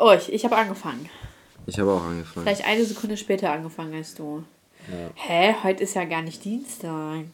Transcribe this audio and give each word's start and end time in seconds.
Oh, 0.00 0.12
ich, 0.12 0.32
ich 0.32 0.44
habe 0.44 0.56
angefangen. 0.56 1.10
Ich 1.66 1.78
habe 1.78 1.92
auch 1.92 2.02
angefangen. 2.02 2.46
Vielleicht 2.46 2.64
eine 2.64 2.84
Sekunde 2.84 3.18
später 3.18 3.52
angefangen 3.52 3.94
als 3.94 4.14
du. 4.14 4.42
Ja. 4.90 5.10
Hä? 5.14 5.54
Heute 5.62 5.84
ist 5.84 5.94
ja 5.94 6.04
gar 6.04 6.22
nicht 6.22 6.42
Dienstag. 6.42 7.26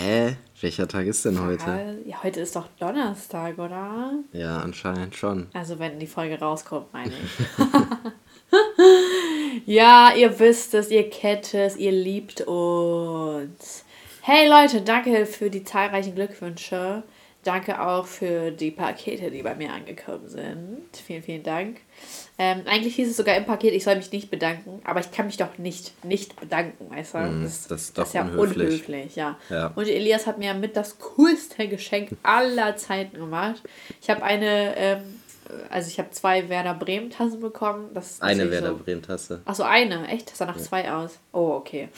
Hä? 0.00 0.36
Welcher 0.60 0.88
Tag 0.88 1.06
ist 1.06 1.24
denn 1.24 1.40
heute? 1.40 1.98
Ja, 2.04 2.22
heute 2.24 2.40
ist 2.40 2.56
doch 2.56 2.66
Donnerstag, 2.80 3.56
oder? 3.58 4.14
Ja, 4.32 4.58
anscheinend 4.58 5.14
schon. 5.14 5.46
Also 5.52 5.78
wenn 5.78 6.00
die 6.00 6.08
Folge 6.08 6.40
rauskommt, 6.40 6.92
meine 6.92 7.12
ich. 7.12 7.46
ja, 9.66 10.12
ihr 10.16 10.38
wisst 10.40 10.74
es, 10.74 10.90
ihr 10.90 11.08
kennt 11.08 11.54
es, 11.54 11.76
ihr 11.76 11.92
liebt 11.92 12.40
uns. 12.42 13.84
Hey 14.22 14.48
Leute, 14.48 14.82
danke 14.82 15.24
für 15.26 15.50
die 15.50 15.62
zahlreichen 15.62 16.16
Glückwünsche. 16.16 17.04
Danke 17.44 17.80
auch 17.80 18.06
für 18.06 18.52
die 18.52 18.70
Pakete, 18.70 19.30
die 19.32 19.42
bei 19.42 19.56
mir 19.56 19.72
angekommen 19.72 20.28
sind. 20.28 20.86
Vielen, 20.92 21.24
vielen 21.24 21.42
Dank. 21.42 21.78
Ähm, 22.38 22.62
eigentlich 22.66 22.94
hieß 22.94 23.10
es 23.10 23.16
sogar 23.16 23.36
im 23.36 23.44
Paket, 23.44 23.74
ich 23.74 23.82
soll 23.82 23.96
mich 23.96 24.12
nicht 24.12 24.30
bedanken, 24.30 24.80
aber 24.84 25.00
ich 25.00 25.10
kann 25.10 25.26
mich 25.26 25.38
doch 25.38 25.58
nicht 25.58 26.04
nicht 26.04 26.38
bedanken, 26.38 26.88
weißt 26.88 27.14
du? 27.14 27.18
Mm, 27.18 27.42
das, 27.42 27.66
das, 27.66 27.82
ist, 27.82 27.98
das 27.98 28.08
ist 28.08 28.14
ja 28.14 28.22
unhöflich. 28.22 28.66
unhöflich 28.66 29.16
ja. 29.16 29.38
ja. 29.50 29.72
Und 29.74 29.88
Elias 29.88 30.28
hat 30.28 30.38
mir 30.38 30.54
mit 30.54 30.76
das 30.76 30.98
coolste 31.00 31.66
Geschenk 31.66 32.10
aller 32.22 32.76
Zeiten 32.76 33.18
gemacht. 33.18 33.62
Ich 34.00 34.08
habe 34.08 34.22
eine, 34.22 34.76
ähm, 34.76 35.20
also 35.68 35.88
ich 35.88 35.98
habe 35.98 36.10
zwei 36.12 36.48
Werder 36.48 36.74
Bremen 36.74 37.10
Tassen 37.10 37.40
bekommen. 37.40 37.90
Das 37.92 38.22
eine 38.22 38.52
Werder 38.52 38.68
so, 38.68 38.76
Bremen 38.76 39.02
Tasse. 39.02 39.42
Achso, 39.46 39.64
eine, 39.64 40.06
echt? 40.06 40.30
Das 40.30 40.38
sah 40.38 40.46
nach 40.46 40.58
ja. 40.58 40.62
zwei 40.62 40.92
aus. 40.92 41.18
Oh, 41.32 41.54
okay. 41.54 41.88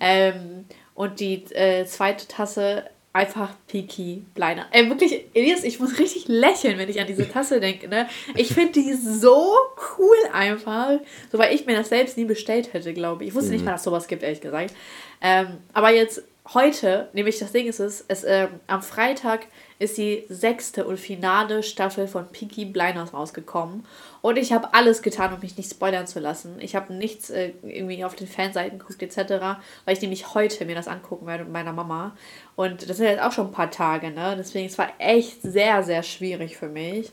Ähm, 0.00 0.64
und 0.94 1.20
die 1.20 1.44
äh, 1.52 1.84
zweite 1.84 2.26
Tasse 2.26 2.84
einfach 3.16 3.54
Peaky 3.66 4.22
Blinder. 4.34 4.66
Ey, 4.72 4.88
wirklich, 4.90 5.24
Elias, 5.32 5.64
ich 5.64 5.80
muss 5.80 5.98
richtig 5.98 6.28
lächeln, 6.28 6.76
wenn 6.76 6.88
ich 6.90 7.00
an 7.00 7.06
diese 7.06 7.28
Tasse 7.28 7.60
denke. 7.60 7.88
Ne? 7.88 8.08
Ich 8.34 8.52
finde 8.52 8.72
die 8.72 8.92
so 8.92 9.54
cool 9.98 10.16
einfach. 10.34 11.00
So, 11.32 11.38
weil 11.38 11.54
ich 11.54 11.64
mir 11.64 11.76
das 11.76 11.88
selbst 11.88 12.18
nie 12.18 12.26
bestellt 12.26 12.74
hätte, 12.74 12.92
glaube 12.92 13.24
ich. 13.24 13.28
Ich 13.30 13.34
wusste 13.34 13.48
mhm. 13.48 13.56
nicht 13.56 13.64
mal, 13.64 13.72
dass 13.72 13.84
sowas 13.84 14.06
gibt, 14.06 14.22
ehrlich 14.22 14.42
gesagt. 14.42 14.74
Ähm, 15.22 15.58
aber 15.72 15.92
jetzt 15.92 16.24
heute, 16.52 17.08
nämlich 17.14 17.38
das 17.38 17.52
Ding 17.52 17.66
ist 17.66 17.80
es, 17.80 18.04
es 18.06 18.22
ähm, 18.22 18.48
am 18.66 18.82
Freitag 18.82 19.46
ist 19.78 19.98
die 19.98 20.24
sechste 20.28 20.86
und 20.86 20.98
finale 20.98 21.62
Staffel 21.62 22.08
von 22.08 22.28
Peaky 22.28 22.64
Blinders 22.64 23.12
rausgekommen. 23.12 23.84
Und 24.22 24.38
ich 24.38 24.52
habe 24.52 24.72
alles 24.74 25.02
getan, 25.02 25.34
um 25.34 25.40
mich 25.40 25.56
nicht 25.56 25.70
spoilern 25.70 26.06
zu 26.06 26.18
lassen. 26.18 26.56
Ich 26.60 26.74
habe 26.74 26.94
nichts 26.94 27.30
äh, 27.30 27.52
irgendwie 27.62 28.04
auf 28.04 28.14
den 28.14 28.26
Fanseiten 28.26 28.78
geguckt 28.78 29.02
etc., 29.02 29.58
weil 29.84 29.94
ich 29.94 30.00
nämlich 30.00 30.34
heute 30.34 30.64
mir 30.64 30.74
das 30.74 30.88
angucken 30.88 31.26
werde 31.26 31.44
mit 31.44 31.52
meiner 31.52 31.72
Mama. 31.72 32.16
Und 32.56 32.88
das 32.88 32.96
sind 32.96 33.06
jetzt 33.06 33.22
auch 33.22 33.32
schon 33.32 33.48
ein 33.48 33.52
paar 33.52 33.70
Tage, 33.70 34.10
ne? 34.10 34.34
Deswegen, 34.38 34.66
es 34.66 34.78
war 34.78 34.88
echt 34.98 35.42
sehr, 35.42 35.82
sehr 35.82 36.02
schwierig 36.02 36.56
für 36.56 36.68
mich. 36.68 37.10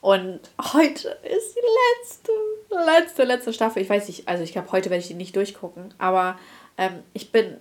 Und 0.00 0.40
heute 0.72 1.16
ist 1.22 1.54
die 1.54 1.60
letzte, 2.00 2.32
letzte, 2.84 3.24
letzte 3.24 3.52
Staffel. 3.52 3.82
Ich 3.82 3.88
weiß 3.88 4.08
nicht, 4.08 4.26
also 4.26 4.42
ich 4.42 4.50
glaube, 4.50 4.72
heute 4.72 4.90
werde 4.90 5.00
ich 5.00 5.08
die 5.08 5.14
nicht 5.14 5.36
durchgucken. 5.36 5.94
Aber 5.98 6.36
ähm, 6.76 7.04
ich 7.12 7.30
bin 7.30 7.58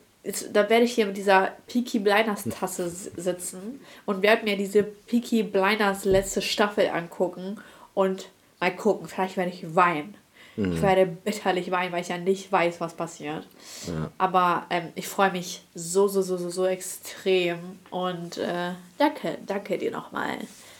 da 0.53 0.69
werde 0.69 0.85
ich 0.85 0.93
hier 0.93 1.07
mit 1.07 1.17
dieser 1.17 1.51
Peaky 1.67 1.99
Blinders 1.99 2.43
Tasse 2.43 2.89
sitzen 2.89 3.81
und 4.05 4.21
werde 4.21 4.43
mir 4.43 4.55
diese 4.55 4.83
Peaky 4.83 5.43
Blinders 5.43 6.05
letzte 6.05 6.41
Staffel 6.41 6.89
angucken 6.89 7.59
und 7.93 8.29
mal 8.59 8.75
gucken, 8.75 9.07
vielleicht 9.07 9.37
werde 9.37 9.51
ich 9.51 9.75
weinen. 9.75 10.15
Mhm. 10.55 10.73
Ich 10.73 10.81
werde 10.81 11.05
bitterlich 11.05 11.71
weinen, 11.71 11.91
weil 11.91 12.01
ich 12.01 12.09
ja 12.09 12.17
nicht 12.17 12.51
weiß, 12.51 12.79
was 12.79 12.93
passiert. 12.93 13.47
Ja. 13.87 14.11
Aber 14.17 14.65
ähm, 14.69 14.89
ich 14.95 15.07
freue 15.07 15.31
mich 15.31 15.63
so, 15.73 16.07
so, 16.07 16.21
so, 16.21 16.37
so, 16.37 16.49
so 16.49 16.65
extrem. 16.65 17.79
Und 17.89 18.37
äh, 18.37 18.73
danke, 18.97 19.37
danke 19.45 19.77
dir 19.77 19.91
nochmal, 19.91 20.37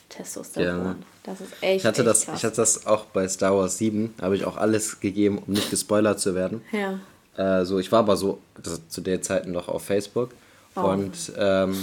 Testosteron. 0.10 0.86
Ja. 0.86 0.96
Das 1.24 1.42
ist 1.42 1.54
echt. 1.62 1.78
Ich 1.78 1.86
hatte, 1.86 2.02
echt 2.02 2.10
das, 2.10 2.26
krass. 2.26 2.38
ich 2.38 2.44
hatte 2.44 2.56
das 2.58 2.86
auch 2.86 3.06
bei 3.06 3.28
Star 3.28 3.56
Wars 3.56 3.78
7, 3.78 4.14
habe 4.22 4.36
ich 4.36 4.46
auch 4.46 4.58
alles 4.58 5.00
gegeben, 5.00 5.40
um 5.40 5.54
nicht 5.54 5.70
gespoilert 5.70 6.20
zu 6.20 6.36
werden. 6.36 6.62
Ja. 6.72 7.00
Äh, 7.42 7.66
so, 7.66 7.80
ich 7.80 7.92
war 7.92 8.00
aber 8.00 8.18
so 8.18 8.40
das, 8.62 8.88
zu 8.88 9.02
der 9.02 9.22
Zeit 9.22 9.48
noch 9.48 9.68
auf 9.68 9.84
Facebook 9.84 10.30
oh. 10.76 10.82
und 10.82 11.34
ähm, 11.38 11.76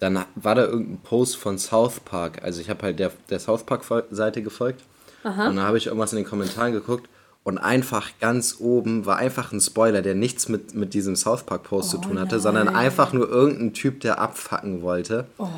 dann 0.00 0.24
war 0.34 0.54
da 0.54 0.64
irgendein 0.64 0.98
Post 0.98 1.36
von 1.36 1.58
South 1.58 2.00
Park. 2.00 2.42
Also 2.42 2.60
ich 2.60 2.70
habe 2.70 2.82
halt 2.82 2.98
der, 2.98 3.12
der 3.28 3.38
South 3.38 3.64
Park-Seite 3.64 4.42
gefolgt 4.42 4.82
Aha. 5.22 5.48
und 5.48 5.56
dann 5.56 5.66
habe 5.66 5.78
ich 5.78 5.86
irgendwas 5.86 6.12
in 6.12 6.16
den 6.16 6.26
Kommentaren 6.26 6.72
geguckt 6.72 7.08
und 7.44 7.58
einfach 7.58 8.10
ganz 8.20 8.56
oben 8.58 9.04
war 9.04 9.16
einfach 9.16 9.52
ein 9.52 9.60
Spoiler, 9.60 10.00
der 10.00 10.14
nichts 10.14 10.48
mit, 10.48 10.74
mit 10.74 10.94
diesem 10.94 11.14
South 11.14 11.42
Park-Post 11.42 11.88
oh, 11.88 11.96
zu 11.98 12.08
tun 12.08 12.18
hatte, 12.18 12.36
nein. 12.36 12.42
sondern 12.42 12.68
einfach 12.68 13.12
nur 13.12 13.28
irgendein 13.28 13.74
Typ, 13.74 14.00
der 14.00 14.18
abfacken 14.18 14.82
wollte. 14.82 15.26
Oh. 15.38 15.48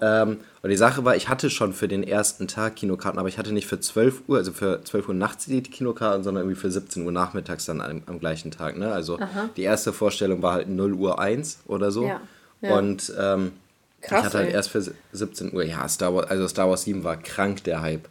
Ähm, 0.00 0.38
und 0.62 0.70
die 0.70 0.76
Sache 0.76 1.04
war, 1.04 1.16
ich 1.16 1.28
hatte 1.28 1.50
schon 1.50 1.72
für 1.72 1.88
den 1.88 2.02
ersten 2.02 2.48
Tag 2.48 2.76
Kinokarten, 2.76 3.18
aber 3.18 3.28
ich 3.28 3.38
hatte 3.38 3.52
nicht 3.52 3.66
für 3.66 3.80
12 3.80 4.22
Uhr, 4.28 4.38
also 4.38 4.52
für 4.52 4.82
12 4.82 5.08
Uhr 5.08 5.14
nachts 5.14 5.46
die 5.46 5.62
Kinokarten, 5.62 6.22
sondern 6.24 6.44
irgendwie 6.44 6.60
für 6.60 6.70
17 6.70 7.04
Uhr 7.04 7.12
nachmittags 7.12 7.66
dann 7.66 7.80
am, 7.80 8.02
am 8.06 8.18
gleichen 8.18 8.50
Tag. 8.50 8.76
Ne? 8.76 8.92
Also 8.92 9.18
Aha. 9.18 9.50
die 9.56 9.62
erste 9.62 9.92
Vorstellung 9.92 10.42
war 10.42 10.54
halt 10.54 10.68
0 10.68 10.92
Uhr 10.94 11.18
1 11.18 11.60
oder 11.66 11.90
so. 11.90 12.06
Ja. 12.06 12.20
Ja. 12.62 12.78
Und 12.78 13.12
ähm, 13.18 13.52
Krass, 14.00 14.20
ich 14.20 14.24
hatte 14.26 14.38
halt 14.38 14.48
ey. 14.48 14.54
erst 14.54 14.70
für 14.70 14.84
17 15.12 15.54
Uhr, 15.54 15.64
ja, 15.64 15.88
Star 15.88 16.14
Wars, 16.14 16.30
also 16.30 16.48
Star 16.48 16.68
Wars 16.68 16.82
7 16.82 17.04
war 17.04 17.16
krank, 17.16 17.64
der 17.64 17.82
Hype. 17.82 18.08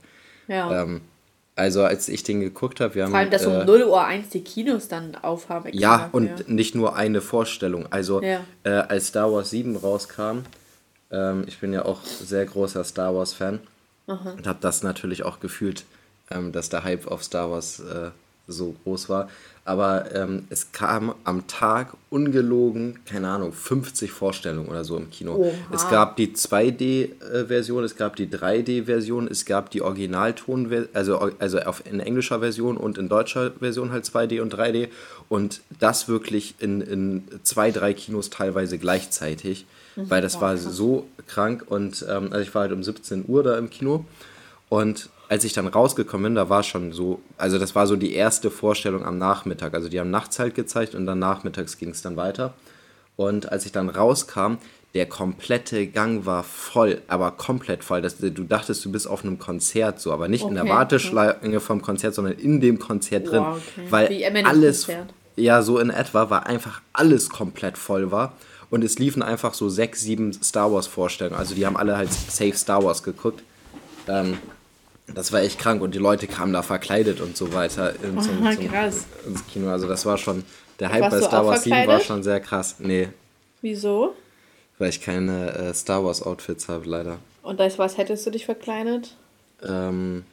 Ja. 0.47 0.83
Ähm, 0.83 1.01
also 1.55 1.83
als 1.83 2.09
ich 2.09 2.23
den 2.23 2.41
geguckt 2.41 2.81
habe, 2.81 2.95
wir 2.95 3.03
haben... 3.03 3.11
Vor 3.11 3.19
allem, 3.19 3.31
dass 3.31 3.45
äh, 3.45 3.47
um 3.47 3.65
0 3.65 3.83
Uhr 3.83 4.03
1 4.03 4.29
die 4.29 4.43
Kinos 4.43 4.89
dann 4.89 5.15
aufhaben. 5.15 5.69
Ja, 5.73 6.09
und 6.11 6.49
nicht 6.49 6.75
nur 6.75 6.95
eine 6.95 7.21
Vorstellung. 7.21 7.87
Also 7.91 8.21
ja. 8.21 8.41
äh, 8.63 8.69
als 8.69 9.07
Star 9.07 9.31
Wars 9.31 9.51
7 9.51 9.77
rauskam, 9.77 10.39
ähm, 11.15 11.45
ich 11.47 11.59
bin 11.59 11.73
ja 11.73 11.85
auch 11.85 12.03
sehr 12.03 12.45
großer 12.45 12.83
Star 12.83 13.15
Wars-Fan 13.15 13.59
und 14.07 14.47
habe 14.47 14.59
das 14.61 14.83
natürlich 14.83 15.23
auch 15.23 15.39
gefühlt, 15.39 15.85
ähm, 16.29 16.51
dass 16.51 16.69
der 16.69 16.83
Hype 16.83 17.07
auf 17.07 17.23
Star 17.23 17.49
Wars 17.49 17.79
äh, 17.79 18.11
so 18.47 18.75
groß 18.83 19.09
war. 19.09 19.29
Aber 19.67 20.13
ähm, 20.13 20.45
es 20.51 20.71
kam 20.71 21.15
am 21.23 21.47
Tag 21.47 21.95
ungelogen, 22.11 22.99
keine 23.05 23.29
Ahnung, 23.29 23.51
50 23.51 24.11
Vorstellungen 24.11 24.69
oder 24.69 24.83
so 24.83 24.95
im 24.95 25.09
Kino. 25.09 25.33
Oha. 25.37 25.51
Es 25.73 25.89
gab 25.89 26.17
die 26.17 26.35
2D-Version, 26.35 27.83
es 27.83 27.95
gab 27.95 28.15
die 28.15 28.27
3D-Version, 28.27 29.27
es 29.27 29.45
gab 29.45 29.71
die 29.71 29.81
Originalton, 29.81 30.87
also, 30.93 31.31
also 31.39 31.59
auf, 31.61 31.81
in 31.87 31.99
englischer 31.99 32.41
Version 32.41 32.77
und 32.77 32.99
in 32.99 33.09
deutscher 33.09 33.53
Version 33.59 33.91
halt 33.91 34.05
2D 34.05 34.39
und 34.41 34.53
3D. 34.53 34.89
Und 35.29 35.61
das 35.79 36.07
wirklich 36.07 36.53
in, 36.59 36.81
in 36.81 37.23
zwei, 37.41 37.71
drei 37.71 37.95
Kinos 37.95 38.29
teilweise 38.29 38.77
gleichzeitig. 38.77 39.65
Weil 39.95 40.21
das 40.21 40.41
war 40.41 40.57
so 40.57 41.07
krank. 41.27 41.65
Und 41.67 42.05
ähm, 42.09 42.29
also 42.31 42.39
ich 42.39 42.53
war 42.53 42.63
halt 42.63 42.71
um 42.71 42.83
17 42.83 43.25
Uhr 43.27 43.43
da 43.43 43.57
im 43.57 43.69
Kino. 43.69 44.05
Und 44.69 45.09
als 45.29 45.43
ich 45.43 45.53
dann 45.53 45.67
rausgekommen 45.67 46.23
bin, 46.23 46.35
da 46.35 46.49
war 46.49 46.63
schon 46.63 46.91
so, 46.91 47.21
also 47.37 47.57
das 47.57 47.75
war 47.75 47.87
so 47.87 47.95
die 47.95 48.13
erste 48.13 48.51
Vorstellung 48.51 49.05
am 49.05 49.17
Nachmittag. 49.17 49.73
Also 49.73 49.89
die 49.89 49.99
haben 49.99 50.11
nachts 50.11 50.39
halt 50.39 50.55
gezeigt 50.55 50.95
und 50.95 51.05
dann 51.05 51.19
nachmittags 51.19 51.77
ging 51.77 51.89
es 51.89 52.01
dann 52.01 52.15
weiter. 52.15 52.53
Und 53.15 53.51
als 53.51 53.65
ich 53.65 53.71
dann 53.71 53.89
rauskam, 53.89 54.57
der 54.93 55.05
komplette 55.07 55.87
Gang 55.87 56.25
war 56.25 56.43
voll, 56.43 57.01
aber 57.07 57.31
komplett 57.31 57.83
voll. 57.83 58.01
Das, 58.01 58.17
du 58.17 58.29
dachtest, 58.29 58.83
du 58.85 58.91
bist 58.91 59.07
auf 59.07 59.23
einem 59.23 59.39
Konzert 59.39 59.99
so, 59.99 60.13
aber 60.13 60.29
nicht 60.29 60.43
okay. 60.43 60.51
in 60.51 60.55
der 60.55 60.73
Warteschlange 60.73 61.59
vom 61.59 61.81
Konzert, 61.81 62.15
sondern 62.15 62.33
in 62.35 62.61
dem 62.61 62.79
Konzert 62.79 63.29
drin. 63.29 63.43
Wow, 63.43 63.57
okay. 63.57 63.87
Weil 63.89 64.45
alles, 64.45 64.87
ja, 65.35 65.61
so 65.63 65.79
in 65.79 65.89
etwa, 65.89 66.29
war 66.29 66.45
einfach 66.45 66.81
alles 66.93 67.29
komplett 67.29 67.77
voll 67.77 68.11
war. 68.11 68.33
Und 68.75 68.83
es 68.83 68.99
liefen 68.99 69.23
einfach 69.23 69.53
so 69.53 69.69
sechs, 69.69 70.01
sieben 70.01 70.33
Star 70.33 70.69
Wars 70.69 70.85
Vorstellungen. 70.85 71.39
Also 71.39 71.55
die 71.55 71.65
haben 71.65 71.77
alle 71.77 71.95
halt 71.95 72.11
Safe 72.11 72.51
Star 72.57 72.83
Wars 72.83 73.03
geguckt. 73.03 73.41
Ähm, 74.05 74.37
das 75.07 75.31
war 75.31 75.39
echt 75.39 75.59
krank 75.59 75.81
und 75.81 75.95
die 75.95 75.97
Leute 75.97 76.27
kamen 76.27 76.51
da 76.51 76.61
verkleidet 76.61 77.21
und 77.21 77.37
so 77.37 77.53
weiter 77.53 77.95
in, 78.03 78.21
zum, 78.21 78.45
Aha, 78.45 78.51
zum, 78.51 79.31
ins 79.31 79.47
Kino. 79.47 79.69
Also 79.69 79.87
das 79.87 80.05
war 80.05 80.17
schon, 80.17 80.43
der 80.81 80.91
Hype 80.91 81.09
bei 81.09 81.21
Star 81.21 81.45
Wars 81.45 81.63
7 81.63 81.87
war 81.87 82.01
schon 82.01 82.21
sehr 82.21 82.41
krass. 82.41 82.75
Nee. 82.79 83.07
Wieso? 83.61 84.13
Weil 84.77 84.89
ich 84.89 84.99
keine 84.99 85.53
äh, 85.53 85.73
Star 85.73 86.03
Wars 86.03 86.21
Outfits 86.21 86.67
habe, 86.67 86.85
leider. 86.85 87.19
Und 87.43 87.61
als 87.61 87.79
was 87.79 87.97
hättest 87.97 88.25
du 88.25 88.31
dich 88.31 88.43
verkleidet? 88.43 89.15
Ähm, 89.65 90.25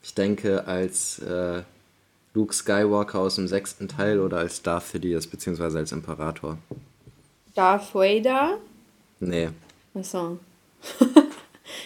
ich 0.00 0.14
denke 0.14 0.68
als 0.68 1.18
äh, 1.18 1.62
Luke 2.34 2.54
Skywalker 2.54 3.18
aus 3.18 3.34
dem 3.34 3.48
sechsten 3.48 3.88
Teil 3.88 4.20
oder 4.20 4.38
als 4.38 4.62
Darth 4.62 4.86
Sidious, 4.86 5.26
beziehungsweise 5.26 5.78
als 5.78 5.90
Imperator. 5.90 6.56
Darth 7.54 7.94
Vader? 7.94 8.58
Nee. 9.20 9.50
Achso. 9.94 10.38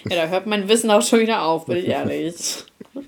Ja, 0.09 0.17
da 0.17 0.29
hört 0.29 0.47
mein 0.47 0.69
Wissen 0.69 0.91
auch 0.91 1.03
schon 1.03 1.21
wieder 1.21 1.43
auf, 1.43 1.67
bin 1.67 1.79
ich 1.79 1.87
ehrlich. 1.87 2.65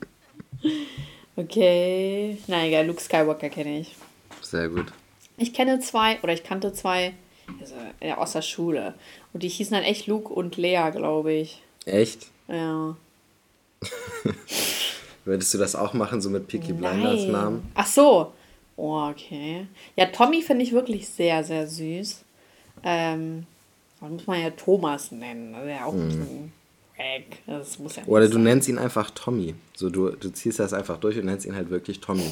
Okay. 1.37 2.37
Na 2.49 2.66
egal, 2.66 2.84
Luke 2.87 3.00
Skywalker 3.00 3.49
kenne 3.49 3.78
ich. 3.78 3.94
Sehr 4.43 4.69
gut. 4.69 4.87
Ich 5.37 5.55
kenne 5.55 5.78
zwei, 5.78 6.19
oder 6.25 6.32
ich 6.32 6.43
kannte 6.43 6.72
zwei 6.72 7.14
also, 7.60 7.75
ja, 8.02 8.19
aus 8.19 8.32
der 8.32 8.43
Schule. 8.43 8.94
Und 9.32 9.43
die 9.43 9.49
hießen 9.49 9.72
dann 9.72 9.84
echt 9.84 10.08
Luke 10.08 10.32
und 10.32 10.56
Lea, 10.56 10.90
glaube 10.93 11.32
ich. 11.32 11.62
Echt? 11.84 12.26
Ja. 12.49 12.96
Würdest 15.25 15.55
du 15.55 15.58
das 15.58 15.76
auch 15.76 15.94
machen, 15.94 16.20
so 16.20 16.31
mit 16.31 16.49
Peaky 16.49 16.72
Blinders 16.72 17.25
Namen? 17.26 17.70
Ach 17.75 17.87
so. 17.87 18.32
Oh, 18.76 19.08
okay. 19.08 19.66
Ja, 19.96 20.06
Tommy 20.06 20.43
finde 20.43 20.64
ich 20.64 20.72
wirklich 20.72 21.08
sehr, 21.08 21.44
sehr 21.44 21.66
süß. 21.66 22.25
Ähm, 22.82 23.46
da 24.00 24.06
muss 24.06 24.26
man 24.26 24.40
ja 24.40 24.50
Thomas 24.50 25.10
nennen. 25.12 25.54
Also 25.54 25.69
ja 25.69 25.84
auch 25.84 25.92
ein 25.92 26.04
mhm. 26.04 26.08
bisschen 26.08 26.52
weg. 26.96 27.38
Das 27.46 27.78
muss 27.78 27.96
ja 27.96 28.02
Oder 28.06 28.26
du 28.26 28.34
sein. 28.34 28.42
nennst 28.44 28.69
ihn 28.69 28.78
einfach 28.78 29.10
Tommy. 29.10 29.54
So, 29.75 29.90
du, 29.90 30.10
du 30.10 30.30
ziehst 30.30 30.58
das 30.58 30.72
einfach 30.72 30.98
durch 30.98 31.19
und 31.19 31.26
nennst 31.26 31.46
ihn 31.46 31.54
halt 31.54 31.70
wirklich 31.70 32.00
Tommy. 32.00 32.30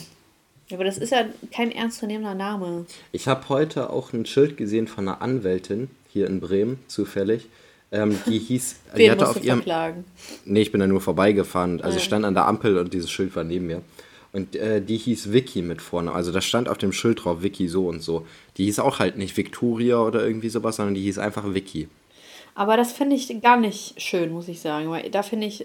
Ja, 0.68 0.76
aber 0.76 0.84
das 0.84 0.98
ist 0.98 1.10
ja 1.10 1.24
kein 1.52 1.70
ernstzunehmender 1.70 2.34
Name. 2.34 2.86
Ich 3.12 3.28
habe 3.28 3.48
heute 3.48 3.90
auch 3.90 4.12
ein 4.12 4.26
Schild 4.26 4.56
gesehen 4.56 4.88
von 4.88 5.08
einer 5.08 5.22
Anwältin 5.22 5.88
hier 6.08 6.26
in 6.26 6.40
Bremen, 6.40 6.78
zufällig. 6.88 7.48
Ähm, 7.92 8.18
die 8.26 8.38
hieß, 8.38 8.76
die 8.96 9.10
hatte 9.10 9.28
auf 9.28 9.42
ihrem. 9.42 9.58
Verklagen? 9.58 10.04
Nee, 10.44 10.62
ich 10.62 10.72
bin 10.72 10.80
da 10.80 10.88
nur 10.88 11.00
vorbeigefahren. 11.00 11.80
Also 11.80 11.98
ich 11.98 12.04
stand 12.04 12.24
an 12.24 12.34
der 12.34 12.46
Ampel 12.46 12.78
und 12.78 12.92
dieses 12.92 13.10
Schild 13.10 13.36
war 13.36 13.44
neben 13.44 13.66
mir. 13.66 13.82
Und 14.36 14.54
äh, 14.54 14.82
die 14.82 14.98
hieß 14.98 15.32
Vicky 15.32 15.62
mit 15.62 15.80
vorne. 15.80 16.12
Also 16.12 16.30
da 16.30 16.42
stand 16.42 16.68
auf 16.68 16.76
dem 16.76 16.92
Schild 16.92 17.24
drauf 17.24 17.42
Vicky 17.42 17.68
so 17.68 17.88
und 17.88 18.02
so. 18.02 18.26
Die 18.58 18.66
hieß 18.66 18.80
auch 18.80 18.98
halt 18.98 19.16
nicht 19.16 19.34
Victoria 19.34 19.98
oder 19.98 20.26
irgendwie 20.26 20.50
sowas, 20.50 20.76
sondern 20.76 20.94
die 20.94 21.00
hieß 21.00 21.16
einfach 21.16 21.54
Vicky. 21.54 21.88
Aber 22.54 22.76
das 22.76 22.92
finde 22.92 23.16
ich 23.16 23.34
gar 23.40 23.56
nicht 23.56 23.98
schön, 23.98 24.30
muss 24.30 24.48
ich 24.48 24.60
sagen. 24.60 24.90
Weil 24.90 25.08
da 25.08 25.22
finde 25.22 25.46
ich, 25.46 25.64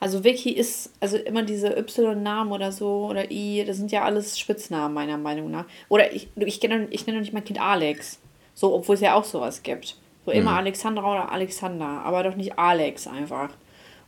also 0.00 0.24
Vicky 0.24 0.50
ist, 0.50 0.92
also 0.98 1.18
immer 1.18 1.44
diese 1.44 1.68
Y-Namen 1.68 2.50
oder 2.50 2.72
so 2.72 3.06
oder 3.06 3.30
I, 3.30 3.62
das 3.64 3.76
sind 3.76 3.92
ja 3.92 4.02
alles 4.02 4.40
Spitznamen 4.40 4.92
meiner 4.92 5.16
Meinung 5.16 5.48
nach. 5.48 5.66
Oder 5.88 6.12
ich, 6.12 6.26
ich, 6.34 6.60
nenne, 6.62 6.88
ich 6.90 7.06
nenne 7.06 7.20
nicht 7.20 7.32
mein 7.32 7.44
Kind 7.44 7.60
Alex. 7.60 8.18
So, 8.54 8.74
obwohl 8.74 8.96
es 8.96 9.02
ja 9.02 9.14
auch 9.14 9.24
sowas 9.24 9.62
gibt. 9.62 9.96
So 10.26 10.32
immer 10.32 10.50
mhm. 10.50 10.58
Alexandra 10.58 11.12
oder 11.12 11.30
Alexander, 11.30 11.86
aber 11.86 12.24
doch 12.24 12.34
nicht 12.34 12.58
Alex 12.58 13.06
einfach. 13.06 13.50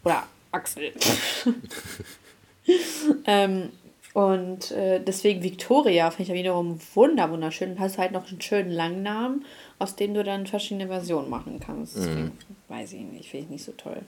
Oder 0.03 0.25
Axel. 0.51 0.91
ähm, 3.27 3.71
und 4.15 4.71
äh, 4.73 5.01
deswegen 5.03 5.43
Victoria 5.43 6.11
finde 6.11 6.23
ich 6.25 6.29
ja 6.29 6.35
wiederum 6.35 6.79
wunder 6.95 7.31
wunderschön. 7.31 7.73
Und 7.73 7.81
hast 7.81 7.97
halt 7.97 8.13
noch 8.13 8.29
einen 8.29 8.41
schönen 8.41 8.71
langen 8.71 9.03
Namen, 9.03 9.45
aus 9.79 9.97
dem 9.97 10.13
du 10.13 10.23
dann 10.23 10.47
verschiedene 10.47 10.89
Versionen 10.89 11.31
machen 11.31 11.61
kannst. 11.61 11.97
Mhm. 11.97 12.33
weiß 12.69 12.93
ich 12.93 13.01
nicht, 13.01 13.31
finde 13.31 13.45
ich 13.45 13.51
nicht 13.51 13.65
so 13.65 13.73
toll. 13.73 14.03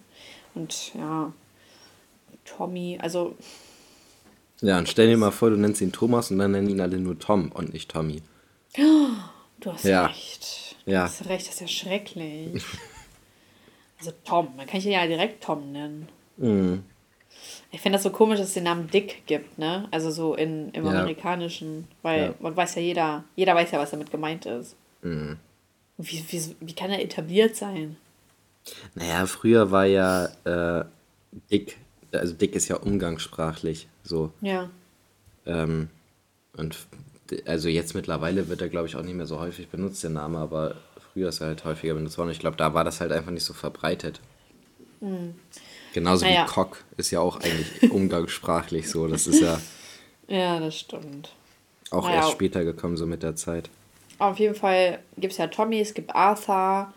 Und 0.54 0.94
ja, 0.94 1.32
Tommy, 2.44 2.98
also. 3.00 3.34
Ja, 4.60 4.78
und 4.78 4.88
stell 4.88 5.08
dir 5.08 5.16
mal 5.16 5.30
vor, 5.30 5.50
du 5.50 5.56
nennst 5.56 5.80
ihn 5.80 5.92
Thomas 5.92 6.30
und 6.30 6.38
dann 6.38 6.52
nennen 6.52 6.68
ihn 6.68 6.80
alle 6.80 6.98
nur 6.98 7.18
Tom 7.18 7.50
und 7.52 7.72
nicht 7.72 7.90
Tommy. 7.90 8.22
Du 9.60 9.72
hast 9.72 9.84
ja. 9.84 10.06
recht. 10.06 10.76
Du 10.84 10.92
ja. 10.92 11.02
hast 11.02 11.26
recht, 11.26 11.46
das 11.46 11.54
ist 11.54 11.60
ja 11.60 11.68
schrecklich. 11.68 12.62
also 13.98 14.12
Tom, 14.24 14.54
man 14.56 14.66
kann 14.66 14.78
ich 14.78 14.86
ihn 14.86 14.92
ja 14.92 15.06
direkt 15.06 15.42
Tom 15.42 15.72
nennen. 15.72 16.08
Mhm. 16.36 16.84
Ich 17.70 17.80
finde 17.80 17.96
das 17.96 18.04
so 18.04 18.10
komisch, 18.10 18.38
dass 18.38 18.48
es 18.48 18.54
den 18.54 18.64
Namen 18.64 18.88
Dick 18.88 19.26
gibt, 19.26 19.58
ne? 19.58 19.88
Also 19.90 20.10
so 20.10 20.34
in, 20.34 20.70
im 20.70 20.84
ja. 20.84 20.92
amerikanischen, 20.92 21.88
weil 22.02 22.22
ja. 22.22 22.34
man 22.38 22.56
weiß 22.56 22.76
ja 22.76 22.82
jeder, 22.82 23.24
jeder 23.36 23.54
weiß 23.54 23.72
ja, 23.72 23.78
was 23.78 23.90
damit 23.90 24.10
gemeint 24.10 24.46
ist. 24.46 24.76
Mhm. 25.02 25.38
Wie, 25.98 26.24
wie, 26.28 26.56
wie 26.60 26.74
kann 26.74 26.90
er 26.90 27.02
etabliert 27.02 27.56
sein? 27.56 27.96
Naja, 28.94 29.26
früher 29.26 29.70
war 29.70 29.86
ja 29.86 30.26
äh, 30.44 30.84
Dick, 31.50 31.76
also 32.12 32.34
Dick 32.34 32.54
ist 32.54 32.68
ja 32.68 32.76
umgangssprachlich 32.76 33.88
so. 34.02 34.32
Ja. 34.40 34.70
Ähm, 35.46 35.88
und 36.56 36.86
also 37.46 37.68
jetzt 37.68 37.94
mittlerweile 37.94 38.48
wird 38.48 38.60
er, 38.60 38.68
glaube 38.68 38.86
ich, 38.86 38.96
auch 38.96 39.02
nicht 39.02 39.14
mehr 39.14 39.26
so 39.26 39.40
häufig 39.40 39.68
benutzt, 39.68 40.02
der 40.02 40.10
Name, 40.10 40.38
aber 40.38 40.76
früher 41.12 41.28
ist 41.28 41.40
er 41.40 41.48
halt 41.48 41.64
häufiger 41.64 41.94
benutzt 41.94 42.18
worden. 42.18 42.30
Ich 42.30 42.38
glaube, 42.38 42.56
da 42.56 42.74
war 42.74 42.84
das 42.84 43.00
halt 43.00 43.12
einfach 43.12 43.30
nicht 43.30 43.44
so 43.44 43.52
verbreitet. 43.52 44.20
Mhm. 45.00 45.34
Genauso 45.94 46.26
naja. 46.26 46.44
wie 46.44 46.50
Cock 46.52 46.84
ist 46.96 47.12
ja 47.12 47.20
auch 47.20 47.36
eigentlich 47.36 47.90
umgangssprachlich 47.90 48.90
so. 48.90 49.06
Das 49.08 49.26
ist 49.26 49.40
ja. 49.40 49.58
Ja, 50.26 50.58
das 50.58 50.78
stimmt. 50.78 51.34
Auch 51.90 52.04
naja. 52.04 52.16
erst 52.16 52.32
später 52.32 52.64
gekommen, 52.64 52.96
so 52.96 53.04
mit 53.04 53.22
der 53.22 53.36
Zeit. 53.36 53.68
Auf 54.18 54.38
jeden 54.38 54.54
Fall 54.54 55.00
gibt 55.18 55.32
es 55.32 55.38
ja 55.38 55.48
Tommy, 55.48 55.80
es 55.80 55.92
gibt 55.92 56.14
Arthur. 56.14 56.92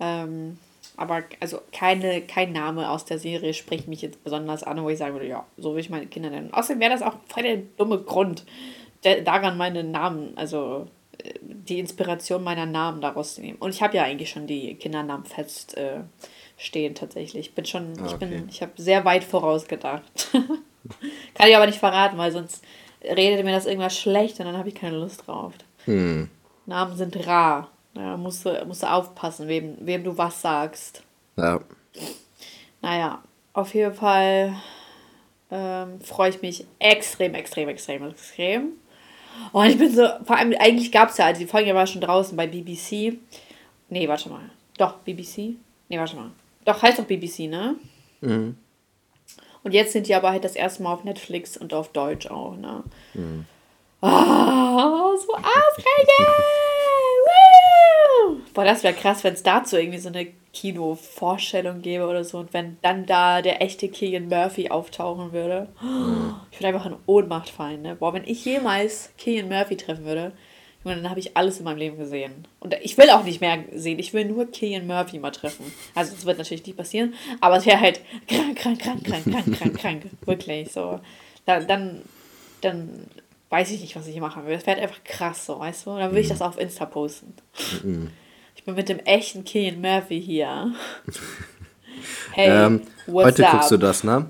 Ähm, 0.00 0.58
aber 0.96 1.22
also 1.38 1.60
keine, 1.72 2.22
kein 2.22 2.52
Name 2.52 2.90
aus 2.90 3.04
der 3.04 3.20
Serie 3.20 3.54
spricht 3.54 3.86
mich 3.86 4.02
jetzt 4.02 4.22
besonders 4.24 4.64
an, 4.64 4.82
wo 4.82 4.90
ich 4.90 4.98
sagen 4.98 5.14
würde, 5.14 5.28
ja, 5.28 5.46
so 5.56 5.74
will 5.74 5.80
ich 5.80 5.90
meine 5.90 6.06
Kinder 6.06 6.28
nennen. 6.28 6.52
Außerdem 6.52 6.80
wäre 6.80 6.92
das 6.92 7.02
auch 7.02 7.14
voll 7.28 7.44
der 7.44 7.58
dumme 7.76 7.98
Grund, 7.98 8.44
daran 9.24 9.56
meine 9.56 9.84
Namen, 9.84 10.32
also 10.36 10.88
äh, 11.18 11.34
die 11.40 11.78
Inspiration 11.78 12.42
meiner 12.42 12.66
Namen 12.66 13.00
daraus 13.00 13.36
zu 13.36 13.42
nehmen. 13.42 13.58
Und 13.58 13.70
ich 13.70 13.80
habe 13.80 13.96
ja 13.96 14.02
eigentlich 14.02 14.30
schon 14.30 14.48
die 14.48 14.74
Kindernamen 14.74 15.24
fest 15.24 15.76
äh, 15.76 16.00
stehen 16.56 16.94
tatsächlich. 16.94 17.48
Ich 17.48 17.54
bin 17.54 17.64
schon, 17.64 17.92
okay. 17.92 18.06
ich 18.06 18.16
bin, 18.16 18.48
ich 18.48 18.62
habe 18.62 18.72
sehr 18.76 19.04
weit 19.04 19.24
vorausgedacht. 19.24 20.28
Kann 21.34 21.48
ich 21.48 21.56
aber 21.56 21.66
nicht 21.66 21.78
verraten, 21.78 22.16
weil 22.18 22.32
sonst 22.32 22.64
redet 23.02 23.44
mir 23.44 23.52
das 23.52 23.66
irgendwas 23.66 23.98
schlecht 23.98 24.38
und 24.40 24.46
dann 24.46 24.56
habe 24.56 24.68
ich 24.68 24.74
keine 24.74 24.96
Lust 24.96 25.26
drauf. 25.26 25.52
Hm. 25.84 26.28
Namen 26.66 26.96
sind 26.96 27.26
rar. 27.26 27.70
Ja, 27.94 28.16
musst 28.16 28.44
du, 28.44 28.64
musst 28.66 28.82
du 28.82 28.92
aufpassen, 28.92 29.48
wem, 29.48 29.76
wem 29.80 30.04
du 30.04 30.16
was 30.16 30.40
sagst. 30.40 31.02
Ja. 31.36 31.60
Naja, 32.82 33.22
auf 33.54 33.74
jeden 33.74 33.94
Fall 33.94 34.54
ähm, 35.50 36.00
freue 36.02 36.30
ich 36.30 36.42
mich 36.42 36.66
extrem, 36.78 37.34
extrem, 37.34 37.68
extrem, 37.68 38.08
extrem. 38.08 38.72
Und 39.52 39.66
ich 39.66 39.78
bin 39.78 39.94
so, 39.94 40.06
vor 40.24 40.36
allem, 40.36 40.54
eigentlich 40.58 40.92
gab 40.92 41.10
es 41.10 41.18
ja, 41.18 41.26
also 41.26 41.40
die 41.40 41.46
Folge 41.46 41.74
war 41.74 41.86
schon 41.86 42.00
draußen 42.00 42.36
bei 42.36 42.46
BBC. 42.46 43.18
Nee, 43.88 44.08
warte 44.08 44.28
mal. 44.28 44.50
Doch, 44.78 44.94
BBC? 44.98 45.56
Nee, 45.88 45.98
warte 45.98 46.16
mal. 46.16 46.30
Doch, 46.66 46.82
heißt 46.82 46.98
doch 46.98 47.04
BBC, 47.04 47.48
ne? 47.48 47.76
Mhm. 48.20 48.58
Und 49.62 49.72
jetzt 49.72 49.92
sind 49.92 50.06
die 50.08 50.14
aber 50.14 50.30
halt 50.30 50.44
das 50.44 50.54
erste 50.54 50.82
Mal 50.82 50.92
auf 50.92 51.04
Netflix 51.04 51.56
und 51.56 51.72
auf 51.72 51.88
Deutsch 51.92 52.26
auch, 52.26 52.56
ne? 52.56 52.84
Mhm. 53.14 53.46
Oh, 54.02 55.16
so 55.16 55.32
aufregend! 55.32 56.28
Boah, 58.52 58.64
das 58.64 58.82
wäre 58.82 58.94
krass, 58.94 59.24
wenn 59.24 59.34
es 59.34 59.42
dazu 59.42 59.76
irgendwie 59.76 59.98
so 59.98 60.08
eine 60.08 60.26
Kinovorstellung 60.52 61.82
gäbe 61.82 62.06
oder 62.06 62.24
so 62.24 62.38
und 62.38 62.52
wenn 62.54 62.78
dann 62.82 63.06
da 63.06 63.42
der 63.42 63.62
echte 63.62 63.88
Killian 63.88 64.28
Murphy 64.28 64.70
auftauchen 64.70 65.32
würde. 65.32 65.68
Mhm. 65.82 66.34
Ich 66.50 66.58
würde 66.58 66.68
einfach 66.68 66.86
in 66.86 66.96
Ohnmacht 67.06 67.48
fallen, 67.48 67.82
ne? 67.82 67.94
Boah, 67.94 68.12
wenn 68.14 68.24
ich 68.24 68.44
jemals 68.44 69.10
Killian 69.18 69.48
Murphy 69.48 69.76
treffen 69.76 70.04
würde, 70.04 70.32
und 70.86 71.02
dann 71.02 71.10
habe 71.10 71.20
ich 71.20 71.36
alles 71.36 71.58
in 71.58 71.64
meinem 71.64 71.78
Leben 71.78 71.98
gesehen. 71.98 72.46
Und 72.60 72.74
ich 72.80 72.96
will 72.96 73.10
auch 73.10 73.24
nicht 73.24 73.40
mehr 73.40 73.58
sehen. 73.74 73.98
Ich 73.98 74.12
will 74.12 74.24
nur 74.24 74.50
Killian 74.50 74.86
Murphy 74.86 75.18
mal 75.18 75.30
treffen. 75.32 75.72
Also 75.94 76.14
das 76.14 76.24
wird 76.24 76.38
natürlich 76.38 76.64
nicht 76.64 76.76
passieren, 76.76 77.14
aber 77.40 77.56
es 77.56 77.66
wäre 77.66 77.80
halt 77.80 78.00
krank, 78.28 78.56
krank, 78.56 78.80
krank, 78.80 79.04
krank, 79.04 79.24
krank, 79.24 79.58
krank, 79.58 79.78
krank. 79.78 80.02
Wirklich 80.26 80.70
so. 80.70 81.00
Dann, 81.44 81.66
dann, 81.66 82.02
dann 82.60 83.06
weiß 83.50 83.70
ich 83.72 83.80
nicht, 83.80 83.96
was 83.96 84.06
ich 84.06 84.20
machen 84.20 84.46
will. 84.46 84.54
Es 84.54 84.66
wäre 84.66 84.80
einfach 84.80 85.02
krass 85.02 85.46
so, 85.46 85.58
weißt 85.58 85.86
du? 85.86 85.96
Dann 85.96 86.12
will 86.12 86.20
ich 86.20 86.28
das 86.28 86.40
auf 86.40 86.58
Insta 86.58 86.86
posten. 86.86 87.34
Ich 88.54 88.64
bin 88.64 88.74
mit 88.74 88.88
dem 88.88 89.00
echten 89.00 89.44
Killian 89.44 89.80
Murphy 89.80 90.20
hier. 90.20 90.72
Hey, 92.32 92.50
ähm, 92.50 92.82
heute 93.10 93.46
up? 93.46 93.52
guckst 93.52 93.70
du 93.70 93.78
das, 93.78 94.04
ne? 94.04 94.26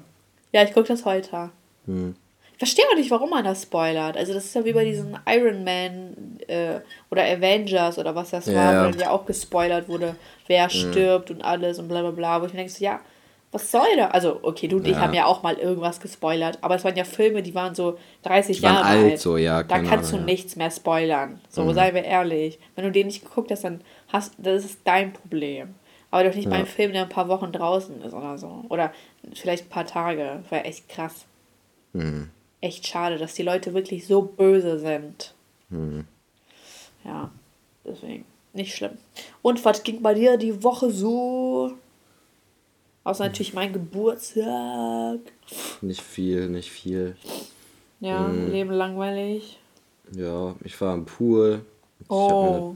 Ja, 0.52 0.62
ich 0.62 0.72
gucke 0.72 0.86
das 0.86 1.04
heute. 1.04 1.50
Hm. 1.86 2.14
Verstehe 2.58 2.86
auch 2.90 2.96
nicht, 2.96 3.10
warum 3.10 3.30
man 3.30 3.44
das 3.44 3.62
spoilert. 3.62 4.16
Also 4.16 4.32
das 4.32 4.46
ist 4.46 4.54
ja 4.54 4.64
wie 4.64 4.72
bei 4.72 4.84
diesen 4.84 5.18
Iron 5.28 5.62
Man 5.62 6.38
äh, 6.46 6.80
oder 7.10 7.24
Avengers 7.24 7.98
oder 7.98 8.14
was 8.14 8.30
das 8.30 8.46
ja, 8.46 8.54
war, 8.54 8.86
wo 8.86 8.90
dann 8.90 9.00
ja 9.00 9.10
auch 9.10 9.26
gespoilert 9.26 9.88
wurde, 9.88 10.16
wer 10.46 10.62
ja. 10.62 10.70
stirbt 10.70 11.30
und 11.30 11.42
alles 11.42 11.78
und 11.78 11.88
bla 11.88 12.00
bla 12.00 12.12
bla. 12.12 12.40
Wo 12.40 12.46
ich 12.46 12.52
mir 12.52 12.58
denke, 12.58 12.72
so, 12.72 12.82
ja, 12.82 13.00
was 13.52 13.70
soll 13.70 13.86
da? 13.96 14.08
Also, 14.08 14.40
okay, 14.42 14.68
du 14.68 14.78
und 14.78 14.86
ja. 14.86 14.92
ich 14.92 14.98
haben 14.98 15.12
ja 15.12 15.26
auch 15.26 15.42
mal 15.42 15.56
irgendwas 15.56 16.00
gespoilert, 16.00 16.58
aber 16.62 16.76
es 16.76 16.84
waren 16.84 16.96
ja 16.96 17.04
Filme, 17.04 17.42
die 17.42 17.54
waren 17.54 17.74
so 17.74 17.98
30 18.22 18.56
die 18.56 18.62
Jahre 18.62 18.84
alt. 18.84 19.04
alt. 19.04 19.20
So, 19.20 19.36
ja, 19.36 19.62
da 19.62 19.80
kannst 19.80 20.14
Ahnung, 20.14 20.24
du 20.24 20.32
nichts 20.32 20.56
mehr 20.56 20.70
spoilern. 20.70 21.40
So, 21.50 21.64
mhm. 21.64 21.74
seien 21.74 21.94
wir 21.94 22.04
ehrlich. 22.04 22.58
Wenn 22.74 22.84
du 22.84 22.90
den 22.90 23.08
nicht 23.08 23.22
geguckt 23.22 23.50
hast, 23.50 23.64
dann 23.64 23.82
hast 24.08 24.32
das 24.38 24.64
ist 24.64 24.80
dein 24.84 25.12
Problem. 25.12 25.74
Aber 26.10 26.24
doch 26.24 26.34
nicht 26.34 26.48
beim 26.48 26.66
Film, 26.66 26.92
der 26.92 27.02
ein 27.02 27.08
paar 27.10 27.28
Wochen 27.28 27.52
draußen 27.52 28.00
ist 28.00 28.14
oder 28.14 28.38
so. 28.38 28.64
Oder 28.70 28.92
vielleicht 29.34 29.66
ein 29.66 29.68
paar 29.68 29.84
Tage. 29.84 30.38
Das 30.42 30.50
war 30.50 30.64
echt 30.64 30.88
krass. 30.88 31.26
Mhm 31.92 32.30
echt 32.66 32.86
schade, 32.86 33.18
dass 33.18 33.34
die 33.34 33.42
Leute 33.42 33.74
wirklich 33.74 34.06
so 34.06 34.22
böse 34.22 34.78
sind. 34.78 35.34
Hm. 35.70 36.04
Ja, 37.04 37.30
deswegen. 37.84 38.24
Nicht 38.52 38.74
schlimm. 38.74 38.92
Und 39.42 39.64
was 39.64 39.82
ging 39.82 40.02
bei 40.02 40.14
dir 40.14 40.36
die 40.36 40.62
Woche 40.62 40.90
so? 40.90 41.72
Außer 43.04 43.24
natürlich 43.24 43.54
mein 43.54 43.72
Geburtstag. 43.72 45.20
Nicht 45.80 46.00
viel, 46.00 46.48
nicht 46.48 46.70
viel. 46.70 47.16
Ja, 48.00 48.26
hm. 48.26 48.50
Leben 48.50 48.70
langweilig. 48.70 49.58
Ja, 50.12 50.54
ich 50.64 50.80
war 50.80 50.94
am 50.94 51.04
Pool. 51.04 51.64
Oh. 52.08 52.74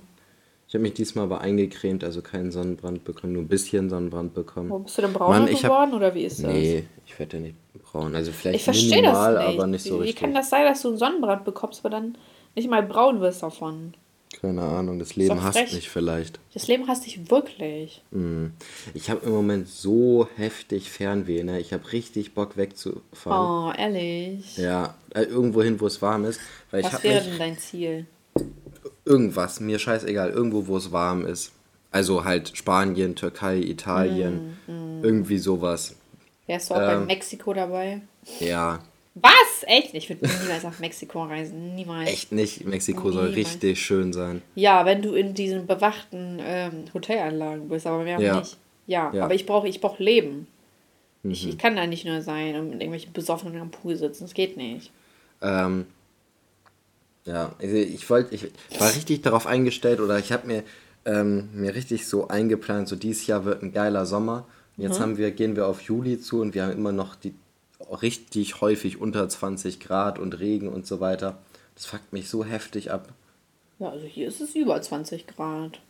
Ich 0.69 0.75
habe 0.75 0.83
mich 0.83 0.95
diesmal 0.95 1.25
aber 1.25 1.41
eingecremt, 1.41 2.05
also 2.05 2.23
keinen 2.23 2.53
Sonnenbrand 2.53 3.03
bekommen, 3.03 3.33
nur 3.33 3.43
ein 3.43 3.49
bisschen 3.49 3.91
Sonnenbrand 3.91 4.35
bekommen. 4.35 4.71
Wo 4.71 4.79
bist 4.79 4.99
du 4.99 5.03
denn 5.03 5.13
brauner 5.13 5.41
Mann, 5.41 5.47
geworden 5.47 5.91
hab, 5.91 5.95
oder 5.95 6.15
wie 6.15 6.25
ist 6.25 6.45
das? 6.45 6.53
Nee, 6.53 6.85
ich 7.05 7.19
werde 7.19 7.39
ja 7.39 7.43
nicht 7.43 7.57
braun. 7.91 8.15
Also 8.15 8.33
vielleicht 8.33 8.69
ich 8.69 8.91
minimal, 8.91 9.35
das 9.35 9.47
nicht. 9.47 9.59
aber 9.59 9.67
nicht 9.67 9.85
so 9.85 9.97
wie, 9.97 10.03
richtig. 10.03 10.17
Wie 10.17 10.25
kann 10.25 10.35
das 10.35 10.51
sein, 10.51 10.65
dass 10.65 10.83
du 10.83 10.89
einen 10.89 10.99
Sonnenbrand 10.99 11.45
bekommst, 11.45 11.81
aber 11.81 11.91
dann 11.91 12.17
nicht 12.55 12.69
mal 12.69 12.83
braun 12.83 13.21
wirst 13.21 13.43
davon? 13.43 13.95
Keine 14.41 14.63
Ahnung, 14.63 14.99
das 14.99 15.17
Leben 15.17 15.43
hasst 15.43 15.75
mich 15.75 15.91
vielleicht. 15.91 16.39
Das 16.55 16.69
Leben 16.69 16.87
hasst 16.87 17.05
dich 17.05 17.31
wirklich. 17.31 18.03
Mm. 18.13 18.47
Ich 18.95 19.11
habe 19.11 19.27
im 19.27 19.33
Moment 19.33 19.69
so 19.69 20.29
heftig 20.37 20.89
Fernweh, 20.89 21.43
ne? 21.43 21.61
Ich 21.61 21.73
habe 21.73 21.93
richtig 21.93 22.33
Bock 22.33 22.57
wegzufahren. 22.57 23.75
Oh, 23.77 23.79
ehrlich? 23.79 24.57
Ja, 24.57 24.95
äh, 25.15 25.23
irgendwo 25.23 25.63
hin, 25.63 25.81
wo 25.81 25.87
es 25.87 26.01
warm 26.01 26.25
ist. 26.25 26.41
Weil 26.71 26.85
Was 26.85 27.03
wäre 27.03 27.25
denn 27.25 27.39
dein 27.39 27.59
Ziel? 27.59 28.07
irgendwas, 29.05 29.61
mir 29.61 29.79
scheißegal, 29.79 30.31
irgendwo, 30.31 30.67
wo 30.67 30.77
es 30.77 30.93
warm 30.93 31.27
ist. 31.27 31.53
Also 31.91 32.25
halt 32.25 32.57
Spanien, 32.57 33.17
Türkei, 33.17 33.59
Italien. 33.59 34.57
Mm, 34.67 34.73
mm. 34.73 35.05
Irgendwie 35.05 35.39
sowas. 35.39 35.97
Wärst 36.51 36.69
du 36.69 36.75
auch 36.75 36.81
ähm, 36.81 36.87
bei 36.87 37.15
Mexiko 37.15 37.55
dabei? 37.55 38.01
Ja. 38.41 38.81
Was? 39.15 39.63
Echt? 39.67 39.95
Ich 39.95 40.09
würde 40.09 40.27
niemals 40.27 40.65
nach 40.65 40.81
Mexiko 40.81 41.23
reisen. 41.23 41.77
Niemals. 41.77 42.11
Echt 42.11 42.33
nicht? 42.33 42.65
Mexiko 42.65 43.09
niemals. 43.09 43.15
soll 43.15 43.35
richtig 43.35 43.81
schön 43.81 44.13
sein. 44.13 44.43
Ja, 44.57 44.85
wenn 44.85 45.01
du 45.01 45.15
in 45.15 45.35
diesen 45.35 45.69
bewachten 45.69 46.41
ähm, 46.43 46.87
Hotelanlagen 46.93 47.69
bist, 47.69 47.87
aber 47.87 48.03
mehr 48.03 48.19
ja. 48.19 48.41
nicht. 48.41 48.57
Ja, 48.89 49.13
ja, 49.15 49.25
aber 49.25 49.35
ich 49.35 49.47
brauche 49.47 49.69
ich 49.69 49.81
brauch 49.81 50.01
Leben. 50.01 50.49
Mhm. 51.23 51.31
Ich, 51.31 51.49
ich 51.49 51.57
kann 51.57 51.77
da 51.77 51.87
nicht 51.87 52.05
nur 52.05 52.21
sein 52.21 52.57
und 52.57 52.71
mit 52.71 52.81
irgendwelchen 52.81 53.13
Besoffenen 53.13 53.61
am 53.61 53.71
Pool 53.71 53.95
sitzen. 53.95 54.25
Das 54.25 54.35
geht 54.35 54.57
nicht. 54.57 54.91
Ähm, 55.41 55.87
ja, 57.27 57.55
also 57.61 57.77
ich 57.77 58.11
wollte, 58.11 58.35
ich 58.35 58.49
war 58.77 58.93
richtig 58.93 59.23
darauf 59.23 59.47
eingestellt 59.47 60.01
oder 60.01 60.19
ich 60.19 60.33
habe 60.33 60.49
mir, 60.49 60.65
ähm, 61.05 61.49
mir 61.53 61.77
richtig 61.77 62.09
so 62.09 62.27
eingeplant, 62.27 62.89
so 62.89 62.97
dieses 62.97 63.29
Jahr 63.29 63.45
wird 63.45 63.63
ein 63.63 63.73
geiler 63.73 64.05
Sommer. 64.05 64.47
Jetzt 64.77 64.99
mhm. 64.99 65.03
haben 65.03 65.19
wir, 65.19 65.31
gehen 65.31 65.57
wir 65.57 65.67
auf 65.67 65.83
Juli 65.83 66.21
zu 66.21 66.41
und 66.41 66.55
wir 66.55 66.65
haben 66.65 66.73
immer 66.73 66.93
noch 66.93 67.15
die 67.15 67.35
richtig 68.03 68.61
häufig 68.61 69.01
unter 69.01 69.29
20 69.29 69.81
Grad 69.81 70.19
und 70.19 70.39
Regen 70.39 70.69
und 70.69 70.87
so 70.87 71.01
weiter. 71.01 71.39
Das 71.75 71.87
fuckt 71.87 72.13
mich 72.13 72.29
so 72.29 72.45
heftig 72.45 72.91
ab. 72.91 73.09
Ja, 73.79 73.89
also 73.89 74.07
hier 74.07 74.29
ist 74.29 74.41
es 74.41 74.55
über 74.55 74.81
20 74.81 75.27
Grad. 75.27 75.81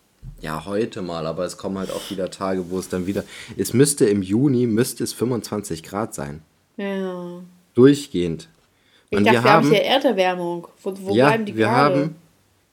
Ja, 0.41 0.65
heute 0.65 1.03
mal, 1.03 1.27
aber 1.27 1.45
es 1.45 1.57
kommen 1.57 1.79
halt 1.79 1.91
auch 1.91 2.11
wieder 2.11 2.31
Tage, 2.31 2.71
wo 2.71 2.79
es 2.79 2.89
dann 2.89 3.07
wieder. 3.07 3.25
Es 3.57 3.73
müsste 3.73 4.07
im 4.07 4.23
Juni 4.23 4.67
müsste 4.67 5.05
es 5.05 5.13
25 5.13 5.83
Grad 5.83 6.15
sein. 6.15 6.43
Ja. 6.77 7.43
Durchgehend. 7.75 8.49
Und 9.11 9.27
ich 9.27 9.33
dachte, 9.33 9.39
wir, 9.39 9.45
wir 9.45 9.53
haben 9.53 9.69
hier 9.69 9.83
Erderwärmung. 9.83 10.69
Wo, 10.83 10.95
wo 11.01 11.15
ja, 11.15 11.29
bleiben 11.29 11.45
die 11.47 11.57
wir 11.57 11.67
Grade? 11.67 12.01
Haben, 12.01 12.17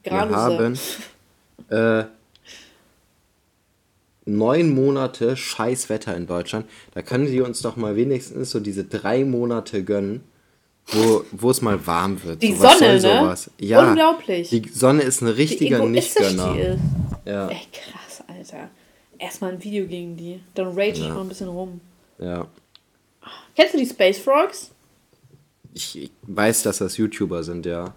wir 0.03 0.11
haben 0.13 0.79
äh, 1.69 2.03
neun 4.27 4.73
Monate 4.73 5.35
Scheißwetter 5.37 6.15
in 6.15 6.27
Deutschland. 6.27 6.67
Da 6.93 7.01
können 7.01 7.27
sie 7.27 7.41
uns 7.41 7.61
doch 7.61 7.75
mal 7.75 7.95
wenigstens 7.95 8.51
so 8.51 8.59
diese 8.59 8.83
drei 8.83 9.23
Monate 9.23 9.83
gönnen, 9.83 10.21
wo, 10.87 11.23
wo 11.31 11.49
es 11.49 11.61
mal 11.61 11.85
warm 11.87 12.23
wird. 12.23 12.41
Die 12.41 12.53
so, 12.53 12.67
Sonne, 12.67 12.93
ne? 12.93 12.99
Sowas? 12.99 13.51
Ja, 13.59 13.89
Unglaublich. 13.89 14.49
Die 14.49 14.67
Sonne 14.69 15.03
ist 15.03 15.21
ein 15.21 15.27
richtiger 15.27 15.85
Nichtgönner. 15.85 16.77
Ja. 17.25 17.47
Ey, 17.49 17.61
krass, 17.71 18.23
Alter. 18.27 18.69
Erstmal 19.17 19.53
ein 19.53 19.63
Video 19.63 19.85
gegen 19.85 20.15
die. 20.15 20.39
Dann 20.53 20.67
rage 20.67 20.99
ja. 20.99 21.07
ich 21.07 21.09
mal 21.09 21.21
ein 21.21 21.29
bisschen 21.29 21.49
rum. 21.49 21.81
Ja. 22.19 22.47
Kennst 23.55 23.73
du 23.73 23.77
die 23.79 23.85
Space 23.85 24.19
Frogs? 24.19 24.71
Ich 25.73 26.11
weiß, 26.23 26.63
dass 26.63 26.77
das 26.79 26.97
YouTuber 26.97 27.43
sind, 27.43 27.65
ja. 27.65 27.93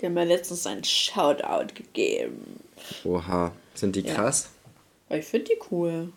Die 0.00 0.06
haben 0.06 0.14
mir 0.14 0.24
letztens 0.24 0.66
einen 0.66 0.84
Shoutout 0.84 1.74
gegeben. 1.74 2.60
Oha. 3.04 3.52
Sind 3.74 3.96
die 3.96 4.02
krass? 4.02 4.50
Ich 5.10 5.24
finde 5.24 5.50
die 5.50 5.58
cool. 5.70 6.12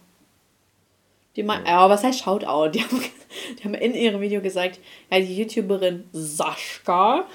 Die 1.35 1.43
mal, 1.43 1.63
ja. 1.65 1.77
aber 1.77 1.93
was 1.93 2.03
heißt 2.03 2.19
Shoutout? 2.19 2.71
Die 2.71 2.83
haben, 2.83 3.01
die 3.59 3.63
haben 3.63 3.73
in 3.73 3.93
ihrem 3.93 4.21
Video 4.21 4.41
gesagt, 4.41 4.79
ja, 5.09 5.19
die 5.19 5.37
YouTuberin 5.37 6.05
Saschka. 6.11 7.25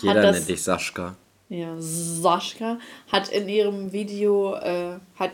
Jeder 0.00 0.22
das, 0.22 0.36
nennt 0.36 0.48
dich 0.48 0.62
Saschka. 0.62 1.16
Ja, 1.48 1.74
Saschka 1.78 2.78
hat 3.10 3.28
in 3.28 3.48
ihrem 3.48 3.92
Video, 3.92 4.54
äh, 4.54 4.98
hat 5.16 5.32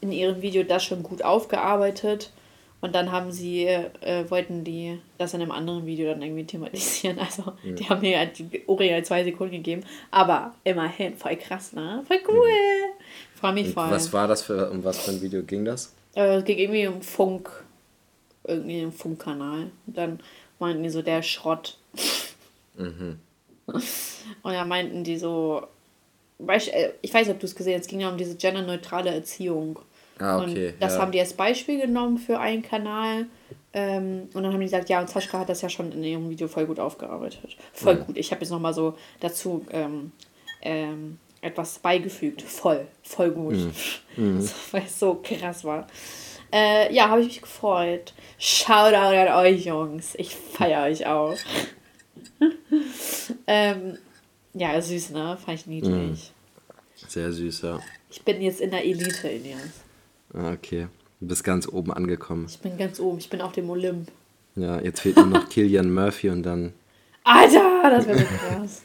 in 0.00 0.12
ihrem 0.12 0.40
Video 0.40 0.62
das 0.62 0.84
schon 0.84 1.02
gut 1.02 1.22
aufgearbeitet. 1.22 2.30
Und 2.80 2.94
dann 2.94 3.10
haben 3.10 3.32
sie, 3.32 3.64
äh, 3.66 4.30
wollten 4.30 4.62
die 4.62 5.00
das 5.18 5.34
in 5.34 5.42
einem 5.42 5.50
anderen 5.50 5.84
Video 5.84 6.12
dann 6.12 6.22
irgendwie 6.22 6.44
thematisieren. 6.44 7.18
Also, 7.28 7.52
mhm. 7.64 7.74
die 7.74 7.88
haben 7.88 8.00
mir 8.00 8.18
halt 8.18 8.38
die 8.38 8.62
original 8.68 9.04
zwei 9.04 9.24
Sekunden 9.24 9.56
gegeben. 9.56 9.82
Aber 10.12 10.54
immerhin, 10.62 11.16
voll 11.16 11.36
krass, 11.36 11.72
ne? 11.72 12.04
Voll 12.06 12.20
cool. 12.28 12.46
Mhm. 12.46 12.97
Freue 13.38 13.52
mich 13.52 13.72
voll. 13.72 13.90
Was 13.90 14.12
war 14.12 14.26
das 14.26 14.42
für, 14.42 14.70
um 14.70 14.82
was 14.84 14.98
für 14.98 15.12
ein 15.12 15.22
Video 15.22 15.42
ging 15.42 15.64
das? 15.64 15.92
Äh, 16.14 16.38
es 16.38 16.44
ging 16.44 16.58
irgendwie 16.58 16.86
um 16.88 17.02
Funk. 17.02 17.50
Irgendwie 18.44 18.80
im 18.80 18.92
Funkkanal. 18.92 19.70
Und 19.86 19.96
dann 19.96 20.20
meinten 20.58 20.82
die 20.82 20.90
so, 20.90 21.02
der 21.02 21.22
Schrott. 21.22 21.78
Mhm. 22.76 23.18
Und 23.66 24.52
dann 24.52 24.68
meinten 24.68 25.04
die 25.04 25.18
so, 25.18 25.62
äh, 26.46 26.90
ich 27.00 27.14
weiß 27.14 27.26
nicht, 27.26 27.34
ob 27.34 27.40
du 27.40 27.46
es 27.46 27.54
gesehen 27.54 27.74
hast, 27.74 27.82
es 27.82 27.88
ging 27.88 28.00
ja 28.00 28.08
um 28.08 28.16
diese 28.16 28.36
genderneutrale 28.36 29.10
Erziehung. 29.10 29.78
Ah, 30.18 30.42
okay. 30.42 30.70
Und 30.70 30.82
das 30.82 30.94
ja. 30.94 31.00
haben 31.00 31.12
die 31.12 31.20
als 31.20 31.34
Beispiel 31.34 31.80
genommen 31.80 32.18
für 32.18 32.40
einen 32.40 32.62
Kanal. 32.62 33.26
Ähm, 33.72 34.28
und 34.34 34.42
dann 34.42 34.52
haben 34.52 34.60
die 34.60 34.66
gesagt, 34.66 34.88
ja, 34.88 35.00
und 35.00 35.08
Sascha 35.08 35.38
hat 35.38 35.48
das 35.48 35.62
ja 35.62 35.68
schon 35.68 35.92
in 35.92 36.02
ihrem 36.02 36.30
Video 36.30 36.48
voll 36.48 36.66
gut 36.66 36.80
aufgearbeitet. 36.80 37.56
Voll 37.72 37.96
mhm. 37.96 38.06
gut. 38.06 38.16
Ich 38.16 38.32
habe 38.32 38.40
jetzt 38.40 38.50
nochmal 38.50 38.74
so 38.74 38.94
dazu 39.20 39.64
ähm, 39.70 40.10
ähm, 40.62 41.18
etwas 41.40 41.78
beigefügt. 41.78 42.42
Voll, 42.42 42.86
voll 43.02 43.30
gut. 43.30 43.54
Mhm. 43.56 43.72
Mhm. 44.16 44.50
Weil 44.72 44.82
es 44.82 44.98
so 44.98 45.20
krass 45.22 45.62
war. 45.62 45.86
Äh, 46.52 46.92
ja, 46.92 47.08
habe 47.08 47.20
ich 47.20 47.28
mich 47.28 47.42
gefreut. 47.42 48.14
Shoutout 48.36 48.96
an 48.96 49.28
euch, 49.28 49.66
Jungs. 49.66 50.16
Ich 50.16 50.34
feiere 50.34 50.90
euch 50.90 51.06
auch. 51.06 51.36
ähm, 53.46 53.98
ja, 54.54 54.80
süß, 54.80 55.10
ne? 55.10 55.38
Fand 55.44 55.60
ich 55.60 55.66
niedlich. 55.66 55.92
Mhm. 55.92 56.16
Sehr 57.06 57.30
süß, 57.30 57.62
ja. 57.62 57.80
Ich 58.10 58.22
bin 58.22 58.42
jetzt 58.42 58.60
in 58.60 58.72
der 58.72 58.84
Elite, 58.84 59.28
Ilias. 59.28 59.60
Ah, 60.34 60.52
okay. 60.52 60.88
Du 61.20 61.28
bist 61.28 61.44
ganz 61.44 61.68
oben 61.68 61.92
angekommen. 61.92 62.46
Ich 62.48 62.58
bin 62.58 62.76
ganz 62.76 62.98
oben. 62.98 63.18
Ich 63.18 63.30
bin 63.30 63.40
auf 63.40 63.52
dem 63.52 63.70
Olymp. 63.70 64.10
Ja, 64.56 64.80
jetzt 64.80 65.00
fehlt 65.00 65.16
nur 65.16 65.26
noch 65.26 65.48
Killian 65.50 65.92
Murphy 65.92 66.30
und 66.30 66.42
dann. 66.42 66.72
Alter, 67.28 67.90
das 67.90 68.06
wäre 68.06 68.18
so 68.18 68.24
krass. 68.24 68.82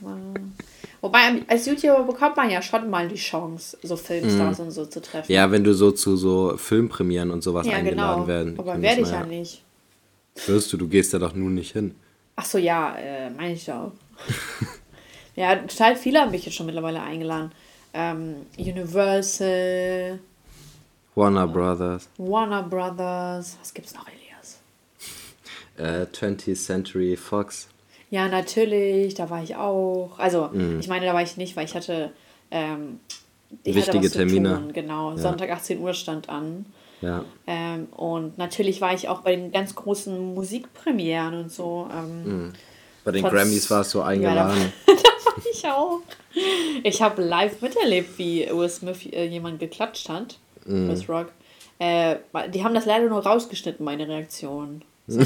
Wobei, 1.02 1.20
als 1.48 1.66
YouTuber 1.66 2.04
bekommt 2.04 2.38
man 2.38 2.50
ja 2.50 2.62
schon 2.62 2.90
mal 2.90 3.08
die 3.08 3.16
Chance, 3.16 3.78
so 3.84 3.98
Filmstars 3.98 4.60
mhm. 4.60 4.66
und 4.66 4.72
so 4.72 4.86
zu 4.86 5.02
treffen. 5.02 5.32
Ja, 5.32 5.52
wenn 5.52 5.64
du 5.64 5.74
so 5.74 5.92
zu 5.92 6.16
so 6.16 6.56
Filmpremieren 6.56 7.30
und 7.30 7.44
sowas 7.44 7.68
ja, 7.68 7.74
eingeladen 7.74 8.22
genau. 8.22 8.28
werden. 8.28 8.60
Aber 8.60 8.82
werde 8.82 9.02
ich 9.02 9.10
ja, 9.10 9.20
ja 9.20 9.26
nicht. 9.26 9.64
Wirst 10.46 10.72
du, 10.72 10.78
du 10.78 10.88
gehst 10.88 11.14
da 11.14 11.20
doch 11.20 11.34
nun 11.34 11.56
nicht 11.56 11.74
hin. 11.74 11.96
Ach 12.36 12.46
so, 12.46 12.58
ja, 12.58 12.96
äh, 12.96 13.30
meine 13.30 13.54
ich 13.54 13.70
auch. 13.72 13.92
ja, 15.36 15.56
total 15.58 15.96
viele 15.96 16.22
haben 16.22 16.32
mich 16.32 16.46
jetzt 16.46 16.56
schon 16.56 16.66
mittlerweile 16.66 17.02
eingeladen. 17.02 17.52
Ähm, 17.94 18.36
Universal. 18.58 20.20
Warner 21.16 21.48
Brothers. 21.48 22.10
Warner 22.18 22.64
Brothers. 22.64 23.58
Was 23.60 23.74
gibt's 23.74 23.94
noch, 23.94 24.08
Elias? 24.08 24.60
Äh, 25.78 26.06
20th 26.06 26.56
Century 26.56 27.16
Fox. 27.16 27.68
Ja, 28.14 28.28
natürlich, 28.28 29.16
da 29.16 29.32
war 29.32 29.42
ich 29.42 29.56
auch. 29.56 30.12
Also, 30.20 30.48
mhm. 30.54 30.80
ich 30.80 30.88
meine, 30.88 31.04
da 31.08 31.16
war 31.16 31.24
ich 31.24 31.36
nicht, 31.36 31.56
weil 31.56 31.66
ich 31.66 31.74
hatte. 31.74 32.12
Ähm, 32.52 33.00
ich 33.64 33.74
Wichtige 33.74 34.06
hatte 34.06 34.12
Termine. 34.12 34.54
Tun. 34.54 34.72
Genau, 34.72 35.10
ja. 35.14 35.18
Sonntag 35.18 35.50
18 35.50 35.80
Uhr 35.80 35.96
stand 35.96 36.30
an. 36.30 36.68
Ja. 37.02 37.26
Ähm, 37.48 37.88
und 37.90 38.38
natürlich 38.38 38.82
war 38.82 38.94
ich 38.94 39.10
auch 39.10 39.22
bei 39.22 39.36
den 39.36 39.52
ganz 39.52 39.74
großen 39.74 40.36
Musikpremieren 40.36 41.34
und 41.34 41.52
so. 41.52 41.90
Ähm, 41.92 42.24
mhm. 42.24 42.54
Bei 43.04 43.12
den 43.14 43.24
trotz, 43.24 43.34
Grammys 43.34 43.72
warst 43.72 43.96
du 43.96 44.02
eingeladen. 44.02 44.60
Ja, 44.60 44.94
da, 44.94 44.94
da 45.04 45.32
war 45.32 45.44
ich 45.52 45.66
auch. 45.66 46.00
Ich 46.84 47.02
habe 47.02 47.24
live 47.24 47.64
miterlebt, 47.64 48.20
wie 48.20 48.48
Will 48.48 48.70
Smith 48.70 49.08
äh, 49.12 49.26
jemand 49.26 49.60
geklatscht 49.60 50.08
hat. 50.10 50.38
Mhm. 50.66 50.90
Chris 50.90 51.10
Rock. 51.10 51.32
Äh, 51.80 52.18
die 52.54 52.64
haben 52.64 52.76
das 52.76 52.86
leider 52.86 53.10
nur 53.10 53.26
rausgeschnitten, 53.26 53.84
meine 53.84 54.08
Reaktion. 54.08 54.84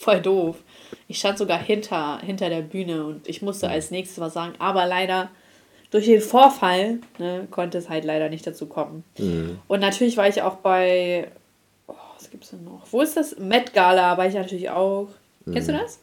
Voll 0.00 0.20
doof. 0.22 0.56
Ich 1.08 1.18
stand 1.18 1.38
sogar 1.38 1.58
hinter, 1.58 2.20
hinter 2.20 2.48
der 2.48 2.62
Bühne 2.62 3.04
und 3.04 3.28
ich 3.28 3.42
musste 3.42 3.68
als 3.68 3.90
nächstes 3.90 4.20
was 4.20 4.34
sagen, 4.34 4.54
aber 4.58 4.86
leider 4.86 5.30
durch 5.90 6.06
den 6.06 6.20
Vorfall 6.20 6.98
ne, 7.18 7.46
konnte 7.50 7.78
es 7.78 7.88
halt 7.88 8.04
leider 8.04 8.28
nicht 8.28 8.46
dazu 8.46 8.66
kommen. 8.66 9.04
Mhm. 9.18 9.58
Und 9.68 9.80
natürlich 9.80 10.16
war 10.16 10.28
ich 10.28 10.42
auch 10.42 10.56
bei, 10.56 11.28
oh, 11.88 11.94
was 12.16 12.30
gibt's 12.30 12.50
denn 12.50 12.64
noch? 12.64 12.86
Wo 12.90 13.00
ist 13.02 13.16
das? 13.16 13.38
Met 13.38 13.74
Gala 13.74 14.16
war 14.16 14.26
ich 14.26 14.34
natürlich 14.34 14.70
auch. 14.70 15.08
Mhm. 15.44 15.52
Kennst 15.52 15.68
du 15.68 15.72
das? 15.72 15.98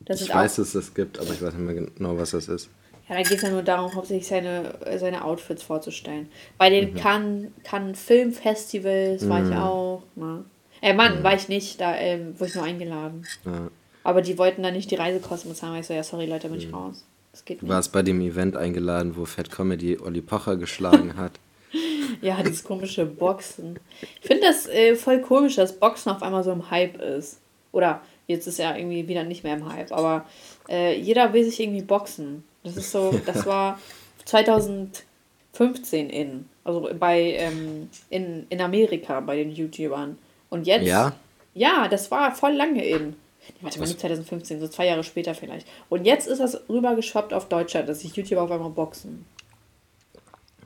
das 0.00 0.20
ich 0.20 0.32
weiß, 0.32 0.56
dass 0.56 0.68
es 0.68 0.72
das 0.72 0.94
gibt, 0.94 1.18
aber 1.18 1.30
ich 1.30 1.42
weiß 1.42 1.54
nicht 1.54 1.62
mehr 1.62 1.74
genau, 1.74 2.18
was 2.18 2.32
das 2.32 2.48
ist. 2.48 2.68
Ja, 3.08 3.14
da 3.14 3.22
geht 3.22 3.36
es 3.36 3.42
ja 3.42 3.50
nur 3.50 3.62
darum, 3.62 3.94
hauptsächlich 3.94 4.26
seine, 4.26 4.74
seine 4.96 5.24
Outfits 5.24 5.62
vorzustellen. 5.62 6.28
Bei 6.58 6.70
den 6.70 6.92
mhm. 6.92 6.96
Cannes, 6.96 7.50
Cannes 7.62 8.00
Filmfestivals 8.00 9.22
mhm. 9.22 9.28
war 9.28 9.42
ich 9.42 9.50
mhm. 9.50 9.56
auch. 9.56 10.02
Ne? 10.16 10.44
Äh, 10.86 10.94
Mann, 10.94 11.18
mhm. 11.18 11.24
war 11.24 11.34
ich 11.34 11.48
nicht, 11.48 11.80
da 11.80 11.96
ähm, 11.96 12.38
wurde 12.38 12.50
ich 12.50 12.54
nur 12.54 12.62
eingeladen. 12.62 13.26
Ja. 13.44 13.70
Aber 14.04 14.22
die 14.22 14.38
wollten 14.38 14.62
dann 14.62 14.72
nicht 14.72 14.88
die 14.88 14.94
Reisekosten 14.94 15.50
bezahlen, 15.50 15.72
weil 15.72 15.80
ich 15.80 15.86
so, 15.88 15.94
ja, 15.94 16.04
sorry 16.04 16.26
Leute, 16.26 16.48
bin 16.48 16.58
ich 16.58 16.72
raus. 16.72 17.04
Das 17.32 17.44
geht 17.44 17.60
nicht. 17.60 17.68
Du 17.68 17.74
warst 17.74 17.90
bei 17.90 18.02
dem 18.02 18.20
Event 18.20 18.56
eingeladen, 18.56 19.16
wo 19.16 19.24
Fat 19.24 19.50
Comedy 19.50 19.98
Olli 19.98 20.20
Pocher 20.20 20.54
geschlagen 20.54 21.16
hat. 21.16 21.32
ja, 22.22 22.40
dieses 22.40 22.62
komische 22.62 23.04
Boxen. 23.04 23.80
Ich 24.20 24.28
finde 24.28 24.46
das 24.46 24.68
äh, 24.68 24.94
voll 24.94 25.20
komisch, 25.22 25.56
dass 25.56 25.76
Boxen 25.76 26.12
auf 26.12 26.22
einmal 26.22 26.44
so 26.44 26.52
im 26.52 26.70
Hype 26.70 27.00
ist. 27.00 27.40
Oder 27.72 28.00
jetzt 28.28 28.46
ist 28.46 28.60
ja 28.60 28.76
irgendwie 28.76 29.08
wieder 29.08 29.24
nicht 29.24 29.42
mehr 29.42 29.56
im 29.56 29.68
Hype, 29.68 29.90
aber 29.90 30.24
äh, 30.68 30.96
jeder 31.00 31.32
will 31.32 31.42
sich 31.42 31.58
irgendwie 31.58 31.82
boxen. 31.82 32.44
Das 32.62 32.76
ist 32.76 32.92
so, 32.92 33.12
das 33.26 33.44
war 33.44 33.80
2015 34.24 36.10
in, 36.10 36.48
also 36.62 36.88
bei 36.96 37.32
ähm, 37.38 37.90
in, 38.08 38.46
in 38.50 38.60
Amerika 38.60 39.18
bei 39.18 39.34
den 39.38 39.50
YouTubern. 39.50 40.16
Und 40.50 40.66
jetzt? 40.66 40.86
Ja. 40.86 41.12
Ja, 41.54 41.88
das 41.88 42.10
war 42.10 42.34
voll 42.34 42.52
lange 42.52 42.84
in. 42.84 43.16
Warte 43.60 43.78
mal, 43.78 43.86
nicht 43.86 44.00
2015, 44.00 44.60
so 44.60 44.68
zwei 44.68 44.86
Jahre 44.86 45.04
später 45.04 45.34
vielleicht. 45.34 45.66
Und 45.88 46.04
jetzt 46.04 46.26
ist 46.26 46.38
das 46.38 46.60
rübergeschwappt 46.68 47.32
auf 47.32 47.48
Deutschland, 47.48 47.88
dass 47.88 48.00
sich 48.00 48.14
YouTuber 48.14 48.42
auf 48.42 48.50
einmal 48.50 48.70
boxen. 48.70 49.24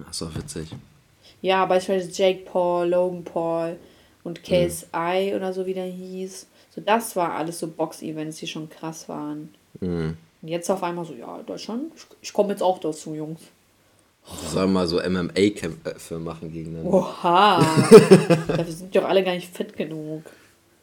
Ach 0.09 0.13
so, 0.13 0.35
witzig. 0.35 0.71
Ja, 1.43 1.65
beispielsweise 1.67 2.11
Jake 2.11 2.45
Paul, 2.45 2.89
Logan 2.89 3.25
Paul, 3.25 3.77
und 4.25 4.43
Case 4.43 4.87
mhm. 4.93 5.37
Oder 5.37 5.53
so 5.53 5.67
wie 5.67 5.75
der 5.75 5.87
hieß. 5.87 6.47
So, 6.75 6.81
das 6.81 7.17
war 7.17 7.35
alles 7.35 7.59
so 7.59 7.69
Box-Events, 7.69 8.39
die 8.39 8.47
schon 8.47 8.69
krass 8.69 9.09
waren. 9.09 9.55
Mhm. 9.81 10.17
Und 10.43 10.49
jetzt 10.49 10.71
auf 10.71 10.83
einmal 10.83 11.05
so, 11.05 11.15
ja, 11.15 11.43
Deutschland, 11.43 11.93
ich 12.23 12.33
komme 12.33 12.51
jetzt 12.51 12.63
auch 12.63 12.79
dazu, 12.79 13.15
Jungs. 13.15 13.41
Sollen 14.25 14.73
mal 14.73 14.87
so 14.87 14.99
MMA-Kämpfe 14.99 16.19
machen 16.19 16.53
gegeneinander. 16.53 16.93
Oha! 16.93 17.59
Dafür 18.49 18.73
sind 18.73 18.95
die 18.95 19.01
auch 19.01 19.09
alle 19.09 19.25
gar 19.25 19.35
nicht 19.35 19.55
fit 19.55 19.77
genug. 19.77 20.23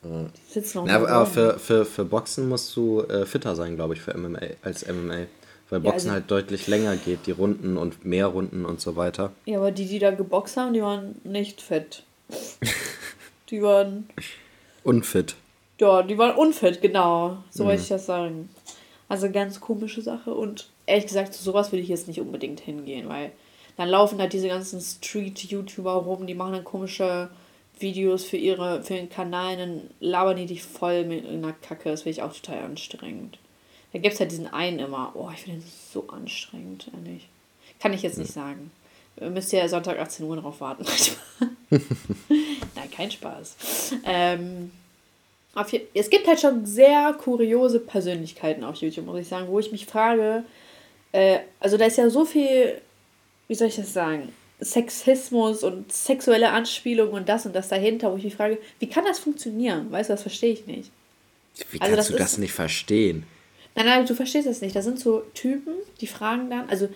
Die 0.03 0.51
sitzen 0.51 0.79
noch 0.79 0.88
ja, 0.88 0.96
aber, 0.96 1.10
aber 1.10 1.25
für, 1.25 1.60
für, 1.60 1.86
für 1.86 2.06
Boxen 2.06 2.48
musst 2.50 2.75
du 2.75 3.01
äh, 3.01 3.25
fitter 3.25 3.56
sein, 3.56 3.75
glaube 3.75 3.94
ich, 3.94 4.01
für 4.01 4.17
MMA, 4.17 4.39
als 4.62 4.86
MMA. 4.88 5.27
Weil 5.70 5.79
Boxen 5.82 5.86
ja, 5.86 5.94
also, 5.94 6.12
halt 6.12 6.32
deutlich 6.32 6.67
länger 6.67 6.96
geht, 6.96 7.25
die 7.25 7.32
Runden 7.32 7.77
und 7.77 8.06
mehr 8.06 8.27
Runden 8.27 8.65
und 8.65 8.79
so 8.79 8.96
weiter. 8.96 9.34
Ja, 9.46 9.58
aber 9.58 9.72
die, 9.72 9.86
die 9.86 10.00
da 10.00 10.12
geboxt 10.12 10.56
haben, 10.56 10.74
die 10.74 10.82
waren 10.82 11.15
nicht 11.24 11.62
fit. 11.62 12.03
die 13.50 13.62
waren. 13.62 14.10
Unfit. 14.84 15.36
Ja, 15.79 16.03
die 16.03 16.17
waren 16.17 16.36
unfit, 16.36 16.82
genau. 16.82 17.44
So 17.50 17.63
mhm. 17.63 17.67
wollte 17.67 17.82
ich 17.82 17.89
das 17.89 18.06
sagen. 18.06 18.50
Also 19.10 19.29
ganz 19.29 19.60
komische 19.60 20.01
Sache 20.01 20.34
und 20.34 20.70
ehrlich 20.88 21.06
gesagt, 21.06 21.34
zu 21.34 21.44
sowas 21.44 21.72
würde 21.72 21.84
ich 21.84 21.89
jetzt 21.89 22.08
nicht 22.08 22.20
unbedingt 22.20 22.60
hingehen, 22.60 23.08
weil 23.08 23.32
dann 23.75 23.89
laufen 23.89 24.20
halt 24.20 24.34
diese 24.34 24.48
ganzen 24.48 24.82
Street-YouTuber 24.82 25.94
rum, 25.94 26.25
die 26.25 26.34
machen 26.34 26.53
dann 26.53 26.63
komische 26.63 27.29
Videos 27.79 28.24
für 28.24 28.38
ihre 28.38 28.82
für 28.82 28.96
ihren 28.96 29.10
Kanal, 29.10 29.58
dann 29.58 29.82
labern 30.00 30.38
die 30.38 30.48
dich 30.48 30.63
voll 30.63 31.06
mit 31.06 31.27
einer 31.27 31.53
Kacke. 31.53 31.91
Das 31.91 32.01
finde 32.01 32.17
ich 32.17 32.24
auch 32.24 32.34
total 32.34 32.63
anstrengend. 32.63 33.38
Da 33.94 34.00
gibt 34.00 34.15
es 34.15 34.20
halt 34.20 34.32
diesen 34.32 34.48
einen 34.48 34.79
immer. 34.79 35.12
Oh, 35.13 35.29
ich 35.32 35.41
finde 35.41 35.60
den 35.60 35.70
so 35.94 36.08
anstrengend, 36.10 36.89
ehrlich. 36.94 37.27
Kann 37.79 37.94
ich 37.94 38.01
jetzt 38.01 38.17
nicht 38.17 38.34
sagen. 38.34 38.72
Müsst 39.20 39.53
ihr 39.53 39.67
Sonntag 39.70 40.00
18 40.00 40.25
Uhr 40.25 40.38
drauf 40.38 40.62
warten. 40.62 40.86
Nein, 41.70 42.91
kein 42.91 43.12
Spaß. 43.12 43.94
Ähm, 44.06 44.72
hier, 45.70 45.82
es 45.96 46.10
gibt 46.10 46.27
halt 46.27 46.39
schon 46.39 46.65
sehr 46.65 47.13
kuriose 47.13 47.79
Persönlichkeiten 47.79 48.63
auf 48.63 48.75
YouTube, 48.75 49.06
muss 49.06 49.20
ich 49.20 49.27
sagen, 49.27 49.48
wo 49.48 49.60
ich 49.60 49.72
mich 49.72 49.88
frage, 49.88 50.44
äh, 51.12 51.40
also 51.60 51.78
da 51.78 51.86
ist 51.86 51.98
ja 51.98 52.10
so 52.10 52.26
viel, 52.26 52.82
wie 53.48 53.56
soll 53.56 53.68
ich 53.68 53.76
das 53.76 53.94
sagen, 53.94 54.34
Sexismus 54.60 55.64
und 55.64 55.92
sexuelle 55.92 56.50
Anspielung 56.50 57.12
und 57.12 57.30
das 57.30 57.46
und 57.46 57.56
das 57.56 57.70
dahinter, 57.70 58.12
wo 58.12 58.18
ich 58.18 58.24
mich 58.24 58.36
frage, 58.36 58.58
wie 58.80 58.90
kann 58.90 59.06
das 59.06 59.20
funktionieren? 59.20 59.92
Weißt 59.92 60.10
du, 60.10 60.14
das 60.14 60.24
verstehe 60.24 60.54
ich 60.54 60.66
nicht. 60.66 60.92
Wie 61.72 61.82
also 61.82 61.96
kannst 61.96 62.10
du 62.10 62.16
das 62.16 62.38
nicht 62.38 62.54
verstehen? 62.54 63.26
Nein, 63.76 63.86
nein, 63.86 64.06
du 64.06 64.16
verstehst 64.16 64.48
das 64.48 64.62
nicht. 64.62 64.76
Da 64.76 64.82
sind 64.82 65.00
so 65.00 65.24
Typen, 65.36 65.74
die 66.02 66.08
fragen 66.08 66.50
dann, 66.50 66.68
also 66.70 66.90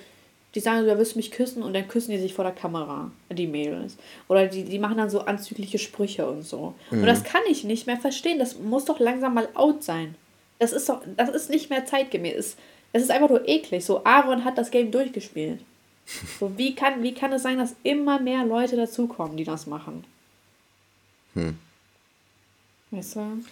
die 0.55 0.59
sagen 0.59 0.81
so, 0.81 0.91
du 0.91 0.97
wirst 0.97 1.15
mich 1.15 1.31
küssen 1.31 1.63
und 1.63 1.73
dann 1.73 1.87
küssen 1.87 2.11
die 2.11 2.17
sich 2.17 2.33
vor 2.33 2.43
der 2.43 2.53
Kamera, 2.53 3.11
die 3.29 3.47
Mädels. 3.47 3.97
Oder 4.27 4.47
die, 4.47 4.63
die 4.63 4.79
machen 4.79 4.97
dann 4.97 5.09
so 5.09 5.21
anzügliche 5.21 5.77
Sprüche 5.77 6.27
und 6.27 6.43
so. 6.43 6.73
Mhm. 6.89 7.01
Und 7.01 7.05
das 7.05 7.23
kann 7.23 7.41
ich 7.49 7.63
nicht 7.63 7.87
mehr 7.87 7.97
verstehen. 7.97 8.39
Das 8.39 8.57
muss 8.57 8.85
doch 8.85 8.99
langsam 8.99 9.35
mal 9.35 9.47
out 9.53 9.83
sein. 9.83 10.15
Das 10.59 10.73
ist 10.73 10.89
doch, 10.89 11.01
das 11.15 11.29
ist 11.29 11.49
nicht 11.49 11.69
mehr 11.69 11.85
zeitgemäß. 11.85 12.35
Es 12.35 12.57
ist 12.93 13.11
einfach 13.11 13.29
nur 13.29 13.47
eklig. 13.47 13.85
So, 13.85 14.03
Aaron 14.03 14.43
hat 14.43 14.57
das 14.57 14.71
Game 14.71 14.91
durchgespielt. 14.91 15.61
So, 16.39 16.57
wie 16.57 16.75
kann, 16.75 17.03
wie 17.03 17.13
kann 17.13 17.31
es 17.31 17.43
sein, 17.43 17.57
dass 17.57 17.75
immer 17.83 18.19
mehr 18.19 18.45
Leute 18.45 18.75
dazukommen, 18.75 19.37
die 19.37 19.43
das 19.43 19.67
machen? 19.67 20.03
Hm. 21.35 21.57
Weißt 22.91 23.15
du? 23.15 23.43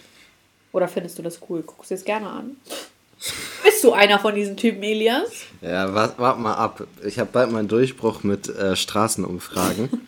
Oder 0.72 0.88
findest 0.88 1.18
du 1.18 1.22
das 1.22 1.40
cool? 1.48 1.62
Guckst 1.62 1.90
du 1.90 1.94
es 1.94 2.04
gerne 2.04 2.28
an? 2.28 2.56
Bist 3.64 3.84
du 3.84 3.92
einer 3.92 4.18
von 4.18 4.34
diesen 4.34 4.56
Typen, 4.56 4.82
Elias? 4.82 5.30
Ja, 5.60 5.92
warte 5.94 6.18
wart 6.18 6.38
mal 6.38 6.54
ab. 6.54 6.86
Ich 7.04 7.18
habe 7.18 7.30
bald 7.32 7.50
mal 7.50 7.60
einen 7.60 7.68
Durchbruch 7.68 8.22
mit 8.22 8.48
äh, 8.48 8.76
Straßenumfragen. 8.76 10.06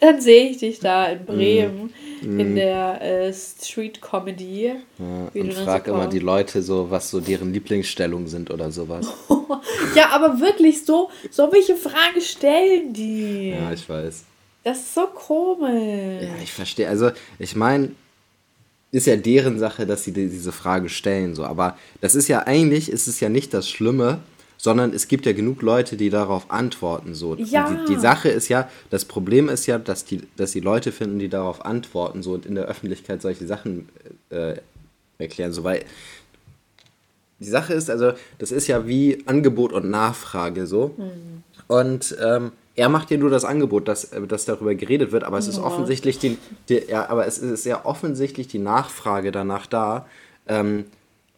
Dann 0.00 0.20
sehe 0.20 0.48
ich 0.50 0.58
dich 0.58 0.80
da 0.80 1.06
in 1.06 1.24
Bremen 1.26 1.92
mm. 2.22 2.40
in 2.40 2.54
der 2.54 3.02
äh, 3.02 3.32
Street 3.32 4.00
Comedy. 4.00 4.72
Ja, 4.98 5.30
und 5.34 5.54
frag 5.54 5.86
so 5.86 5.92
immer 5.92 6.06
die 6.06 6.18
Leute 6.18 6.62
so, 6.62 6.90
was 6.90 7.10
so 7.10 7.20
deren 7.20 7.52
Lieblingsstellungen 7.52 8.26
sind 8.26 8.50
oder 8.50 8.70
sowas. 8.70 9.06
ja, 9.94 10.08
aber 10.10 10.40
wirklich 10.40 10.84
so, 10.84 11.10
so 11.30 11.52
welche 11.52 11.76
Fragen 11.76 12.20
stellen 12.20 12.92
die? 12.92 13.50
Ja, 13.50 13.72
ich 13.72 13.88
weiß. 13.88 14.24
Das 14.64 14.78
ist 14.78 14.94
so 14.94 15.06
komisch. 15.06 16.22
Ja, 16.22 16.42
ich 16.42 16.52
verstehe. 16.52 16.88
Also, 16.88 17.10
ich 17.38 17.56
meine, 17.56 17.90
ist 18.92 19.06
ja 19.06 19.16
deren 19.16 19.58
Sache, 19.58 19.86
dass 19.86 20.04
sie 20.04 20.12
diese 20.12 20.52
Frage 20.52 20.88
stellen, 20.88 21.34
so. 21.34 21.44
Aber 21.44 21.78
das 22.00 22.14
ist 22.14 22.28
ja 22.28 22.46
eigentlich, 22.46 22.90
ist 22.90 23.06
es 23.06 23.20
ja 23.20 23.28
nicht 23.28 23.54
das 23.54 23.68
Schlimme, 23.68 24.20
sondern 24.60 24.92
es 24.92 25.08
gibt 25.08 25.24
ja 25.24 25.32
genug 25.32 25.62
Leute, 25.62 25.96
die 25.96 26.10
darauf 26.10 26.50
antworten. 26.50 27.14
So. 27.14 27.34
Ja. 27.36 27.70
Die, 27.70 27.94
die, 27.94 27.98
Sache 27.98 28.28
ist 28.28 28.48
ja, 28.48 28.68
das 28.90 29.06
Problem 29.06 29.48
ist 29.48 29.64
ja, 29.64 29.78
dass 29.78 30.04
die, 30.04 30.20
dass 30.36 30.52
die 30.52 30.60
Leute 30.60 30.92
finden, 30.92 31.18
die 31.18 31.30
darauf 31.30 31.64
antworten 31.64 32.22
so 32.22 32.34
und 32.34 32.44
in 32.44 32.56
der 32.56 32.66
Öffentlichkeit 32.66 33.22
solche 33.22 33.46
Sachen 33.46 33.88
äh, 34.28 34.56
erklären. 35.16 35.52
So, 35.52 35.64
weil 35.64 35.84
die 37.38 37.48
Sache 37.48 37.72
ist, 37.72 37.88
also, 37.88 38.12
das 38.36 38.52
ist 38.52 38.66
ja 38.66 38.86
wie 38.86 39.22
Angebot 39.24 39.72
und 39.72 39.88
Nachfrage 39.88 40.66
so. 40.66 40.94
Mhm. 40.98 41.42
Und 41.66 42.14
ähm, 42.22 42.52
er 42.76 42.90
macht 42.90 43.10
ja 43.10 43.16
nur 43.16 43.30
das 43.30 43.46
Angebot, 43.46 43.88
dass, 43.88 44.12
äh, 44.12 44.26
dass 44.26 44.44
darüber 44.44 44.74
geredet 44.74 45.10
wird, 45.10 45.24
aber 45.24 45.38
es 45.38 45.46
ja. 45.46 45.52
ist 45.52 45.58
offensichtlich 45.58 46.18
die, 46.18 46.36
die, 46.68 46.82
ja, 46.86 47.08
aber 47.08 47.26
es 47.26 47.38
ist 47.38 47.64
ja 47.64 47.86
offensichtlich 47.86 48.46
die 48.46 48.58
Nachfrage 48.58 49.32
danach 49.32 49.66
da, 49.66 50.06
ähm, 50.48 50.84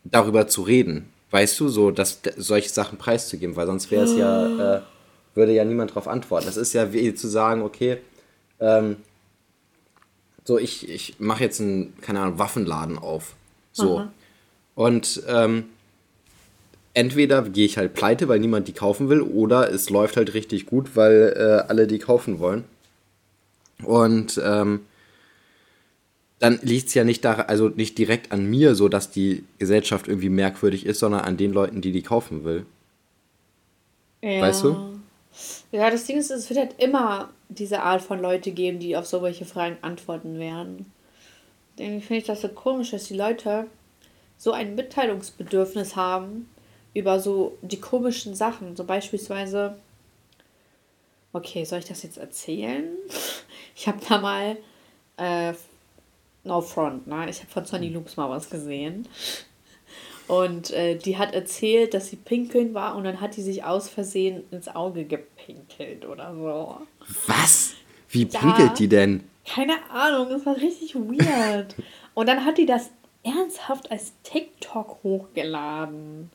darüber 0.03 0.49
zu 0.49 0.63
reden. 0.63 1.09
Weißt 1.33 1.59
du, 1.59 1.69
so 1.69 1.91
dass 1.91 2.21
solche 2.37 2.69
Sachen 2.69 2.99
preiszugeben, 2.99 3.57
weil 3.57 3.67
sonst 3.67 3.91
wäre 3.91 4.05
es 4.05 4.15
ja, 4.15 4.77
äh, 4.77 4.83
würde 5.35 5.53
ja 5.53 5.65
niemand 5.65 5.91
darauf 5.91 6.07
antworten. 6.07 6.47
Das 6.47 6.59
ist 6.59 6.75
ja 6.75 6.93
wie 6.93 7.15
zu 7.15 7.27
sagen, 7.27 7.63
okay, 7.63 7.99
ähm, 8.61 8.99
so 10.45 10.59
ich, 10.59 10.89
ich 10.89 11.19
mache 11.19 11.43
jetzt 11.43 11.61
einen, 11.61 11.99
keine 12.03 12.21
Ahnung, 12.21 12.39
Waffenladen 12.39 12.99
auf. 12.99 13.35
So. 13.73 14.01
Aha. 14.01 14.13
Und 14.75 15.23
ähm, 15.27 15.65
entweder 16.93 17.43
gehe 17.43 17.65
ich 17.65 17.79
halt 17.79 17.95
pleite, 17.95 18.29
weil 18.29 18.39
niemand 18.39 18.69
die 18.69 18.75
kaufen 18.75 19.09
will, 19.09 19.23
oder 19.23 19.73
es 19.73 19.89
läuft 19.89 20.19
halt 20.19 20.35
richtig 20.35 20.67
gut, 20.67 20.97
weil 20.97 21.35
äh, 21.37 21.69
alle 21.69 21.87
die 21.87 21.99
kaufen 21.99 22.41
wollen. 22.41 22.65
Und 23.83 24.41
ähm, 24.45 24.81
dann 26.43 26.59
liegt 26.63 26.89
es 26.89 26.95
ja 26.95 27.05
nicht 27.05 27.25
da, 27.25 27.35
also 27.35 27.69
nicht 27.69 27.97
direkt 27.99 28.33
an 28.33 28.45
mir, 28.45 28.75
so 28.75 28.89
dass 28.89 29.13
die 29.13 29.45
Gesellschaft 29.59 30.09
irgendwie 30.09 30.29
merkwürdig 30.29 30.85
ist, 30.87 30.99
sondern 30.99 31.21
an 31.21 31.37
den 31.37 31.53
Leuten, 31.53 31.81
die 31.81 31.93
die 31.93 32.03
kaufen 32.03 32.43
will. 32.43 32.67
Ja. 34.23 34.41
Weißt 34.41 34.65
du? 34.65 34.99
Ja, 35.71 35.89
das 35.89 36.05
Ding 36.05 36.19
ist, 36.19 36.33
es 36.33 36.51
wird 36.51 36.59
halt 36.59 36.83
immer 36.83 37.31
diese 37.49 37.83
Art 37.83 38.03
von 38.03 38.21
Leute 38.21 38.51
geben, 38.51 38.81
die 38.81 38.97
auf 38.97 39.07
solche 39.07 39.45
Fragen 39.45 39.77
antworten 39.83 40.41
werden. 40.41 40.91
Irgendwie 41.77 42.05
finde 42.05 42.21
ich 42.21 42.27
das 42.27 42.41
so 42.41 42.49
komisch, 42.49 42.91
dass 42.91 43.05
die 43.05 43.17
Leute 43.17 43.67
so 44.37 44.51
ein 44.51 44.75
Mitteilungsbedürfnis 44.75 45.95
haben, 45.95 46.49
über 46.93 47.21
so 47.21 47.57
die 47.63 47.81
komischen 47.81 48.35
Sachen. 48.35 48.75
So 48.75 48.83
beispielsweise, 48.83 49.77
okay, 51.33 51.65
soll 51.65 51.79
ich 51.79 51.85
das 51.85 52.03
jetzt 52.03 52.19
erzählen? 52.19 52.89
Ich 53.75 53.89
habe 53.89 54.01
da 54.07 54.21
mal, 54.21 54.59
äh, 55.17 55.55
no 56.45 56.61
front, 56.61 57.07
ne? 57.07 57.29
Ich 57.29 57.41
habe 57.41 57.51
von 57.51 57.65
Sonny 57.65 57.89
Loops 57.89 58.17
mal 58.17 58.31
was 58.31 58.51
gesehen. 58.51 59.09
Und 60.29 60.71
äh, 60.71 60.97
die 60.97 61.19
hat 61.19 61.35
erzählt, 61.35 61.95
dass 61.95 62.09
sie 62.09 62.17
pinkeln 62.17 62.75
war 62.75 62.97
und 62.97 63.05
dann 63.05 63.21
hat 63.21 63.37
die 63.37 63.43
sich 63.43 63.65
aus 63.65 63.89
Versehen 63.89 64.45
ins 64.51 64.69
Auge 64.69 65.05
gepinkelt 65.05 66.07
oder 66.07 66.35
so. 66.35 66.79
Was? 67.27 67.75
Wie 68.09 68.25
pinkelt 68.25 68.59
ja, 68.59 68.75
die 68.75 68.89
denn? 68.89 69.25
Keine 69.45 69.75
Ahnung, 69.91 70.29
das 70.31 70.47
war 70.47 70.57
richtig 70.57 70.95
weird. 70.95 71.75
und 72.15 72.29
dann 72.29 72.45
hat 72.45 72.57
die 72.57 72.67
das 72.67 72.91
ernsthaft 73.25 73.91
als 73.91 74.13
TikTok 74.23 75.01
hochgeladen 75.03 76.31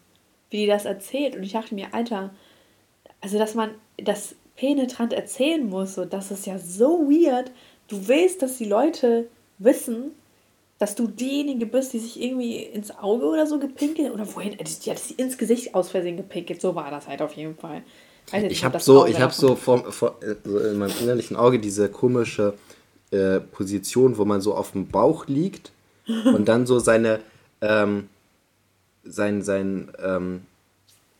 wie 0.49 0.57
die 0.57 0.67
das 0.67 0.85
erzählt. 0.85 1.35
Und 1.35 1.43
ich 1.43 1.53
dachte 1.53 1.75
mir, 1.75 1.93
Alter, 1.93 2.31
also 3.21 3.37
dass 3.37 3.55
man 3.55 3.71
das 3.97 4.35
penetrant 4.55 5.13
erzählen 5.13 5.67
muss, 5.67 5.95
so, 5.95 6.05
das 6.05 6.31
ist 6.31 6.45
ja 6.45 6.57
so 6.57 7.09
weird. 7.09 7.51
Du 7.87 8.07
willst, 8.07 8.41
dass 8.41 8.57
die 8.57 8.65
Leute 8.65 9.27
wissen, 9.57 10.11
dass 10.79 10.95
du 10.95 11.07
diejenige 11.07 11.65
bist, 11.65 11.93
die 11.93 11.99
sich 11.99 12.21
irgendwie 12.21 12.57
ins 12.57 12.91
Auge 12.91 13.25
oder 13.25 13.47
so 13.47 13.59
gepinkelt 13.59 14.13
oder 14.13 14.27
wohin, 14.35 14.51
die 14.51 14.91
hat 14.91 14.99
sich 14.99 15.17
ins 15.17 15.37
Gesicht 15.37 15.73
aus 15.73 15.89
Versehen 15.89 16.17
gepinkelt. 16.17 16.61
So 16.61 16.75
war 16.75 16.91
das 16.91 17.07
halt 17.07 17.21
auf 17.21 17.33
jeden 17.33 17.55
Fall. 17.55 17.81
Also 18.31 18.47
ich 18.47 18.63
habe 18.63 18.79
so, 18.79 19.05
ich 19.05 19.19
habe 19.19 19.33
so, 19.33 19.55
vor, 19.55 19.91
vor, 19.91 20.19
so 20.43 20.59
in 20.59 20.77
meinem 20.77 20.93
innerlichen 21.01 21.37
Auge 21.37 21.59
diese 21.59 21.89
komische 21.89 22.53
äh, 23.11 23.39
Position, 23.39 24.17
wo 24.17 24.25
man 24.25 24.41
so 24.41 24.53
auf 24.53 24.73
dem 24.73 24.87
Bauch 24.89 25.27
liegt 25.27 25.71
und 26.07 26.47
dann 26.47 26.67
so 26.67 26.79
seine 26.79 27.21
ähm, 27.61 28.09
sein, 29.03 29.41
sein 29.41 29.91
ähm, 30.03 30.41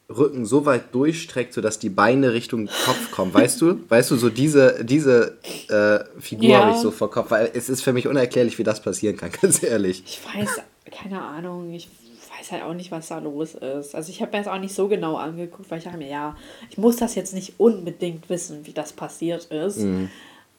Rücken 0.10 0.46
so 0.46 0.66
weit 0.66 0.96
durchstreckt, 0.96 1.54
sodass 1.54 1.80
die 1.80 1.90
Beine 1.90 2.32
Richtung 2.34 2.68
Kopf 2.86 3.12
kommen. 3.12 3.34
Weißt 3.34 3.60
du? 3.60 3.80
Weißt 3.90 4.10
du, 4.12 4.16
so 4.16 4.30
diese, 4.30 4.84
diese 4.86 5.38
äh, 5.70 6.20
Figur 6.20 6.50
ja. 6.50 6.60
habe 6.62 6.72
ich 6.72 6.78
so 6.78 6.92
vor 6.92 7.12
Kopf, 7.12 7.32
weil 7.32 7.52
es 7.54 7.68
ist 7.68 7.82
für 7.82 7.92
mich 7.92 8.08
unerklärlich, 8.08 8.58
wie 8.58 8.64
das 8.64 8.82
passieren 8.82 9.18
kann, 9.18 9.32
ganz 9.42 9.62
ehrlich. 9.62 10.04
Ich 10.06 10.22
weiß, 10.24 10.62
keine 10.92 11.22
Ahnung, 11.22 11.74
ich 11.74 11.90
weiß 12.38 12.54
halt 12.54 12.64
auch 12.64 12.74
nicht, 12.74 12.92
was 12.92 13.10
da 13.10 13.20
los 13.20 13.56
ist. 13.56 13.96
Also 13.96 14.10
ich 14.10 14.22
habe 14.22 14.32
mir 14.32 14.44
das 14.44 14.54
auch 14.54 14.60
nicht 14.60 14.74
so 14.74 14.88
genau 14.88 15.16
angeguckt, 15.18 15.70
weil 15.70 15.80
ich 15.80 15.84
dachte 15.84 15.98
mir, 15.98 16.10
ja, 16.10 16.38
ich 16.70 16.78
muss 16.78 16.96
das 16.96 17.16
jetzt 17.16 17.34
nicht 17.34 17.56
unbedingt 17.58 18.30
wissen, 18.30 18.66
wie 18.66 18.74
das 18.74 18.94
passiert 18.94 19.46
ist. 19.46 19.80
Mhm. 19.80 20.10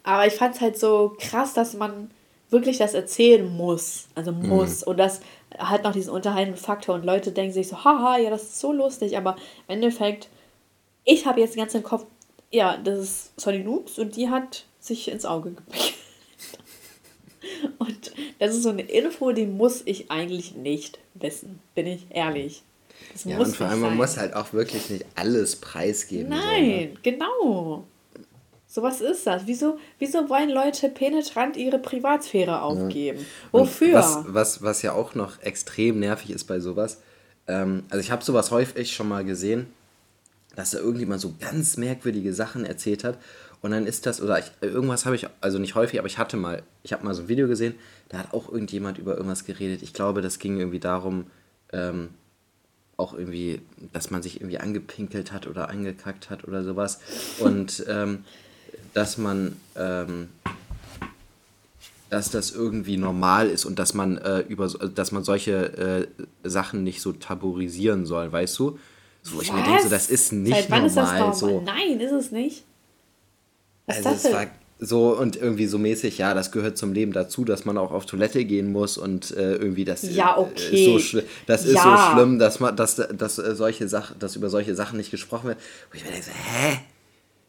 Aber 0.03 0.27
ich 0.27 0.35
fand 0.35 0.57
es 0.57 0.61
halt 0.61 0.79
so 0.79 1.17
krass, 1.19 1.55
dass 1.55 1.75
man 1.75 2.11
wirklich 2.51 2.79
das 2.79 2.95
erzählen 2.95 3.47
muss. 3.47 4.09
Also 4.15 4.33
muss. 4.33 4.83
Mhm. 4.83 4.91
Und 4.91 4.97
das 4.99 5.21
hat 5.57 5.85
noch 5.85 5.93
diesen 5.93 6.11
unterhaltenden 6.11 6.61
Faktor. 6.61 6.97
Und 6.97 7.05
Leute 7.05 7.33
denken 7.33 7.53
sich 7.53 7.69
so, 7.69 7.85
haha, 7.85 8.19
ja, 8.19 8.31
das 8.31 8.43
ist 8.43 8.61
so 8.61 8.73
lustig. 8.73 9.17
Aber 9.17 9.37
im 9.67 9.75
Endeffekt, 9.75 10.29
ich 11.05 11.27
habe 11.27 11.41
jetzt 11.41 11.55
den 11.55 11.63
ganzen 11.63 11.83
Kopf, 11.83 12.07
ja, 12.51 12.77
das 12.77 12.99
ist 12.99 13.41
Sonny 13.41 13.59
Noobs 13.61 13.99
und 13.99 14.17
die 14.17 14.29
hat 14.29 14.65
sich 14.81 15.09
ins 15.09 15.25
Auge 15.25 15.53
gepickt. 15.53 15.95
Und 17.79 18.13
das 18.39 18.55
ist 18.55 18.63
so 18.63 18.69
eine 18.69 18.83
Info, 18.83 19.33
die 19.33 19.47
muss 19.47 19.83
ich 19.85 20.11
eigentlich 20.11 20.55
nicht 20.55 20.99
wissen, 21.15 21.61
bin 21.75 21.87
ich 21.87 22.07
ehrlich. 22.11 22.63
Das 23.13 23.25
ja, 23.25 23.39
und 23.39 23.57
vor 23.57 23.67
allem, 23.67 23.81
sein. 23.81 23.91
man 23.91 23.97
muss 23.97 24.17
halt 24.17 24.35
auch 24.35 24.53
wirklich 24.53 24.91
nicht 24.91 25.07
alles 25.15 25.57
preisgeben. 25.57 26.29
Nein, 26.29 26.41
so, 26.43 26.61
ne? 26.61 26.91
genau. 27.03 27.85
So 28.79 28.85
was 28.85 29.01
ist 29.01 29.27
das. 29.27 29.43
Wieso, 29.47 29.77
wieso 29.99 30.29
wollen 30.29 30.51
Leute 30.51 30.89
penetrant 30.89 31.57
ihre 31.57 31.81
Privatsphäre 31.81 32.63
aufgeben? 32.63 33.19
Ja. 33.19 33.25
Wofür? 33.51 33.95
Was, 33.95 34.19
was, 34.29 34.63
was 34.63 34.83
ja 34.83 34.93
auch 34.93 35.17
noch 35.17 35.43
extrem 35.43 35.99
nervig 35.99 36.31
ist 36.31 36.45
bei 36.45 36.61
sowas, 36.61 37.01
ähm, 37.49 37.83
also 37.91 37.99
ich 37.99 38.13
habe 38.13 38.23
sowas 38.23 38.53
häufig 38.53 38.93
schon 38.93 39.09
mal 39.09 39.25
gesehen, 39.25 39.67
dass 40.55 40.71
da 40.71 40.79
irgendjemand 40.79 41.21
so 41.21 41.35
ganz 41.41 41.77
merkwürdige 41.77 42.33
Sachen 42.33 42.65
erzählt 42.65 43.03
hat 43.03 43.19
und 43.63 43.73
dann 43.73 43.85
ist 43.85 44.07
das, 44.07 44.23
oder 44.23 44.39
ich, 44.39 44.53
irgendwas 44.61 45.07
habe 45.07 45.17
ich, 45.17 45.27
also 45.41 45.59
nicht 45.59 45.75
häufig, 45.75 45.99
aber 45.99 46.07
ich 46.07 46.19
hatte 46.19 46.37
mal, 46.37 46.63
ich 46.85 46.93
habe 46.93 47.05
mal 47.05 47.15
so 47.15 47.23
ein 47.23 47.29
Video 47.29 47.49
gesehen, 47.49 47.75
da 48.11 48.19
hat 48.19 48.33
auch 48.33 48.49
irgendjemand 48.49 48.99
über 48.99 49.17
irgendwas 49.17 49.45
geredet. 49.45 49.83
Ich 49.83 49.93
glaube, 49.93 50.23
das 50.23 50.39
ging 50.39 50.57
irgendwie 50.57 50.79
darum, 50.79 51.27
ähm, 51.73 52.11
auch 52.97 53.13
irgendwie, 53.13 53.61
dass 53.93 54.13
man 54.13 54.23
sich 54.23 54.41
irgendwie 54.41 54.59
angepinkelt 54.59 55.33
hat 55.33 55.49
oder 55.49 55.69
angekackt 55.69 56.31
hat 56.31 56.47
oder 56.47 56.63
sowas. 56.63 57.01
Und 57.41 57.85
ähm, 57.89 58.25
dass 58.95 59.19
man, 59.19 59.57
ähm, 59.77 60.29
dass 62.11 62.31
das 62.31 62.51
irgendwie 62.51 62.97
normal 62.97 63.49
ist 63.49 63.65
und 63.65 63.79
dass 63.79 63.95
man 63.95 64.19
äh, 64.19 64.41
über, 64.41 64.69
dass 64.69 65.13
man 65.13 65.25
solche 65.25 66.09
äh, 66.43 66.49
Sachen 66.49 66.85
nicht 66.85 67.01
so 67.01 67.13
tabuisieren 67.13 68.07
soll, 68.07 68.31
weißt 68.33 68.59
du? 68.59 68.79
So, 69.23 69.43
ich 69.43 69.53
mir 69.53 69.63
denke, 69.63 69.83
so, 69.83 69.89
das 69.89 70.09
ist 70.09 70.33
nicht 70.33 70.55
Seit 70.55 70.71
wann 70.71 70.87
normal. 70.87 70.87
Ist 70.87 70.97
das 70.97 71.13
normal? 71.19 71.35
So. 71.35 71.61
Nein, 71.61 72.01
ist 72.01 72.13
es 72.13 72.31
nicht. 72.31 72.65
Was 73.87 73.97
also 73.97 74.11
das 74.11 74.25
es 74.25 74.33
war 74.33 74.47
so 74.81 75.17
und 75.17 75.37
irgendwie 75.37 75.67
so 75.67 75.79
mäßig, 75.79 76.19
ja, 76.19 76.35
das 76.35 76.53
gehört 76.53 76.79
zum 76.79 76.93
Leben 76.93 77.13
dazu, 77.13 77.45
dass 77.45 77.65
man 77.65 77.77
auch 77.79 77.91
auf 77.91 78.07
Toilette 78.07 78.45
gehen 78.45 78.71
muss 78.71 78.97
und 78.97 79.33
äh, 79.33 79.57
irgendwie 79.57 79.85
das 79.85 80.03
ja, 80.15 80.37
äh, 80.37 80.41
okay. 80.41 80.97
ist 80.97 81.11
so 81.11 81.21
das 81.47 81.65
ist 81.65 81.75
ja. 81.75 81.83
so 81.83 82.15
schlimm, 82.15 82.39
dass 82.39 82.61
man 82.61 82.77
dass, 82.77 82.95
dass 82.97 83.39
äh, 83.39 83.55
solche 83.57 83.89
Sachen, 83.89 84.19
dass 84.21 84.37
über 84.37 84.51
solche 84.51 84.75
Sachen 84.75 84.97
nicht 84.99 85.11
gesprochen 85.11 85.49
wird. 85.49 85.59
Wo 85.91 85.97
ich 85.97 86.05
mir 86.05 86.11
denke, 86.11 86.27
so, 86.27 86.33
hä? 86.33 86.79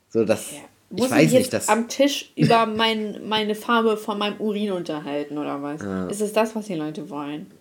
So 0.09 0.25
das 0.25 0.51
ja. 0.51 0.57
Muss 0.89 1.05
ich 1.05 1.11
weiß 1.11 1.25
ich 1.27 1.31
jetzt 1.33 1.53
nicht, 1.53 1.69
am 1.69 1.87
Tisch 1.87 2.31
über 2.35 2.65
mein, 2.65 3.27
meine 3.27 3.55
Farbe 3.55 3.97
von 3.97 4.17
meinem 4.17 4.39
Urin 4.39 4.71
unterhalten 4.71 5.37
oder 5.37 5.61
was? 5.61 5.81
Ja. 5.81 6.07
Ist 6.07 6.21
es 6.21 6.33
das, 6.33 6.55
was 6.55 6.65
die 6.65 6.75
Leute 6.75 7.09
wollen? 7.09 7.51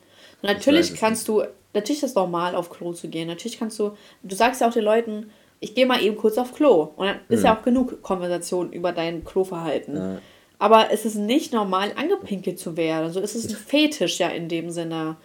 Und 0.41 0.49
natürlich 0.49 0.95
kannst 0.95 1.29
du, 1.29 1.43
natürlich 1.75 2.03
ist 2.03 2.11
es 2.11 2.15
normal, 2.15 2.55
auf 2.55 2.71
Klo 2.71 2.93
zu 2.93 3.09
gehen. 3.09 3.29
Natürlich 3.29 3.59
kannst 3.59 3.79
du, 3.79 3.93
du 4.23 4.35
sagst 4.35 4.61
ja 4.61 4.69
auch 4.69 4.73
den 4.73 4.85
Leuten, 4.85 5.31
ich 5.61 5.75
gehe 5.75 5.87
mal 5.87 6.03
eben 6.03 6.17
kurz 6.17 6.39
auf 6.39 6.55
Klo. 6.55 6.91
Und 6.97 7.07
dann 7.07 7.21
ist 7.29 7.45
ja, 7.45 7.57
auch 7.57 7.63
genug 7.63 8.03
Konversation 8.03 8.73
über 8.73 8.93
dein 8.93 9.25
Kloverhalten. 9.25 9.97
Ja. 9.97 10.19
Aber 10.59 10.91
es 10.91 11.05
ist 11.05 11.17
nicht 11.17 11.53
normal, 11.53 11.93
angepinkelt 11.97 12.59
zu 12.59 12.77
werden. 12.77 13.05
Also 13.05 13.21
es 13.21 13.35
ist 13.35 13.51
ein 13.51 13.57
Fetisch 13.57 14.19
ja 14.19 14.29
in 14.29 14.49
dem 14.49 14.71
Sinne. 14.71 15.17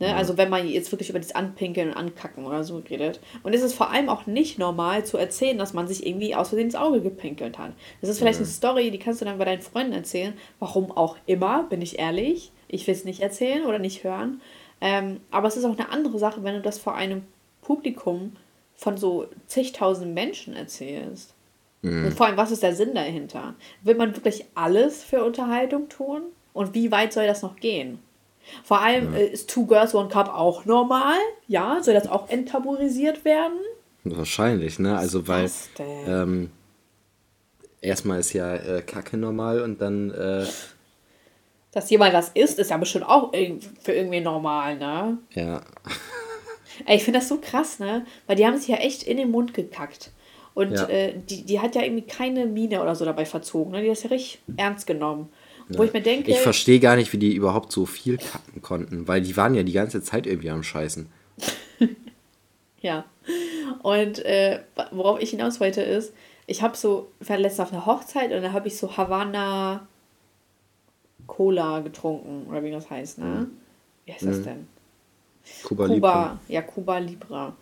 Ne? 0.00 0.16
Also 0.16 0.38
wenn 0.38 0.48
man 0.48 0.66
jetzt 0.66 0.90
wirklich 0.90 1.10
über 1.10 1.20
das 1.20 1.34
Anpinkeln 1.34 1.90
und 1.90 1.96
Ankacken 1.96 2.46
oder 2.46 2.64
so 2.64 2.78
redet. 2.78 3.20
Und 3.42 3.54
es 3.54 3.62
ist 3.62 3.74
vor 3.74 3.90
allem 3.90 4.08
auch 4.08 4.26
nicht 4.26 4.58
normal 4.58 5.04
zu 5.04 5.18
erzählen, 5.18 5.58
dass 5.58 5.74
man 5.74 5.86
sich 5.86 6.06
irgendwie 6.06 6.34
aus 6.34 6.48
Versehen 6.48 6.66
ins 6.66 6.74
Auge 6.74 7.02
gepinkelt 7.02 7.58
hat. 7.58 7.72
Das 8.00 8.08
ist 8.08 8.18
vielleicht 8.18 8.40
ja. 8.40 8.44
eine 8.44 8.50
Story, 8.50 8.90
die 8.90 8.98
kannst 8.98 9.20
du 9.20 9.26
dann 9.26 9.38
bei 9.38 9.44
deinen 9.44 9.60
Freunden 9.60 9.92
erzählen. 9.92 10.32
Warum 10.58 10.90
auch 10.90 11.16
immer, 11.26 11.64
bin 11.64 11.82
ich 11.82 11.98
ehrlich. 11.98 12.50
Ich 12.66 12.86
will 12.86 12.94
es 12.94 13.04
nicht 13.04 13.20
erzählen 13.20 13.66
oder 13.66 13.78
nicht 13.78 14.02
hören. 14.02 14.40
Ähm, 14.80 15.20
aber 15.30 15.48
es 15.48 15.58
ist 15.58 15.66
auch 15.66 15.78
eine 15.78 15.90
andere 15.90 16.18
Sache, 16.18 16.42
wenn 16.42 16.54
du 16.54 16.62
das 16.62 16.78
vor 16.78 16.94
einem 16.94 17.22
Publikum 17.60 18.32
von 18.74 18.96
so 18.96 19.26
zigtausend 19.46 20.14
Menschen 20.14 20.56
erzählst. 20.56 21.34
Mhm. 21.82 22.06
Und 22.06 22.14
vor 22.14 22.26
allem, 22.26 22.38
was 22.38 22.50
ist 22.50 22.62
der 22.62 22.74
Sinn 22.74 22.94
dahinter? 22.94 23.54
Will 23.82 23.96
man 23.96 24.16
wirklich 24.16 24.46
alles 24.54 25.04
für 25.04 25.22
Unterhaltung 25.22 25.90
tun? 25.90 26.22
Und 26.54 26.74
wie 26.74 26.90
weit 26.90 27.12
soll 27.12 27.26
das 27.26 27.42
noch 27.42 27.56
gehen? 27.56 27.98
Vor 28.64 28.80
allem 28.80 29.14
ja. 29.14 29.20
ist 29.20 29.50
Two 29.50 29.66
Girls 29.66 29.94
One 29.94 30.08
Cup 30.08 30.28
auch 30.28 30.64
normal. 30.64 31.18
Ja, 31.46 31.78
soll 31.82 31.94
das 31.94 32.08
auch 32.08 32.28
enttabuisiert 32.28 33.24
werden? 33.24 33.58
Wahrscheinlich, 34.04 34.78
ne? 34.78 34.96
Also 34.96 35.28
weil 35.28 35.50
ähm, 35.78 36.50
erstmal 37.80 38.20
ist 38.20 38.32
ja 38.32 38.54
äh, 38.54 38.82
Kacke 38.82 39.16
normal 39.16 39.60
und 39.60 39.80
dann 39.80 40.10
äh, 40.10 40.46
dass 41.72 41.88
jemand 41.90 42.14
das 42.14 42.30
isst, 42.30 42.58
ist 42.58 42.70
ja 42.70 42.76
bestimmt 42.76 43.06
auch 43.06 43.32
für 43.32 43.92
irgendwie 43.92 44.20
normal, 44.20 44.76
ne? 44.76 45.18
Ja. 45.34 45.60
Ey, 46.86 46.96
ich 46.96 47.04
finde 47.04 47.20
das 47.20 47.28
so 47.28 47.38
krass, 47.40 47.78
ne? 47.78 48.04
Weil 48.26 48.36
die 48.36 48.46
haben 48.46 48.56
sich 48.56 48.68
ja 48.68 48.76
echt 48.76 49.02
in 49.04 49.18
den 49.18 49.30
Mund 49.30 49.54
gekackt. 49.54 50.10
Und 50.54 50.72
ja. 50.72 50.88
äh, 50.88 51.14
die, 51.16 51.44
die 51.44 51.60
hat 51.60 51.76
ja 51.76 51.82
irgendwie 51.82 52.06
keine 52.06 52.46
Miene 52.46 52.82
oder 52.82 52.96
so 52.96 53.04
dabei 53.04 53.24
verzogen. 53.24 53.72
Ne? 53.72 53.82
Die 53.82 53.88
hat 53.88 53.96
das 53.96 54.02
ja 54.02 54.10
richtig 54.10 54.40
ernst 54.56 54.86
genommen. 54.86 55.28
Ja. 55.70 55.78
Wo 55.78 55.84
ich 55.84 55.92
mir 55.92 56.02
denke. 56.02 56.30
Ich 56.30 56.40
verstehe 56.40 56.80
gar 56.80 56.96
nicht, 56.96 57.12
wie 57.12 57.18
die 57.18 57.34
überhaupt 57.34 57.72
so 57.72 57.86
viel 57.86 58.18
kacken 58.18 58.60
konnten, 58.60 59.08
weil 59.08 59.20
die 59.20 59.36
waren 59.36 59.54
ja 59.54 59.62
die 59.62 59.72
ganze 59.72 60.02
Zeit 60.02 60.26
irgendwie 60.26 60.50
am 60.50 60.62
Scheißen. 60.62 61.06
ja. 62.80 63.04
Und 63.82 64.24
äh, 64.24 64.60
worauf 64.90 65.20
ich 65.20 65.30
hinaus 65.30 65.60
wollte 65.60 65.82
ist, 65.82 66.12
ich 66.46 66.62
habe 66.62 66.76
so, 66.76 67.10
ich 67.20 67.28
war 67.28 67.38
letztens 67.38 67.68
auf 67.68 67.72
einer 67.72 67.86
Hochzeit 67.86 68.32
und 68.32 68.42
da 68.42 68.52
habe 68.52 68.66
ich 68.66 68.76
so 68.76 68.96
Havanna 68.96 69.86
Cola 71.28 71.78
getrunken, 71.80 72.46
oder 72.50 72.64
wie 72.64 72.72
das 72.72 72.90
heißt, 72.90 73.18
ne? 73.18 73.24
Mhm. 73.24 73.50
Wie 74.04 74.12
heißt 74.12 74.26
das 74.26 74.38
mhm. 74.38 74.44
denn? 74.44 74.66
Kuba, 75.62 75.86
Kuba 75.86 75.94
Libre. 75.94 76.38
Ja, 76.48 76.62
Kuba 76.62 76.98
Libre. 76.98 77.52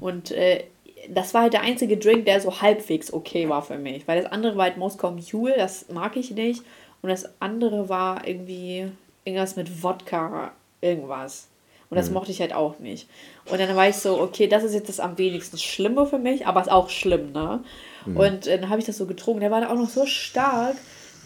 Und 0.00 0.32
äh, 0.32 0.64
das 1.08 1.34
war 1.34 1.42
halt 1.42 1.52
der 1.52 1.62
einzige 1.62 1.96
Drink, 1.96 2.26
der 2.26 2.40
so 2.40 2.60
halbwegs 2.60 3.12
okay 3.12 3.48
war 3.48 3.62
für 3.62 3.78
mich. 3.78 4.06
Weil 4.06 4.22
das 4.22 4.32
andere 4.32 4.56
war 4.56 4.64
halt 4.64 4.76
Moskau 4.76 5.12
Mule, 5.12 5.54
das 5.56 5.88
mag 5.88 6.16
ich 6.16 6.32
nicht. 6.32 6.62
Und 7.02 7.08
das 7.08 7.28
andere 7.40 7.88
war 7.88 8.26
irgendwie 8.26 8.90
irgendwas 9.24 9.56
mit 9.56 9.82
Wodka, 9.82 10.52
irgendwas. 10.80 11.48
Und 11.90 11.96
das 11.96 12.08
mhm. 12.08 12.14
mochte 12.14 12.30
ich 12.30 12.40
halt 12.40 12.54
auch 12.54 12.78
nicht. 12.78 13.08
Und 13.50 13.60
dann 13.60 13.76
war 13.76 13.88
ich 13.88 13.96
so, 13.96 14.18
okay, 14.20 14.46
das 14.46 14.64
ist 14.64 14.72
jetzt 14.72 14.88
das 14.88 15.00
am 15.00 15.18
wenigsten 15.18 15.58
Schlimme 15.58 16.06
für 16.06 16.18
mich, 16.18 16.46
aber 16.46 16.62
ist 16.62 16.70
auch 16.70 16.88
schlimm, 16.88 17.32
ne? 17.32 17.62
Mhm. 18.06 18.16
Und 18.16 18.46
dann 18.46 18.68
habe 18.70 18.80
ich 18.80 18.86
das 18.86 18.96
so 18.96 19.06
getrunken. 19.06 19.40
Der 19.40 19.50
war 19.50 19.60
da 19.60 19.70
auch 19.70 19.76
noch 19.76 19.90
so 19.90 20.06
stark, 20.06 20.76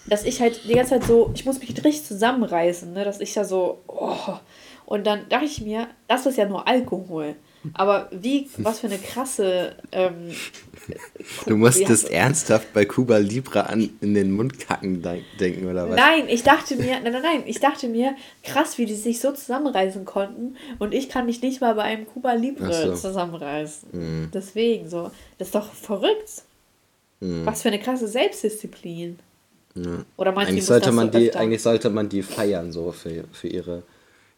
dass 0.08 0.24
ich 0.24 0.40
halt 0.40 0.64
die 0.64 0.74
ganze 0.74 0.90
Zeit 0.90 1.04
so, 1.04 1.30
ich 1.34 1.44
muss 1.44 1.60
mich 1.60 1.70
richtig 1.70 2.04
zusammenreißen, 2.04 2.92
ne? 2.92 3.04
Dass 3.04 3.20
ich 3.20 3.32
da 3.32 3.44
so, 3.44 3.80
oh, 3.86 4.16
und 4.86 5.06
dann 5.06 5.28
dachte 5.28 5.44
ich 5.44 5.60
mir, 5.60 5.88
das 6.08 6.26
ist 6.26 6.38
ja 6.38 6.46
nur 6.46 6.66
Alkohol. 6.66 7.36
Aber 7.74 8.08
wie, 8.12 8.48
was 8.58 8.80
für 8.80 8.86
eine 8.86 8.98
krasse. 8.98 9.76
Ähm, 9.92 10.32
du 11.46 11.56
musstest 11.56 12.10
ernsthaft 12.10 12.72
bei 12.72 12.84
Cuba 12.84 13.18
Libre 13.18 13.68
an 13.68 13.90
in 14.00 14.14
den 14.14 14.32
Mund 14.32 14.58
kacken 14.58 15.02
denken, 15.40 15.66
oder 15.66 15.88
was? 15.88 15.96
Nein, 15.96 16.28
ich 16.28 16.42
dachte 16.42 16.76
mir, 16.76 17.00
nein, 17.00 17.12
nein, 17.12 17.22
nein, 17.22 17.42
ich 17.46 17.60
dachte 17.60 17.88
mir, 17.88 18.14
krass, 18.42 18.78
wie 18.78 18.86
die 18.86 18.94
sich 18.94 19.20
so 19.20 19.32
zusammenreißen 19.32 20.04
konnten. 20.04 20.56
Und 20.78 20.94
ich 20.94 21.08
kann 21.08 21.26
mich 21.26 21.42
nicht 21.42 21.60
mal 21.60 21.74
bei 21.74 21.82
einem 21.82 22.06
Cuba 22.06 22.32
Libre 22.32 22.72
so. 22.72 22.94
zusammenreißen. 22.94 23.88
Mhm. 23.92 24.30
Deswegen 24.32 24.88
so. 24.88 25.10
Das 25.38 25.48
ist 25.48 25.54
doch 25.54 25.72
verrückt. 25.72 26.42
Mhm. 27.20 27.46
Was 27.46 27.62
für 27.62 27.68
eine 27.68 27.80
krasse 27.80 28.08
Selbstdisziplin. 28.08 29.18
Ja. 29.74 30.04
Oder 30.16 30.32
meinst 30.32 30.50
eigentlich 30.50 30.64
sollte 30.64 30.92
man 30.92 31.10
die, 31.10 31.34
Eigentlich 31.34 31.62
sollte 31.62 31.90
man 31.90 32.08
die 32.08 32.22
feiern, 32.22 32.72
so 32.72 32.92
für, 32.92 33.24
für 33.32 33.48
ihre 33.48 33.82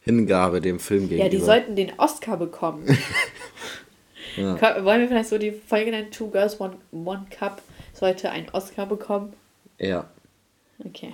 Hingabe 0.08 0.62
dem 0.62 0.80
Film 0.80 1.02
gegenüber. 1.02 1.24
Ja, 1.24 1.28
die 1.28 1.44
sollten 1.44 1.76
den 1.76 1.92
Oscar 1.98 2.38
bekommen. 2.38 2.86
ja. 4.36 4.58
Wollen 4.82 5.02
wir 5.02 5.08
vielleicht 5.08 5.28
so 5.28 5.36
die 5.36 5.52
Folge 5.52 5.90
nennen, 5.90 6.10
Two 6.10 6.30
Girls, 6.30 6.58
One, 6.58 6.76
One 6.92 7.26
Cup 7.30 7.60
sollte 7.92 8.30
einen 8.30 8.48
Oscar 8.52 8.86
bekommen? 8.86 9.34
Ja. 9.78 10.08
Okay. 10.82 11.12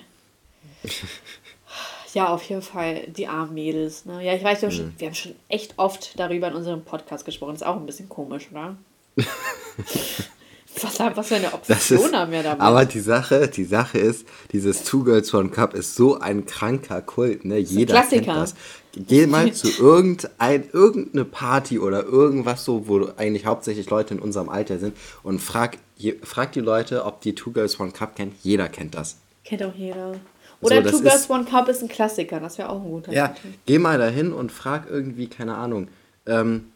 ja, 2.12 2.28
auf 2.28 2.44
jeden 2.44 2.62
Fall 2.62 3.09
die 3.09 3.26
armen 3.26 3.54
Mädels. 3.54 4.04
Ne? 4.04 4.24
Ja, 4.24 4.33
ich 4.33 4.44
weiß, 4.44 4.62
wir 4.62 4.68
haben, 4.68 4.74
mhm. 4.74 4.78
schon, 4.78 4.94
wir 4.98 5.07
haben 5.09 5.14
schon 5.14 5.35
echt 5.48 5.74
oft 5.76 6.16
darüber 6.16 6.46
in 6.46 6.54
unserem 6.54 6.85
Podcast 6.85 7.24
gesprochen. 7.24 7.54
Das 7.54 7.62
ist 7.62 7.66
auch 7.66 7.76
ein 7.76 7.87
bisschen 7.87 8.09
komisch, 8.09 8.46
oder? 8.52 8.76
Was, 10.83 10.98
was 10.98 11.28
für 11.28 11.37
eine 11.37 11.52
Option 11.54 12.00
ist, 12.00 12.12
haben 12.12 12.33
wir 12.33 12.42
damit? 12.42 12.61
Aber 12.61 12.85
die 12.85 12.98
Sache, 12.98 13.46
die 13.46 13.64
Sache 13.64 13.98
ist, 13.98 14.26
dieses 14.50 14.83
Two 14.83 15.04
Girls 15.04 15.33
One 15.33 15.50
Cup 15.50 15.72
ist 15.72 15.94
so 15.94 16.18
ein 16.18 16.46
kranker 16.46 17.00
Kult, 17.00 17.44
ne? 17.44 17.59
Jeder 17.59 18.02
kennt 18.02 18.26
das. 18.26 18.54
Geh 18.96 19.26
mal 19.26 19.52
zu 19.52 19.68
irgendein, 19.83 20.68
irgendeine 20.72 21.24
Party 21.24 21.78
oder 21.78 22.04
irgendwas 22.04 22.64
so, 22.64 22.87
wo 22.88 23.09
eigentlich 23.16 23.46
hauptsächlich 23.46 23.90
Leute 23.90 24.14
in 24.14 24.20
unserem 24.20 24.48
Alter 24.48 24.78
sind 24.78 24.96
und 25.22 25.40
frag, 25.40 25.78
frag 26.22 26.52
die 26.52 26.61
Leute, 26.61 27.04
ob 27.04 27.20
die 27.20 27.35
Two 27.35 27.50
Girls 27.52 27.78
One 27.80 27.92
Cup 27.92 28.16
kennt. 28.16 28.35
Jeder 28.42 28.68
kennt 28.68 28.94
das. 28.94 29.16
Kennt 29.44 29.62
auch 29.62 29.74
jeder. 29.74 30.14
Oder 30.61 30.83
so, 30.85 30.90
Two 30.98 31.02
Girls 31.02 31.28
One 31.28 31.44
Cup 31.44 31.68
ist 31.68 31.83
ein 31.83 31.88
Klassiker, 31.88 32.40
das 32.40 32.57
wäre 32.59 32.70
auch 32.70 32.83
ein 32.83 32.90
guter 32.90 33.12
Ja, 33.12 33.28
Titel. 33.28 33.48
geh 33.66 33.78
mal 33.78 33.98
dahin 33.98 34.33
und 34.33 34.50
frag 34.52 34.88
irgendwie, 34.88 35.26
keine 35.26 35.57
Ahnung, 35.57 35.88
ähm, 36.26 36.70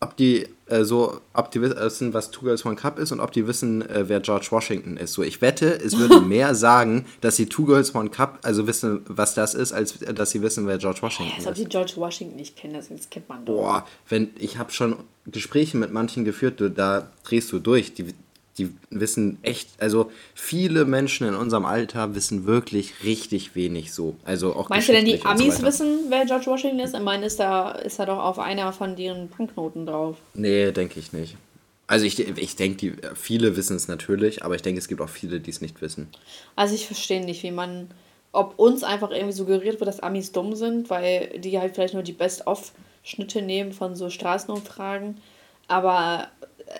ob 0.00 0.16
die 0.16 0.46
äh, 0.66 0.84
so, 0.84 1.20
ob 1.34 1.50
die 1.50 1.60
wissen, 1.60 2.14
was 2.14 2.30
Two 2.30 2.42
Girls 2.42 2.64
One 2.64 2.76
Cup 2.76 2.98
ist 2.98 3.12
und 3.12 3.20
ob 3.20 3.32
die 3.32 3.46
wissen, 3.46 3.82
äh, 3.88 4.08
wer 4.08 4.20
George 4.20 4.46
Washington 4.50 4.96
ist. 4.96 5.12
So, 5.12 5.22
ich 5.22 5.42
wette, 5.42 5.74
es 5.74 5.98
würde 5.98 6.20
mehr 6.26 6.54
sagen, 6.54 7.04
dass 7.20 7.36
sie 7.36 7.46
Two 7.46 7.64
Girls 7.66 7.94
One 7.94 8.08
Cup, 8.08 8.38
also 8.42 8.66
wissen, 8.66 9.02
was 9.06 9.34
das 9.34 9.54
ist, 9.54 9.72
als 9.72 9.98
dass 9.98 10.30
sie 10.30 10.42
wissen, 10.42 10.66
wer 10.66 10.78
George 10.78 11.02
Washington 11.02 11.32
ist. 11.38 11.46
Als 11.46 11.58
ob 11.58 11.64
die 11.64 11.68
George 11.68 11.92
Washington 11.96 12.36
nicht 12.36 12.56
kennen, 12.56 12.74
das, 12.74 12.88
kennt 13.10 13.28
man 13.28 13.44
doch. 13.44 13.56
Boah, 13.56 13.86
wenn 14.08 14.30
ich 14.38 14.58
habe 14.58 14.72
schon 14.72 14.96
Gespräche 15.26 15.76
mit 15.76 15.92
manchen 15.92 16.24
geführt, 16.24 16.62
da 16.76 17.10
drehst 17.24 17.52
du 17.52 17.58
durch. 17.58 17.92
Die, 17.94 18.14
die 18.58 18.74
wissen 18.90 19.38
echt, 19.42 19.68
also 19.78 20.10
viele 20.34 20.84
Menschen 20.84 21.26
in 21.26 21.34
unserem 21.34 21.64
Alter 21.64 22.14
wissen 22.14 22.46
wirklich 22.46 23.04
richtig 23.04 23.54
wenig 23.54 23.92
so. 23.92 24.16
Also 24.24 24.54
auch 24.54 24.68
Meinst 24.68 24.88
du 24.88 24.92
denn, 24.92 25.04
die 25.04 25.22
Amis 25.24 25.58
so 25.58 25.62
wissen, 25.62 26.06
wer 26.08 26.26
George 26.26 26.46
Washington 26.46 26.80
ist? 26.80 26.94
Ich 26.94 27.00
meine, 27.00 27.26
ist 27.26 27.40
da, 27.40 27.72
ist 27.72 27.98
da 27.98 28.06
doch 28.06 28.18
auf 28.18 28.38
einer 28.38 28.72
von 28.72 28.96
deren 28.96 29.28
Banknoten 29.28 29.86
drauf. 29.86 30.16
Nee, 30.34 30.72
denke 30.72 30.98
ich 30.98 31.12
nicht. 31.12 31.36
Also 31.86 32.06
ich, 32.06 32.20
ich 32.20 32.54
denke, 32.54 32.96
viele 33.14 33.56
wissen 33.56 33.76
es 33.76 33.88
natürlich, 33.88 34.44
aber 34.44 34.54
ich 34.54 34.62
denke, 34.62 34.78
es 34.78 34.86
gibt 34.86 35.00
auch 35.00 35.08
viele, 35.08 35.40
die 35.40 35.50
es 35.50 35.60
nicht 35.60 35.80
wissen. 35.82 36.08
Also 36.54 36.74
ich 36.74 36.86
verstehe 36.86 37.24
nicht, 37.24 37.42
wie 37.42 37.50
man, 37.50 37.88
ob 38.30 38.58
uns 38.58 38.84
einfach 38.84 39.10
irgendwie 39.10 39.32
suggeriert 39.32 39.80
wird, 39.80 39.88
dass 39.88 40.00
Amis 40.00 40.30
dumm 40.30 40.54
sind, 40.54 40.88
weil 40.88 41.40
die 41.40 41.58
halt 41.58 41.74
vielleicht 41.74 41.94
nur 41.94 42.04
die 42.04 42.12
Best-of-Schnitte 42.12 43.42
nehmen 43.42 43.72
von 43.72 43.96
so 43.96 44.08
Straßenumfragen. 44.08 45.16
Aber 45.70 46.26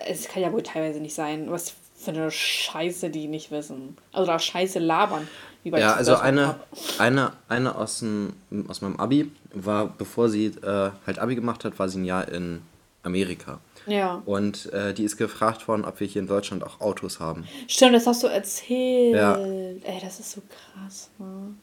es 0.05 0.27
kann 0.27 0.43
ja 0.43 0.51
wohl 0.51 0.63
teilweise 0.63 0.99
nicht 0.99 1.15
sein, 1.15 1.49
was 1.49 1.73
für 1.97 2.11
eine 2.11 2.29
Scheiße 2.29 3.09
die 3.09 3.27
nicht 3.27 3.49
wissen. 3.49 3.97
Also 4.11 4.27
da 4.27 4.37
Scheiße 4.37 4.79
labern. 4.79 5.27
Ja, 5.63 5.93
also 5.93 6.15
eine, 6.15 6.55
eine, 6.97 7.33
eine 7.47 7.75
aus, 7.75 7.99
dem, 7.99 8.33
aus 8.67 8.81
meinem 8.81 8.97
Abi 8.97 9.31
war, 9.53 9.87
bevor 9.87 10.27
sie 10.27 10.47
äh, 10.47 10.91
halt 11.05 11.19
Abi 11.19 11.35
gemacht 11.35 11.63
hat, 11.63 11.77
war 11.79 11.87
sie 11.87 11.99
ein 11.99 12.05
Jahr 12.05 12.27
in 12.27 12.63
Amerika. 13.03 13.59
Ja. 13.85 14.21
Und 14.25 14.71
äh, 14.73 14.93
die 14.93 15.03
ist 15.03 15.17
gefragt 15.17 15.67
worden, 15.67 15.85
ob 15.85 15.99
wir 15.99 16.07
hier 16.07 16.21
in 16.21 16.27
Deutschland 16.27 16.63
auch 16.63 16.81
Autos 16.81 17.19
haben. 17.19 17.47
Stimmt, 17.67 17.93
das 17.93 18.07
hast 18.07 18.23
du 18.23 18.27
erzählt. 18.27 19.15
Ja. 19.15 19.37
Ey, 19.37 19.99
das 20.01 20.19
ist 20.19 20.31
so 20.31 20.41
krass, 20.49 21.09
ne? 21.17 21.53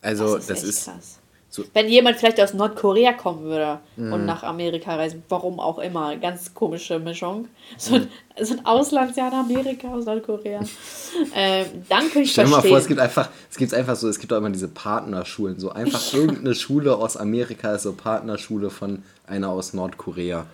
Also, 0.00 0.34
das 0.34 0.48
ist, 0.48 0.50
das 0.50 0.62
ist 0.64 0.84
krass. 0.84 1.18
So. 1.54 1.62
Wenn 1.72 1.88
jemand 1.88 2.16
vielleicht 2.16 2.40
aus 2.40 2.52
Nordkorea 2.52 3.12
kommen 3.12 3.44
würde 3.44 3.78
mm. 3.94 4.12
und 4.12 4.26
nach 4.26 4.42
Amerika 4.42 4.96
reisen, 4.96 5.22
warum 5.28 5.60
auch 5.60 5.78
immer, 5.78 6.16
ganz 6.16 6.52
komische 6.52 6.98
Mischung. 6.98 7.46
So 7.78 7.94
ein, 7.94 8.08
so 8.40 8.54
ein 8.54 8.66
Auslandsjahr 8.66 9.28
in 9.28 9.38
Amerika 9.38 9.86
aus 9.86 10.04
Nordkorea. 10.04 10.62
ähm, 11.36 11.66
dann 11.88 12.00
könnte 12.00 12.22
ich 12.22 12.32
Stell 12.32 12.46
dir 12.46 12.50
mal 12.50 12.60
vor, 12.60 12.76
es 12.76 12.88
gibt 12.88 12.98
einfach, 12.98 13.28
es 13.48 13.56
gibt 13.56 13.72
einfach 13.72 13.94
so, 13.94 14.08
es 14.08 14.18
gibt 14.18 14.32
auch 14.32 14.38
immer 14.38 14.50
diese 14.50 14.66
Partnerschulen, 14.66 15.60
so 15.60 15.70
einfach 15.70 16.12
irgendeine 16.12 16.56
Schule 16.56 16.96
aus 16.96 17.16
Amerika 17.16 17.76
ist 17.76 17.84
so 17.84 17.92
Partnerschule 17.92 18.70
von 18.70 19.04
einer 19.24 19.50
aus 19.50 19.74
Nordkorea. 19.74 20.46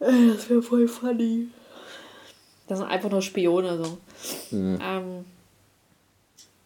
Das 0.00 0.48
wäre 0.48 0.62
voll 0.62 0.88
funny. 0.88 1.48
Das 2.68 2.78
sind 2.78 2.88
einfach 2.88 3.10
nur 3.10 3.20
Spione 3.20 3.84
so. 3.84 3.98
Mhm. 4.56 4.78
Ähm, 4.82 5.24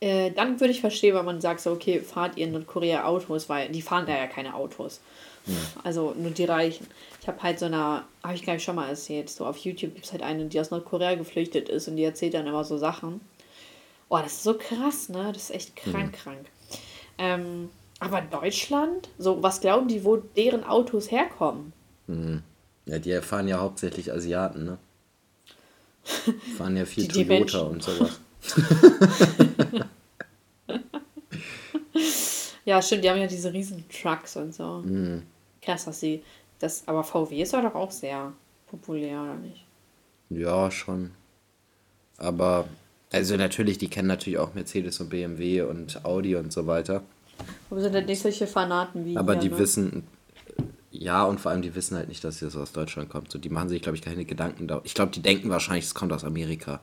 äh, 0.03 0.33
dann 0.33 0.59
würde 0.59 0.73
ich 0.73 0.81
verstehen, 0.81 1.15
wenn 1.15 1.25
man 1.25 1.41
sagt, 1.41 1.61
so, 1.61 1.71
okay, 1.71 2.01
fahrt 2.01 2.37
ihr 2.37 2.47
in 2.47 2.53
Nordkorea 2.53 3.05
Autos, 3.05 3.49
weil 3.49 3.69
die 3.69 3.83
fahren 3.83 4.05
da 4.05 4.17
ja 4.17 4.27
keine 4.27 4.53
Autos. 4.55 5.01
Ja. 5.47 5.55
Also 5.85 6.13
nur 6.19 6.33
die 6.33 6.45
Reichen. 6.45 6.89
Ich 7.21 7.29
habe 7.29 7.41
halt 7.41 7.61
so 7.61 7.67
eine, 7.67 8.03
habe 8.25 8.35
ich 8.35 8.43
glaube 8.43 8.57
ich 8.57 8.65
schon 8.65 8.75
mal 8.75 8.89
erzählt, 8.89 9.31
so 9.31 9.47
auf 9.47 9.59
YouTube 9.59 9.95
gibt 9.95 10.07
es 10.07 10.11
halt 10.11 10.25
eine, 10.25 10.47
die 10.47 10.59
aus 10.59 10.73
Nordkorea 10.73 11.15
geflüchtet 11.15 11.69
ist 11.69 11.87
und 11.87 11.95
die 11.95 12.03
erzählt 12.03 12.35
dann 12.35 12.49
immer 12.49 12.65
so 12.65 12.79
Sachen. 12.79 13.21
Oh, 14.09 14.19
das 14.19 14.33
ist 14.33 14.43
so 14.43 14.55
krass, 14.55 15.09
ne? 15.09 15.31
Das 15.33 15.45
ist 15.45 15.51
echt 15.51 15.77
krank, 15.77 16.11
mhm. 16.11 16.13
krank. 16.13 16.47
Ähm, 17.19 17.71
aber 18.01 18.23
Deutschland, 18.23 19.09
so 19.19 19.41
was 19.41 19.61
glauben 19.61 19.87
die, 19.87 20.05
wo 20.05 20.17
deren 20.17 20.65
Autos 20.65 21.13
herkommen? 21.13 21.73
Mhm. 22.09 22.43
Ja, 22.87 22.99
die 22.99 23.21
fahren 23.21 23.47
ja 23.47 23.61
hauptsächlich 23.61 24.13
Asiaten, 24.13 24.65
ne? 24.65 24.79
fahren 26.59 26.77
ja 26.77 26.87
viel 26.87 27.07
die, 27.07 27.25
Toyota 27.25 27.59
die 27.61 27.71
und 27.71 27.83
sowas. 27.85 28.19
ja, 32.65 32.81
stimmt, 32.81 33.05
die 33.05 33.11
haben 33.11 33.21
ja 33.21 33.27
diese 33.27 33.53
riesen 33.53 33.85
Trucks 33.89 34.37
und 34.37 34.55
so. 34.55 34.83
Mhm. 34.85 35.23
Krass, 35.61 35.85
dass 35.85 36.01
sie 36.01 36.23
das, 36.59 36.87
aber 36.87 37.03
VW 37.03 37.43
ist 37.43 37.53
ja 37.53 37.61
doch 37.61 37.75
auch 37.75 37.91
sehr 37.91 38.33
populär, 38.69 39.23
oder 39.23 39.35
nicht? 39.35 39.65
Ja, 40.31 40.71
schon. 40.71 41.13
Aber, 42.19 42.67
also 43.11 43.37
natürlich, 43.37 43.79
die 43.79 43.89
kennen 43.89 44.09
natürlich 44.09 44.39
auch 44.39 44.55
Mercedes 44.55 45.01
und 45.01 45.11
BMW 45.11 45.63
und 45.63 46.05
Audi 46.05 46.37
und 46.37 46.53
so 46.53 46.67
weiter. 46.67 47.03
Aber 47.71 47.81
sind 47.81 47.95
halt 47.95 48.07
nicht 48.07 48.23
solche 48.23 48.47
Fanaten 48.47 49.05
wie. 49.05 49.17
Aber 49.17 49.33
hier, 49.33 49.43
die 49.43 49.49
ne? 49.51 49.59
wissen, 49.59 50.07
ja, 50.93 51.25
und 51.25 51.41
vor 51.41 51.51
allem, 51.51 51.63
die 51.63 51.75
wissen 51.75 51.97
halt 51.97 52.09
nicht, 52.09 52.23
dass 52.23 52.43
es 52.43 52.57
aus 52.57 52.73
Deutschland 52.73 53.09
kommt. 53.09 53.33
So, 53.33 53.39
die 53.39 53.49
machen 53.49 53.69
sich, 53.69 53.83
glaube 53.83 53.97
ich, 53.97 54.03
keine 54.03 54.25
Gedanken 54.25 54.69
da. 54.69 54.81
Ich 54.85 54.95
glaube, 54.95 55.11
die 55.11 55.23
denken 55.23 55.51
wahrscheinlich, 55.51 55.87
es 55.87 55.95
kommt 55.95 56.13
aus 56.13 56.23
Amerika. 56.23 56.81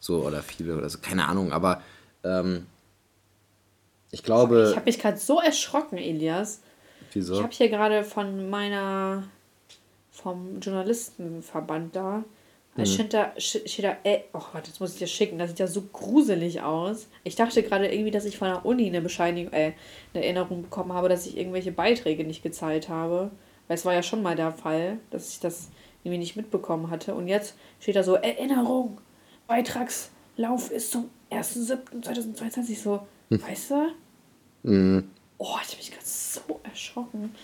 So, 0.00 0.24
oder 0.26 0.42
viele 0.42 0.78
oder 0.78 0.88
so, 0.88 0.98
keine 0.98 1.28
Ahnung, 1.28 1.52
aber 1.52 1.82
ähm, 2.24 2.66
ich 4.10 4.22
glaube. 4.22 4.68
Ich 4.70 4.76
habe 4.76 4.86
mich 4.86 4.98
gerade 4.98 5.18
so 5.18 5.40
erschrocken, 5.40 5.98
Elias. 5.98 6.60
Wieso? 7.12 7.34
Ich 7.34 7.42
habe 7.42 7.52
hier 7.52 7.68
gerade 7.68 8.04
von 8.04 8.48
meiner. 8.50 9.24
vom 10.10 10.60
Journalistenverband 10.60 11.96
da. 11.96 12.24
Mhm. 12.76 12.86
Steht 12.86 13.14
da, 13.14 13.32
steht 13.36 13.84
da, 13.84 13.96
äh, 14.04 14.20
oh, 14.32 14.42
warte, 14.52 14.68
jetzt 14.68 14.80
muss 14.80 14.92
ich 14.92 14.98
dir 14.98 15.06
schicken. 15.06 15.38
Das 15.38 15.50
sieht 15.50 15.58
ja 15.58 15.66
so 15.66 15.82
gruselig 15.92 16.62
aus. 16.62 17.08
Ich 17.24 17.34
dachte 17.34 17.62
gerade 17.62 17.92
irgendwie, 17.92 18.12
dass 18.12 18.24
ich 18.24 18.38
von 18.38 18.48
der 18.48 18.64
Uni 18.64 18.86
eine 18.86 19.00
Bescheinigung, 19.00 19.52
äh, 19.52 19.72
eine 20.14 20.24
Erinnerung 20.24 20.62
bekommen 20.62 20.92
habe, 20.92 21.08
dass 21.08 21.26
ich 21.26 21.36
irgendwelche 21.36 21.72
Beiträge 21.72 22.24
nicht 22.24 22.42
gezahlt 22.42 22.88
habe. 22.88 23.30
Weil 23.66 23.76
es 23.76 23.84
war 23.84 23.94
ja 23.94 24.02
schon 24.02 24.22
mal 24.22 24.36
der 24.36 24.52
Fall, 24.52 24.98
dass 25.10 25.32
ich 25.32 25.40
das 25.40 25.68
irgendwie 26.04 26.18
nicht 26.18 26.36
mitbekommen 26.36 26.90
hatte. 26.90 27.14
Und 27.14 27.28
jetzt 27.28 27.54
steht 27.80 27.96
da 27.96 28.02
so, 28.02 28.14
Erinnerung. 28.14 29.00
Beitragslauf 29.46 30.70
ist 30.70 30.92
zum 30.92 31.10
1.7.2022 31.30 32.80
so, 32.80 33.06
hm. 33.30 33.42
weißt 33.42 33.70
du? 33.70 33.92
Mhm. 34.62 35.10
Oh, 35.38 35.56
ich 35.62 35.68
habe 35.68 35.76
mich 35.78 35.90
gerade 35.90 36.04
so 36.04 36.60
erschrocken. 36.64 37.34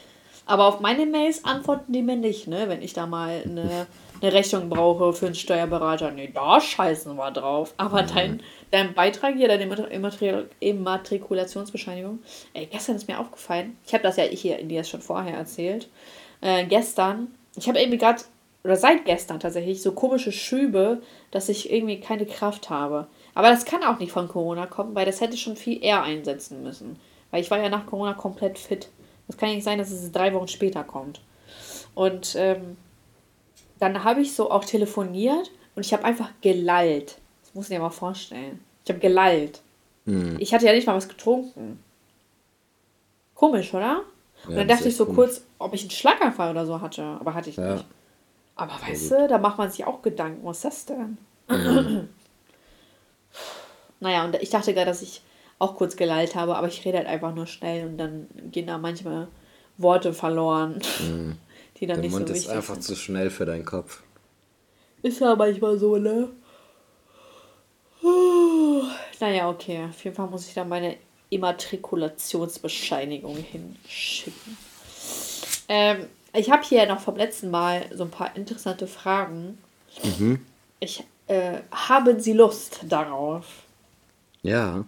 Aber 0.44 0.66
auf 0.66 0.80
meine 0.80 1.06
Mails 1.06 1.44
antworten 1.44 1.92
die 1.92 2.02
mir 2.02 2.16
nicht, 2.16 2.46
ne? 2.46 2.68
Wenn 2.68 2.80
ich 2.80 2.92
da 2.92 3.06
mal 3.06 3.42
eine, 3.44 3.86
eine 4.20 4.32
Rechnung 4.32 4.68
brauche 4.68 5.12
für 5.12 5.26
einen 5.26 5.34
Steuerberater. 5.34 6.12
Nee, 6.12 6.30
da 6.32 6.60
scheißen 6.60 7.16
wir 7.16 7.30
drauf. 7.32 7.74
Aber 7.78 8.02
mhm. 8.02 8.06
dein, 8.14 8.42
dein 8.70 8.94
Beitrag 8.94 9.34
hier, 9.34 9.48
deine 9.48 9.64
Immatrikulationsbescheinigung, 10.60 12.20
ey, 12.54 12.66
gestern 12.66 12.94
ist 12.94 13.08
mir 13.08 13.18
aufgefallen, 13.18 13.76
ich 13.84 13.92
habe 13.92 14.04
das 14.04 14.16
ja 14.16 14.24
hier 14.24 14.58
in 14.58 14.68
dir 14.68 14.84
schon 14.84 15.00
vorher 15.00 15.36
erzählt. 15.36 15.88
Äh, 16.40 16.66
gestern, 16.66 17.34
ich 17.56 17.68
habe 17.68 17.80
irgendwie 17.80 17.98
gerade 17.98 18.22
oder 18.62 18.76
seit 18.76 19.04
gestern 19.04 19.38
tatsächlich 19.38 19.80
so 19.80 19.92
komische 19.92 20.32
Schübe, 20.32 21.00
dass 21.30 21.48
ich 21.48 21.72
irgendwie 21.72 22.00
keine 22.00 22.26
Kraft 22.26 22.68
habe. 22.68 23.06
Aber 23.36 23.50
das 23.50 23.66
kann 23.66 23.84
auch 23.84 23.98
nicht 23.98 24.12
von 24.12 24.28
Corona 24.28 24.64
kommen, 24.66 24.94
weil 24.94 25.04
das 25.04 25.20
hätte 25.20 25.36
schon 25.36 25.56
viel 25.56 25.84
eher 25.84 26.02
einsetzen 26.02 26.62
müssen. 26.62 26.98
Weil 27.30 27.42
ich 27.42 27.50
war 27.50 27.58
ja 27.58 27.68
nach 27.68 27.84
Corona 27.84 28.14
komplett 28.14 28.58
fit. 28.58 28.88
Das 29.26 29.36
kann 29.36 29.50
ja 29.50 29.56
nicht 29.56 29.64
sein, 29.64 29.76
dass 29.76 29.90
es 29.90 30.10
drei 30.10 30.32
Wochen 30.32 30.48
später 30.48 30.82
kommt. 30.82 31.20
Und 31.94 32.34
ähm, 32.38 32.78
dann 33.78 34.04
habe 34.04 34.22
ich 34.22 34.34
so 34.34 34.50
auch 34.50 34.64
telefoniert 34.64 35.50
und 35.74 35.84
ich 35.84 35.92
habe 35.92 36.04
einfach 36.04 36.30
gelallt. 36.40 37.18
Das 37.42 37.54
muss 37.54 37.66
ich 37.66 37.76
dir 37.76 37.80
mal 37.82 37.90
vorstellen. 37.90 38.64
Ich 38.84 38.90
habe 38.90 39.00
gelallt. 39.00 39.60
Mhm. 40.06 40.36
Ich 40.38 40.54
hatte 40.54 40.64
ja 40.64 40.72
nicht 40.72 40.86
mal 40.86 40.96
was 40.96 41.08
getrunken. 41.08 41.78
Komisch, 43.34 43.74
oder? 43.74 44.00
Und 44.46 44.52
ja, 44.52 44.60
dann 44.60 44.68
dachte 44.68 44.88
ich 44.88 44.96
so 44.96 45.04
komisch. 45.04 45.16
kurz, 45.16 45.44
ob 45.58 45.74
ich 45.74 45.82
einen 45.82 45.90
Schlaganfall 45.90 46.52
oder 46.52 46.64
so 46.64 46.80
hatte. 46.80 47.02
Aber 47.20 47.34
hatte 47.34 47.50
ich 47.50 47.56
ja. 47.56 47.74
nicht. 47.74 47.84
Aber 48.54 48.72
weißt 48.80 49.10
du, 49.10 49.28
da 49.28 49.36
macht 49.36 49.58
man 49.58 49.70
sich 49.70 49.84
auch 49.84 50.00
Gedanken, 50.00 50.42
was 50.42 50.64
ist 50.64 50.64
das 50.64 50.86
denn? 50.86 51.18
Mhm. 51.50 52.08
Naja, 54.00 54.24
und 54.24 54.34
ich 54.36 54.50
dachte 54.50 54.74
gerade, 54.74 54.86
dass 54.86 55.02
ich 55.02 55.22
auch 55.58 55.76
kurz 55.76 55.96
gelallt 55.96 56.34
habe, 56.34 56.56
aber 56.56 56.68
ich 56.68 56.84
rede 56.84 56.98
halt 56.98 57.06
einfach 57.06 57.34
nur 57.34 57.46
schnell 57.46 57.86
und 57.86 57.96
dann 57.96 58.26
gehen 58.52 58.66
da 58.66 58.76
manchmal 58.78 59.28
Worte 59.78 60.12
verloren, 60.12 60.82
mhm. 61.00 61.36
die 61.80 61.86
dann 61.86 61.96
Der 61.96 62.04
nicht 62.04 62.12
Mund 62.12 62.28
so 62.28 62.34
wichtig 62.34 62.48
sind. 62.48 62.58
ist 62.58 62.70
einfach 62.70 62.80
zu 62.80 62.94
schnell 62.96 63.30
für 63.30 63.46
deinen 63.46 63.64
Kopf. 63.64 64.02
Ist 65.02 65.20
ja 65.20 65.34
manchmal 65.36 65.78
so, 65.78 65.96
ne? 65.96 66.28
Naja, 69.18 69.48
okay. 69.48 69.86
Auf 69.88 70.04
jeden 70.04 70.14
Fall 70.14 70.28
muss 70.28 70.46
ich 70.46 70.52
dann 70.52 70.68
meine 70.68 70.98
Immatrikulationsbescheinigung 71.30 73.34
hinschicken. 73.36 74.58
Ähm, 75.68 76.06
ich 76.34 76.50
habe 76.50 76.62
hier 76.62 76.86
noch 76.86 77.00
vom 77.00 77.16
letzten 77.16 77.50
Mal 77.50 77.86
so 77.94 78.04
ein 78.04 78.10
paar 78.10 78.36
interessante 78.36 78.86
Fragen. 78.86 79.56
Mhm. 80.02 80.44
Ich 80.80 81.02
äh, 81.28 81.60
haben 81.70 82.20
Sie 82.20 82.34
Lust 82.34 82.80
darauf? 82.84 83.46
Ja. 84.46 84.84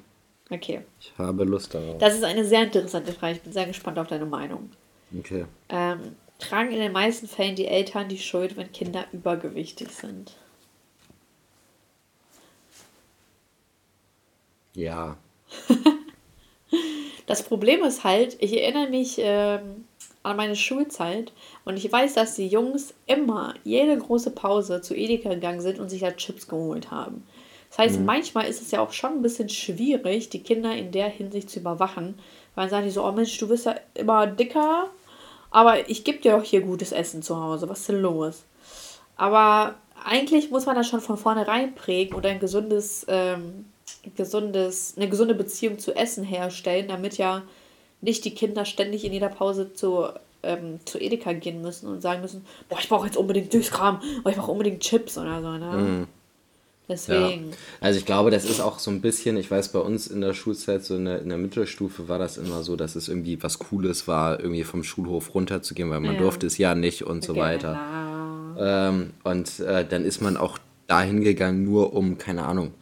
Okay. 0.50 0.82
Ich 1.00 1.12
habe 1.18 1.44
Lust 1.44 1.74
darauf. 1.74 1.98
Das 1.98 2.14
ist 2.14 2.24
eine 2.24 2.44
sehr 2.44 2.62
interessante 2.62 3.12
Frage. 3.12 3.36
Ich 3.36 3.42
bin 3.42 3.52
sehr 3.52 3.66
gespannt 3.66 3.98
auf 3.98 4.06
deine 4.06 4.26
Meinung. 4.26 4.70
Okay. 5.16 5.44
Ähm, 5.68 6.16
tragen 6.38 6.70
in 6.70 6.78
den 6.78 6.92
meisten 6.92 7.26
Fällen 7.26 7.56
die 7.56 7.66
Eltern 7.66 8.08
die 8.08 8.18
Schuld, 8.18 8.56
wenn 8.56 8.72
Kinder 8.72 9.06
übergewichtig 9.12 9.90
sind? 9.90 10.36
Ja. 14.74 15.16
das 17.26 17.42
Problem 17.42 17.82
ist 17.82 18.04
halt, 18.04 18.36
ich 18.40 18.56
erinnere 18.56 18.88
mich 18.88 19.16
ähm, 19.18 19.86
an 20.22 20.36
meine 20.36 20.56
Schulzeit 20.56 21.32
und 21.64 21.76
ich 21.76 21.90
weiß, 21.90 22.14
dass 22.14 22.36
die 22.36 22.46
Jungs 22.46 22.94
immer 23.06 23.54
jede 23.64 23.98
große 23.98 24.30
Pause 24.30 24.80
zu 24.82 24.94
Edeka 24.94 25.30
gegangen 25.30 25.60
sind 25.60 25.78
und 25.78 25.88
sich 25.88 26.00
da 26.02 26.12
Chips 26.12 26.46
geholt 26.46 26.90
haben. 26.90 27.26
Das 27.70 27.78
heißt, 27.78 27.98
mhm. 28.00 28.06
manchmal 28.06 28.46
ist 28.46 28.62
es 28.62 28.70
ja 28.70 28.80
auch 28.80 28.92
schon 28.92 29.12
ein 29.12 29.22
bisschen 29.22 29.48
schwierig, 29.48 30.30
die 30.30 30.42
Kinder 30.42 30.74
in 30.74 30.90
der 30.90 31.08
Hinsicht 31.08 31.50
zu 31.50 31.60
überwachen, 31.60 32.18
weil 32.54 32.64
dann 32.64 32.70
sagen 32.70 32.86
die 32.86 32.90
so, 32.90 33.04
oh 33.04 33.12
Mensch, 33.12 33.36
du 33.38 33.48
bist 33.48 33.66
ja 33.66 33.74
immer 33.94 34.26
dicker, 34.26 34.86
aber 35.50 35.88
ich 35.88 36.04
gebe 36.04 36.18
dir 36.18 36.36
doch 36.36 36.44
hier 36.44 36.60
gutes 36.60 36.92
Essen 36.92 37.22
zu 37.22 37.36
Hause, 37.40 37.68
was 37.68 37.80
ist 37.80 37.88
denn 37.88 38.02
los? 38.02 38.44
Aber 39.16 39.74
eigentlich 40.04 40.50
muss 40.50 40.66
man 40.66 40.76
das 40.76 40.88
schon 40.88 41.00
von 41.00 41.16
vornherein 41.16 41.74
prägen 41.74 42.14
und 42.14 42.24
ein 42.24 42.40
gesundes, 42.40 43.04
ähm, 43.08 43.66
gesundes, 44.16 44.94
eine 44.96 45.08
gesunde 45.08 45.34
Beziehung 45.34 45.78
zu 45.78 45.94
Essen 45.94 46.24
herstellen, 46.24 46.88
damit 46.88 47.18
ja 47.18 47.42
nicht 48.00 48.24
die 48.24 48.34
Kinder 48.34 48.64
ständig 48.64 49.04
in 49.04 49.12
jeder 49.12 49.28
Pause 49.28 49.72
zu, 49.72 50.06
ähm, 50.42 50.78
zu 50.84 50.98
Edeka 50.98 51.32
gehen 51.32 51.62
müssen 51.62 51.88
und 51.88 52.00
sagen 52.00 52.22
müssen, 52.22 52.46
boah, 52.68 52.78
ich 52.78 52.88
brauche 52.88 53.06
jetzt 53.06 53.16
unbedingt 53.16 53.50
Süßkram, 53.50 54.00
boah, 54.22 54.30
ich 54.30 54.36
brauche 54.36 54.52
unbedingt 54.52 54.80
Chips 54.80 55.18
oder 55.18 55.42
so. 55.42 55.50
Ne? 55.50 55.72
Mhm. 55.72 56.08
Deswegen. 56.88 57.50
Ja. 57.50 57.56
Also 57.80 57.98
ich 57.98 58.06
glaube, 58.06 58.30
das 58.30 58.44
ist 58.44 58.60
auch 58.60 58.78
so 58.78 58.90
ein 58.90 59.02
bisschen, 59.02 59.36
ich 59.36 59.50
weiß, 59.50 59.68
bei 59.68 59.78
uns 59.78 60.06
in 60.06 60.22
der 60.22 60.32
Schulzeit, 60.32 60.84
so 60.84 60.96
in 60.96 61.04
der, 61.04 61.20
in 61.20 61.28
der 61.28 61.36
Mittelstufe 61.36 62.08
war 62.08 62.18
das 62.18 62.38
immer 62.38 62.62
so, 62.62 62.76
dass 62.76 62.96
es 62.96 63.08
irgendwie 63.08 63.42
was 63.42 63.58
Cooles 63.58 64.08
war, 64.08 64.40
irgendwie 64.40 64.64
vom 64.64 64.82
Schulhof 64.82 65.34
runterzugehen, 65.34 65.90
weil 65.90 66.00
man 66.00 66.14
ja. 66.14 66.20
durfte 66.20 66.46
es 66.46 66.56
ja 66.56 66.74
nicht 66.74 67.02
und 67.02 67.22
so 67.22 67.34
genau. 67.34 67.44
weiter. 67.44 67.78
Ähm, 68.58 69.10
und 69.22 69.60
äh, 69.60 69.86
dann 69.86 70.04
ist 70.04 70.22
man 70.22 70.36
auch 70.38 70.58
dahin 70.86 71.22
gegangen, 71.22 71.64
nur 71.64 71.92
um, 71.92 72.16
keine 72.16 72.46
Ahnung, 72.46 72.72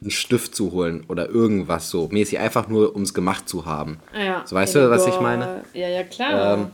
einen 0.00 0.10
Stift 0.10 0.54
zu 0.54 0.72
holen 0.72 1.04
oder 1.08 1.28
irgendwas 1.28 1.90
so. 1.90 2.08
Mäßig 2.08 2.38
einfach 2.38 2.68
nur, 2.68 2.94
um 2.94 3.02
es 3.02 3.14
gemacht 3.14 3.48
zu 3.48 3.66
haben. 3.66 3.98
Ja. 4.16 4.42
So 4.46 4.54
weißt 4.54 4.76
du, 4.76 4.90
was 4.90 5.06
ich 5.06 5.18
meine? 5.18 5.64
Ja, 5.72 5.88
ja, 5.88 6.04
klar. 6.04 6.54
Ähm, 6.54 6.66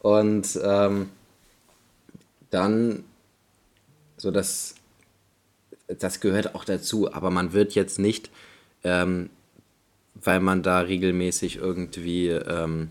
und 0.00 0.58
ähm, 0.62 1.08
dann 2.50 3.04
so 4.16 4.30
das, 4.30 4.74
das 5.88 6.20
gehört 6.20 6.54
auch 6.54 6.64
dazu, 6.64 7.12
aber 7.12 7.30
man 7.30 7.52
wird 7.52 7.74
jetzt 7.74 7.98
nicht, 7.98 8.30
ähm, 8.82 9.30
weil 10.14 10.40
man 10.40 10.62
da 10.62 10.80
regelmäßig 10.80 11.56
irgendwie, 11.56 12.28
ähm, 12.28 12.90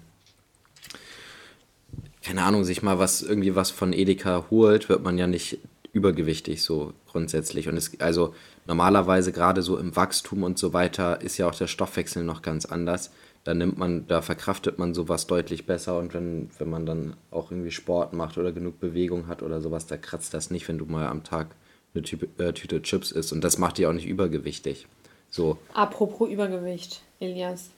keine 2.23 2.43
Ahnung, 2.43 2.63
sich 2.63 2.83
mal 2.83 2.99
was, 2.99 3.21
irgendwie 3.21 3.55
was 3.55 3.71
von 3.71 3.93
Edeka 3.93 4.45
holt, 4.49 4.89
wird 4.89 5.03
man 5.03 5.17
ja 5.17 5.27
nicht 5.27 5.59
übergewichtig 5.93 6.63
so 6.63 6.93
grundsätzlich. 7.07 7.69
Und 7.69 7.77
es, 7.77 7.99
also 7.99 8.33
normalerweise 8.65 9.31
gerade 9.31 9.61
so 9.61 9.77
im 9.77 9.95
Wachstum 9.95 10.43
und 10.43 10.57
so 10.57 10.73
weiter 10.73 11.21
ist 11.21 11.37
ja 11.37 11.47
auch 11.47 11.55
der 11.55 11.67
Stoffwechsel 11.67 12.23
noch 12.23 12.41
ganz 12.41 12.65
anders. 12.65 13.11
Da 13.43 13.53
nimmt 13.53 13.77
man, 13.77 14.07
da 14.07 14.21
verkraftet 14.21 14.79
man 14.79 14.93
sowas 14.93 15.27
deutlich 15.27 15.65
besser 15.65 15.99
und 15.99 16.13
wenn, 16.13 16.49
wenn 16.59 16.69
man 16.69 16.85
dann 16.85 17.15
auch 17.29 17.51
irgendwie 17.51 17.71
Sport 17.71 18.13
macht 18.13 18.37
oder 18.37 18.51
genug 18.51 18.79
Bewegung 18.79 19.27
hat 19.27 19.43
oder 19.43 19.61
sowas, 19.61 19.85
da 19.85 19.97
kratzt 19.97 20.33
das 20.33 20.49
nicht, 20.49 20.67
wenn 20.67 20.77
du 20.77 20.85
mal 20.85 21.07
am 21.07 21.23
Tag 21.23 21.47
eine 21.93 22.03
Tüte, 22.03 22.27
äh, 22.43 22.53
Tüte 22.53 22.81
Chips 22.81 23.11
isst. 23.11 23.31
Und 23.33 23.43
das 23.43 23.57
macht 23.57 23.77
dich 23.77 23.85
auch 23.85 23.93
nicht 23.93 24.07
übergewichtig. 24.07 24.87
So. 25.29 25.57
Apropos 25.73 26.29
Übergewicht, 26.29 27.01
Elias. 27.19 27.71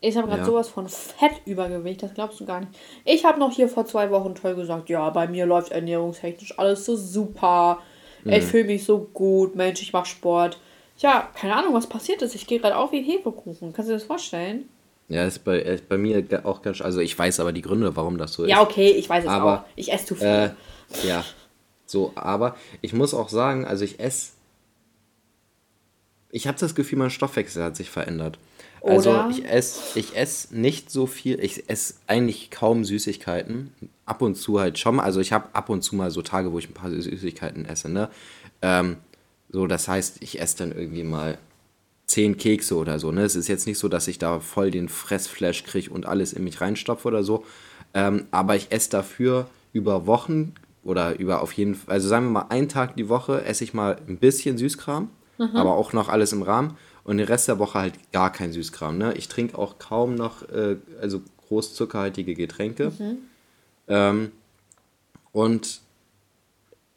Ich 0.00 0.16
habe 0.16 0.28
gerade 0.28 0.42
ja. 0.42 0.46
sowas 0.46 0.68
von 0.68 0.88
Fettübergewicht, 0.88 2.02
das 2.02 2.14
glaubst 2.14 2.38
du 2.38 2.44
gar 2.44 2.60
nicht. 2.60 2.72
Ich 3.04 3.24
habe 3.24 3.40
noch 3.40 3.52
hier 3.52 3.68
vor 3.68 3.84
zwei 3.84 4.10
Wochen 4.10 4.34
toll 4.34 4.54
gesagt, 4.54 4.88
ja, 4.88 5.10
bei 5.10 5.26
mir 5.26 5.44
läuft 5.44 5.72
ernährungstechnisch 5.72 6.58
alles 6.58 6.84
so 6.84 6.96
super. 6.96 7.80
Mhm. 8.24 8.32
Ich 8.32 8.44
fühle 8.44 8.64
mich 8.64 8.84
so 8.84 8.98
gut, 9.12 9.56
Mensch, 9.56 9.82
ich 9.82 9.92
mache 9.92 10.06
Sport. 10.06 10.58
Ja, 10.98 11.28
keine 11.34 11.56
Ahnung, 11.56 11.74
was 11.74 11.88
passiert 11.88 12.22
ist. 12.22 12.34
Ich 12.34 12.46
gehe 12.46 12.60
gerade 12.60 12.76
auf 12.76 12.92
wie 12.92 12.98
ein 12.98 13.04
Hefekuchen. 13.04 13.72
Kannst 13.72 13.88
du 13.88 13.92
dir 13.92 13.98
das 13.98 14.06
vorstellen? 14.06 14.68
Ja, 15.08 15.24
ist 15.24 15.44
bei, 15.44 15.58
ist 15.58 15.82
äh, 15.82 15.84
bei 15.88 15.96
mir 15.96 16.24
auch 16.44 16.62
ganz. 16.62 16.80
Also, 16.80 17.00
ich 17.00 17.18
weiß 17.18 17.40
aber 17.40 17.52
die 17.52 17.62
Gründe, 17.62 17.96
warum 17.96 18.18
das 18.18 18.34
so 18.34 18.44
ist. 18.44 18.50
Ja, 18.50 18.60
okay, 18.60 18.90
ich 18.90 19.08
weiß 19.08 19.24
es 19.24 19.30
aber, 19.30 19.60
auch. 19.60 19.64
Ich 19.74 19.92
esse 19.92 20.06
zu 20.06 20.14
viel. 20.16 20.26
Äh, 20.26 20.50
ja, 21.06 21.24
so, 21.88 22.12
aber 22.14 22.54
ich 22.82 22.92
muss 22.92 23.14
auch 23.14 23.30
sagen, 23.30 23.64
also 23.64 23.84
ich 23.84 23.98
esse. 23.98 24.32
Ich 26.30 26.46
habe 26.46 26.58
das 26.58 26.74
Gefühl, 26.74 26.98
mein 26.98 27.10
Stoffwechsel 27.10 27.64
hat 27.64 27.76
sich 27.76 27.88
verändert. 27.88 28.38
Also 28.82 29.10
Oder? 29.10 29.30
ich 29.30 29.46
esse 29.46 29.98
ich 29.98 30.14
ess 30.14 30.50
nicht 30.50 30.90
so 30.90 31.06
viel, 31.06 31.42
ich 31.42 31.68
esse 31.70 31.94
eigentlich 32.06 32.50
kaum 32.50 32.84
Süßigkeiten. 32.84 33.72
Ab 34.04 34.20
und 34.20 34.34
zu 34.34 34.60
halt 34.60 34.78
schon. 34.78 35.00
Also 35.00 35.20
ich 35.20 35.32
habe 35.32 35.48
ab 35.54 35.70
und 35.70 35.82
zu 35.82 35.96
mal 35.96 36.10
so 36.10 36.20
Tage, 36.20 36.52
wo 36.52 36.58
ich 36.58 36.68
ein 36.68 36.74
paar 36.74 36.90
Süßigkeiten 36.90 37.64
esse. 37.64 37.88
Ne? 37.88 38.10
Ähm, 38.60 38.98
so, 39.48 39.66
das 39.66 39.88
heißt, 39.88 40.18
ich 40.20 40.40
esse 40.40 40.58
dann 40.58 40.72
irgendwie 40.72 41.04
mal 41.04 41.38
zehn 42.06 42.36
Kekse 42.36 42.76
oder 42.76 42.98
so. 42.98 43.10
Ne? 43.10 43.22
Es 43.22 43.34
ist 43.34 43.48
jetzt 43.48 43.66
nicht 43.66 43.78
so, 43.78 43.88
dass 43.88 44.08
ich 44.08 44.18
da 44.18 44.40
voll 44.40 44.70
den 44.70 44.90
Fressflash 44.90 45.64
kriege 45.64 45.90
und 45.90 46.04
alles 46.06 46.34
in 46.34 46.44
mich 46.44 46.60
reinstopfe 46.60 47.08
oder 47.08 47.24
so. 47.24 47.44
Ähm, 47.94 48.26
aber 48.30 48.54
ich 48.54 48.70
esse 48.70 48.90
dafür 48.90 49.48
über 49.72 50.06
Wochen 50.06 50.54
oder 50.82 51.18
über 51.18 51.42
auf 51.42 51.52
jeden 51.52 51.74
Fall, 51.74 51.94
also 51.94 52.08
sagen 52.08 52.26
wir 52.26 52.30
mal, 52.30 52.46
einen 52.48 52.68
Tag 52.68 52.96
die 52.96 53.08
Woche 53.08 53.44
esse 53.44 53.64
ich 53.64 53.74
mal 53.74 54.00
ein 54.06 54.18
bisschen 54.18 54.58
Süßkram, 54.58 55.10
mhm. 55.38 55.56
aber 55.56 55.74
auch 55.74 55.92
noch 55.92 56.08
alles 56.08 56.32
im 56.32 56.42
Rahmen 56.42 56.76
und 57.04 57.18
den 57.18 57.26
Rest 57.26 57.48
der 57.48 57.58
Woche 57.58 57.78
halt 57.78 58.12
gar 58.12 58.32
kein 58.32 58.52
Süßkram. 58.52 58.98
Ne? 58.98 59.14
Ich 59.14 59.28
trinke 59.28 59.58
auch 59.58 59.78
kaum 59.78 60.14
noch, 60.14 60.48
äh, 60.50 60.76
also 61.00 61.22
groß 61.48 61.74
zuckerhaltige 61.74 62.34
Getränke. 62.34 62.92
Mhm. 62.98 63.18
Ähm, 63.88 64.32
und 65.32 65.80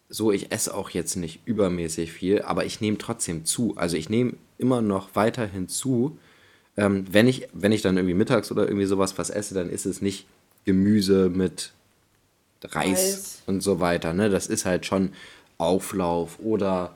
so, 0.10 0.32
ich 0.32 0.52
esse 0.52 0.74
auch 0.76 0.90
jetzt 0.90 1.16
nicht 1.16 1.40
übermäßig 1.46 2.12
viel, 2.12 2.42
aber 2.42 2.66
ich 2.66 2.82
nehme 2.82 2.98
trotzdem 2.98 3.46
zu. 3.46 3.74
Also 3.78 3.96
ich 3.96 4.10
nehme 4.10 4.34
immer 4.58 4.82
noch 4.82 5.10
weiterhin 5.14 5.70
zu. 5.70 6.18
Ähm, 6.76 7.06
wenn, 7.10 7.28
ich, 7.28 7.48
wenn 7.54 7.72
ich 7.72 7.82
dann 7.82 7.98
irgendwie 7.98 8.14
mittags 8.14 8.52
oder 8.52 8.64
irgendwie 8.68 8.86
sowas 8.86 9.18
was 9.18 9.30
esse, 9.30 9.54
dann 9.54 9.70
ist 9.70 9.86
es 9.86 10.02
nicht 10.02 10.28
Gemüse 10.66 11.30
mit 11.30 11.72
Reis, 12.64 12.74
Reis. 12.76 13.44
und 13.48 13.62
so 13.62 13.80
weiter. 13.80 14.14
Ne? 14.14 14.30
Das 14.30 14.48
ist 14.48 14.66
halt 14.66 14.86
schon 14.86 15.12
Auflauf 15.58 16.40
oder 16.40 16.96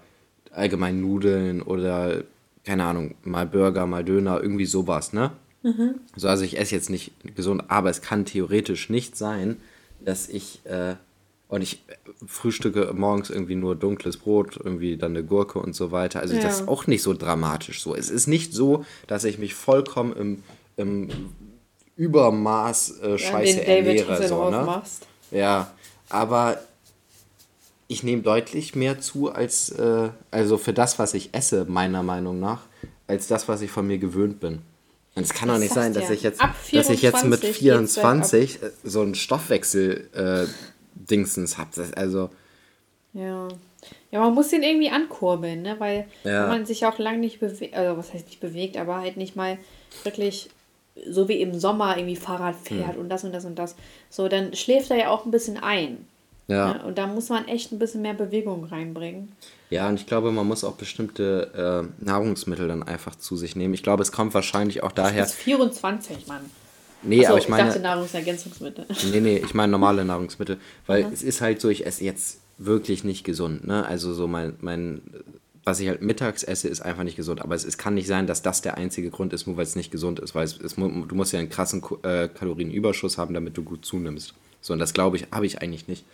allgemein 0.51 1.01
Nudeln 1.01 1.61
oder 1.61 2.23
keine 2.65 2.83
Ahnung, 2.83 3.15
mal 3.23 3.45
Burger, 3.45 3.85
mal 3.85 4.03
Döner, 4.03 4.41
irgendwie 4.41 4.65
sowas, 4.65 5.13
ne? 5.13 5.31
Mhm. 5.61 5.95
So, 6.15 6.27
also 6.27 6.43
ich 6.43 6.57
esse 6.57 6.75
jetzt 6.75 6.89
nicht 6.89 7.11
gesund, 7.35 7.63
aber 7.67 7.89
es 7.89 8.01
kann 8.01 8.25
theoretisch 8.25 8.89
nicht 8.89 9.15
sein, 9.15 9.57
dass 9.99 10.27
ich, 10.27 10.65
äh, 10.65 10.95
und 11.47 11.61
ich 11.61 11.83
frühstücke 12.25 12.91
morgens 12.93 13.29
irgendwie 13.29 13.55
nur 13.55 13.75
dunkles 13.75 14.17
Brot, 14.17 14.59
irgendwie 14.63 14.97
dann 14.97 15.11
eine 15.11 15.23
Gurke 15.23 15.59
und 15.59 15.75
so 15.75 15.91
weiter. 15.91 16.19
Also 16.19 16.35
ja. 16.35 16.41
das 16.41 16.61
ist 16.61 16.67
auch 16.67 16.87
nicht 16.87 17.03
so 17.03 17.13
dramatisch 17.13 17.81
so. 17.81 17.95
Es 17.95 18.09
ist 18.09 18.27
nicht 18.27 18.53
so, 18.53 18.85
dass 19.07 19.23
ich 19.23 19.37
mich 19.37 19.53
vollkommen 19.53 20.15
im, 20.15 20.43
im 20.75 21.09
Übermaß 21.95 22.99
äh, 22.99 23.17
scheiße 23.17 23.57
ja, 23.57 23.63
ernähre. 23.63 24.27
So, 24.27 24.49
ne? 24.49 24.63
Machst. 24.63 25.07
Ja, 25.35 25.71
aber 26.09 26.59
ich 27.87 28.03
nehme 28.03 28.21
deutlich 28.21 28.75
mehr 28.75 28.99
zu 28.99 29.31
als, 29.31 29.69
äh, 29.69 30.09
also 30.31 30.57
für 30.57 30.73
das, 30.73 30.97
was 30.97 31.13
ich 31.13 31.29
esse, 31.33 31.65
meiner 31.65 32.03
Meinung 32.03 32.39
nach, 32.39 32.61
als 33.07 33.27
das, 33.27 33.47
was 33.47 33.61
ich 33.61 33.69
von 33.69 33.85
mir 33.85 33.97
gewöhnt 33.97 34.39
bin. 34.39 34.61
Und 35.13 35.23
es 35.23 35.33
kann 35.33 35.49
doch 35.49 35.59
nicht 35.59 35.73
sein, 35.73 35.93
dass 35.93 36.09
ich 36.09 36.23
jetzt, 36.23 36.41
dass 36.41 36.89
ich 36.89 37.01
jetzt 37.01 37.25
mit 37.25 37.41
24 37.41 38.63
äh, 38.63 38.71
so 38.83 39.01
einen 39.01 39.15
Stoffwechsel-Dingsens 39.15 41.53
äh, 41.53 41.57
habe. 41.57 41.69
Also. 41.95 42.29
Ja. 43.13 43.47
Ja, 44.11 44.21
man 44.21 44.33
muss 44.33 44.49
den 44.49 44.63
irgendwie 44.63 44.89
ankurbeln, 44.89 45.61
ne? 45.61 45.75
Weil 45.77 46.07
ja. 46.23 46.47
man 46.47 46.65
sich 46.65 46.85
auch 46.85 46.97
lange 46.97 47.19
nicht 47.19 47.39
bewegt, 47.39 47.75
also 47.75 47.97
was 47.97 48.13
heißt 48.13 48.25
nicht 48.25 48.39
bewegt, 48.39 48.77
aber 48.77 48.97
halt 48.97 49.15
nicht 49.15 49.35
mal 49.35 49.59
wirklich 50.03 50.49
so 51.09 51.27
wie 51.27 51.41
im 51.41 51.59
Sommer 51.59 51.97
irgendwie 51.97 52.15
Fahrrad 52.15 52.55
fährt 52.55 52.93
hm. 52.93 53.01
und 53.01 53.09
das 53.09 53.23
und 53.23 53.33
das 53.33 53.45
und 53.45 53.59
das. 53.59 53.75
So, 54.09 54.27
dann 54.27 54.55
schläft 54.55 54.91
er 54.91 54.97
ja 54.97 55.09
auch 55.09 55.25
ein 55.25 55.31
bisschen 55.31 55.57
ein. 55.57 56.05
Ja. 56.47 56.75
Ne? 56.75 56.83
Und 56.85 56.97
da 56.97 57.07
muss 57.07 57.29
man 57.29 57.47
echt 57.47 57.71
ein 57.71 57.79
bisschen 57.79 58.01
mehr 58.01 58.13
Bewegung 58.13 58.65
reinbringen. 58.65 59.31
Ja, 59.69 59.89
und 59.89 59.99
ich 59.99 60.05
glaube, 60.05 60.31
man 60.31 60.47
muss 60.47 60.63
auch 60.63 60.75
bestimmte 60.75 61.87
äh, 61.99 62.05
Nahrungsmittel 62.05 62.67
dann 62.67 62.83
einfach 62.83 63.15
zu 63.15 63.35
sich 63.35 63.55
nehmen. 63.55 63.73
Ich 63.73 63.83
glaube, 63.83 64.03
es 64.03 64.11
kommt 64.11 64.33
wahrscheinlich 64.33 64.83
auch 64.83 64.91
daher. 64.91 65.23
Das 65.23 65.31
ist 65.31 65.41
24, 65.41 66.27
Mann. 66.27 66.41
Nee, 67.01 67.21
Achso, 67.21 67.31
aber 67.31 67.39
ich 67.39 67.49
meine. 67.49 67.63
Ich 67.63 67.67
dachte 67.69 67.81
Nahrungsergänzungsmittel. 67.81 68.85
Nee, 69.11 69.21
nee, 69.21 69.37
ich 69.43 69.53
meine 69.53 69.71
normale 69.71 70.05
Nahrungsmittel. 70.05 70.57
Weil 70.87 71.05
mhm. 71.05 71.13
es 71.13 71.23
ist 71.23 71.41
halt 71.41 71.61
so, 71.61 71.69
ich 71.69 71.85
esse 71.85 72.03
jetzt 72.03 72.39
wirklich 72.57 73.03
nicht 73.03 73.23
gesund. 73.23 73.65
Ne? 73.67 73.85
Also 73.85 74.13
so 74.13 74.27
mein, 74.27 74.55
mein, 74.61 75.01
was 75.65 75.79
ich 75.79 75.87
halt 75.87 76.03
mittags 76.03 76.43
esse, 76.43 76.67
ist 76.67 76.81
einfach 76.81 77.03
nicht 77.03 77.15
gesund. 77.15 77.41
Aber 77.41 77.55
es, 77.55 77.65
es 77.65 77.77
kann 77.77 77.95
nicht 77.95 78.07
sein, 78.07 78.27
dass 78.27 78.43
das 78.43 78.61
der 78.61 78.77
einzige 78.77 79.09
Grund 79.09 79.33
ist, 79.33 79.47
nur 79.47 79.57
weil 79.57 79.63
es 79.63 79.75
nicht 79.75 79.91
gesund 79.91 80.19
ist. 80.19 80.35
Weil 80.35 80.45
es, 80.45 80.59
es, 80.59 80.75
du 80.75 81.15
musst 81.15 81.33
ja 81.33 81.39
einen 81.39 81.49
krassen 81.49 81.83
äh, 82.03 82.27
Kalorienüberschuss 82.27 83.17
haben, 83.17 83.33
damit 83.33 83.57
du 83.57 83.63
gut 83.63 83.83
zunimmst. 83.83 84.35
So, 84.61 84.73
und 84.73 84.79
das 84.79 84.93
glaube 84.93 85.17
ich, 85.17 85.27
habe 85.31 85.47
ich 85.47 85.61
eigentlich 85.61 85.87
nicht. 85.87 86.05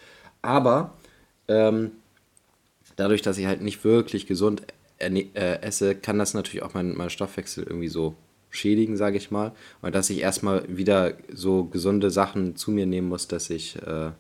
Aber 0.42 0.94
ähm, 1.50 1.92
dadurch, 2.96 3.22
dass 3.22 3.38
ich 3.38 3.46
halt 3.46 3.62
nicht 3.62 3.84
wirklich 3.84 4.26
gesund 4.26 4.64
äh, 5.00 5.62
esse, 5.62 5.96
kann 5.96 6.18
das 6.18 6.34
natürlich 6.34 6.64
auch 6.64 6.74
meinen 6.74 6.96
mein 6.96 7.10
Stoffwechsel 7.10 7.66
irgendwie 7.66 7.90
so 7.90 8.16
schädigen, 8.50 8.96
sage 8.96 9.18
ich 9.18 9.32
mal. 9.32 9.52
Und 9.82 9.96
dass 9.96 10.10
ich 10.10 10.20
erstmal 10.20 10.64
wieder 10.68 11.16
so 11.34 11.66
gesunde 11.66 12.10
Sachen 12.10 12.56
zu 12.56 12.72
mir 12.72 12.86
nehmen 12.86 13.10
muss, 13.10 13.28
dass 13.28 13.50
ich, 13.50 13.76
äh, 13.82 14.12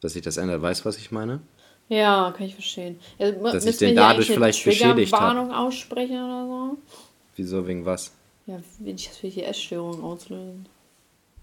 dass 0.00 0.14
ich 0.14 0.22
das 0.22 0.36
ändert. 0.36 0.62
Weißt 0.62 0.82
du, 0.82 0.84
was 0.84 0.98
ich 0.98 1.10
meine? 1.10 1.40
Ja, 1.90 2.32
kann 2.36 2.46
ich 2.46 2.54
verstehen. 2.54 3.00
Ja, 3.18 3.32
dass 3.32 3.66
ich 3.66 3.76
den 3.76 3.96
dadurch 3.96 4.28
vielleicht 4.28 4.64
beschädigt 4.64 5.12
habe. 5.12 5.36
Warnung 5.36 5.52
aussprechen 5.52 6.16
oder 6.16 6.46
so? 6.46 6.78
Wieso, 7.34 7.66
wegen 7.66 7.84
was? 7.84 8.12
Ja, 8.46 8.60
wenn 8.78 8.94
ich 8.94 9.08
das 9.08 9.16
für 9.16 9.28
die 9.28 9.42
Essstörung 9.42 10.02
auslösen. 10.02 10.66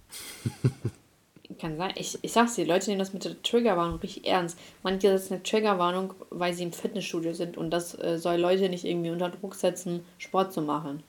Kann 1.59 1.75
sein. 1.75 1.91
Ich, 1.95 2.17
ich 2.21 2.31
sag's 2.31 2.55
dir, 2.55 2.65
Leute 2.65 2.89
nehmen 2.89 2.99
das 2.99 3.13
mit 3.13 3.25
der 3.25 3.41
Triggerwarnung 3.41 3.99
richtig 3.99 4.25
ernst. 4.25 4.57
Manche 4.83 5.17
setzen 5.17 5.33
eine 5.33 5.43
Triggerwarnung, 5.43 6.13
weil 6.29 6.53
sie 6.53 6.63
im 6.63 6.71
Fitnessstudio 6.71 7.33
sind 7.33 7.57
und 7.57 7.71
das 7.71 7.99
äh, 7.99 8.17
soll 8.17 8.37
Leute 8.37 8.69
nicht 8.69 8.85
irgendwie 8.85 9.09
unter 9.09 9.29
Druck 9.29 9.55
setzen, 9.55 10.05
Sport 10.17 10.53
zu 10.53 10.61
machen. 10.61 11.03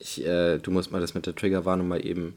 Ich, 0.00 0.24
äh, 0.24 0.58
du 0.58 0.70
musst 0.70 0.92
mal 0.92 1.00
das 1.00 1.14
mit 1.14 1.24
der 1.24 1.34
Triggerwarnung 1.34 1.88
mal 1.88 2.04
eben 2.04 2.36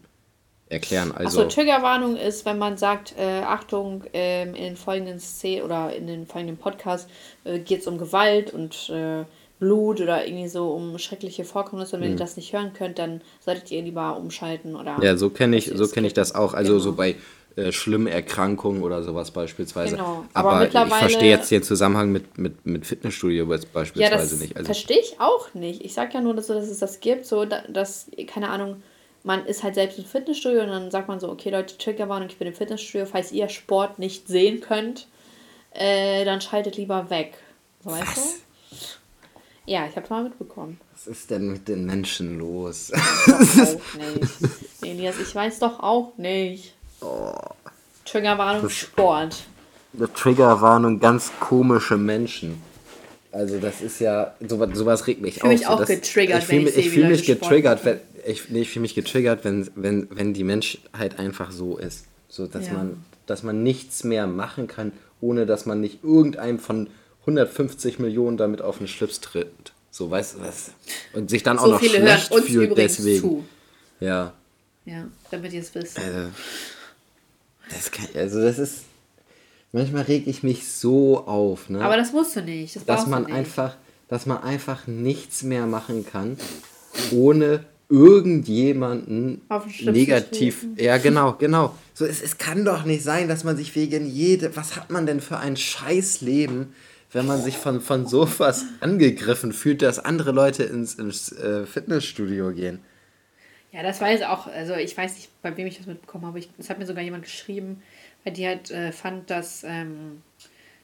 erklären. 0.72 1.12
Also, 1.12 1.42
Achso, 1.42 1.50
Triggerwarnung 1.50 2.16
ist, 2.16 2.46
wenn 2.46 2.58
man 2.58 2.78
sagt, 2.78 3.14
äh, 3.18 3.42
Achtung, 3.42 4.04
ähm, 4.14 4.56
in 4.56 4.64
den 4.64 4.76
folgenden 4.78 5.20
Szenen 5.20 5.64
oder 5.64 5.94
in 5.94 6.08
den 6.08 6.26
folgenden 6.26 6.58
Podcast 6.58 7.10
äh, 7.44 7.60
geht 7.60 7.82
es 7.82 7.88
um 7.88 7.98
Gewalt 7.98 8.54
und 8.54 8.90
äh, 8.90 9.26
Blut 9.60 10.02
oder 10.02 10.26
irgendwie 10.26 10.48
so 10.48 10.72
um 10.72 10.98
schreckliche 10.98 11.44
Vorkommnisse. 11.44 11.96
Und 11.96 12.02
wenn 12.02 12.10
mhm. 12.12 12.16
ihr 12.16 12.20
das 12.20 12.38
nicht 12.38 12.54
hören 12.54 12.74
könnt, 12.74 12.98
dann 12.98 13.22
solltet 13.42 13.70
ihr 13.72 13.82
lieber 13.82 14.18
umschalten 14.18 14.76
oder. 14.76 14.98
Ja, 15.04 15.18
so 15.18 15.30
kenne 15.30 15.58
ich, 15.58 15.72
so 15.74 15.88
kenn 15.88 16.06
ich 16.06 16.14
das 16.14 16.34
auch. 16.34 16.54
Also 16.54 16.74
genau. 16.74 16.84
so 16.84 16.94
bei 16.94 17.16
äh, 17.58 17.72
schlimmen 17.74 18.08
Erkrankungen 18.08 18.82
oder 18.82 19.04
sowas 19.04 19.32
beispielsweise. 19.32 19.98
Genau. 19.98 20.26
Aber, 20.34 20.52
Aber 20.54 20.66
ich 20.66 20.94
verstehe 20.94 21.30
jetzt 21.30 21.52
den 21.52 21.64
Zusammenhang 21.64 22.12
mit, 22.12 22.38
mit, 22.38 22.66
mit 22.66 22.86
Fitnessstudio 22.86 23.46
beispielsweise 23.46 24.02
ja, 24.02 24.10
das 24.10 24.40
nicht. 24.40 24.56
Also, 24.56 24.68
verstehe 24.68 25.00
ich 25.00 25.20
auch 25.20 25.54
nicht. 25.54 25.84
Ich 25.84 25.94
sage 25.94 26.14
ja 26.14 26.22
nur, 26.22 26.34
dass, 26.34 26.48
dass 26.48 26.70
es 26.70 26.80
das 26.80 27.02
gibt, 27.02 27.26
so 27.26 27.44
dass, 27.46 28.08
keine 28.28 28.50
Ahnung, 28.50 28.82
man 29.24 29.46
ist 29.46 29.64
halt 29.64 29.76
selbst 29.76 30.00
im 30.00 30.06
Fitnessstudio 30.06 30.62
und 30.62 30.70
dann 30.70 30.92
sagt 30.92 31.08
man 31.08 31.20
so, 31.20 31.30
okay 31.30 31.50
Leute, 31.50 31.78
Triggerwarnung, 31.78 32.30
ich 32.30 32.38
bin 32.38 32.48
im 32.48 32.54
Fitnessstudio, 32.54 33.06
falls 33.06 33.32
ihr 33.32 33.50
Sport 33.50 34.00
nicht 34.00 34.28
sehen 34.28 34.62
könnt, 34.62 35.08
äh, 35.74 36.26
dann 36.26 36.42
schaltet 36.42 36.78
lieber 36.78 37.10
weg. 37.10 37.34
So, 37.84 37.92
weißt 37.92 38.18
du? 38.18 38.22
Ja, 39.66 39.86
ich 39.88 39.96
habe 39.96 40.08
mal 40.10 40.24
mitbekommen. 40.24 40.80
Was 40.94 41.08
ist 41.08 41.30
denn 41.30 41.52
mit 41.52 41.68
den 41.68 41.86
Menschen 41.86 42.40
los? 42.40 42.92
Ich 42.92 42.98
weiß 43.32 43.76
auch 43.76 44.16
nicht. 44.16 44.32
Elias, 44.82 45.16
ich 45.20 45.34
weiß 45.34 45.60
doch 45.60 45.80
auch 45.80 46.18
nicht. 46.18 46.74
Oh. 47.02 47.34
Triggerwarnung 48.06 48.70
Sport. 48.70 49.44
Eine 49.96 50.12
Triggerwarnung 50.14 51.00
ganz 51.00 51.32
komische 51.40 51.98
Menschen. 51.98 52.62
Also 53.32 53.60
das 53.60 53.82
ist 53.82 54.00
ja, 54.00 54.36
sowas, 54.46 54.70
sowas 54.74 55.08
regt 55.08 55.22
mich 55.22 55.38
ich 55.38 55.44
auf. 55.44 55.50
Mich 55.50 55.68
auch 55.68 55.80
das, 55.80 55.88
getriggert, 55.88 56.40
ich 56.40 56.46
fühle 56.46 56.70
ich 56.70 56.90
fühl 56.90 57.08
mich 57.08 57.26
getriggert, 57.26 57.86
wenn, 57.86 58.00
ich, 58.26 58.50
nee, 58.50 58.62
ich 58.62 58.70
fühle 58.70 58.82
mich 58.82 58.96
getriggert, 58.96 59.44
wenn, 59.44 59.70
wenn, 59.76 60.08
wenn 60.12 60.34
die 60.34 60.44
Menschheit 60.44 61.20
einfach 61.20 61.52
so 61.52 61.78
ist. 61.78 62.06
So, 62.28 62.48
dass 62.48 62.68
ja. 62.68 62.74
man, 62.74 63.04
dass 63.26 63.44
man 63.44 63.64
nichts 63.64 64.04
mehr 64.04 64.28
machen 64.28 64.68
kann, 64.68 64.94
ohne 65.20 65.46
dass 65.46 65.66
man 65.66 65.82
nicht 65.82 66.04
irgendeinem 66.04 66.60
von 66.60 66.90
150 67.22 68.00
Millionen 68.00 68.38
damit 68.38 68.62
auf 68.62 68.78
den 68.78 68.88
Schlips 68.88 69.22
tritt. 69.22 69.74
So, 69.92 70.10
weißt 70.10 70.36
du 70.36 70.40
was? 70.42 70.72
Und 71.14 71.30
sich 71.30 71.44
dann 71.44 71.58
so 71.58 71.66
auch 71.66 71.70
noch 71.72 71.84
schlecht 71.84 72.34
fühlt 72.34 72.78
deswegen. 72.78 73.22
Zu. 73.22 73.46
Ja. 74.00 74.34
Ja, 74.86 75.08
damit 75.30 75.54
ihr 75.54 75.62
es 75.62 75.76
wisst. 75.76 76.00
Also 76.00 76.30
das, 77.70 77.92
kann, 77.92 78.08
also 78.16 78.42
das 78.42 78.58
ist. 78.58 78.84
Manchmal 79.74 80.04
reg 80.04 80.28
ich 80.28 80.44
mich 80.44 80.68
so 80.68 81.20
auf, 81.20 81.70
ne? 81.70 81.82
Aber 81.82 81.96
das 81.96 82.12
musst 82.12 82.36
du 82.36 82.42
nicht. 82.42 82.76
Das 82.76 82.86
dass 82.86 83.08
man 83.08 83.26
nicht. 83.26 83.34
einfach, 83.34 83.78
dass 84.10 84.26
man 84.26 84.44
einfach 84.44 84.88
nichts 84.88 85.44
mehr 85.44 85.66
machen 85.66 86.06
kann, 86.06 86.38
ohne 87.12 87.64
irgendjemanden 87.92 89.42
negativ. 89.82 90.66
Ja, 90.78 90.98
genau, 91.00 91.34
genau. 91.34 91.76
So, 91.94 92.06
es, 92.06 92.24
es 92.24 92.38
kann 92.38 92.64
doch 92.64 92.86
nicht 92.86 93.04
sein, 93.04 93.28
dass 93.28 93.44
man 93.44 93.58
sich 93.58 93.76
wegen 93.76 94.08
jede. 94.08 94.56
Was 94.56 94.78
hat 94.78 94.90
man 94.90 95.06
denn 95.06 95.20
für 95.20 95.38
ein 95.38 95.58
Scheißleben, 95.58 96.74
wenn 97.12 97.28
man 97.28 97.42
sich 97.42 97.58
von, 97.58 97.82
von 97.82 98.08
sowas 98.08 98.64
angegriffen 98.80 99.52
fühlt, 99.52 99.82
dass 99.82 100.00
andere 100.00 100.32
Leute 100.32 100.64
ins, 100.64 100.96
ins 100.96 101.34
äh, 101.34 101.66
Fitnessstudio 101.66 102.52
gehen? 102.54 102.80
Ja, 103.74 103.84
das 103.84 104.02
weiß 104.02 104.24
auch, 104.24 104.48
also 104.48 104.74
ich 104.76 104.98
weiß 104.98 105.16
nicht, 105.16 105.30
bei 105.42 105.56
wem 105.56 105.68
ich 105.68 105.78
das 105.78 105.86
mitbekommen 105.86 106.26
habe. 106.26 106.42
Es 106.58 106.70
hat 106.70 106.80
mir 106.80 106.86
sogar 106.86 107.04
jemand 107.04 107.24
geschrieben, 107.24 107.82
weil 108.24 108.34
die 108.34 108.48
halt 108.48 108.72
äh, 108.72 108.92
fand, 108.92 109.30
dass 109.30 109.64
ähm, 109.66 110.22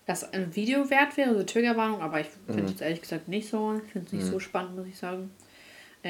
das 0.06 0.34
ein 0.34 0.56
Video 0.56 0.90
wert 0.90 1.18
wäre, 1.18 1.38
so 1.38 1.44
Triggerwarnung, 1.44 2.02
aber 2.02 2.22
ich 2.22 2.28
finde 2.46 2.66
es 2.66 2.76
mhm. 2.76 2.84
ehrlich 2.84 3.02
gesagt 3.02 3.28
nicht 3.28 3.50
so. 3.50 3.82
Ich 3.86 3.92
finde 3.92 4.08
es 4.08 4.14
nicht 4.14 4.26
mhm. 4.26 4.32
so 4.32 4.40
spannend, 4.40 4.78
muss 4.78 4.88
ich 4.88 4.98
sagen. 4.98 5.32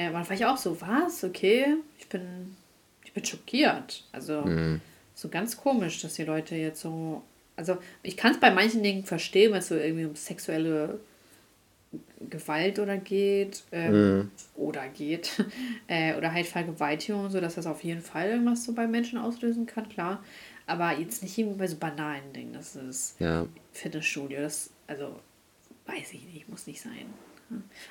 Aber 0.06 0.18
dann 0.18 0.28
war 0.28 0.36
ich 0.36 0.46
auch 0.46 0.56
so, 0.56 0.80
was? 0.80 1.24
Okay, 1.24 1.76
ich 1.98 2.08
bin, 2.08 2.56
ich 3.04 3.12
bin 3.12 3.24
schockiert. 3.24 4.04
Also 4.12 4.42
mhm. 4.42 4.80
so 5.14 5.28
ganz 5.28 5.56
komisch, 5.56 6.00
dass 6.00 6.14
die 6.14 6.24
Leute 6.24 6.56
jetzt 6.56 6.80
so. 6.80 7.22
Also 7.56 7.78
ich 8.02 8.16
kann 8.16 8.32
es 8.32 8.40
bei 8.40 8.52
manchen 8.52 8.82
Dingen 8.82 9.04
verstehen, 9.04 9.52
wenn 9.52 9.58
es 9.58 9.68
so 9.68 9.74
irgendwie 9.74 10.04
um 10.04 10.14
sexuelle 10.14 11.00
Gewalt 12.28 12.78
oder 12.78 12.98
geht 12.98 13.64
ähm, 13.72 13.92
mhm. 13.92 14.30
oder 14.56 14.86
geht 14.88 15.44
äh, 15.88 16.14
oder 16.14 16.32
halt 16.32 16.46
Vergewaltigung, 16.46 17.30
so 17.30 17.40
dass 17.40 17.54
das 17.54 17.66
auf 17.66 17.82
jeden 17.82 18.02
Fall 18.02 18.30
irgendwas 18.30 18.64
so 18.64 18.74
bei 18.74 18.86
Menschen 18.86 19.18
auslösen 19.18 19.66
kann, 19.66 19.88
klar. 19.88 20.22
Aber 20.66 20.98
jetzt 20.98 21.22
nicht 21.22 21.38
irgendwie 21.38 21.58
bei 21.58 21.66
so 21.66 21.76
banalen 21.76 22.32
Dingen. 22.34 22.52
Das 22.52 22.76
ist 22.76 23.18
ja. 23.18 23.46
Fitnessstudio. 23.72 24.40
Das, 24.40 24.70
also 24.86 25.18
weiß 25.86 26.12
ich 26.12 26.24
nicht, 26.26 26.48
muss 26.48 26.66
nicht 26.66 26.80
sein. 26.80 27.06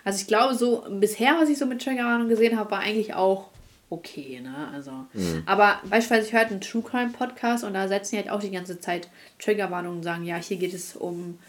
Also 0.03 0.21
ich 0.21 0.27
glaube 0.27 0.55
so 0.55 0.85
bisher, 0.89 1.35
was 1.39 1.49
ich 1.49 1.57
so 1.57 1.65
mit 1.65 1.81
Triggerwarnung 1.83 2.29
gesehen 2.29 2.57
habe, 2.57 2.71
war 2.71 2.79
eigentlich 2.79 3.13
auch 3.13 3.49
okay, 3.89 4.41
ne? 4.41 4.69
Also, 4.73 4.91
mhm. 5.13 5.43
aber 5.45 5.79
beispielsweise 5.83 6.27
ich 6.27 6.33
hörte 6.33 6.51
einen 6.51 6.61
True 6.61 6.83
Crime 6.83 7.11
Podcast 7.11 7.63
und 7.63 7.73
da 7.73 7.87
setzen 7.87 8.11
die 8.11 8.17
halt 8.17 8.29
auch 8.29 8.41
die 8.41 8.51
ganze 8.51 8.79
Zeit 8.79 9.09
Triggerwarnungen 9.39 9.99
und 9.99 10.03
sagen, 10.03 10.25
ja, 10.25 10.35
hier 10.35 10.57
geht 10.57 10.73
es 10.73 10.95
um 10.95 11.39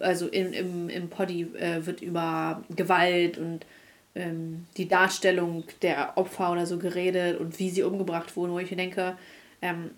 also 0.00 0.26
in, 0.28 0.52
im, 0.52 0.88
im 0.88 1.08
Poddy 1.08 1.42
äh, 1.54 1.84
wird 1.84 2.00
über 2.00 2.62
Gewalt 2.74 3.38
und 3.38 3.66
ähm, 4.14 4.66
die 4.76 4.88
Darstellung 4.88 5.64
der 5.82 6.16
Opfer 6.16 6.52
oder 6.52 6.66
so 6.66 6.78
geredet 6.78 7.38
und 7.38 7.58
wie 7.58 7.70
sie 7.70 7.82
umgebracht 7.82 8.36
wurden, 8.36 8.52
wo 8.52 8.58
ich 8.58 8.70
mir 8.70 8.78
denke, 8.78 9.16
ähm, 9.60 9.90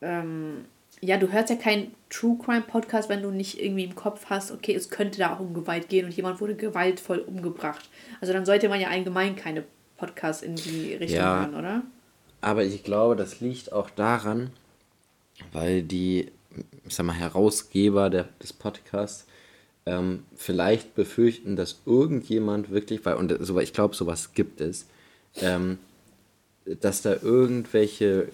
ähm, 0.00 0.64
ja, 1.00 1.16
du 1.16 1.30
hörst 1.30 1.50
ja 1.50 1.56
keinen 1.56 1.94
True 2.10 2.38
Crime 2.42 2.62
Podcast, 2.62 3.08
wenn 3.08 3.22
du 3.22 3.30
nicht 3.30 3.62
irgendwie 3.62 3.84
im 3.84 3.94
Kopf 3.94 4.26
hast, 4.26 4.50
okay, 4.50 4.74
es 4.74 4.90
könnte 4.90 5.18
da 5.18 5.34
auch 5.34 5.40
um 5.40 5.54
Gewalt 5.54 5.88
gehen 5.88 6.06
und 6.06 6.12
jemand 6.12 6.40
wurde 6.40 6.54
gewaltvoll 6.54 7.18
umgebracht. 7.18 7.88
Also 8.20 8.32
dann 8.32 8.46
sollte 8.46 8.68
man 8.68 8.80
ja 8.80 8.88
allgemein 8.88 9.36
keine 9.36 9.64
Podcasts 9.96 10.42
in 10.42 10.56
die 10.56 10.94
Richtung 10.94 11.20
ja, 11.20 11.40
hören, 11.40 11.54
oder? 11.54 11.82
Aber 12.40 12.64
ich 12.64 12.84
glaube, 12.84 13.16
das 13.16 13.40
liegt 13.40 13.72
auch 13.72 13.90
daran, 13.90 14.50
weil 15.52 15.82
die 15.82 16.30
ich 16.86 16.94
sag 16.94 17.06
mal, 17.06 17.14
Herausgeber 17.14 18.10
der, 18.10 18.28
des 18.42 18.52
Podcasts 18.52 19.26
ähm, 19.86 20.24
vielleicht 20.36 20.94
befürchten, 20.94 21.56
dass 21.56 21.80
irgendjemand 21.86 22.70
wirklich, 22.70 23.04
weil, 23.04 23.14
und 23.14 23.34
so, 23.40 23.58
ich 23.58 23.72
glaube, 23.72 23.94
sowas 23.94 24.32
gibt 24.32 24.60
es, 24.60 24.86
ähm, 25.36 25.78
dass 26.80 27.02
da 27.02 27.14
irgendwelche 27.22 28.28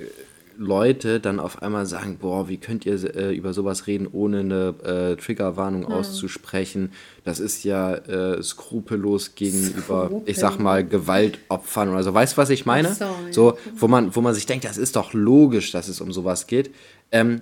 Leute 0.57 1.20
dann 1.20 1.40
auf 1.40 1.62
einmal 1.62 1.86
sagen, 1.86 2.18
boah, 2.20 2.48
wie 2.48 2.57
könnt 2.57 2.86
ihr 2.86 2.94
äh, 3.16 3.34
über 3.34 3.52
sowas 3.52 3.86
reden, 3.86 4.09
ohne 4.11 4.40
eine 4.40 4.74
äh, 4.84 5.16
Triggerwarnung 5.16 5.86
hm. 5.86 5.92
auszusprechen? 5.92 6.92
Das 7.24 7.40
ist 7.40 7.64
ja 7.64 7.94
äh, 7.94 8.42
skrupellos 8.42 9.34
gegenüber, 9.34 10.07
Skrupel. 10.07 10.30
ich 10.30 10.38
sag 10.38 10.59
mal, 10.59 10.86
Gewaltopfern 10.86 11.90
oder 11.90 12.02
so. 12.02 12.14
Weißt 12.14 12.34
du, 12.34 12.36
was 12.36 12.50
ich 12.50 12.66
meine? 12.66 12.96
So, 13.30 13.59
wo 13.76 13.88
man, 13.88 14.14
wo 14.14 14.20
man 14.20 14.34
sich 14.34 14.46
denkt, 14.46 14.64
das 14.64 14.76
ist 14.76 14.96
doch 14.96 15.12
logisch, 15.12 15.72
dass 15.72 15.88
es 15.88 16.00
um 16.00 16.12
sowas 16.12 16.46
geht. 16.46 16.74
Ähm, 17.11 17.40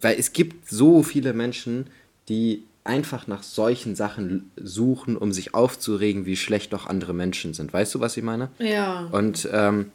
weil 0.00 0.18
es 0.18 0.32
gibt 0.32 0.68
so 0.68 1.02
viele 1.02 1.32
Menschen, 1.32 1.86
die 2.28 2.64
einfach 2.86 3.26
nach 3.26 3.42
solchen 3.42 3.94
Sachen 3.94 4.50
suchen, 4.56 5.16
um 5.16 5.32
sich 5.32 5.54
aufzuregen, 5.54 6.26
wie 6.26 6.36
schlecht 6.36 6.72
doch 6.72 6.86
andere 6.86 7.12
Menschen 7.12 7.54
sind. 7.54 7.72
Weißt 7.72 7.94
du, 7.94 8.00
was 8.00 8.16
ich 8.16 8.22
meine? 8.22 8.50
Ja. 8.58 9.08
Und 9.12 9.48
ähm, 9.52 9.90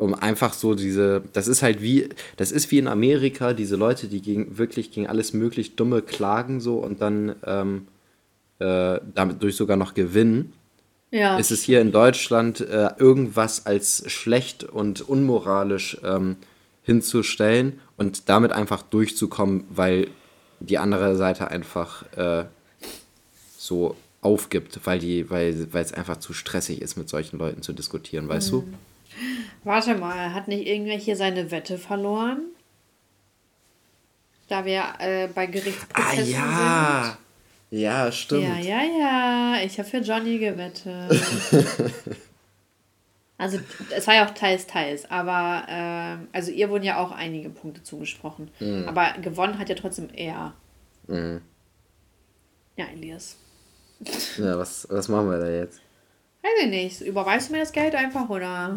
um 0.00 0.14
einfach 0.14 0.54
so 0.54 0.74
diese, 0.74 1.22
das 1.34 1.46
ist 1.46 1.62
halt 1.62 1.82
wie, 1.82 2.08
das 2.38 2.52
ist 2.52 2.70
wie 2.70 2.78
in 2.78 2.88
Amerika, 2.88 3.52
diese 3.52 3.76
Leute, 3.76 4.08
die 4.08 4.22
gegen, 4.22 4.56
wirklich 4.56 4.90
gegen 4.90 5.06
alles 5.06 5.34
möglich 5.34 5.76
Dumme 5.76 6.00
klagen 6.00 6.60
so 6.60 6.78
und 6.78 7.02
dann 7.02 7.36
ähm, 7.44 7.86
äh, 8.60 8.98
damit 9.14 9.42
durch 9.42 9.56
sogar 9.56 9.76
noch 9.76 9.92
gewinnen. 9.92 10.54
Ja. 11.10 11.36
Ist 11.38 11.50
es 11.50 11.62
hier 11.62 11.80
in 11.80 11.92
Deutschland 11.92 12.60
äh, 12.60 12.90
irgendwas 12.98 13.66
als 13.66 14.10
schlecht 14.10 14.64
und 14.64 15.02
unmoralisch 15.02 15.98
ähm, 16.02 16.36
hinzustellen 16.82 17.80
und 17.98 18.28
damit 18.28 18.52
einfach 18.52 18.82
durchzukommen, 18.82 19.64
weil 19.70 20.08
die 20.60 20.78
andere 20.78 21.16
Seite 21.16 21.48
einfach 21.48 22.04
äh, 22.16 22.44
so 23.58 23.96
aufgibt, 24.22 24.80
weil 24.84 24.98
die, 24.98 25.28
weil, 25.28 25.72
weil 25.72 25.84
es 25.84 25.92
einfach 25.92 26.18
zu 26.18 26.32
stressig 26.32 26.80
ist, 26.80 26.96
mit 26.96 27.08
solchen 27.08 27.38
Leuten 27.38 27.60
zu 27.60 27.74
diskutieren, 27.74 28.28
weißt 28.28 28.52
mhm. 28.52 28.56
du? 28.56 28.64
Warte 29.64 29.94
mal, 29.94 30.32
hat 30.34 30.48
nicht 30.48 30.66
irgendwer 30.66 30.96
hier 30.96 31.16
seine 31.16 31.50
Wette 31.50 31.78
verloren? 31.78 32.42
Da 34.48 34.64
wir 34.64 34.82
äh, 34.98 35.28
bei 35.28 35.46
Gerichtsprozessen 35.46 36.34
ah, 36.34 36.48
ja. 36.48 37.04
sind. 37.04 37.80
Ja, 37.80 38.12
stimmt. 38.12 38.42
Ja, 38.42 38.58
ja, 38.58 38.82
ja. 38.82 39.64
Ich 39.64 39.78
habe 39.78 39.88
für 39.88 39.98
Johnny 39.98 40.38
gewettet. 40.38 41.20
Also 43.40 43.58
es 43.96 44.06
war 44.06 44.14
ja 44.16 44.26
auch 44.26 44.34
teils, 44.34 44.66
teils, 44.66 45.10
aber 45.10 45.64
äh, 45.66 46.36
also 46.36 46.50
ihr 46.50 46.68
wurden 46.68 46.84
ja 46.84 46.98
auch 46.98 47.10
einige 47.10 47.48
Punkte 47.48 47.82
zugesprochen. 47.82 48.50
Mhm. 48.60 48.86
Aber 48.86 49.14
gewonnen 49.22 49.58
hat 49.58 49.70
ja 49.70 49.74
trotzdem 49.74 50.10
er. 50.14 50.52
Mhm. 51.06 51.40
Ja, 52.76 52.84
Elias. 52.92 53.36
Ja, 54.36 54.58
was, 54.58 54.86
was 54.90 55.08
machen 55.08 55.30
wir 55.30 55.38
da 55.38 55.48
jetzt? 55.48 55.80
Weiß 56.42 56.52
ich 56.62 56.70
nicht. 56.70 57.00
Überweist 57.02 57.48
du 57.48 57.52
mir 57.52 57.60
das 57.60 57.72
Geld 57.72 57.94
einfach 57.94 58.28
oder? 58.28 58.76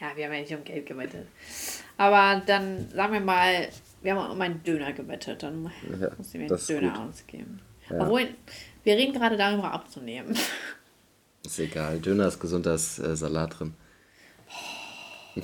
ja, 0.00 0.14
wir 0.14 0.26
haben 0.26 0.34
ja 0.34 0.40
nicht 0.40 0.54
um 0.54 0.64
Geld 0.64 0.86
gewettet. 0.86 1.26
Aber 1.96 2.42
dann 2.44 2.88
sagen 2.90 3.14
wir 3.14 3.20
mal, 3.20 3.68
wir 4.02 4.14
haben 4.14 4.30
um 4.30 4.40
einen 4.40 4.62
Döner 4.62 4.92
gewettet. 4.92 5.42
Dann 5.42 5.70
ja, 5.98 6.10
muss 6.16 6.34
ich 6.34 6.40
mir 6.40 6.46
einen 6.46 6.66
Döner 6.66 6.90
gut. 6.90 7.08
ausgeben. 7.08 7.60
Ja. 7.88 8.00
Obwohl, 8.02 8.28
wir 8.84 8.96
reden 8.96 9.14
gerade 9.14 9.36
darüber 9.36 9.72
abzunehmen. 9.72 10.36
Ist 11.44 11.58
egal. 11.58 11.98
Döner 12.00 12.28
ist 12.28 12.38
gesund, 12.38 12.66
da 12.66 12.74
ist 12.74 12.98
äh, 12.98 13.16
Salat 13.16 13.58
drin. 13.58 13.74
Ja, 15.34 15.42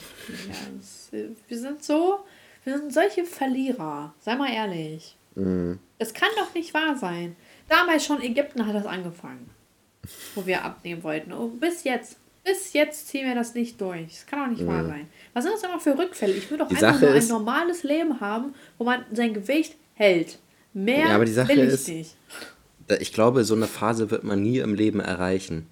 das, 0.76 1.10
wir 1.12 1.58
sind 1.58 1.82
so, 1.82 2.24
wir 2.64 2.78
sind 2.78 2.92
solche 2.92 3.24
Verlierer. 3.24 4.12
Sei 4.18 4.36
mal 4.36 4.52
ehrlich. 4.52 5.16
Mhm. 5.36 5.78
Es 5.98 6.12
kann 6.12 6.28
doch 6.36 6.52
nicht 6.52 6.74
wahr 6.74 6.96
sein. 6.96 7.36
Damals 7.68 8.04
schon 8.04 8.20
Ägypten 8.20 8.66
hat 8.66 8.74
das 8.74 8.84
angefangen 8.84 9.48
wo 10.34 10.46
wir 10.46 10.64
abnehmen 10.64 11.02
wollten. 11.02 11.32
Und 11.32 11.60
bis 11.60 11.84
jetzt, 11.84 12.16
bis 12.44 12.72
jetzt 12.72 13.08
ziehen 13.08 13.26
wir 13.26 13.34
das 13.34 13.54
nicht 13.54 13.80
durch. 13.80 14.06
Das 14.08 14.26
kann 14.26 14.40
doch 14.40 14.50
nicht 14.50 14.62
mhm. 14.62 14.68
wahr 14.68 14.84
sein. 14.84 15.08
Was 15.32 15.44
sind 15.44 15.54
das 15.54 15.62
immer 15.62 15.80
für 15.80 15.98
Rückfälle? 15.98 16.32
Ich 16.34 16.50
würde 16.50 16.64
doch 16.64 16.70
einfach 16.70 17.00
nur 17.00 17.10
ein 17.10 17.28
normales 17.28 17.82
Leben 17.82 18.20
haben, 18.20 18.54
wo 18.78 18.84
man 18.84 19.04
sein 19.12 19.34
Gewicht 19.34 19.76
hält. 19.94 20.38
Mehr 20.72 21.08
ja, 21.08 21.14
aber 21.14 21.24
die 21.24 21.32
Sache 21.32 21.48
will 21.48 21.60
ich 21.60 21.74
ist, 21.74 21.88
nicht. 21.88 22.16
Ich 23.00 23.12
glaube, 23.12 23.44
so 23.44 23.54
eine 23.54 23.66
Phase 23.66 24.10
wird 24.10 24.24
man 24.24 24.42
nie 24.42 24.58
im 24.58 24.74
Leben 24.74 25.00
erreichen. 25.00 25.66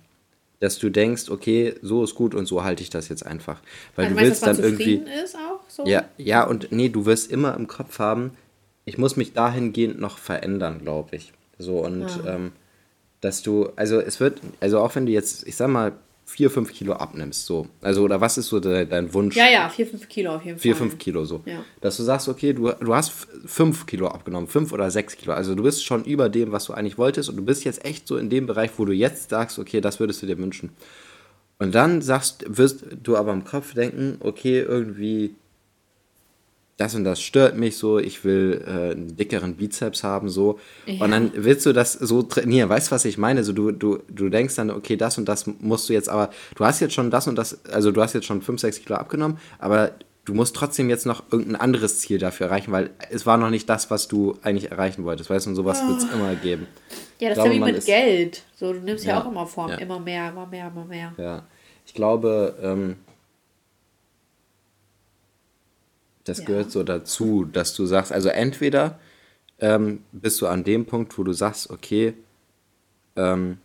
Dass 0.61 0.79
du 0.79 0.91
denkst, 0.91 1.29
okay, 1.29 1.75
so 1.83 2.05
ist 2.05 2.15
gut 2.15 2.37
und 2.37 2.47
so 2.47 2.63
halte 2.63 2.85
ich 2.85 2.91
das 2.91 3.09
jetzt 3.09 3.27
einfach. 3.27 3.61
Weil 3.97 4.07
also 4.07 4.17
du 4.17 4.25
willst 4.25 4.47
meinst, 4.47 4.61
dann 4.61 4.65
irgendwie. 4.65 5.03
Ist 5.23 5.35
auch 5.35 5.61
so? 5.67 5.85
Ja, 5.85 6.05
ja, 6.19 6.45
und 6.45 6.71
nee, 6.71 6.89
du 6.89 7.05
wirst 7.05 7.33
immer 7.33 7.57
im 7.57 7.67
Kopf 7.67 7.99
haben, 7.99 8.31
ich 8.85 8.97
muss 8.97 9.17
mich 9.17 9.33
dahingehend 9.33 10.01
noch 10.01 10.19
verändern, 10.19 10.79
glaube 10.81 11.17
ich. 11.17 11.33
So 11.59 11.85
und 11.85 12.09
ja. 12.25 12.35
ähm, 12.35 12.53
dass 13.23 13.43
du, 13.43 13.71
also 13.77 14.01
es 14.01 14.21
wird, 14.21 14.41
also 14.61 14.81
auch 14.81 14.95
wenn 14.95 15.07
du 15.07 15.13
jetzt, 15.13 15.47
ich 15.47 15.57
sag 15.57 15.69
mal, 15.69 15.93
vier, 16.25 16.51
fünf 16.51 16.73
Kilo 16.73 16.95
abnimmst, 16.95 17.47
so. 17.47 17.67
Also, 17.83 18.03
oder 18.03 18.21
was 18.21 18.39
ist 18.39 18.49
so 18.49 18.59
de, 18.59 18.87
dein 18.87 19.13
Wunsch? 19.15 19.37
Ja, 19.37 19.49
ja, 19.51 19.69
vier, 19.69 19.87
fünf 19.87 20.09
Kilo 20.09 20.35
auf 20.35 20.45
jeden 20.45 20.57
Fall. 20.57 20.63
Vier, 20.63 20.77
fünf 20.77 20.99
Kilo, 20.99 21.25
so. 21.25 21.41
Ja. 21.45 21.65
Dass 21.81 21.97
du 21.99 22.03
sagst, 22.03 22.29
okay, 22.29 22.53
du, 22.53 22.73
du 22.73 22.95
hast 22.95 23.13
fünf 23.45 23.87
Kilo 23.87 24.09
abgenommen, 24.09 24.49
fünf 24.49 24.73
oder 24.73 24.91
sechs 24.91 25.17
Kilo. 25.17 25.35
Also, 25.35 25.55
du 25.55 25.63
bist 25.63 25.85
schon 25.85 26.05
über 26.05 26.29
dem, 26.29 26.51
was 26.51 26.65
du 26.65 26.73
eigentlich 26.73 26.99
wolltest 26.99 27.29
und 27.29 27.37
du 27.37 27.45
bist 27.45 27.65
jetzt 27.65 27.85
echt 27.85 28.09
so 28.09 28.17
in 28.17 28.29
dem 28.29 28.47
Bereich, 28.47 28.71
wo 28.77 28.85
du 28.85 28.93
jetzt 28.93 29.31
sagst, 29.31 29.59
okay, 29.59 29.81
das 29.81 30.01
würdest 30.01 30.23
du 30.23 30.27
dir 30.27 30.39
wünschen. 30.39 30.71
Und 31.59 31.75
dann 31.75 32.03
sagst, 32.03 32.45
wirst 32.49 32.87
du 33.03 33.17
aber 33.17 33.33
im 33.33 33.45
Kopf 33.45 33.75
denken, 33.75 34.17
okay, 34.21 34.61
irgendwie 34.61 35.37
das 36.83 36.95
und 36.95 37.05
das 37.05 37.23
stört 37.23 37.57
mich 37.57 37.77
so, 37.77 37.99
ich 37.99 38.25
will 38.25 38.63
äh, 38.67 38.93
einen 38.93 39.17
dickeren 39.17 39.55
Bizeps 39.55 40.03
haben, 40.03 40.29
so. 40.29 40.59
Ja. 40.87 41.05
Und 41.05 41.13
dann 41.13 41.33
willst 41.35 41.65
du 41.65 41.73
das 41.73 41.93
so 41.93 42.23
trainieren. 42.23 42.69
Weißt 42.69 42.89
du, 42.89 42.95
was 42.95 43.05
ich 43.05 43.19
meine? 43.19 43.45
So, 43.45 43.53
du, 43.53 43.71
du, 43.71 44.01
du 44.09 44.29
denkst 44.29 44.57
dann, 44.57 44.71
okay, 44.71 44.97
das 44.97 45.17
und 45.19 45.29
das 45.29 45.47
musst 45.61 45.89
du 45.89 45.93
jetzt, 45.93 46.09
aber 46.09 46.31
du 46.57 46.65
hast 46.65 46.81
jetzt 46.81 46.95
schon 46.95 47.11
das 47.11 47.29
und 47.29 47.37
das, 47.37 47.65
also 47.67 47.93
du 47.93 48.03
hast 48.03 48.15
jetzt 48.15 48.27
schon 48.27 48.43
5, 48.43 48.61
6 48.61 48.81
Kilo 48.83 48.97
abgenommen, 48.97 49.39
aber 49.59 49.93
du 50.25 50.35
musst 50.35 50.57
trotzdem 50.57 50.91
jetzt 50.91 51.07
noch 51.07 51.23
irgendein 51.31 51.57
anderes 51.57 52.01
Ziel 52.01 52.19
dafür 52.19 52.49
erreichen, 52.49 52.73
weil 52.73 52.91
es 53.11 53.27
war 53.27 53.37
noch 53.37 53.51
nicht 53.51 53.69
das, 53.69 53.91
was 53.91 54.09
du 54.09 54.37
eigentlich 54.43 54.71
erreichen 54.71 55.05
wolltest. 55.05 55.31
Weißt 55.31 55.47
du, 55.47 55.51
und 55.51 55.57
sowas 55.57 55.81
oh. 55.85 55.89
wird 55.89 55.99
es 55.99 56.13
immer 56.13 56.35
geben. 56.35 56.67
Ja, 57.21 57.29
das 57.29 57.39
ist 57.39 57.45
ja 57.45 57.51
wie 57.51 57.61
mit 57.61 57.85
Geld. 57.85 58.43
So, 58.57 58.73
du 58.73 58.81
nimmst 58.81 59.05
ja, 59.05 59.15
ja 59.15 59.23
auch 59.23 59.31
immer 59.31 59.47
Form, 59.47 59.71
ja. 59.71 59.77
immer 59.77 60.01
mehr, 60.01 60.31
immer 60.31 60.47
mehr, 60.47 60.67
immer 60.67 60.85
mehr. 60.85 61.13
Ja. 61.17 61.43
Ich 61.87 61.95
glaube, 61.95 62.57
ähm, 62.63 62.97
Das 66.25 66.39
ja. 66.39 66.45
gehört 66.45 66.71
so 66.71 66.83
dazu, 66.83 67.45
dass 67.45 67.75
du 67.75 67.87
sagst, 67.87 68.13
also 68.13 68.29
entweder 68.29 68.99
ähm, 69.59 70.01
bist 70.13 70.41
du 70.41 70.47
an 70.47 70.65
dem 70.65 70.87
Punkt, 70.87 71.17
wo 71.19 71.25
du 71.25 71.33
sagst, 71.33 71.71
okay, 71.71 72.15
ähm, 73.17 73.59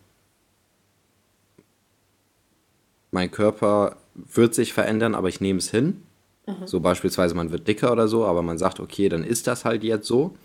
mein 3.12 3.32
Körper 3.32 3.98
wird 4.16 4.54
sich 4.56 4.74
verändern, 4.74 5.16
aber 5.16 5.30
ich 5.30 5.42
nehme 5.42 5.60
es 5.60 5.70
hin. 5.70 6.04
Mhm. 6.48 6.66
So 6.68 6.80
beispielsweise, 6.80 7.36
man 7.36 7.52
wird 7.52 7.68
dicker 7.68 7.92
oder 7.92 8.08
so, 8.08 8.26
aber 8.26 8.42
man 8.42 8.58
sagt, 8.58 8.80
okay, 8.80 9.10
dann 9.10 9.24
ist 9.24 9.48
das 9.48 9.66
halt 9.66 9.84
jetzt 9.84 10.08
so. 10.08 10.36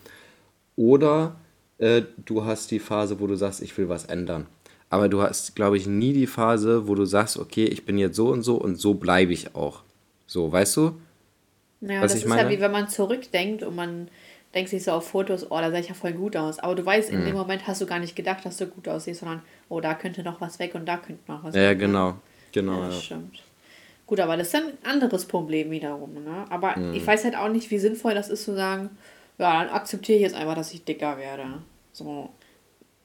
Oder 0.76 1.36
äh, 1.78 2.02
du 2.24 2.44
hast 2.44 2.70
die 2.70 2.78
Phase, 2.78 3.20
wo 3.20 3.26
du 3.26 3.36
sagst, 3.36 3.62
ich 3.62 3.76
will 3.76 3.88
was 3.88 4.04
ändern. 4.04 4.46
Aber 4.88 5.08
du 5.08 5.22
hast, 5.22 5.56
glaube 5.56 5.76
ich, 5.78 5.86
nie 5.86 6.12
die 6.12 6.26
Phase, 6.26 6.86
wo 6.86 6.94
du 6.94 7.04
sagst, 7.04 7.38
okay, 7.38 7.64
ich 7.64 7.84
bin 7.84 7.98
jetzt 7.98 8.16
so 8.16 8.28
und 8.28 8.42
so 8.42 8.56
und 8.56 8.76
so 8.76 8.94
bleibe 8.94 9.32
ich 9.32 9.54
auch. 9.54 9.82
So, 10.26 10.52
weißt 10.52 10.76
du? 10.76 11.00
Ja, 11.82 12.00
das 12.00 12.14
ist 12.14 12.26
meine? 12.26 12.42
ja 12.42 12.50
wie 12.50 12.60
wenn 12.60 12.70
man 12.70 12.88
zurückdenkt 12.88 13.62
und 13.62 13.74
man 13.76 14.08
denkt 14.54 14.70
sich 14.70 14.84
so 14.84 14.92
auf 14.92 15.08
Fotos, 15.08 15.50
oh, 15.50 15.58
da 15.58 15.70
sah 15.70 15.78
ich 15.78 15.88
ja 15.88 15.94
voll 15.94 16.12
gut 16.12 16.36
aus. 16.36 16.58
Aber 16.58 16.74
du 16.74 16.84
weißt, 16.84 17.10
in 17.10 17.20
mhm. 17.20 17.26
dem 17.26 17.36
Moment 17.36 17.66
hast 17.66 17.80
du 17.80 17.86
gar 17.86 17.98
nicht 17.98 18.14
gedacht, 18.14 18.44
dass 18.44 18.56
du 18.58 18.66
gut 18.66 18.86
aussiehst, 18.88 19.20
sondern, 19.20 19.42
oh, 19.68 19.80
da 19.80 19.94
könnte 19.94 20.22
noch 20.22 20.40
was 20.40 20.58
weg 20.58 20.74
und 20.74 20.86
da 20.86 20.96
könnte 20.96 21.22
noch 21.30 21.42
was 21.42 21.54
ja, 21.54 21.62
weg. 21.62 21.80
Ja, 21.80 21.86
genau. 21.86 22.14
genau 22.52 22.80
ja, 22.80 22.86
das 22.86 22.96
ja. 22.96 23.02
stimmt. 23.02 23.42
Gut, 24.06 24.20
aber 24.20 24.36
das 24.36 24.48
ist 24.48 24.56
ein 24.56 24.72
anderes 24.84 25.24
Problem 25.24 25.70
wiederum. 25.70 26.12
Ne? 26.22 26.44
Aber 26.50 26.76
mhm. 26.76 26.94
ich 26.94 27.06
weiß 27.06 27.24
halt 27.24 27.36
auch 27.36 27.48
nicht, 27.48 27.70
wie 27.70 27.78
sinnvoll 27.78 28.14
das 28.14 28.28
ist 28.28 28.44
zu 28.44 28.54
sagen, 28.54 28.90
ja, 29.38 29.64
dann 29.64 29.72
akzeptiere 29.72 30.16
ich 30.16 30.22
jetzt 30.22 30.34
einfach, 30.34 30.54
dass 30.54 30.74
ich 30.74 30.84
dicker 30.84 31.16
werde. 31.16 31.44
So, 31.92 32.28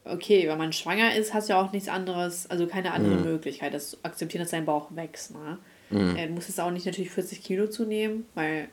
okay, 0.03 0.47
wenn 0.49 0.57
man 0.57 0.73
schwanger 0.73 1.15
ist, 1.15 1.33
hast 1.33 1.47
du 1.47 1.53
ja 1.53 1.61
auch 1.61 1.71
nichts 1.71 1.87
anderes, 1.87 2.49
also 2.49 2.67
keine 2.67 2.91
andere 2.91 3.15
mhm. 3.15 3.23
Möglichkeit, 3.23 3.73
das 3.73 3.91
zu 3.91 3.97
akzeptieren, 4.03 4.43
dass 4.43 4.51
dein 4.51 4.65
Bauch 4.65 4.87
wächst. 4.91 5.31
Ne? 5.31 5.57
Mhm. 5.89 6.15
Er 6.15 6.29
muss 6.29 6.47
jetzt 6.47 6.59
auch 6.59 6.71
nicht 6.71 6.85
natürlich 6.85 7.11
40 7.11 7.43
Kilo 7.43 7.67
zunehmen, 7.67 8.25
weil 8.35 8.69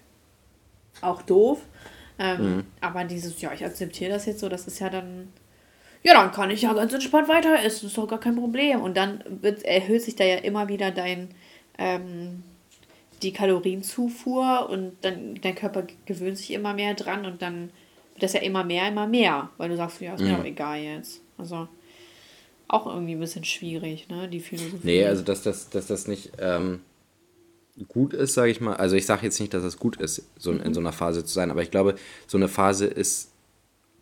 auch 1.01 1.23
doof. 1.23 1.61
Ähm, 2.19 2.57
mhm. 2.57 2.65
Aber 2.81 3.05
dieses, 3.05 3.41
ja, 3.41 3.53
ich 3.53 3.65
akzeptiere 3.65 4.11
das 4.11 4.27
jetzt 4.27 4.41
so, 4.41 4.49
das 4.49 4.67
ist 4.67 4.79
ja 4.79 4.89
dann, 4.89 5.33
ja, 6.03 6.15
dann 6.15 6.33
kann 6.33 6.51
ich 6.51 6.63
ja 6.63 6.73
ganz 6.73 6.93
entspannt 6.93 7.29
weiter 7.29 7.63
essen, 7.65 7.87
ist 7.87 7.99
doch 7.99 8.07
gar 8.07 8.21
kein 8.21 8.37
Problem. 8.37 8.81
Und 8.83 8.97
dann 8.97 9.25
wird, 9.27 9.65
erhöht 9.65 10.03
sich 10.03 10.17
da 10.17 10.25
ja 10.25 10.37
immer 10.37 10.69
wieder 10.69 10.91
dein, 10.91 11.29
ähm, 11.79 12.43
die 13.23 13.33
Kalorienzufuhr 13.33 14.69
und 14.71 14.93
dann 15.01 15.37
dein 15.41 15.55
Körper 15.55 15.87
gewöhnt 16.07 16.39
sich 16.39 16.53
immer 16.53 16.75
mehr 16.75 16.95
dran 16.95 17.25
und 17.25 17.43
dann 17.43 17.71
wird 18.13 18.23
das 18.23 18.35
ja 18.35 18.41
immer 18.41 18.65
mehr, 18.65 18.89
immer 18.89 19.07
mehr, 19.07 19.51
weil 19.57 19.71
du 19.71 19.77
sagst, 19.77 20.01
ja, 20.01 20.15
ist 20.15 20.21
mir 20.21 20.35
mhm. 20.35 20.41
auch 20.41 20.45
egal 20.45 20.79
jetzt. 20.79 21.23
Also 21.39 21.69
auch 22.69 22.87
irgendwie 22.87 23.13
ein 23.13 23.21
bisschen 23.21 23.45
schwierig, 23.45 24.09
ne, 24.09 24.29
die 24.29 24.41
Philosophie. 24.41 24.79
Nee, 24.83 25.05
also 25.05 25.23
dass 25.23 25.43
das, 25.43 25.71
dass 25.71 25.87
das 25.87 26.07
nicht, 26.07 26.33
ähm, 26.39 26.81
gut 27.89 28.15
ist, 28.15 28.35
sage 28.35 28.51
ich 28.51 28.61
mal. 28.61 28.75
Also 28.75 28.97
ich 28.97 29.07
sage 29.07 29.25
jetzt 29.25 29.41
nicht, 29.41 29.55
dass 29.55 29.65
es 29.65 29.79
gut 29.79 29.97
ist, 29.97 30.23
so 30.39 30.53
in, 30.53 30.61
in 30.61 30.75
so 30.75 30.81
einer 30.81 30.93
Phase 30.93 31.25
zu 31.25 31.33
sein, 31.33 31.51
aber 31.51 31.63
ich 31.63 31.71
glaube, 31.71 31.97
so 32.27 32.39
eine 32.39 32.49
Phase 32.49 32.87
ist 32.87 33.31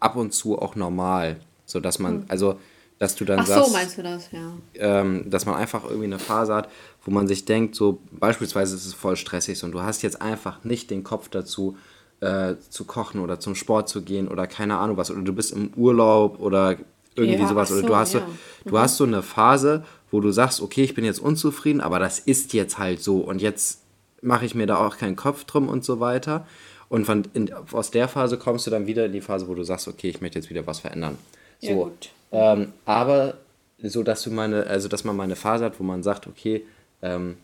ab 0.00 0.16
und 0.16 0.32
zu 0.32 0.58
auch 0.58 0.74
normal, 0.74 1.40
so 1.64 1.80
dass 1.80 1.98
man, 1.98 2.18
mhm. 2.18 2.24
also 2.28 2.58
dass 2.98 3.16
du 3.16 3.24
dann 3.24 3.40
Ach 3.40 3.46
sagst, 3.46 3.66
so 3.66 3.72
meinst 3.72 3.98
du 3.98 4.02
das, 4.02 4.30
ja. 4.30 4.52
Ähm, 4.74 5.28
dass 5.28 5.46
man 5.46 5.56
einfach 5.56 5.84
irgendwie 5.84 6.04
eine 6.04 6.18
Phase 6.18 6.54
hat, 6.54 6.68
wo 7.04 7.10
man 7.10 7.26
sich 7.26 7.44
denkt, 7.44 7.74
so 7.74 8.00
beispielsweise 8.12 8.76
ist 8.76 8.86
es 8.86 8.94
voll 8.94 9.16
stressig 9.16 9.62
und 9.64 9.72
du 9.72 9.80
hast 9.80 10.02
jetzt 10.02 10.22
einfach 10.22 10.62
nicht 10.64 10.90
den 10.90 11.02
Kopf 11.02 11.28
dazu, 11.28 11.76
äh, 12.20 12.54
zu 12.68 12.84
kochen 12.84 13.20
oder 13.20 13.40
zum 13.40 13.56
Sport 13.56 13.88
zu 13.88 14.02
gehen 14.02 14.28
oder 14.28 14.46
keine 14.46 14.78
Ahnung 14.78 14.96
was 14.96 15.10
oder 15.10 15.22
du 15.22 15.32
bist 15.32 15.52
im 15.52 15.72
Urlaub 15.74 16.38
oder 16.38 16.76
irgendwie 17.16 17.42
ja, 17.42 17.48
sowas. 17.48 17.68
So, 17.68 17.76
oder 17.76 17.86
du 17.86 17.96
hast, 17.96 18.14
ja. 18.14 18.20
so, 18.20 18.26
du 18.70 18.74
mhm. 18.76 18.78
hast 18.78 18.96
so 18.96 19.04
eine 19.04 19.22
Phase, 19.22 19.84
wo 20.12 20.20
du 20.20 20.30
sagst, 20.30 20.60
okay, 20.60 20.84
ich 20.84 20.94
bin 20.94 21.04
jetzt 21.04 21.18
unzufrieden, 21.18 21.80
aber 21.80 21.98
das 21.98 22.20
ist 22.20 22.52
jetzt 22.52 22.78
halt 22.78 23.02
so 23.02 23.18
und 23.18 23.42
jetzt 23.42 23.80
mache 24.20 24.44
ich 24.44 24.54
mir 24.54 24.66
da 24.66 24.76
auch 24.76 24.98
keinen 24.98 25.16
Kopf 25.16 25.44
drum 25.44 25.68
und 25.68 25.84
so 25.84 25.98
weiter. 25.98 26.46
Und 26.88 27.06
von, 27.06 27.26
in, 27.32 27.52
aus 27.72 27.90
der 27.90 28.06
Phase 28.06 28.38
kommst 28.38 28.66
du 28.66 28.70
dann 28.70 28.86
wieder 28.86 29.06
in 29.06 29.12
die 29.12 29.22
Phase, 29.22 29.48
wo 29.48 29.54
du 29.54 29.64
sagst, 29.64 29.88
okay, 29.88 30.10
ich 30.10 30.20
möchte 30.20 30.38
jetzt 30.38 30.50
wieder 30.50 30.66
was 30.66 30.80
verändern. 30.80 31.16
So, 31.60 31.68
ja, 31.68 31.74
gut. 31.74 32.10
Ähm, 32.30 32.72
aber 32.84 33.38
so, 33.82 34.02
dass 34.02 34.22
du 34.22 34.30
meine, 34.30 34.66
also 34.66 34.88
dass 34.88 35.02
man 35.02 35.16
mal 35.16 35.24
eine 35.24 35.34
Phase 35.34 35.64
hat, 35.64 35.80
wo 35.80 35.84
man 35.84 36.02
sagt, 36.02 36.26
okay, 36.26 36.64
ähm, 37.00 37.36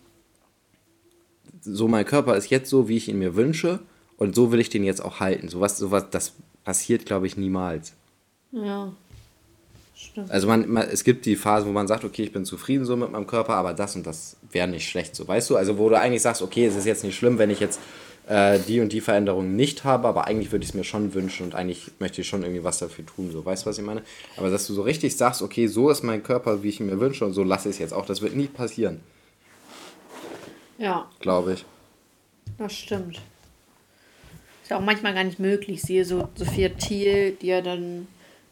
so 1.62 1.88
mein 1.88 2.04
Körper 2.04 2.36
ist 2.36 2.50
jetzt 2.50 2.70
so, 2.70 2.88
wie 2.88 2.98
ich 2.98 3.08
ihn 3.08 3.18
mir 3.18 3.34
wünsche 3.34 3.80
und 4.18 4.34
so 4.34 4.52
will 4.52 4.60
ich 4.60 4.70
den 4.70 4.84
jetzt 4.84 5.02
auch 5.02 5.18
halten. 5.20 5.48
So 5.48 5.60
was, 5.60 5.80
das 6.10 6.34
passiert, 6.64 7.06
glaube 7.06 7.26
ich, 7.26 7.36
niemals. 7.36 7.94
Ja. 8.52 8.92
Stimmt. 9.98 10.30
Also 10.30 10.46
man, 10.46 10.68
man, 10.68 10.88
es 10.88 11.02
gibt 11.02 11.26
die 11.26 11.34
Phase, 11.34 11.66
wo 11.66 11.72
man 11.72 11.88
sagt, 11.88 12.04
okay, 12.04 12.22
ich 12.22 12.32
bin 12.32 12.44
zufrieden 12.44 12.84
so 12.84 12.96
mit 12.96 13.10
meinem 13.10 13.26
Körper, 13.26 13.54
aber 13.54 13.74
das 13.74 13.96
und 13.96 14.06
das 14.06 14.36
wäre 14.52 14.68
nicht 14.68 14.88
schlecht, 14.88 15.16
so 15.16 15.26
weißt 15.26 15.50
du? 15.50 15.56
Also 15.56 15.76
wo 15.76 15.88
du 15.88 15.98
eigentlich 15.98 16.22
sagst, 16.22 16.40
okay, 16.40 16.66
es 16.66 16.76
ist 16.76 16.86
jetzt 16.86 17.02
nicht 17.02 17.16
schlimm, 17.16 17.38
wenn 17.38 17.50
ich 17.50 17.58
jetzt 17.58 17.80
äh, 18.28 18.60
die 18.60 18.80
und 18.80 18.92
die 18.92 19.00
Veränderung 19.00 19.56
nicht 19.56 19.82
habe, 19.82 20.06
aber 20.06 20.28
eigentlich 20.28 20.52
würde 20.52 20.62
ich 20.62 20.70
es 20.70 20.74
mir 20.74 20.84
schon 20.84 21.14
wünschen 21.14 21.46
und 21.46 21.56
eigentlich 21.56 21.90
möchte 21.98 22.20
ich 22.20 22.28
schon 22.28 22.44
irgendwie 22.44 22.62
was 22.62 22.78
dafür 22.78 23.06
tun, 23.06 23.32
so 23.32 23.44
weißt 23.44 23.64
du, 23.64 23.70
was 23.70 23.78
ich 23.78 23.84
meine? 23.84 24.02
Aber 24.36 24.50
dass 24.50 24.68
du 24.68 24.72
so 24.72 24.82
richtig 24.82 25.16
sagst, 25.16 25.42
okay, 25.42 25.66
so 25.66 25.90
ist 25.90 26.04
mein 26.04 26.22
Körper, 26.22 26.62
wie 26.62 26.68
ich 26.68 26.78
ihn 26.78 26.86
mir 26.86 27.00
wünsche 27.00 27.24
und 27.24 27.32
so 27.32 27.42
lasse 27.42 27.68
ich 27.68 27.74
es 27.74 27.80
jetzt 27.80 27.92
auch, 27.92 28.06
das 28.06 28.22
wird 28.22 28.36
nie 28.36 28.46
passieren. 28.46 29.00
Ja. 30.78 31.10
Glaube 31.18 31.54
ich. 31.54 31.64
Das 32.56 32.72
stimmt. 32.72 33.16
Ist 34.62 34.70
ja 34.70 34.78
auch 34.78 34.84
manchmal 34.84 35.14
gar 35.14 35.24
nicht 35.24 35.40
möglich. 35.40 35.78
Ich 35.78 35.82
sehe 35.82 36.04
so 36.04 36.28
Sophia 36.36 36.68
Thiel, 36.68 37.32
die 37.32 37.48
ja 37.48 37.62
dann 37.62 38.06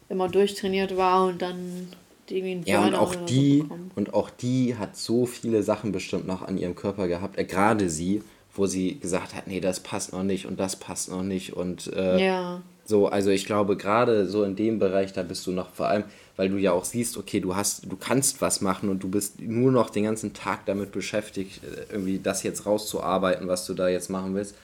immer 0.09 0.29
durchtrainiert 0.29 0.97
war 0.97 1.25
und 1.27 1.41
dann 1.41 1.87
irgendwie 2.29 2.51
einen 2.51 2.65
Ja, 2.65 2.85
und 2.85 2.95
auch 2.95 3.15
die 3.25 3.65
so 3.67 3.77
und 3.95 4.13
auch 4.13 4.29
die 4.29 4.75
hat 4.75 4.97
so 4.97 5.25
viele 5.25 5.63
Sachen 5.63 5.91
bestimmt 5.91 6.27
noch 6.27 6.41
an 6.41 6.57
ihrem 6.57 6.75
Körper 6.75 7.07
gehabt, 7.07 7.37
äh, 7.37 7.45
gerade 7.45 7.89
sie, 7.89 8.21
wo 8.53 8.65
sie 8.65 8.99
gesagt 8.99 9.35
hat, 9.35 9.47
nee, 9.47 9.59
das 9.59 9.79
passt 9.79 10.13
noch 10.13 10.23
nicht 10.23 10.45
und 10.45 10.59
das 10.59 10.75
passt 10.75 11.09
noch 11.09 11.23
nicht 11.23 11.53
und 11.53 11.87
äh, 11.93 12.25
ja. 12.25 12.61
So, 12.87 13.07
also 13.07 13.31
ich 13.31 13.45
glaube, 13.45 13.75
gerade 13.75 14.27
so 14.27 14.45
in 14.45 14.55
dem 14.55 14.79
Bereich, 14.79 15.11
da 15.11 15.21
bist 15.21 15.45
du 15.45 15.51
noch 15.51 15.71
vor 15.71 15.89
allem, 15.89 16.05
weil 16.37 16.47
du 16.47 16.55
ja 16.55 16.71
auch 16.71 16.85
siehst, 16.85 17.17
okay, 17.17 17.41
du 17.41 17.53
hast, 17.53 17.91
du 17.91 17.97
kannst 17.97 18.39
was 18.39 18.61
machen 18.61 18.87
und 18.87 19.03
du 19.03 19.09
bist 19.09 19.41
nur 19.41 19.73
noch 19.73 19.89
den 19.89 20.05
ganzen 20.05 20.33
Tag 20.33 20.65
damit 20.65 20.93
beschäftigt, 20.93 21.61
äh, 21.65 21.91
irgendwie 21.91 22.19
das 22.19 22.43
jetzt 22.43 22.65
rauszuarbeiten, 22.65 23.49
was 23.49 23.65
du 23.65 23.73
da 23.73 23.89
jetzt 23.89 24.09
machen 24.09 24.35
willst. 24.35 24.55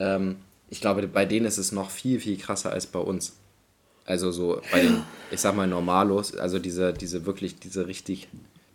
Ähm, 0.00 0.36
ich 0.68 0.80
glaube, 0.80 1.06
bei 1.06 1.24
denen 1.24 1.46
ist 1.46 1.58
es 1.58 1.70
noch 1.70 1.90
viel, 1.90 2.18
viel 2.18 2.36
krasser 2.38 2.72
als 2.72 2.86
bei 2.86 2.98
uns. 2.98 3.34
Also 4.04 4.30
so 4.32 4.60
bei 4.72 4.82
den, 4.82 5.02
ich 5.30 5.40
sag 5.40 5.56
mal, 5.56 5.66
Normalos, 5.66 6.36
also 6.36 6.58
diese, 6.58 6.92
diese 6.92 7.24
wirklich, 7.26 7.58
diese 7.58 7.86
richtig, 7.86 8.28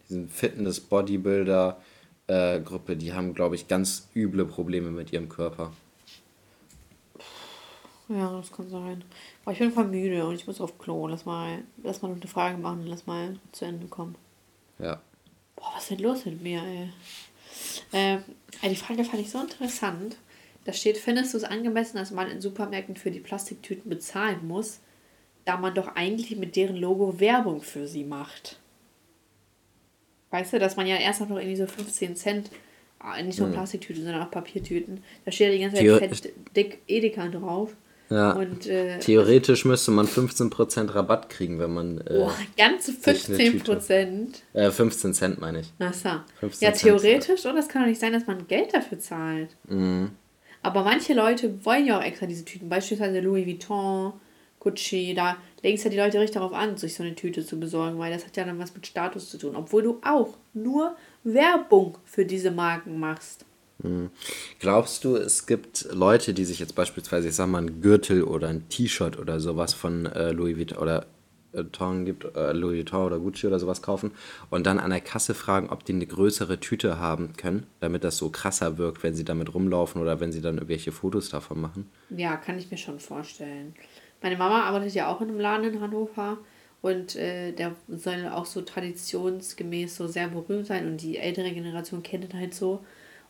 diesen 0.07 0.29
Fitness-Bodybuilder-Gruppe, 0.29 2.93
äh, 2.93 2.95
die 2.95 3.13
haben, 3.13 3.33
glaube 3.33 3.55
ich, 3.55 3.67
ganz 3.67 4.07
üble 4.15 4.45
Probleme 4.45 4.91
mit 4.91 5.11
ihrem 5.11 5.29
Körper. 5.29 5.73
Ja, 8.07 8.37
das 8.37 8.51
kann 8.51 8.69
sein. 8.69 9.03
Aber 9.43 9.53
ich 9.53 9.59
bin 9.59 9.71
voll 9.71 9.87
müde 9.87 10.27
und 10.27 10.35
ich 10.35 10.45
muss 10.45 10.61
auf 10.61 10.77
Klo. 10.77 11.07
Lass 11.07 11.25
mal, 11.25 11.63
lass 11.83 12.01
mal 12.01 12.09
noch 12.09 12.17
eine 12.17 12.27
Frage 12.27 12.57
machen 12.57 12.81
und 12.81 12.87
lass 12.87 13.07
mal 13.07 13.39
zu 13.51 13.65
Ende 13.65 13.87
kommen. 13.87 14.15
Ja. 14.79 15.01
Boah, 15.55 15.71
was 15.73 15.83
ist 15.83 15.91
denn 15.91 15.99
los 15.99 16.25
mit 16.25 16.41
mir, 16.41 16.61
ey? 16.61 16.89
Ähm, 17.93 18.23
die 18.63 18.75
Frage 18.75 19.03
fand 19.03 19.21
ich 19.21 19.31
so 19.31 19.39
interessant. 19.39 20.17
Da 20.65 20.73
steht, 20.73 20.97
findest 20.97 21.33
du 21.33 21.37
es 21.37 21.43
angemessen, 21.43 21.97
dass 21.97 22.11
man 22.11 22.29
in 22.29 22.41
Supermärkten 22.41 22.95
für 22.95 23.11
die 23.11 23.19
Plastiktüten 23.19 23.89
bezahlen 23.89 24.47
muss, 24.47 24.79
da 25.45 25.57
man 25.57 25.73
doch 25.73 25.95
eigentlich 25.95 26.35
mit 26.37 26.55
deren 26.55 26.75
Logo 26.75 27.19
Werbung 27.19 27.61
für 27.61 27.87
sie 27.87 28.03
macht? 28.03 28.59
Weißt 30.31 30.53
du, 30.53 30.59
dass 30.59 30.75
man 30.75 30.87
ja 30.87 30.97
erst 30.97 31.21
noch 31.21 31.29
irgendwie 31.29 31.55
so 31.55 31.67
15 31.67 32.15
Cent, 32.15 32.49
ah, 32.99 33.21
nicht 33.21 33.39
nur 33.39 33.47
hm. 33.47 33.53
Plastiktüten, 33.53 34.03
sondern 34.03 34.23
auch 34.23 34.31
Papiertüten, 34.31 35.03
da 35.23 35.31
steht 35.31 35.47
ja 35.47 35.53
die 35.53 35.59
ganze 35.61 35.77
Zeit 35.77 36.15
fett 36.15 36.33
dick 36.55 36.81
Edeka 36.87 37.27
drauf. 37.27 37.75
Ja. 38.09 38.33
Und, 38.33 38.67
äh, 38.67 38.99
Theoretisch 38.99 39.65
müsste 39.65 39.91
man 39.91 40.07
15% 40.07 40.93
Rabatt 40.93 41.29
kriegen, 41.29 41.59
wenn 41.59 41.73
man. 41.73 41.97
Äh, 42.01 42.19
oh, 42.19 42.31
ganze 42.55 42.91
15%? 42.91 44.41
Äh, 44.53 44.71
15 44.71 45.13
Cent 45.13 45.39
meine 45.39 45.61
ich. 45.61 45.73
Ach 45.79 45.93
so. 45.93 46.09
Ja, 46.59 46.71
theoretisch, 46.71 47.41
Cent. 47.41 47.53
oder? 47.53 47.59
Es 47.59 47.67
kann 47.67 47.81
doch 47.81 47.89
nicht 47.89 47.99
sein, 47.99 48.13
dass 48.13 48.27
man 48.27 48.47
Geld 48.47 48.73
dafür 48.73 48.99
zahlt. 48.99 49.55
Mhm. 49.67 50.11
Aber 50.61 50.83
manche 50.83 51.13
Leute 51.13 51.65
wollen 51.65 51.85
ja 51.85 51.97
auch 51.97 52.03
extra 52.03 52.25
diese 52.25 52.45
Tüten. 52.45 52.69
Beispielsweise 52.69 53.19
Louis 53.21 53.45
Vuitton, 53.45 54.13
Gucci. 54.65 55.13
Da 55.13 55.37
es 55.61 55.83
ja 55.83 55.89
die 55.89 55.97
Leute 55.97 56.19
richtig 56.19 56.33
darauf 56.33 56.53
an, 56.53 56.75
sich 56.75 56.95
so 56.95 57.03
eine 57.03 57.15
Tüte 57.15 57.45
zu 57.45 57.59
besorgen, 57.59 57.97
weil 57.97 58.11
das 58.11 58.25
hat 58.25 58.35
ja 58.35 58.43
dann 58.43 58.59
was 58.59 58.73
mit 58.73 58.85
Status 58.85 59.29
zu 59.29 59.37
tun. 59.37 59.55
Obwohl 59.55 59.83
du 59.83 60.01
auch 60.03 60.35
nur 60.53 60.95
Werbung 61.23 61.97
für 62.03 62.25
diese 62.25 62.51
Marken 62.51 62.99
machst. 62.99 63.45
Hm. 63.81 64.09
Glaubst 64.59 65.03
du, 65.03 65.15
es 65.15 65.45
gibt 65.45 65.87
Leute, 65.91 66.33
die 66.33 66.45
sich 66.45 66.59
jetzt 66.59 66.75
beispielsweise, 66.75 67.27
ich 67.27 67.35
sag 67.35 67.47
mal, 67.47 67.61
ein 67.61 67.81
Gürtel 67.81 68.23
oder 68.23 68.47
ein 68.47 68.67
T-Shirt 68.69 69.19
oder 69.19 69.39
sowas 69.39 69.73
von 69.73 70.05
äh, 70.05 70.31
Louis 70.31 70.57
Vuitton 70.57 70.77
oder 70.77 71.05
äh, 71.55 72.03
gibt, 72.03 72.25
äh, 72.35 72.53
Louis 72.53 72.77
Vuitton 72.77 73.05
oder 73.05 73.19
Gucci 73.19 73.47
oder 73.47 73.59
sowas 73.59 73.81
kaufen 73.81 74.11
und 74.49 74.65
dann 74.65 74.79
an 74.79 74.91
der 74.91 75.01
Kasse 75.01 75.33
fragen, 75.33 75.69
ob 75.69 75.85
die 75.85 75.93
eine 75.93 76.05
größere 76.05 76.59
Tüte 76.59 76.99
haben 76.99 77.33
können, 77.37 77.65
damit 77.79 78.03
das 78.03 78.17
so 78.17 78.29
krasser 78.29 78.77
wirkt, 78.77 79.03
wenn 79.03 79.15
sie 79.15 79.25
damit 79.25 79.53
rumlaufen 79.53 80.01
oder 80.01 80.19
wenn 80.19 80.31
sie 80.31 80.41
dann 80.41 80.55
irgendwelche 80.55 80.91
Fotos 80.91 81.29
davon 81.29 81.61
machen? 81.61 81.89
Ja, 82.09 82.37
kann 82.37 82.57
ich 82.57 82.71
mir 82.71 82.77
schon 82.77 82.99
vorstellen. 82.99 83.73
Meine 84.25 84.37
Mama 84.37 84.63
arbeitet 84.63 84.95
ja 84.95 85.07
auch 85.07 85.21
in 85.21 85.29
einem 85.29 85.39
Laden 85.39 85.75
in 85.75 85.81
Hannover 85.81 86.39
und 86.81 87.15
äh, 87.15 87.51
der 87.51 87.75
soll 87.87 88.27
auch 88.27 88.47
so 88.47 88.63
traditionsgemäß 88.63 89.95
so 89.95 90.07
sehr 90.07 90.29
berühmt 90.29 90.65
sein 90.65 90.87
und 90.87 90.99
die 90.99 91.19
ältere 91.19 91.51
Generation 91.51 92.01
kennt 92.01 92.23
ihn 92.23 92.39
halt 92.39 92.55
so 92.55 92.83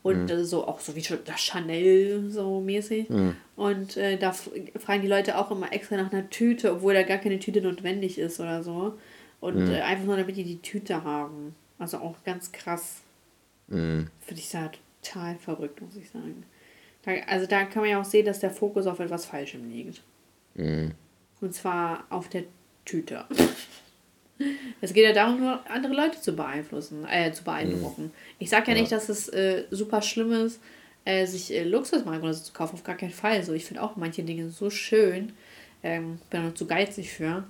und 0.03 0.31
mhm. 0.31 0.45
so 0.45 0.65
auch 0.65 0.79
so 0.79 0.95
wie 0.95 1.01
das 1.01 1.41
Chanel 1.41 2.29
so 2.29 2.61
mäßig. 2.61 3.09
Mhm. 3.09 3.35
Und 3.57 3.97
äh, 3.97 4.17
da 4.17 4.31
fragen 4.31 5.01
die 5.01 5.09
Leute 5.09 5.37
auch 5.37 5.51
immer 5.51 5.73
extra 5.73 5.97
nach 5.97 6.13
einer 6.13 6.29
Tüte, 6.29 6.71
obwohl 6.71 6.93
da 6.93 7.03
gar 7.03 7.17
keine 7.17 7.39
Tüte 7.39 7.61
notwendig 7.61 8.17
ist 8.17 8.39
oder 8.39 8.63
so. 8.63 8.97
Und 9.41 9.65
mhm. 9.65 9.73
äh, 9.73 9.81
einfach 9.81 10.05
nur 10.05 10.15
damit 10.15 10.37
die 10.37 10.45
die 10.45 10.61
Tüte 10.61 11.03
haben. 11.03 11.55
Also 11.77 11.97
auch 11.97 12.15
ganz 12.23 12.53
krass. 12.53 13.01
Mhm. 13.67 14.07
Finde 14.21 14.41
ich 14.41 14.49
da 14.49 14.71
total 15.01 15.35
verrückt, 15.35 15.81
muss 15.81 15.97
ich 15.97 16.09
sagen. 16.09 16.45
Da, 17.03 17.11
also 17.27 17.47
da 17.47 17.65
kann 17.65 17.81
man 17.81 17.91
ja 17.91 17.99
auch 17.99 18.05
sehen, 18.05 18.25
dass 18.25 18.39
der 18.39 18.51
Fokus 18.51 18.87
auf 18.87 19.01
etwas 19.01 19.25
Falschem 19.25 19.69
liegt. 19.69 20.01
Mhm. 20.55 20.91
Und 21.41 21.53
zwar 21.53 22.05
auf 22.09 22.29
der 22.29 22.43
Tüte. 22.85 23.25
Es 24.81 24.93
geht 24.93 25.05
ja 25.05 25.13
darum, 25.13 25.39
nur 25.39 25.61
andere 25.69 25.93
Leute 25.93 26.19
zu 26.19 26.35
beeinflussen, 26.35 27.05
äh, 27.09 27.31
zu 27.31 27.45
beeindrucken. 27.45 28.07
Mhm. 28.07 28.11
Ich 28.37 28.49
sage 28.49 28.67
ja, 28.67 28.75
ja, 28.75 28.81
nicht, 28.81 28.91
dass 28.91 29.07
es 29.07 29.29
äh, 29.29 29.63
super 29.71 30.01
schlimm 30.01 30.33
ist, 30.33 30.59
äh, 31.05 31.25
sich 31.25 31.53
äh, 31.53 31.63
Luxusmarken 31.63 32.23
oder 32.23 32.33
so 32.33 32.43
zu 32.43 32.51
kaufen, 32.51 32.73
auf 32.73 32.83
gar 32.83 32.97
keinen 32.97 33.11
Fall. 33.11 33.41
So, 33.43 33.53
ich 33.53 33.63
finde 33.63 33.81
auch 33.81 33.95
manche 33.95 34.23
Dinge 34.23 34.49
so 34.49 34.69
schön. 34.69 35.31
Ähm, 35.83 36.19
bin 36.29 36.49
auch 36.49 36.53
zu 36.53 36.67
geizig 36.67 37.11
für. 37.13 37.45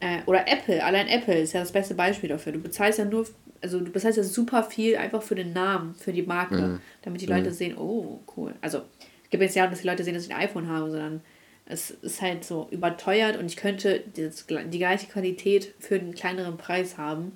Äh, 0.00 0.20
oder 0.26 0.48
Apple, 0.48 0.82
allein 0.82 1.08
Apple 1.08 1.38
ist 1.38 1.52
ja 1.52 1.60
das 1.60 1.72
beste 1.72 1.94
Beispiel 1.94 2.28
dafür. 2.28 2.52
Du 2.52 2.60
bezahlst 2.60 2.98
ja 2.98 3.04
nur, 3.04 3.26
also 3.60 3.80
du 3.80 3.90
bezahlst 3.90 4.16
ja 4.16 4.24
super 4.24 4.62
viel 4.62 4.96
einfach 4.96 5.22
für 5.22 5.34
den 5.34 5.52
Namen, 5.52 5.94
für 5.94 6.12
die 6.12 6.22
Marke, 6.22 6.56
mhm. 6.56 6.80
damit 7.02 7.20
die 7.20 7.26
Leute 7.26 7.50
mhm. 7.50 7.54
sehen, 7.54 7.76
oh, 7.76 8.20
cool. 8.36 8.54
Also, 8.60 8.78
es 9.24 9.30
gibt 9.30 9.42
jetzt 9.42 9.56
ja 9.56 9.66
auch, 9.66 9.70
dass 9.70 9.80
die 9.80 9.88
Leute 9.88 10.04
sehen, 10.04 10.14
dass 10.14 10.26
ich 10.26 10.34
ein 10.34 10.40
iPhone 10.40 10.68
habe, 10.68 10.90
sondern 10.90 11.20
es 11.66 11.90
ist 11.90 12.20
halt 12.20 12.44
so 12.44 12.68
überteuert 12.70 13.38
und 13.38 13.46
ich 13.46 13.56
könnte 13.56 14.02
die 14.16 14.78
gleiche 14.78 15.06
Qualität 15.06 15.74
für 15.78 15.94
einen 15.96 16.14
kleineren 16.14 16.56
Preis 16.56 16.98
haben. 16.98 17.32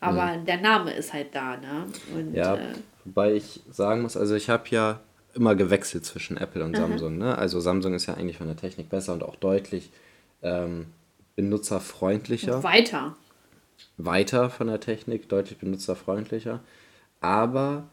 Aber 0.00 0.36
mhm. 0.36 0.44
der 0.44 0.60
Name 0.60 0.92
ist 0.92 1.12
halt 1.12 1.34
da, 1.34 1.56
ne? 1.56 1.86
Und, 2.14 2.34
ja, 2.34 2.56
äh, 2.56 2.74
wobei 3.04 3.34
ich 3.34 3.60
sagen 3.70 4.02
muss, 4.02 4.16
also 4.16 4.34
ich 4.34 4.48
habe 4.48 4.64
ja 4.70 5.00
immer 5.34 5.54
gewechselt 5.54 6.04
zwischen 6.04 6.36
Apple 6.36 6.64
und 6.64 6.76
Samsung. 6.76 7.18
Ne? 7.18 7.36
Also 7.36 7.60
Samsung 7.60 7.94
ist 7.94 8.06
ja 8.06 8.14
eigentlich 8.14 8.38
von 8.38 8.46
der 8.46 8.56
Technik 8.56 8.88
besser 8.88 9.12
und 9.12 9.22
auch 9.22 9.36
deutlich 9.36 9.90
ähm, 10.42 10.86
benutzerfreundlicher. 11.36 12.56
Und 12.56 12.64
weiter. 12.64 13.16
Weiter 13.96 14.50
von 14.50 14.66
der 14.66 14.80
Technik, 14.80 15.28
deutlich 15.28 15.58
benutzerfreundlicher. 15.58 16.60
Aber 17.20 17.88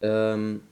ähm, 0.00 0.62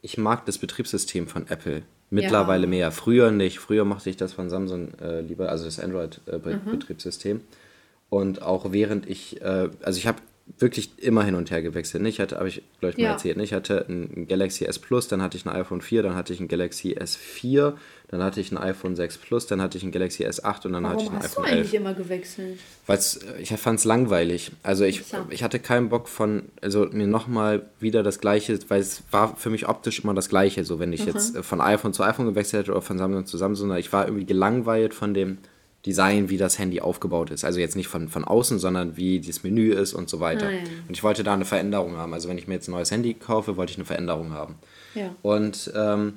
ich 0.00 0.16
mag 0.16 0.46
das 0.46 0.58
Betriebssystem 0.58 1.26
von 1.26 1.46
Apple 1.48 1.82
Mittlerweile 2.10 2.64
ja. 2.64 2.68
mehr. 2.68 2.92
Früher 2.92 3.30
nicht. 3.30 3.60
Früher 3.60 3.84
mochte 3.84 4.10
ich 4.10 4.16
das 4.16 4.32
von 4.32 4.50
Samsung 4.50 4.94
äh, 5.00 5.20
lieber, 5.20 5.48
also 5.48 5.64
das 5.64 5.78
Android-Betriebssystem. 5.78 7.36
Äh, 7.36 7.40
mhm. 7.40 7.46
Und 8.08 8.42
auch 8.42 8.72
während 8.72 9.08
ich, 9.08 9.40
äh, 9.40 9.70
also 9.82 9.98
ich 9.98 10.06
habe 10.08 10.18
wirklich 10.58 10.98
immer 10.98 11.22
hin 11.24 11.34
und 11.34 11.50
her 11.50 11.62
gewechselt. 11.62 12.04
Ich 12.06 12.20
hatte, 12.20 12.36
habe 12.36 12.48
ich, 12.48 12.62
glaube 12.80 12.92
ich, 12.92 12.98
mal 12.98 13.04
ja. 13.04 13.12
erzählt, 13.12 13.38
ich 13.38 13.52
hatte 13.52 13.86
ein 13.88 14.26
Galaxy 14.26 14.64
S 14.64 14.78
Plus, 14.78 15.08
dann 15.08 15.22
hatte 15.22 15.36
ich 15.36 15.46
ein 15.46 15.54
iPhone 15.54 15.80
4, 15.80 16.02
dann 16.02 16.14
hatte 16.14 16.32
ich 16.32 16.40
ein 16.40 16.48
Galaxy 16.48 16.94
S4, 16.94 17.74
dann 18.10 18.24
hatte 18.24 18.40
ich 18.40 18.50
ein 18.50 18.58
iPhone 18.58 18.96
6 18.96 19.18
Plus, 19.18 19.46
dann 19.46 19.62
hatte 19.62 19.78
ich 19.78 19.84
ein 19.84 19.92
Galaxy 19.92 20.26
S8 20.26 20.66
und 20.66 20.72
dann 20.72 20.82
Warum 20.82 20.96
hatte 20.96 21.04
ich 21.04 21.10
ein 21.10 21.16
iPhone 21.16 21.22
11. 21.22 21.22
Warum 21.22 21.22
hast 21.22 21.36
du 21.36 21.42
eigentlich 21.42 21.74
immer 21.74 21.94
gewechselt? 21.94 22.58
Weil 22.88 22.98
äh, 22.98 23.40
ich 23.40 23.50
fand 23.50 23.78
es 23.78 23.84
langweilig. 23.84 24.50
Also 24.64 24.84
ich, 24.84 25.04
ich 25.28 25.44
hatte 25.44 25.60
keinen 25.60 25.90
Bock 25.90 26.08
von, 26.08 26.42
also 26.60 26.88
mir 26.90 27.06
nochmal 27.06 27.62
wieder 27.78 28.02
das 28.02 28.18
Gleiche, 28.18 28.58
weil 28.66 28.80
es 28.80 29.04
war 29.12 29.36
für 29.36 29.48
mich 29.48 29.68
optisch 29.68 30.00
immer 30.02 30.12
das 30.12 30.28
Gleiche, 30.28 30.64
so 30.64 30.80
wenn 30.80 30.92
ich 30.92 31.02
mhm. 31.02 31.12
jetzt 31.12 31.38
von 31.38 31.60
iPhone 31.60 31.92
zu 31.92 32.02
iPhone 32.02 32.26
gewechselt 32.26 32.64
hätte 32.64 32.72
oder 32.72 32.82
von 32.82 32.98
Samsung 32.98 33.26
zu 33.26 33.38
Samsung, 33.38 33.72
ich 33.76 33.92
war 33.92 34.06
irgendwie 34.06 34.26
gelangweilt 34.26 34.92
von 34.92 35.14
dem 35.14 35.38
Design, 35.86 36.30
wie 36.30 36.36
das 36.36 36.58
Handy 36.58 36.80
aufgebaut 36.80 37.30
ist. 37.30 37.44
Also 37.44 37.60
jetzt 37.60 37.76
nicht 37.76 37.86
von, 37.86 38.08
von 38.08 38.24
außen, 38.24 38.58
sondern 38.58 38.96
wie 38.96 39.20
das 39.20 39.44
Menü 39.44 39.72
ist 39.72 39.94
und 39.94 40.10
so 40.10 40.18
weiter. 40.18 40.48
Ah, 40.48 40.50
ja. 40.50 40.58
Und 40.88 40.96
ich 40.96 41.04
wollte 41.04 41.22
da 41.22 41.32
eine 41.32 41.44
Veränderung 41.44 41.96
haben. 41.96 42.12
Also 42.12 42.28
wenn 42.28 42.38
ich 42.38 42.48
mir 42.48 42.54
jetzt 42.54 42.66
ein 42.66 42.72
neues 42.72 42.90
Handy 42.90 43.14
kaufe, 43.14 43.56
wollte 43.56 43.70
ich 43.70 43.78
eine 43.78 43.86
Veränderung 43.86 44.32
haben. 44.32 44.56
Ja. 44.96 45.14
Und 45.22 45.72
ähm, 45.76 46.14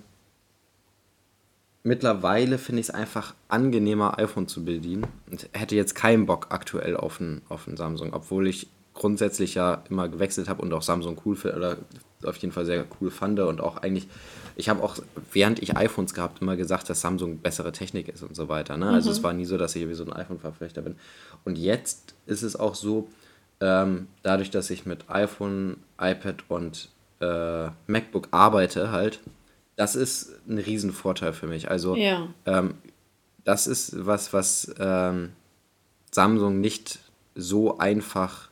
mittlerweile 1.84 2.58
finde 2.58 2.82
ich 2.82 2.90
es 2.90 2.94
einfach 2.94 3.36
angenehmer, 3.48 4.18
iPhone 4.18 4.48
zu 4.48 4.66
bedienen. 4.66 5.06
Und 5.30 5.50
hätte 5.54 5.76
jetzt 5.76 5.96
keinen 5.96 6.26
Bock 6.26 6.48
aktuell 6.50 6.98
auf 6.98 7.20
ein, 7.20 7.42
auf 7.50 7.68
ein 7.68 7.78
Samsung, 7.78 8.14
obwohl 8.14 8.48
ich 8.48 8.68
grundsätzlich 8.94 9.56
ja 9.56 9.84
immer 9.90 10.08
gewechselt 10.08 10.50
habe 10.50 10.62
und 10.62 10.72
auch 10.74 10.84
Samsung 10.84 11.20
cool 11.26 11.36
finde, 11.36 11.58
oder 11.58 11.78
auf 12.26 12.38
jeden 12.38 12.54
Fall 12.54 12.66
sehr 12.66 12.86
cool 13.02 13.12
fand 13.12 13.40
und 13.40 13.60
auch 13.60 13.78
eigentlich 13.78 14.08
ich 14.56 14.70
habe 14.70 14.84
auch, 14.84 14.98
während 15.32 15.62
ich 15.62 15.76
iPhones 15.76 16.14
gehabt, 16.14 16.42
immer 16.42 16.56
gesagt, 16.56 16.90
dass 16.90 17.02
Samsung 17.02 17.40
bessere 17.40 17.72
Technik 17.72 18.08
ist 18.08 18.24
und 18.24 18.36
so 18.36 18.50
weiter. 18.50 18.78
Ne? 18.78 18.90
Also 18.90 19.10
mhm. 19.10 19.16
es 19.16 19.24
war 19.24 19.34
nie 19.34 19.46
so, 19.46 19.58
dass 19.58 19.76
ich 19.76 19.88
wie 19.88 19.94
so 19.94 20.06
ein 20.06 20.14
iPhone-Verfechter 20.14 20.82
bin. 20.82 20.96
Und 21.44 21.58
jetzt 21.58 22.14
ist 22.26 22.44
es 22.44 22.56
auch 22.56 22.76
so, 22.76 23.08
ähm, 23.60 24.08
dadurch, 24.22 24.52
dass 24.52 24.70
ich 24.70 24.86
mit 24.86 25.10
iPhone, 25.10 25.78
iPad 26.00 26.44
und 26.50 26.90
äh, 27.20 27.68
MacBook 27.88 28.28
arbeite 28.32 28.92
halt, 28.92 29.20
das 29.76 29.96
ist 29.96 30.34
ein 30.48 30.58
Riesenvorteil 30.58 31.34
für 31.34 31.48
mich. 31.48 31.70
Also 31.70 31.96
ja. 31.96 32.28
ähm, 32.46 32.76
das 33.44 33.68
ist 33.68 34.06
was, 34.06 34.34
was 34.34 34.74
ähm, 34.80 35.34
Samsung 36.12 36.62
nicht 36.62 37.00
so 37.36 37.78
einfach 37.78 38.50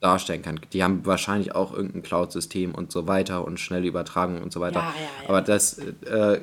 darstellen 0.00 0.42
kann. 0.42 0.60
Die 0.72 0.82
haben 0.82 1.06
wahrscheinlich 1.06 1.54
auch 1.54 1.72
irgendein 1.72 2.02
Cloud-System 2.02 2.74
und 2.74 2.92
so 2.92 3.06
weiter 3.06 3.44
und 3.44 3.60
schnelle 3.60 3.86
Übertragung 3.86 4.42
und 4.42 4.52
so 4.52 4.60
weiter. 4.60 4.80
Ja, 4.80 4.94
ja. 5.22 5.28
Aber 5.28 5.42
das 5.42 5.78
äh, 5.78 6.40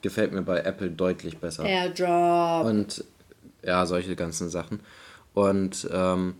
gefällt 0.00 0.32
mir 0.32 0.42
bei 0.42 0.60
Apple 0.60 0.90
deutlich 0.90 1.38
besser. 1.38 1.64
AirDrop. 1.64 2.66
Und 2.66 3.04
ja, 3.64 3.84
solche 3.86 4.16
ganzen 4.16 4.48
Sachen. 4.48 4.80
Und 5.34 5.88
ähm, 5.92 6.34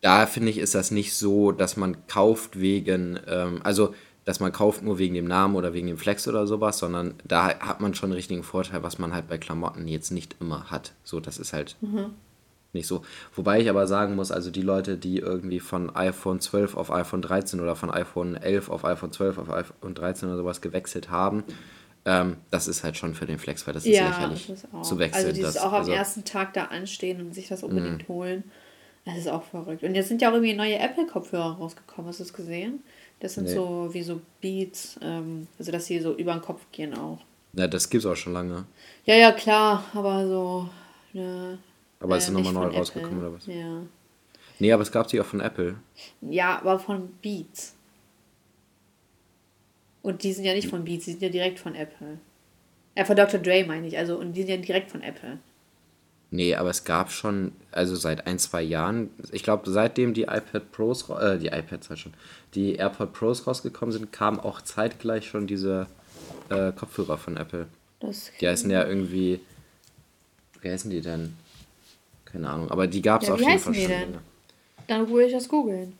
da 0.00 0.26
finde 0.26 0.50
ich, 0.50 0.58
ist 0.58 0.74
das 0.74 0.90
nicht 0.90 1.14
so, 1.14 1.52
dass 1.52 1.76
man 1.76 2.06
kauft 2.06 2.60
wegen, 2.60 3.18
ähm, 3.26 3.60
also 3.64 3.94
dass 4.26 4.40
man 4.40 4.52
kauft 4.52 4.82
nur 4.82 4.98
wegen 4.98 5.14
dem 5.14 5.24
Namen 5.24 5.54
oder 5.54 5.72
wegen 5.72 5.86
dem 5.86 5.98
Flex 5.98 6.26
oder 6.26 6.48
sowas, 6.48 6.78
sondern 6.78 7.14
da 7.24 7.60
hat 7.60 7.80
man 7.80 7.94
schon 7.94 8.08
einen 8.08 8.16
richtigen 8.16 8.42
Vorteil, 8.42 8.82
was 8.82 8.98
man 8.98 9.14
halt 9.14 9.28
bei 9.28 9.38
Klamotten 9.38 9.86
jetzt 9.86 10.10
nicht 10.10 10.34
immer 10.40 10.64
hat. 10.64 10.92
So, 11.04 11.20
das 11.20 11.38
ist 11.38 11.52
halt 11.52 11.76
mhm. 11.80 12.06
nicht 12.72 12.88
so. 12.88 13.04
Wobei 13.36 13.60
ich 13.60 13.70
aber 13.70 13.86
sagen 13.86 14.16
muss, 14.16 14.32
also 14.32 14.50
die 14.50 14.62
Leute, 14.62 14.96
die 14.96 15.18
irgendwie 15.18 15.60
von 15.60 15.94
iPhone 15.94 16.40
12 16.40 16.76
auf 16.76 16.90
iPhone 16.90 17.22
13 17.22 17.60
oder 17.60 17.76
von 17.76 17.88
iPhone 17.88 18.34
11 18.34 18.68
auf 18.68 18.84
iPhone 18.84 19.12
12 19.12 19.38
auf 19.38 19.48
iPhone 19.48 19.94
13 19.94 20.28
oder 20.28 20.38
sowas 20.38 20.60
gewechselt 20.60 21.08
haben, 21.08 21.44
ähm, 22.04 22.38
das 22.50 22.66
ist 22.66 22.82
halt 22.82 22.96
schon 22.96 23.14
für 23.14 23.26
den 23.26 23.38
Flex, 23.38 23.64
weil 23.64 23.74
das 23.74 23.86
ist 23.86 23.94
ja, 23.94 24.08
lächerlich 24.08 24.48
das 24.48 24.64
ist 24.64 24.88
zu 24.88 24.98
wechseln. 24.98 25.24
Also 25.24 25.36
dieses 25.36 25.54
das, 25.54 25.62
auch 25.62 25.72
am 25.72 25.80
also, 25.80 25.92
ersten 25.92 26.24
Tag 26.24 26.52
da 26.54 26.64
anstehen 26.64 27.20
und 27.20 27.32
sich 27.32 27.46
das 27.46 27.62
unbedingt 27.62 28.08
mh. 28.08 28.08
holen, 28.08 28.44
das 29.04 29.18
ist 29.18 29.28
auch 29.28 29.44
verrückt. 29.44 29.84
Und 29.84 29.94
jetzt 29.94 30.08
sind 30.08 30.20
ja 30.20 30.30
auch 30.30 30.34
irgendwie 30.34 30.54
neue 30.54 30.80
Apple-Kopfhörer 30.80 31.58
rausgekommen, 31.58 32.08
hast 32.08 32.18
du 32.18 32.24
es 32.24 32.32
gesehen? 32.32 32.82
Das 33.20 33.34
sind 33.34 33.44
nee. 33.44 33.54
so 33.54 33.88
wie 33.92 34.02
so 34.02 34.20
Beats, 34.40 34.98
ähm, 35.02 35.46
also 35.58 35.72
dass 35.72 35.86
sie 35.86 35.98
so 36.00 36.14
über 36.14 36.32
den 36.32 36.42
Kopf 36.42 36.60
gehen 36.70 36.94
auch. 36.94 37.18
Ja, 37.54 37.66
das 37.66 37.88
gibt's 37.88 38.06
auch 38.06 38.16
schon 38.16 38.34
lange. 38.34 38.66
Ja, 39.06 39.14
ja, 39.14 39.32
klar, 39.32 39.84
aber 39.94 40.26
so. 40.26 40.68
Ne, 41.12 41.58
aber 42.00 42.14
äh, 42.14 42.18
ist 42.18 42.30
nochmal 42.30 42.52
neu 42.52 42.76
rausgekommen 42.76 43.18
oder 43.20 43.32
was? 43.32 43.46
Ja. 43.46 43.82
Nee, 44.58 44.72
aber 44.72 44.82
es 44.82 44.92
gab 44.92 45.08
sie 45.10 45.20
auch 45.20 45.26
von 45.26 45.40
Apple. 45.40 45.76
Ja, 46.20 46.58
aber 46.58 46.78
von 46.78 47.08
Beats. 47.22 47.74
Und 50.02 50.22
die 50.22 50.32
sind 50.32 50.44
ja 50.44 50.54
nicht 50.54 50.68
von 50.68 50.84
Beats, 50.84 51.06
die 51.06 51.12
sind 51.12 51.22
ja 51.22 51.28
direkt 51.28 51.58
von 51.58 51.74
Apple. 51.74 52.18
Ja, 52.96 53.04
von 53.04 53.16
Dr. 53.16 53.40
Dre 53.40 53.64
meine 53.64 53.86
ich, 53.86 53.98
also 53.98 54.18
und 54.18 54.34
die 54.34 54.42
sind 54.42 54.50
ja 54.50 54.56
direkt 54.58 54.90
von 54.90 55.02
Apple. 55.02 55.38
Nee, 56.30 56.56
aber 56.56 56.70
es 56.70 56.84
gab 56.84 57.12
schon, 57.12 57.52
also 57.70 57.94
seit 57.94 58.26
ein, 58.26 58.38
zwei 58.38 58.62
Jahren, 58.62 59.10
ich 59.30 59.44
glaube, 59.44 59.70
seitdem 59.70 60.12
die 60.12 60.22
iPad 60.22 60.72
Pros, 60.72 61.08
äh, 61.08 61.38
die 61.38 61.48
iPads 61.48 61.88
halt 61.88 62.00
schon, 62.00 62.14
die 62.54 62.74
AirPod 62.74 63.12
Pros 63.12 63.46
rausgekommen 63.46 63.92
sind, 63.92 64.12
kamen 64.12 64.40
auch 64.40 64.60
zeitgleich 64.60 65.28
schon 65.28 65.46
diese 65.46 65.86
äh, 66.48 66.72
Kopfhörer 66.72 67.16
von 67.16 67.36
Apple. 67.36 67.68
Das 68.00 68.32
die 68.40 68.48
heißen 68.48 68.70
ja 68.70 68.84
irgendwie, 68.86 69.40
wie 70.60 70.70
heißen 70.70 70.90
die 70.90 71.00
denn? 71.00 71.36
Keine 72.24 72.50
Ahnung, 72.50 72.70
aber 72.70 72.88
die 72.88 73.02
gab 73.02 73.22
es 73.22 73.28
ja, 73.28 73.34
auf 73.34 73.40
jeden 73.40 73.58
Fall 73.58 73.74
schon. 73.74 73.74
Wie 73.74 73.86
heißen 73.86 74.06
die 74.06 74.12
denn? 74.12 74.20
Dann 74.88 75.08
würde 75.08 75.26
ich 75.26 75.32
das 75.32 75.48
googeln. 75.48 75.92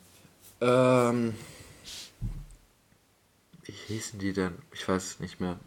Ähm, 0.61 1.35
wie 3.63 3.73
hießen 3.73 4.19
die 4.19 4.33
denn? 4.33 4.53
Ich 4.73 4.87
weiß 4.89 5.05
es 5.05 5.21
nicht 5.21 5.41
mehr. 5.41 5.59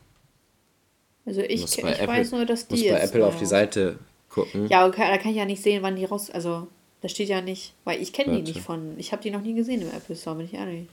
Also 1.25 1.41
ich, 1.41 1.63
ich 1.63 1.83
Apple, 1.83 2.07
weiß 2.07 2.31
nur, 2.31 2.45
dass 2.45 2.67
die 2.67 2.75
muss 2.75 2.83
bei 2.91 2.99
Apple 2.99 3.25
auf 3.25 3.37
die 3.37 3.45
Seite 3.45 3.99
gucken. 4.29 4.67
Ja, 4.67 4.87
okay, 4.87 5.09
da 5.09 5.17
kann 5.17 5.31
ich 5.31 5.37
ja 5.37 5.45
nicht 5.45 5.61
sehen, 5.61 5.83
wann 5.83 5.95
die 5.95 6.05
raus. 6.05 6.29
Also, 6.29 6.67
da 7.01 7.09
steht 7.09 7.29
ja 7.29 7.41
nicht, 7.41 7.73
weil 7.83 8.01
ich 8.01 8.13
kenne 8.13 8.35
die 8.35 8.41
nicht 8.41 8.61
von. 8.61 8.97
Ich 8.97 9.11
habe 9.11 9.21
die 9.21 9.31
noch 9.31 9.41
nie 9.41 9.53
gesehen 9.53 9.81
im 9.81 9.89
Apple 9.89 10.15
Store, 10.15 10.35
bin 10.35 10.45
ich 10.45 10.53
ehrlich. 10.53 10.87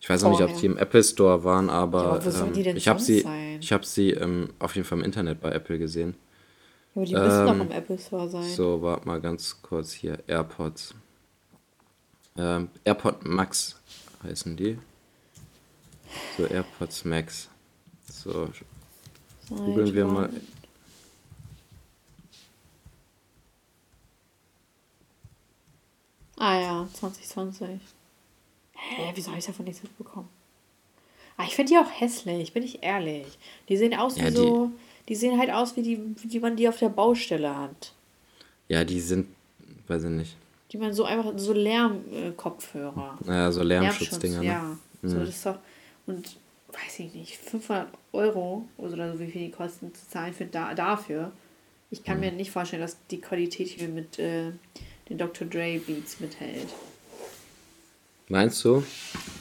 Ich 0.00 0.10
weiß 0.10 0.24
auch 0.24 0.30
nicht, 0.30 0.42
ob 0.42 0.54
die 0.60 0.66
im 0.66 0.76
Apple 0.76 1.02
Store 1.02 1.44
waren, 1.44 1.70
aber, 1.70 2.02
ja, 2.02 2.10
aber 2.10 2.56
ähm, 2.58 2.76
ich 2.76 2.88
habe 2.88 3.00
sie, 3.00 3.20
sein? 3.20 3.58
ich 3.58 3.72
habe 3.72 3.86
sie 3.86 4.10
ähm, 4.10 4.50
auf 4.58 4.74
jeden 4.76 4.86
Fall 4.86 4.98
im 4.98 5.04
Internet 5.04 5.40
bei 5.40 5.50
Apple 5.50 5.78
gesehen. 5.78 6.14
Aber 6.94 7.06
die 7.06 7.14
müssen 7.14 7.40
ähm, 7.40 7.46
doch 7.46 7.64
im 7.64 7.70
Apple 7.70 7.98
Store 7.98 8.28
sein. 8.28 8.42
So, 8.42 8.82
warte 8.82 9.06
mal 9.06 9.18
ganz 9.22 9.62
kurz 9.62 9.92
hier. 9.92 10.18
AirPods. 10.26 10.94
Ähm, 12.36 12.68
AirPod 12.84 13.24
Max 13.24 13.80
heißen 14.22 14.54
die. 14.58 14.78
So, 16.36 16.44
AirPods 16.46 17.06
Max. 17.06 17.48
So, 18.06 18.50
googeln 19.48 19.94
wir 19.94 20.04
mal 20.04 20.28
Ah 26.44 26.60
ja, 26.60 26.88
2020. 26.92 27.80
Hä, 28.74 29.12
wieso 29.14 29.30
habe 29.30 29.38
ich 29.38 29.46
davon 29.46 29.64
nichts 29.64 29.82
mitbekommen? 29.82 30.28
Ah, 31.38 31.44
ich 31.44 31.54
finde 31.56 31.72
die 31.72 31.78
auch 31.78 31.90
hässlich, 31.90 32.52
bin 32.52 32.62
ich 32.62 32.82
ehrlich. 32.82 33.38
Die 33.70 33.78
sehen 33.78 33.94
aus 33.94 34.18
ja, 34.18 34.26
wie 34.26 34.30
so. 34.30 34.70
Die 35.08 35.14
sehen 35.14 35.38
halt 35.38 35.50
aus, 35.50 35.74
wie 35.74 35.80
die, 35.80 35.98
wie 36.22 36.40
man 36.40 36.54
die 36.54 36.68
auf 36.68 36.78
der 36.78 36.90
Baustelle 36.90 37.56
hat. 37.56 37.94
Ja, 38.68 38.84
die 38.84 39.00
sind, 39.00 39.28
weiß 39.86 40.04
ich 40.04 40.10
nicht. 40.10 40.36
Die 40.70 40.76
man 40.76 40.92
so 40.92 41.04
einfach, 41.04 41.32
so 41.36 41.54
Lärmkopfhörer. 41.54 43.18
Naja, 43.24 43.50
so 43.50 43.62
Lärmschutzdinger. 43.62 44.40
Ne? 44.40 44.46
Ja, 44.46 44.76
mhm. 45.00 45.08
so 45.08 45.20
das 45.20 45.30
ist 45.30 45.46
doch. 45.46 45.58
Und 46.06 46.36
weiß 46.68 46.98
ich 46.98 47.14
nicht, 47.14 47.38
500 47.38 47.88
Euro 48.12 48.68
oder 48.76 49.14
so, 49.14 49.18
wie 49.18 49.28
viel 49.28 49.46
die 49.46 49.50
kosten, 49.50 49.94
zu 49.94 50.06
zahlen 50.10 50.34
für 50.34 50.44
da, 50.44 50.74
dafür. 50.74 51.32
Ich 51.90 52.04
kann 52.04 52.16
mhm. 52.16 52.24
mir 52.24 52.32
nicht 52.32 52.50
vorstellen, 52.50 52.82
dass 52.82 52.98
die 53.10 53.22
Qualität 53.22 53.68
hier 53.68 53.88
mit 53.88 54.18
äh, 54.18 54.52
den 55.08 55.18
Dr. 55.18 55.46
Dre 55.46 55.78
Beats 55.78 56.20
mithält. 56.20 56.68
Meinst 58.28 58.64
du? 58.64 58.82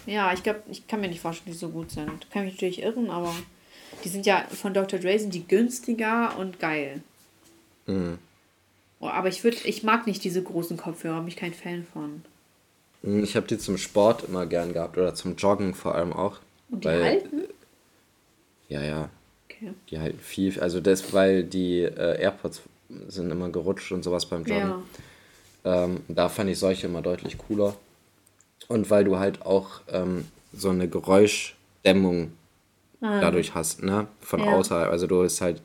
Ja, 0.06 0.34
ich 0.34 0.44
glaube, 0.44 0.62
ich 0.70 0.88
kann 0.88 1.00
mir 1.00 1.08
nicht 1.08 1.22
vorstellen, 1.22 1.54
die 1.54 1.58
so 1.58 1.70
gut 1.70 1.92
sind. 1.92 2.30
Kann 2.32 2.44
mich 2.44 2.56
natürlich 2.56 2.82
irren, 2.82 3.10
aber 3.10 3.34
die 4.04 4.10
sind 4.10 4.26
ja 4.26 4.46
von 4.50 4.74
Dr. 4.74 5.00
Dre 5.00 5.18
sind 5.18 5.34
die 5.34 5.48
günstiger 5.48 6.38
und 6.38 6.60
geil. 6.60 7.02
Mhm. 7.88 8.18
Oh, 9.00 9.08
aber 9.08 9.28
ich 9.28 9.44
würde, 9.44 9.58
ich 9.66 9.84
mag 9.84 10.08
nicht 10.08 10.24
diese 10.24 10.44
großen 10.44 10.78
Kopfhörer, 10.78 11.20
bin 11.20 11.28
ich 11.28 11.36
kein 11.36 11.54
Fan 11.54 11.86
von. 11.92 12.24
Mhm, 13.02 13.24
ich 13.24 13.36
habe 13.36 13.48
die 13.48 13.58
zum 13.58 13.78
Sport 13.78 14.24
immer 14.28 14.46
gern 14.46 14.74
gehabt 14.74 14.98
oder 14.98 15.14
zum 15.16 15.36
Joggen 15.36 15.74
vor 15.74 15.96
allem 15.96 16.14
auch. 16.14 16.40
Und 16.70 16.84
die 16.84 16.88
weil, 16.88 17.04
halten? 17.04 17.42
Ja, 18.70 18.82
ja. 18.82 19.10
Okay. 19.50 19.74
Die 19.90 20.00
halten 20.00 20.20
viel, 20.20 20.60
also 20.60 20.80
das, 20.80 21.14
weil 21.14 21.44
die 21.44 21.82
äh, 21.82 22.22
AirPods 22.22 22.62
sind 23.08 23.32
immer 23.32 23.50
gerutscht 23.50 23.92
und 23.92 24.04
sowas 24.04 24.26
beim 24.26 24.44
Joggen. 24.44 24.70
Ja. 24.70 24.84
Ähm, 25.66 26.02
da 26.08 26.30
fand 26.30 26.50
ich 26.50 26.60
solche 26.60 26.88
immer 26.88 27.02
deutlich 27.02 27.38
cooler. 27.38 27.76
Und 28.68 28.90
weil 28.90 29.04
du 29.04 29.18
halt 29.18 29.46
auch 29.46 29.82
ähm, 29.90 30.26
so 30.54 30.70
eine 30.70 30.88
Geräuschdämmung 30.88 32.32
ah. 33.02 33.20
dadurch 33.20 33.56
hast, 33.56 33.84
ne? 33.84 34.08
Von 34.22 34.42
ja. 34.42 34.54
außerhalb. 34.54 34.90
Also 34.90 35.08
du 35.08 35.22
bist 35.22 35.42
halt. 35.42 35.62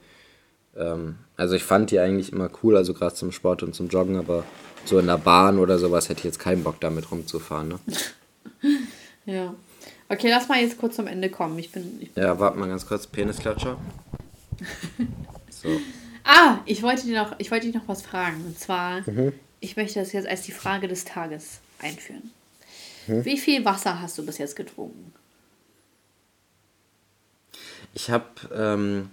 Ähm, 0.77 1.17
also 1.37 1.55
ich 1.55 1.65
fand 1.65 1.91
die 1.91 1.99
eigentlich 1.99 2.33
immer 2.33 2.51
cool, 2.63 2.77
also 2.77 2.95
gerade 2.95 3.15
zum 3.15 3.33
Sport 3.33 3.63
und 3.63 3.75
zum 3.75 3.89
Joggen, 3.89 4.17
aber 4.17 4.45
so 4.85 4.99
in 4.99 5.07
der 5.07 5.19
Bahn 5.19 5.59
oder 5.59 5.79
sowas 5.79 6.09
hätte 6.09 6.21
ich 6.21 6.25
jetzt 6.25 6.39
keinen 6.41 6.65
Bock 6.65 6.81
damit 6.81 7.11
rumzufahren, 7.11 7.69
ne? 7.69 7.79
ja. 9.27 9.55
Okay, 10.09 10.31
lass 10.31 10.49
mal 10.49 10.61
jetzt 10.61 10.79
kurz 10.79 10.97
zum 10.97 11.07
Ende 11.07 11.29
kommen. 11.29 11.59
Ich 11.59 11.71
bin. 11.71 11.99
Ich 12.01 12.13
bin 12.13 12.25
ja, 12.25 12.39
warte 12.39 12.59
mal 12.59 12.69
ganz 12.69 12.87
kurz. 12.87 13.07
Penisklatscher. 13.07 13.77
so. 15.51 15.69
Ah, 16.25 16.59
ich 16.65 16.83
wollte 16.83 17.07
dir 17.07 17.23
noch, 17.23 17.35
ich 17.39 17.51
wollte 17.51 17.67
dich 17.67 17.75
noch 17.75 17.87
was 17.87 18.03
fragen. 18.03 18.45
Und 18.47 18.59
zwar, 18.59 19.01
mhm 19.09 19.33
ich 19.61 19.77
möchte 19.77 20.01
das 20.01 20.13
jetzt 20.13 20.29
als 20.29 20.43
die 20.43 20.53
Frage 20.53 20.89
des 20.89 21.05
Tages 21.05 21.61
einführen. 21.81 22.31
Hm? 23.07 23.25
Wie 23.25 23.39
viel 23.39 23.65
Wasser 23.65 24.01
hast 24.01 24.19
du 24.19 24.27
bis 24.27 24.39
jetzt 24.39 24.57
getrunken? 24.57 25.13
Ich 27.95 28.11
habe 28.11 28.27
ähm, 28.55 29.11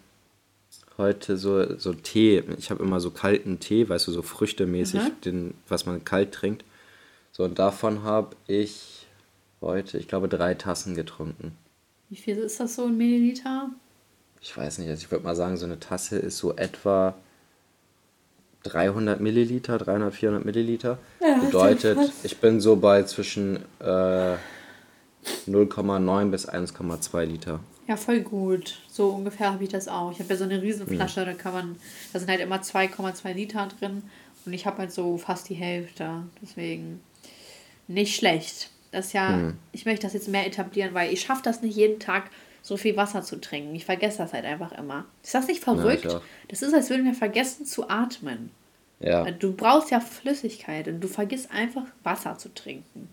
heute 0.98 1.38
so, 1.38 1.78
so 1.78 1.94
Tee. 1.94 2.44
Ich 2.58 2.70
habe 2.70 2.84
immer 2.84 3.00
so 3.00 3.12
kalten 3.12 3.60
Tee, 3.60 3.88
weißt 3.88 4.08
du, 4.08 4.12
so 4.12 4.22
früchtemäßig, 4.22 5.02
mhm. 5.02 5.22
den, 5.22 5.54
was 5.68 5.86
man 5.86 6.04
kalt 6.04 6.34
trinkt. 6.34 6.64
So, 7.32 7.44
und 7.44 7.60
davon 7.60 8.04
habe 8.04 8.36
ich 8.48 9.08
heute, 9.62 9.98
ich 9.98 10.08
glaube, 10.08 10.28
drei 10.28 10.54
Tassen 10.54 10.96
getrunken. 10.96 11.58
Wie 12.10 12.16
viel 12.16 12.38
ist 12.38 12.60
das 12.60 12.76
so 12.76 12.86
in 12.86 12.98
Milliliter? 12.98 13.70
Ich 14.42 14.56
weiß 14.56 14.78
nicht, 14.78 14.90
also 14.90 15.04
ich 15.04 15.12
würde 15.12 15.24
mal 15.24 15.36
sagen, 15.36 15.58
so 15.58 15.66
eine 15.66 15.80
Tasse 15.80 16.18
ist 16.18 16.38
so 16.38 16.56
etwa 16.56 17.16
300 18.66 19.20
Milliliter, 19.20 19.78
300, 19.78 20.14
400 20.14 20.46
Milliliter. 20.46 20.98
Ja, 21.22 21.38
Bedeutet, 21.38 21.98
ich 22.24 22.38
bin 22.38 22.60
so 22.60 22.76
bei 22.76 23.04
zwischen 23.04 23.58
äh, 23.80 24.36
0,9 25.48 26.32
bis 26.32 26.50
1,2 26.50 27.24
Liter. 27.26 27.60
Ja, 27.88 27.98
voll 27.98 28.22
gut. 28.22 28.80
So 28.92 29.10
ungefähr 29.10 29.54
habe 29.54 29.64
ich 29.64 29.70
das 29.70 29.88
auch. 29.88 30.12
Ich 30.12 30.20
habe 30.20 30.30
ja 30.30 30.36
so 30.36 30.44
eine 30.44 30.62
Riesenflasche, 30.62 31.22
mhm. 31.22 31.26
da 31.26 31.34
kann 31.34 31.54
man, 31.54 31.76
da 32.14 32.20
sind 32.20 32.30
halt 32.30 32.42
immer 32.42 32.58
2,2 32.58 33.34
Liter 33.34 33.68
drin 33.80 34.04
und 34.46 34.54
ich 34.54 34.66
habe 34.66 34.80
halt 34.80 34.92
so 34.92 35.18
fast 35.18 35.50
die 35.50 35.56
Hälfte. 35.56 36.24
Deswegen 36.42 37.02
nicht 37.88 38.16
schlecht. 38.16 38.70
Das 38.92 39.08
ist 39.08 39.14
ja, 39.14 39.30
mhm. 39.30 39.58
ich 39.72 39.86
möchte 39.86 40.08
das 40.08 40.14
jetzt 40.14 40.30
mehr 40.30 40.48
etablieren, 40.48 40.94
weil 40.94 41.14
ich 41.14 41.22
schaffe 41.22 41.42
das 41.44 41.62
nicht 41.62 41.76
jeden 41.76 42.00
Tag 42.00 42.32
so 42.66 42.78
viel 42.78 42.98
Wasser 42.98 43.22
zu 43.22 43.40
trinken. 43.40 43.76
Ich 43.76 43.86
vergesse 43.86 44.18
das 44.18 44.34
halt 44.34 44.44
einfach 44.44 44.72
immer. 44.72 45.06
Ist 45.22 45.36
das 45.36 45.48
nicht 45.48 45.64
verrückt? 45.64 46.06
Ja, 46.06 46.20
das 46.48 46.64
ist, 46.64 46.74
als 46.74 46.90
würden 46.90 47.06
wir 47.06 47.14
vergessen 47.14 47.64
zu 47.68 47.88
atmen. 47.90 48.50
Ja. 49.00 49.30
Du 49.30 49.54
brauchst 49.54 49.92
ja 49.92 50.00
Flüssigkeit 50.00 50.88
und 50.88 51.00
du 51.00 51.08
vergisst 51.08 51.52
einfach 51.52 51.84
Wasser 52.02 52.40
zu 52.40 52.52
trinken. 52.56 53.08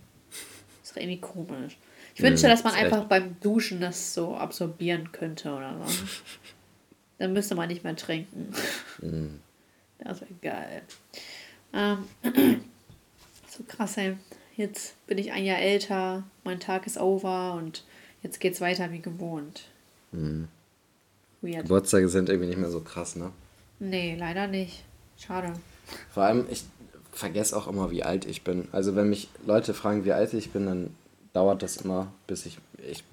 Das 0.81 0.93
ist 0.93 0.97
irgendwie 0.97 1.21
komisch. 1.21 1.77
Ich 2.15 2.23
wünschte, 2.23 2.49
dass 2.49 2.65
man 2.65 2.73
einfach 2.73 3.05
beim 3.05 3.37
Duschen 3.41 3.83
das 3.83 4.15
so 4.15 4.35
absorbieren 4.35 5.13
könnte 5.13 5.53
oder 5.53 5.77
so. 5.87 6.07
Dann 7.19 7.35
müsste 7.35 7.55
man 7.55 7.69
nicht 7.69 7.85
mehr 7.85 7.95
trinken. 7.95 8.55
Mhm. 9.03 9.41
Das 9.99 10.23
wäre 10.23 10.33
geil. 10.41 10.83
Ähm, 11.75 12.07
so 13.49 13.65
krass, 13.69 13.99
ey. 13.99 14.17
Jetzt 14.57 15.07
bin 15.07 15.19
ich 15.19 15.31
ein 15.31 15.45
Jahr 15.45 15.59
älter, 15.59 16.25
mein 16.43 16.59
Tag 16.59 16.87
ist 16.87 16.99
over 16.99 17.55
und 17.55 17.85
Jetzt 18.23 18.41
geht's 18.41 18.61
weiter 18.61 18.91
wie 18.93 19.01
gewohnt. 19.01 19.65
Mhm. 20.13 20.49
Weird. 21.41 21.63
Geburtstage 21.63 22.09
sind 22.09 22.29
irgendwie 22.29 22.49
nicht 22.49 22.59
mehr 22.59 22.71
so 22.71 22.81
krass, 22.81 23.17
ne? 23.17 23.33
Nee, 23.81 24.17
leider 24.17 24.47
nicht. 24.47 24.85
Schade. 25.19 25.53
Vor 26.13 26.23
allem, 26.23 26.47
ich 26.51 26.65
vergesse 27.13 27.57
auch 27.57 27.67
immer, 27.67 27.91
wie 27.91 28.05
alt 28.05 28.25
ich 28.25 28.43
bin. 28.45 28.69
Also 28.73 28.95
wenn 28.97 29.09
mich 29.09 29.29
Leute 29.45 29.75
fragen, 29.75 30.05
wie 30.05 30.13
alt 30.13 30.33
ich 30.35 30.51
bin, 30.51 30.67
dann 30.67 30.95
dauert 31.33 31.63
das 31.63 31.79
immer, 31.79 32.13
bis 32.27 32.47
ich, 32.47 32.59
ich 32.89 33.05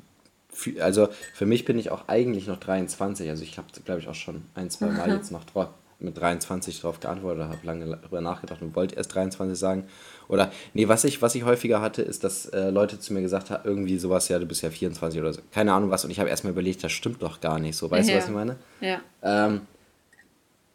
also 0.79 1.09
für 1.33 1.45
mich 1.45 1.65
bin 1.65 1.79
ich 1.79 1.91
auch 1.91 2.07
eigentlich 2.07 2.47
noch 2.47 2.59
23. 2.59 3.29
Also 3.29 3.43
ich 3.43 3.57
habe, 3.57 3.67
glaube 3.85 4.01
ich, 4.01 4.07
auch 4.07 4.15
schon 4.15 4.43
ein, 4.55 4.69
zwei 4.69 4.87
Mal 4.87 5.09
jetzt 5.15 5.31
noch 5.31 5.43
drauf, 5.45 5.69
mit 5.99 6.17
23 6.17 6.81
darauf 6.81 6.99
geantwortet, 6.99 7.43
habe 7.43 7.59
lange 7.63 7.85
darüber 7.85 8.21
nachgedacht 8.21 8.61
und 8.61 8.75
wollte 8.75 8.95
erst 8.95 9.13
23 9.13 9.57
sagen. 9.57 9.83
Oder, 10.29 10.51
nee, 10.73 10.87
was 10.87 11.03
ich, 11.03 11.21
was 11.21 11.35
ich 11.35 11.43
häufiger 11.43 11.81
hatte, 11.81 12.01
ist, 12.01 12.23
dass 12.23 12.45
äh, 12.47 12.69
Leute 12.69 12.99
zu 12.99 13.13
mir 13.13 13.21
gesagt 13.21 13.49
haben, 13.49 13.63
irgendwie 13.65 13.97
sowas, 13.97 14.29
ja, 14.29 14.39
du 14.39 14.45
bist 14.45 14.61
ja 14.61 14.69
24 14.69 15.19
oder 15.19 15.33
so. 15.33 15.41
Keine 15.51 15.73
Ahnung 15.73 15.89
was. 15.89 16.05
Und 16.05 16.11
ich 16.11 16.19
habe 16.19 16.29
erstmal 16.29 16.53
überlegt, 16.53 16.83
das 16.83 16.91
stimmt 16.91 17.21
doch 17.21 17.41
gar 17.41 17.59
nicht 17.59 17.75
so. 17.75 17.91
Weißt 17.91 18.07
ja. 18.09 18.15
du, 18.15 18.21
was 18.21 18.29
ich 18.29 18.33
meine? 18.33 18.55
Ja. 18.79 19.01
Ähm, 19.23 19.61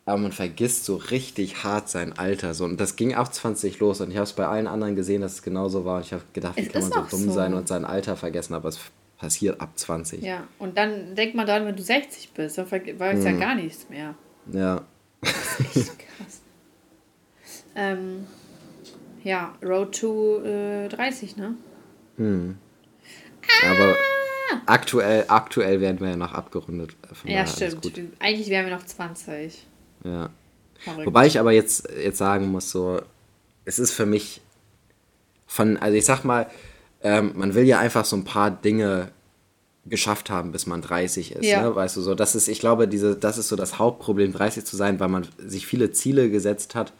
aber 0.06 0.18
man 0.18 0.32
vergisst 0.32 0.84
so 0.84 0.96
richtig 0.96 1.64
hart 1.64 1.88
sein 1.88 2.18
Alter. 2.18 2.52
So. 2.52 2.64
Und 2.64 2.78
das 2.78 2.96
ging 2.96 3.14
ab 3.14 3.32
20 3.32 3.78
los. 3.78 4.02
Und 4.02 4.10
ich 4.10 4.16
habe 4.16 4.24
es 4.24 4.34
bei 4.34 4.46
allen 4.46 4.66
anderen 4.66 4.96
gesehen, 4.96 5.22
dass 5.22 5.32
es 5.34 5.42
genauso 5.42 5.86
war. 5.86 5.96
Und 5.96 6.04
ich 6.04 6.12
habe 6.12 6.22
gedacht, 6.34 6.56
wie 6.56 6.66
es 6.66 6.72
kann 6.72 6.82
man 6.82 6.92
so 7.08 7.16
dumm 7.16 7.28
so. 7.28 7.32
sein 7.32 7.54
und 7.54 7.68
sein 7.68 7.86
Alter 7.86 8.16
vergessen. 8.16 8.52
Aber 8.52 8.68
es 8.68 8.78
passiert 9.16 9.60
ab 9.62 9.70
20. 9.74 10.22
Ja, 10.22 10.46
und 10.58 10.76
dann 10.76 11.14
denkt 11.14 11.34
man 11.34 11.46
dann, 11.46 11.64
wenn 11.64 11.76
du 11.76 11.82
60 11.82 12.32
bist, 12.32 12.58
dann 12.58 12.70
weiß 12.70 13.24
hm. 13.24 13.24
ja 13.24 13.32
gar 13.32 13.54
nichts 13.54 13.88
mehr. 13.88 14.14
Ja. 14.52 14.82
Das 15.24 15.60
ist 15.60 15.76
echt 15.76 15.98
krass. 15.98 16.40
ähm, 17.74 18.26
ja, 19.22 19.54
Road 19.62 19.98
to 19.98 20.42
äh, 20.42 20.88
30, 20.88 21.36
ne? 21.36 21.56
Hm. 22.16 22.58
Aber 23.70 23.94
ah! 24.52 24.60
aktuell, 24.66 25.24
aktuell 25.28 25.80
werden 25.80 26.00
wir 26.00 26.10
ja 26.10 26.16
noch 26.16 26.32
abgerundet. 26.32 26.96
ja, 27.24 27.46
stimmt. 27.46 27.86
Eigentlich 28.20 28.48
wären 28.48 28.66
wir 28.66 28.74
noch 28.74 28.84
20. 28.84 29.66
Ja. 30.04 30.30
Verrückt. 30.78 31.06
Wobei 31.06 31.26
ich 31.26 31.38
aber 31.38 31.52
jetzt, 31.52 31.88
jetzt 31.90 32.18
sagen 32.18 32.48
muss, 32.48 32.70
so, 32.70 33.00
es 33.64 33.78
ist 33.78 33.92
für 33.92 34.06
mich 34.06 34.42
von, 35.46 35.76
also 35.76 35.96
ich 35.96 36.04
sag 36.04 36.24
mal, 36.24 36.50
ähm, 37.02 37.32
man 37.36 37.54
will 37.54 37.64
ja 37.64 37.78
einfach 37.78 38.04
so 38.04 38.16
ein 38.16 38.24
paar 38.24 38.50
Dinge 38.50 39.10
geschafft 39.86 40.30
haben, 40.30 40.52
bis 40.52 40.66
man 40.66 40.80
30 40.80 41.32
ist. 41.32 41.44
Ja. 41.44 41.62
Ne? 41.62 41.74
Weißt 41.74 41.96
du, 41.96 42.00
so, 42.00 42.14
das 42.14 42.34
ist, 42.34 42.48
ich 42.48 42.60
glaube, 42.60 42.88
diese, 42.88 43.16
das 43.16 43.38
ist 43.38 43.48
so 43.48 43.56
das 43.56 43.78
Hauptproblem, 43.78 44.32
30 44.32 44.64
zu 44.64 44.76
sein, 44.76 44.98
weil 45.00 45.08
man 45.08 45.26
sich 45.38 45.66
viele 45.66 45.90
Ziele 45.92 46.30
gesetzt 46.30 46.74
hat 46.74 46.92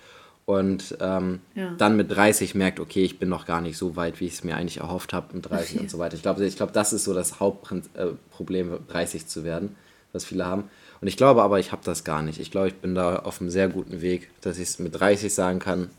und 0.44 0.96
ähm, 1.00 1.40
ja. 1.54 1.72
dann 1.78 1.96
mit 1.96 2.10
30 2.10 2.54
merkt, 2.54 2.80
okay, 2.80 3.02
ich 3.02 3.18
bin 3.18 3.30
noch 3.30 3.46
gar 3.46 3.62
nicht 3.62 3.78
so 3.78 3.96
weit, 3.96 4.20
wie 4.20 4.26
ich 4.26 4.34
es 4.34 4.44
mir 4.44 4.56
eigentlich 4.56 4.78
erhofft 4.78 5.14
habe 5.14 5.34
mit 5.34 5.48
30 5.48 5.70
okay. 5.70 5.78
und 5.80 5.90
so 5.90 5.98
weiter. 5.98 6.14
Ich 6.16 6.22
glaube, 6.22 6.44
ich 6.44 6.56
glaube, 6.56 6.72
das 6.72 6.92
ist 6.92 7.04
so 7.04 7.14
das 7.14 7.40
Hauptproblem, 7.40 8.78
30 8.88 9.26
zu 9.26 9.44
werden, 9.44 9.76
was 10.12 10.24
viele 10.26 10.44
haben. 10.44 10.64
Und 11.00 11.08
ich 11.08 11.16
glaube 11.16 11.42
aber, 11.42 11.58
ich 11.58 11.72
habe 11.72 11.82
das 11.84 12.04
gar 12.04 12.22
nicht. 12.22 12.38
Ich 12.38 12.50
glaube, 12.50 12.68
ich 12.68 12.74
bin 12.74 12.94
da 12.94 13.16
auf 13.16 13.40
einem 13.40 13.50
sehr 13.50 13.68
guten 13.68 14.02
Weg, 14.02 14.30
dass 14.42 14.58
ich 14.58 14.68
es 14.68 14.78
mit 14.78 14.98
30 14.98 15.32
sagen 15.32 15.58
kann, 15.58 15.90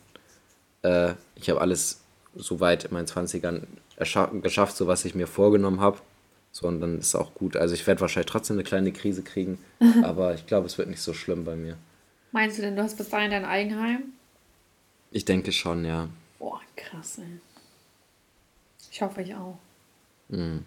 äh, 0.83 1.13
ich 1.35 1.49
habe 1.49 1.61
alles 1.61 2.01
so 2.35 2.59
weit 2.59 2.85
in 2.85 2.93
meinen 2.93 3.07
20ern 3.07 3.63
geschafft, 4.41 4.77
so 4.77 4.87
was 4.87 5.05
ich 5.05 5.15
mir 5.15 5.27
vorgenommen 5.27 5.79
habe. 5.79 5.97
So, 6.55 6.69
und 6.69 6.79
dann 6.79 6.99
ist 6.99 7.07
es 7.07 7.15
auch 7.15 7.33
gut. 7.33 7.57
Also 7.57 7.73
ich 7.73 7.85
werde 7.85 7.99
wahrscheinlich 7.99 8.31
trotzdem 8.31 8.55
eine 8.55 8.63
kleine 8.63 8.93
Krise 8.93 9.23
kriegen, 9.23 9.59
aber 10.03 10.35
ich 10.35 10.47
glaube, 10.47 10.67
es 10.67 10.77
wird 10.77 10.87
nicht 10.87 11.01
so 11.01 11.13
schlimm 11.13 11.43
bei 11.43 11.57
mir. 11.57 11.75
Meinst 12.31 12.57
du 12.57 12.61
denn, 12.61 12.77
du 12.77 12.81
hast 12.81 12.95
bis 12.95 13.09
dahin 13.09 13.29
dein 13.29 13.43
Eigenheim? 13.43 14.03
Ich 15.11 15.25
denke 15.25 15.51
schon, 15.51 15.83
ja. 15.83 16.07
Boah, 16.39 16.61
krass, 16.77 17.17
ey. 17.17 17.41
Ich 18.89 19.01
hoffe, 19.01 19.21
ich 19.21 19.35
auch. 19.35 19.57
Mhm. 20.29 20.63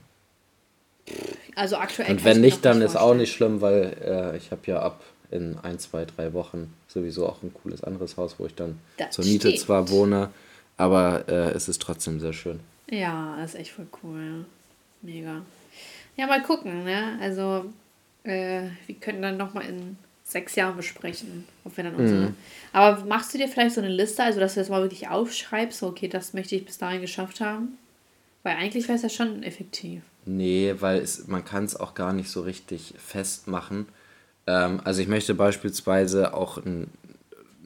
Also 1.57 1.78
aktuell. 1.78 2.11
Und 2.11 2.22
wenn 2.22 2.43
nicht, 2.43 2.66
dann 2.66 2.82
ist 2.82 2.95
auch 2.97 3.14
nicht 3.14 3.32
schlimm, 3.32 3.62
weil 3.62 3.97
äh, 4.05 4.36
ich 4.36 4.51
habe 4.51 4.61
ja 4.66 4.82
ab 4.82 5.03
in 5.30 5.57
ein, 5.57 5.78
zwei, 5.78 6.05
drei 6.05 6.34
Wochen 6.34 6.74
sowieso 6.86 7.26
auch 7.26 7.43
ein 7.43 7.55
cooles 7.55 7.82
anderes 7.82 8.18
Haus, 8.18 8.39
wo 8.39 8.45
ich 8.45 8.55
dann 8.55 8.78
das 8.99 9.14
zur 9.14 9.24
Miete 9.24 9.49
steht. 9.49 9.62
zwar 9.62 9.89
wohne, 9.89 10.28
aber 10.76 11.26
äh, 11.28 11.53
es 11.53 11.66
ist 11.66 11.80
trotzdem 11.80 12.20
sehr 12.20 12.34
schön. 12.34 12.61
Ja, 12.91 13.43
ist 13.43 13.55
echt 13.55 13.70
voll 13.70 13.86
cool. 14.03 14.20
Ja. 14.20 14.45
Mega. 15.01 15.43
Ja, 16.19 16.27
mal 16.27 16.43
gucken, 16.43 16.85
ne? 16.85 17.16
Also, 17.21 17.66
äh, 18.25 18.62
wir 18.87 18.95
können 18.97 19.23
dann 19.23 19.37
nochmal 19.37 19.66
in 19.66 19.97
sechs 20.25 20.57
Jahren 20.57 20.77
besprechen, 20.77 21.47
ob 21.64 21.77
wir 21.77 21.85
dann 21.85 21.95
unsere. 21.95 22.21
Mhm. 22.27 22.37
Aber 22.73 23.05
machst 23.07 23.33
du 23.33 23.39
dir 23.39 23.49
vielleicht 23.49 23.75
so 23.77 23.81
eine 23.81 23.89
Liste, 23.89 24.23
also 24.25 24.41
dass 24.41 24.55
du 24.55 24.61
das 24.61 24.69
mal 24.69 24.83
wirklich 24.83 25.09
aufschreibst, 25.09 25.79
so, 25.79 25.87
okay, 25.87 26.09
das 26.09 26.35
möchte 26.35 26.57
ich 26.57 26.66
bis 26.66 26.77
dahin 26.77 27.01
geschafft 27.01 27.41
haben? 27.41 27.79
Weil 28.43 28.57
eigentlich 28.57 28.89
wäre 28.89 28.97
es 28.97 29.03
ja 29.03 29.09
schon 29.09 29.43
effektiv. 29.43 30.03
Nee, 30.27 30.75
weil 30.81 31.01
es, 31.01 31.29
man 31.29 31.45
kann 31.45 31.64
es 31.64 31.77
auch 31.77 31.95
gar 31.95 32.12
nicht 32.12 32.31
so 32.31 32.43
richtig 32.43 32.95
festmachen. 32.99 33.87
Ähm, 34.47 34.81
also 34.85 35.01
ich 35.01 35.09
möchte 35.09 35.35
beispielsweise 35.35 36.35
auch 36.35 36.59
ein, 36.59 36.91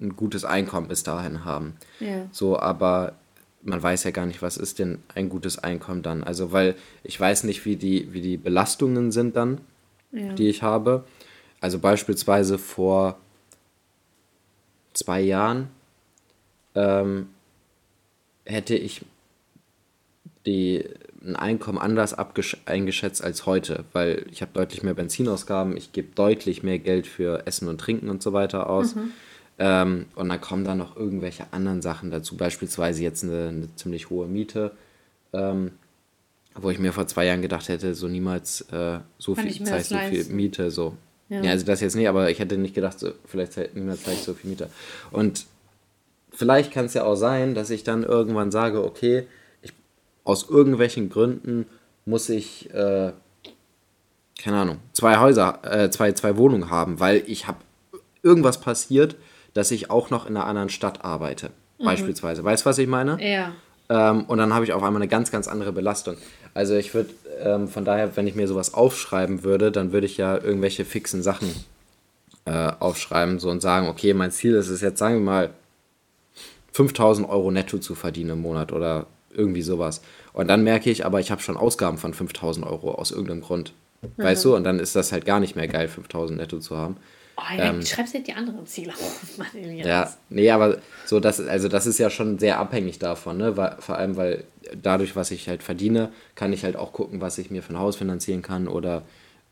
ein 0.00 0.14
gutes 0.14 0.44
Einkommen 0.44 0.88
bis 0.88 1.02
dahin 1.02 1.44
haben. 1.44 1.76
Ja. 2.00 2.26
So, 2.30 2.60
aber 2.60 3.14
man 3.62 3.82
weiß 3.82 4.04
ja 4.04 4.10
gar 4.10 4.26
nicht, 4.26 4.42
was 4.42 4.56
ist 4.56 4.78
denn 4.78 4.98
ein 5.14 5.28
gutes 5.28 5.58
Einkommen 5.58 6.02
dann. 6.02 6.24
Also, 6.24 6.52
weil 6.52 6.74
ich 7.04 7.18
weiß 7.18 7.44
nicht, 7.44 7.64
wie 7.64 7.76
die, 7.76 8.12
wie 8.12 8.20
die 8.20 8.36
Belastungen 8.36 9.12
sind 9.12 9.36
dann, 9.36 9.60
ja. 10.12 10.32
die 10.32 10.48
ich 10.48 10.62
habe. 10.62 11.04
Also 11.60 11.78
beispielsweise 11.78 12.58
vor 12.58 13.18
zwei 14.94 15.20
Jahren 15.20 15.68
ähm, 16.74 17.28
hätte 18.44 18.74
ich 18.74 19.02
die, 20.44 20.84
ein 21.24 21.36
Einkommen 21.36 21.78
anders 21.78 22.16
eingeschätzt 22.66 23.22
als 23.22 23.46
heute, 23.46 23.84
weil 23.92 24.26
ich 24.32 24.42
habe 24.42 24.50
deutlich 24.52 24.82
mehr 24.82 24.94
Benzinausgaben, 24.94 25.76
ich 25.76 25.92
gebe 25.92 26.08
deutlich 26.16 26.64
mehr 26.64 26.80
Geld 26.80 27.06
für 27.06 27.46
Essen 27.46 27.68
und 27.68 27.80
Trinken 27.80 28.10
und 28.10 28.22
so 28.22 28.32
weiter 28.32 28.68
aus. 28.68 28.96
Mhm. 28.96 29.12
Ähm, 29.58 30.06
und 30.14 30.28
dann 30.28 30.40
kommen 30.40 30.64
da 30.64 30.74
noch 30.74 30.96
irgendwelche 30.96 31.52
anderen 31.52 31.82
Sachen 31.82 32.10
dazu, 32.10 32.36
beispielsweise 32.36 33.02
jetzt 33.02 33.22
eine, 33.22 33.48
eine 33.48 33.76
ziemlich 33.76 34.10
hohe 34.10 34.26
Miete, 34.26 34.72
ähm, 35.32 35.72
wo 36.54 36.70
ich 36.70 36.78
mir 36.78 36.92
vor 36.92 37.06
zwei 37.06 37.26
Jahren 37.26 37.42
gedacht 37.42 37.68
hätte, 37.68 37.94
so 37.94 38.08
niemals 38.08 38.62
äh, 38.72 38.98
so 39.18 39.34
Kann 39.34 39.48
viel 39.48 39.64
Zeit, 39.64 39.84
so 39.84 39.96
viel 39.96 40.24
Miete, 40.26 40.70
so. 40.70 40.96
Ja. 41.28 41.42
ja. 41.42 41.50
also 41.50 41.64
das 41.64 41.80
jetzt 41.80 41.96
nicht, 41.96 42.08
aber 42.08 42.30
ich 42.30 42.38
hätte 42.38 42.56
nicht 42.56 42.74
gedacht, 42.74 42.98
so, 42.98 43.12
vielleicht 43.26 43.74
niemals 43.74 44.02
Zeit, 44.02 44.18
so 44.18 44.34
viel 44.34 44.50
Miete. 44.50 44.68
Und 45.10 45.46
vielleicht 46.30 46.72
kann 46.72 46.86
es 46.86 46.94
ja 46.94 47.04
auch 47.04 47.16
sein, 47.16 47.54
dass 47.54 47.70
ich 47.70 47.84
dann 47.84 48.02
irgendwann 48.04 48.50
sage, 48.50 48.84
okay, 48.84 49.26
ich, 49.62 49.72
aus 50.24 50.48
irgendwelchen 50.48 51.10
Gründen 51.10 51.66
muss 52.04 52.28
ich, 52.28 52.72
äh, 52.74 53.12
keine 54.38 54.56
Ahnung, 54.56 54.78
zwei 54.92 55.18
Häuser, 55.18 55.60
äh, 55.62 55.90
zwei, 55.90 56.12
zwei 56.12 56.36
Wohnungen 56.36 56.70
haben, 56.70 57.00
weil 57.00 57.22
ich 57.26 57.46
habe 57.46 57.58
irgendwas 58.22 58.60
passiert, 58.60 59.16
dass 59.54 59.70
ich 59.70 59.90
auch 59.90 60.10
noch 60.10 60.26
in 60.26 60.36
einer 60.36 60.46
anderen 60.46 60.68
Stadt 60.68 61.04
arbeite, 61.04 61.50
mhm. 61.78 61.84
beispielsweise. 61.84 62.44
Weißt 62.44 62.64
du, 62.64 62.68
was 62.68 62.78
ich 62.78 62.88
meine? 62.88 63.18
Ja. 63.20 63.52
Ähm, 63.88 64.24
und 64.24 64.38
dann 64.38 64.54
habe 64.54 64.64
ich 64.64 64.72
auf 64.72 64.82
einmal 64.82 65.02
eine 65.02 65.08
ganz, 65.08 65.30
ganz 65.30 65.48
andere 65.48 65.72
Belastung. 65.72 66.16
Also 66.54 66.74
ich 66.74 66.94
würde 66.94 67.10
ähm, 67.40 67.68
von 67.68 67.84
daher, 67.84 68.16
wenn 68.16 68.26
ich 68.26 68.34
mir 68.34 68.48
sowas 68.48 68.74
aufschreiben 68.74 69.42
würde, 69.44 69.72
dann 69.72 69.92
würde 69.92 70.06
ich 70.06 70.16
ja 70.16 70.36
irgendwelche 70.36 70.84
fixen 70.84 71.22
Sachen 71.22 71.48
äh, 72.44 72.72
aufschreiben 72.78 73.38
so 73.38 73.50
und 73.50 73.60
sagen, 73.60 73.88
okay, 73.88 74.14
mein 74.14 74.30
Ziel 74.30 74.54
ist 74.54 74.68
es 74.68 74.80
jetzt, 74.80 74.98
sagen 74.98 75.16
wir 75.16 75.20
mal, 75.20 75.50
5000 76.72 77.28
Euro 77.28 77.50
netto 77.50 77.78
zu 77.78 77.94
verdienen 77.94 78.30
im 78.30 78.42
Monat 78.42 78.72
oder 78.72 79.06
irgendwie 79.30 79.62
sowas. 79.62 80.02
Und 80.32 80.48
dann 80.48 80.64
merke 80.64 80.90
ich 80.90 81.04
aber, 81.04 81.20
ich 81.20 81.30
habe 81.30 81.42
schon 81.42 81.56
Ausgaben 81.56 81.98
von 81.98 82.14
5000 82.14 82.66
Euro 82.66 82.92
aus 82.92 83.10
irgendeinem 83.10 83.42
Grund. 83.42 83.72
Mhm. 84.02 84.22
Weißt 84.22 84.44
du? 84.44 84.56
Und 84.56 84.64
dann 84.64 84.78
ist 84.78 84.96
das 84.96 85.12
halt 85.12 85.24
gar 85.24 85.40
nicht 85.40 85.56
mehr 85.56 85.68
geil, 85.68 85.88
5000 85.88 86.38
netto 86.38 86.58
zu 86.58 86.76
haben. 86.76 86.96
Oh, 87.36 87.42
ähm, 87.56 87.82
schreibst 87.82 88.14
halt 88.14 88.26
die 88.26 88.34
anderen 88.34 88.66
Ziele 88.66 88.92
auf. 88.92 89.38
ja, 89.54 90.12
nee, 90.28 90.50
aber 90.50 90.78
so 91.06 91.18
das, 91.18 91.40
also 91.40 91.68
das 91.68 91.86
ist 91.86 91.98
ja 91.98 92.10
schon 92.10 92.38
sehr 92.38 92.58
abhängig 92.58 92.98
davon, 92.98 93.38
ne? 93.38 93.56
Weil, 93.56 93.76
vor 93.78 93.96
allem, 93.96 94.16
weil 94.16 94.44
dadurch, 94.80 95.16
was 95.16 95.30
ich 95.30 95.48
halt 95.48 95.62
verdiene, 95.62 96.12
kann 96.34 96.52
ich 96.52 96.64
halt 96.64 96.76
auch 96.76 96.92
gucken, 96.92 97.20
was 97.20 97.38
ich 97.38 97.50
mir 97.50 97.62
für 97.62 97.72
ein 97.72 97.78
Haus 97.78 97.96
finanzieren 97.96 98.42
kann 98.42 98.68
oder 98.68 99.02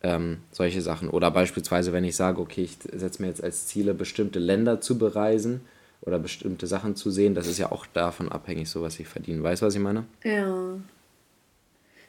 ähm, 0.02 0.38
solche 0.52 0.82
Sachen. 0.82 1.08
Oder 1.08 1.30
beispielsweise, 1.30 1.92
wenn 1.92 2.04
ich 2.04 2.16
sage, 2.16 2.40
okay, 2.40 2.62
ich 2.62 2.78
setze 2.92 3.22
mir 3.22 3.28
jetzt 3.28 3.42
als 3.42 3.66
Ziele, 3.66 3.94
bestimmte 3.94 4.38
Länder 4.38 4.80
zu 4.80 4.98
bereisen 4.98 5.62
oder 6.02 6.18
bestimmte 6.18 6.66
Sachen 6.66 6.96
zu 6.96 7.10
sehen, 7.10 7.34
das 7.34 7.46
ist 7.46 7.58
ja 7.58 7.72
auch 7.72 7.86
davon 7.86 8.30
abhängig, 8.30 8.68
so 8.68 8.82
was 8.82 8.98
ich 9.00 9.08
verdiene. 9.08 9.42
Weißt 9.42 9.62
du, 9.62 9.66
was 9.66 9.74
ich 9.74 9.80
meine? 9.80 10.04
Ja. 10.22 10.76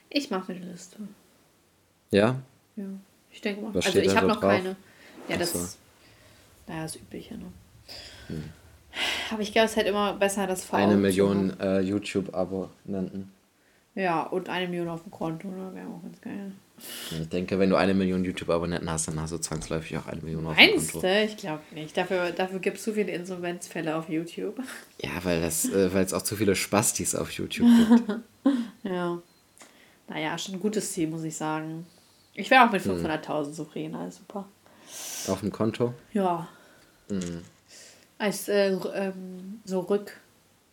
Ich 0.10 0.30
mache 0.30 0.54
eine 0.54 0.66
Liste. 0.66 0.98
Ja? 2.12 2.42
Ja. 2.76 2.86
Ich 3.32 3.42
denke 3.42 3.62
mal. 3.62 3.72
Also 3.74 4.00
ich 4.00 4.16
habe 4.16 4.28
noch 4.28 4.42
drauf? 4.42 4.52
keine. 4.52 4.76
Ja, 5.28 5.38
das, 5.38 5.54
so. 5.54 5.60
naja, 6.68 6.84
das 6.84 6.96
Übliche, 6.96 7.36
ne? 7.36 7.46
Hm. 8.28 8.44
Aber 9.32 9.42
ich 9.42 9.52
glaube, 9.52 9.66
es 9.66 9.72
ist 9.72 9.78
halt 9.78 9.88
immer 9.88 10.14
besser, 10.14 10.48
das 10.48 10.64
vor 10.64 10.80
Eine 10.80 10.98
Million 10.98 11.58
äh, 11.60 11.80
YouTube-Abonnenten. 11.80 13.32
Ja, 13.96 14.24
und 14.24 14.50
eine 14.50 14.68
Million 14.68 14.88
auf 14.88 15.04
dem 15.04 15.12
Konto, 15.12 15.48
ne? 15.48 15.72
Wäre 15.74 15.88
auch 15.88 16.02
ganz 16.02 16.20
geil. 16.22 16.52
Ich 17.12 17.30
denke, 17.30 17.60
wenn 17.60 17.70
du 17.70 17.76
eine 17.76 17.94
Million 17.94 18.24
YouTube-Abonnenten 18.24 18.90
hast, 18.90 19.08
dann 19.08 19.20
hast 19.22 19.32
du 19.32 19.38
zwangsläufig 19.38 19.98
auch 19.98 20.08
eine 20.08 20.22
Million 20.22 20.48
auf 20.48 20.56
dem 20.56 20.76
Konto. 20.76 20.78
Meinst 20.78 21.04
du? 21.04 21.24
Ich 21.26 21.38
glaube 21.38 21.62
nicht. 21.72 21.96
Dafür, 21.96 22.32
dafür 22.32 22.60
gibt 22.60 22.78
es 22.78 22.84
zu 22.84 22.94
viele 22.94 23.12
Insolvenzfälle 23.12 23.96
auf 23.96 24.10
YouTube. 24.10 24.60
Ja, 25.00 25.12
weil 25.24 25.44
es 25.44 25.66
äh, 25.74 26.06
auch 26.14 26.22
zu 26.22 26.36
viele 26.36 26.56
Spastis 26.56 27.14
auf 27.14 27.32
YouTube 27.32 27.68
gibt. 27.68 28.20
ja. 28.84 29.22
Naja, 30.08 30.38
schon 30.38 30.56
ein 30.56 30.62
gutes 30.62 30.92
Ziel, 30.92 31.08
muss 31.08 31.24
ich 31.24 31.36
sagen. 31.36 31.86
Ich 32.34 32.50
wäre 32.50 32.66
auch 32.66 32.72
mit 32.72 32.82
500.000 32.82 33.46
hm. 33.46 33.54
zufrieden, 33.54 33.96
alles 33.96 34.18
super. 34.18 34.48
Auf 35.28 35.42
dem 35.42 35.52
Konto? 35.52 35.94
Ja. 36.14 36.48
Mhm. 37.10 37.44
Als 38.18 38.48
äh, 38.48 38.72
ähm, 38.94 39.62
so 39.66 39.82
Rück, 39.82 40.18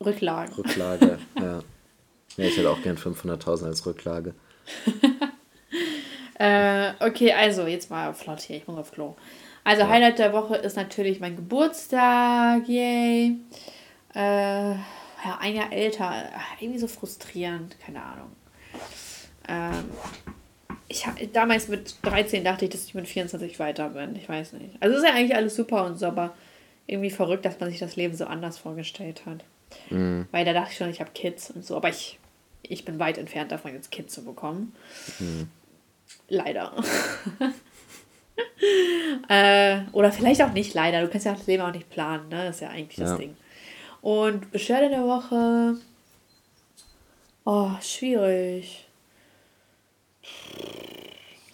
Rücklagen. 0.05 0.55
Rücklage, 0.55 1.19
ja. 1.37 1.61
Ja, 2.37 2.45
ich 2.45 2.57
hätte 2.57 2.71
auch 2.71 2.83
gern 2.83 2.97
500.000 2.97 3.67
als 3.67 3.85
Rücklage. 3.85 4.35
äh, 6.39 6.93
okay, 7.01 7.33
also 7.33 7.67
jetzt 7.67 7.91
mal 7.91 8.15
flott 8.15 8.41
hier, 8.41 8.59
ich 8.59 8.67
muss 8.67 8.79
auf 8.79 8.93
Klo. 8.93 9.17
Also 9.65 9.83
ja. 9.83 9.89
Highlight 9.89 10.19
der 10.19 10.33
Woche 10.33 10.57
ist 10.57 10.77
natürlich 10.77 11.21
mein 11.21 11.37
Geburtstag, 11.37 12.69
yay. 12.69 13.39
Äh, 14.15 14.75
ja, 15.25 15.39
ein 15.41 15.57
Jahr 15.57 15.73
älter, 15.73 16.31
irgendwie 16.61 16.79
so 16.79 16.87
frustrierend, 16.87 17.77
keine 17.81 18.03
Ahnung. 18.03 18.31
Ähm, 19.49 19.91
ich 20.89 21.07
damals 21.33 21.69
mit 21.69 21.97
13 22.03 22.45
dachte 22.45 22.65
ich, 22.65 22.71
dass 22.71 22.85
ich 22.85 22.95
mit 22.95 23.07
24 23.07 23.59
weiter 23.59 23.91
bin. 23.91 24.17
Ich 24.17 24.29
weiß 24.29 24.55
nicht. 24.55 24.77
Also 24.81 24.97
ist 24.97 25.05
ja 25.05 25.13
eigentlich 25.13 25.37
alles 25.37 25.55
super 25.55 25.85
und 25.85 25.99
so, 25.99 26.07
aber 26.07 26.35
irgendwie 26.87 27.11
verrückt, 27.11 27.45
dass 27.45 27.61
man 27.61 27.71
sich 27.71 27.79
das 27.79 27.97
Leben 27.97 28.15
so 28.15 28.25
anders 28.25 28.59
vorgestellt 28.59 29.27
hat. 29.27 29.45
Mhm. 29.91 30.27
Weil 30.31 30.47
da 30.47 30.55
dachte 30.55 30.71
ich 30.73 30.79
schon, 30.79 30.89
ich 30.89 31.01
habe 31.01 31.11
Kids 31.13 31.51
und 31.51 31.65
so, 31.65 31.77
aber 31.77 31.91
ich, 31.91 32.19
ich 32.63 32.87
bin 32.87 32.99
weit 32.99 33.19
entfernt 33.19 33.53
davon, 33.53 33.75
jetzt 33.75 33.91
Kids 33.91 34.15
zu 34.15 34.25
bekommen. 34.25 34.75
Mhm. 35.19 35.49
Leider. 36.29 36.73
äh, 39.29 39.81
oder 39.93 40.11
vielleicht 40.11 40.41
auch 40.43 40.53
nicht 40.53 40.73
leider. 40.73 41.03
Du 41.03 41.09
kannst 41.09 41.27
ja 41.27 41.35
das 41.35 41.47
Leben 41.47 41.63
auch 41.63 41.73
nicht 41.73 41.91
planen, 41.91 42.31
ne? 42.31 42.47
Das 42.47 42.57
ist 42.57 42.63
ja 42.63 42.71
eigentlich 42.71 42.97
ja. 42.97 43.05
das 43.05 43.19
Ding. 43.19 43.37
Und 44.01 44.51
Beschwerde 44.53 44.89
der 44.89 45.05
Woche. 45.05 45.77
Oh, 47.45 47.73
schwierig 47.83 48.89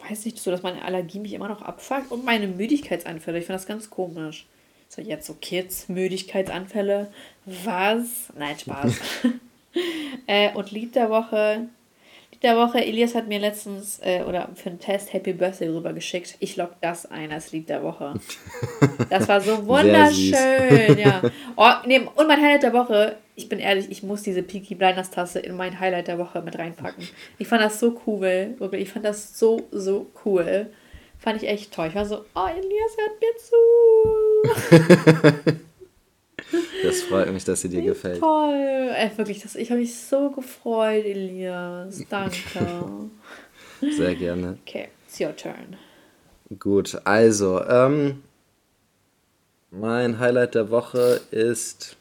weiß 0.08 0.24
nicht, 0.24 0.38
so 0.38 0.50
dass 0.50 0.62
meine 0.62 0.84
Allergie 0.84 1.18
mich 1.18 1.32
immer 1.32 1.48
noch 1.48 1.62
abfuckt 1.62 2.10
und 2.10 2.24
meine 2.24 2.46
Müdigkeitsanfälle. 2.46 3.38
Ich 3.38 3.46
finde 3.46 3.58
das 3.58 3.66
ganz 3.66 3.90
komisch. 3.90 4.46
So, 4.88 5.02
jetzt 5.02 5.26
so 5.26 5.34
Kids, 5.34 5.88
Müdigkeitsanfälle. 5.88 7.12
Was? 7.46 8.32
Nein, 8.36 8.58
Spaß. 8.58 9.00
äh, 10.26 10.52
und 10.54 10.70
Lied 10.70 10.94
der 10.94 11.10
Woche 11.10 11.68
der 12.44 12.56
Woche, 12.56 12.84
Elias 12.84 13.14
hat 13.14 13.26
mir 13.26 13.38
letztens 13.38 13.98
äh, 14.02 14.22
oder 14.22 14.50
für 14.54 14.68
einen 14.68 14.78
Test 14.78 15.12
Happy 15.12 15.32
Birthday 15.32 15.68
rübergeschickt. 15.68 16.36
Ich 16.40 16.56
lock 16.56 16.72
das 16.80 17.10
ein 17.10 17.32
als 17.32 17.52
Lied 17.52 17.68
der 17.68 17.82
Woche. 17.82 18.14
Das 19.10 19.28
war 19.28 19.40
so 19.40 19.66
wunderschön, 19.66 20.98
ja. 20.98 21.22
Oh, 21.56 21.70
nee, 21.86 22.00
und 22.00 22.26
mein 22.26 22.40
Highlight 22.40 22.62
der 22.62 22.72
Woche, 22.72 23.16
ich 23.34 23.48
bin 23.48 23.58
ehrlich, 23.58 23.90
ich 23.90 24.02
muss 24.02 24.22
diese 24.22 24.42
Peaky 24.42 24.74
Blinders 24.74 25.10
Tasse 25.10 25.40
in 25.40 25.56
mein 25.56 25.78
Highlight 25.78 26.08
der 26.08 26.18
Woche 26.18 26.42
mit 26.42 26.58
reinpacken. 26.58 27.06
Ich 27.38 27.46
fand 27.48 27.62
das 27.62 27.78
so 27.78 28.00
cool, 28.06 28.54
wirklich. 28.58 28.82
Ich 28.82 28.90
fand 28.90 29.04
das 29.04 29.38
so, 29.38 29.68
so 29.70 30.10
cool. 30.24 30.70
Fand 31.18 31.42
ich 31.42 31.48
echt 31.48 31.72
toll. 31.72 31.88
Ich 31.88 31.94
war 31.94 32.06
so, 32.06 32.24
oh, 32.34 32.46
Elias 32.48 32.96
hört 32.98 33.20
mir 33.20 33.34
zu. 35.44 35.60
Das 36.82 37.02
freut 37.02 37.32
mich, 37.32 37.44
dass 37.44 37.60
sie 37.62 37.68
dir 37.68 37.82
gefällt. 37.82 38.20
Toll. 38.20 38.90
Ey, 38.94 39.10
wirklich, 39.16 39.42
das, 39.42 39.54
ich 39.54 39.70
habe 39.70 39.80
mich 39.80 39.96
so 39.96 40.30
gefreut, 40.30 41.04
Elias. 41.04 42.02
Danke. 42.08 43.10
Sehr 43.96 44.14
gerne. 44.14 44.58
Okay, 44.66 44.88
it's 45.06 45.20
your 45.20 45.34
turn. 45.34 45.76
Gut, 46.58 47.00
also, 47.04 47.62
ähm, 47.64 48.22
mein 49.70 50.18
Highlight 50.18 50.54
der 50.54 50.70
Woche 50.70 51.20
ist. 51.30 51.96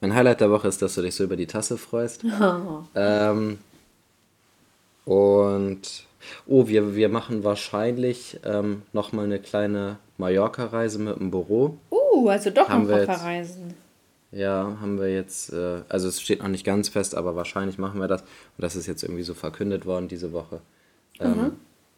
Mein 0.00 0.14
Highlight 0.14 0.40
der 0.40 0.50
Woche 0.50 0.68
ist, 0.68 0.80
dass 0.82 0.94
du 0.94 1.02
dich 1.02 1.14
so 1.14 1.24
über 1.24 1.36
die 1.36 1.46
Tasse 1.46 1.78
freust. 1.78 2.24
Oh. 2.24 2.84
Ähm, 2.94 3.58
und 5.04 6.06
oh, 6.46 6.68
wir, 6.68 6.94
wir 6.94 7.08
machen 7.08 7.44
wahrscheinlich 7.44 8.38
ähm, 8.44 8.82
nochmal 8.92 9.24
eine 9.24 9.38
kleine 9.38 9.98
Mallorca-Reise 10.18 10.98
mit 10.98 11.18
dem 11.18 11.30
Büro. 11.30 11.78
Uh, 11.90 12.28
also 12.28 12.50
doch 12.50 12.68
haben 12.68 12.82
noch 12.82 12.96
wir 12.96 13.04
verreisen. 13.04 13.74
Ja, 14.32 14.76
haben 14.80 15.00
wir 15.00 15.12
jetzt, 15.12 15.52
äh, 15.52 15.80
also 15.88 16.08
es 16.08 16.20
steht 16.20 16.40
noch 16.40 16.48
nicht 16.48 16.64
ganz 16.64 16.88
fest, 16.88 17.16
aber 17.16 17.34
wahrscheinlich 17.34 17.78
machen 17.78 18.00
wir 18.00 18.06
das. 18.06 18.22
Und 18.22 18.28
das 18.58 18.76
ist 18.76 18.86
jetzt 18.86 19.02
irgendwie 19.02 19.24
so 19.24 19.34
verkündet 19.34 19.86
worden 19.86 20.06
diese 20.06 20.32
Woche. 20.32 20.60
Ähm, 21.18 21.34
mhm. 21.34 21.52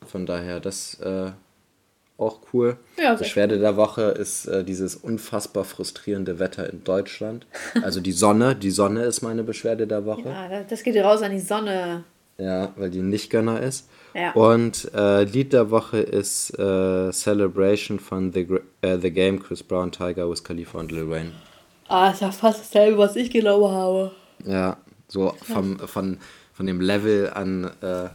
Von 0.06 0.24
daher, 0.24 0.58
das 0.58 0.98
äh, 1.00 1.32
auch 2.16 2.40
cool. 2.52 2.76
Ja, 2.98 3.14
Beschwerde 3.14 3.58
der 3.58 3.76
Woche 3.76 4.02
ist 4.02 4.46
äh, 4.46 4.64
dieses 4.64 4.96
unfassbar 4.96 5.64
frustrierende 5.64 6.38
Wetter 6.38 6.70
in 6.70 6.84
Deutschland. 6.84 7.46
Also 7.82 8.00
die 8.00 8.12
Sonne, 8.12 8.54
die 8.54 8.70
Sonne 8.70 9.02
ist 9.04 9.22
meine 9.22 9.42
Beschwerde 9.42 9.86
der 9.86 10.04
Woche. 10.06 10.28
Ja, 10.28 10.62
das 10.62 10.82
geht 10.82 10.96
raus 10.96 11.22
an 11.22 11.32
die 11.32 11.40
Sonne. 11.40 12.04
Ja, 12.38 12.72
weil 12.76 12.90
die 12.90 13.02
nicht 13.02 13.30
Gönner 13.30 13.60
ist. 13.60 13.88
Ja. 14.14 14.32
Und 14.32 14.92
äh, 14.94 15.24
Lied 15.24 15.52
der 15.52 15.70
Woche 15.70 15.98
ist 15.98 16.58
äh, 16.58 17.10
Celebration 17.12 17.98
von 17.98 18.32
The, 18.32 18.46
äh, 18.82 18.98
The 18.98 19.10
Game, 19.10 19.42
Chris 19.42 19.62
Brown, 19.62 19.90
Tiger, 19.90 20.30
Wiz 20.30 20.44
Khalifa 20.44 20.78
und 20.78 20.92
Lil 20.92 21.08
Wayne. 21.08 21.32
Ah, 21.88 22.10
ist 22.10 22.20
ja 22.20 22.30
fast 22.30 22.60
dasselbe, 22.60 22.98
was 22.98 23.16
ich 23.16 23.30
genommen 23.30 23.70
habe. 23.70 24.12
Ja, 24.46 24.76
so 25.08 25.34
vom, 25.42 25.78
von, 25.78 26.18
von 26.52 26.66
dem 26.66 26.80
Level 26.80 27.30
an 27.34 27.70
äh, 27.80 28.08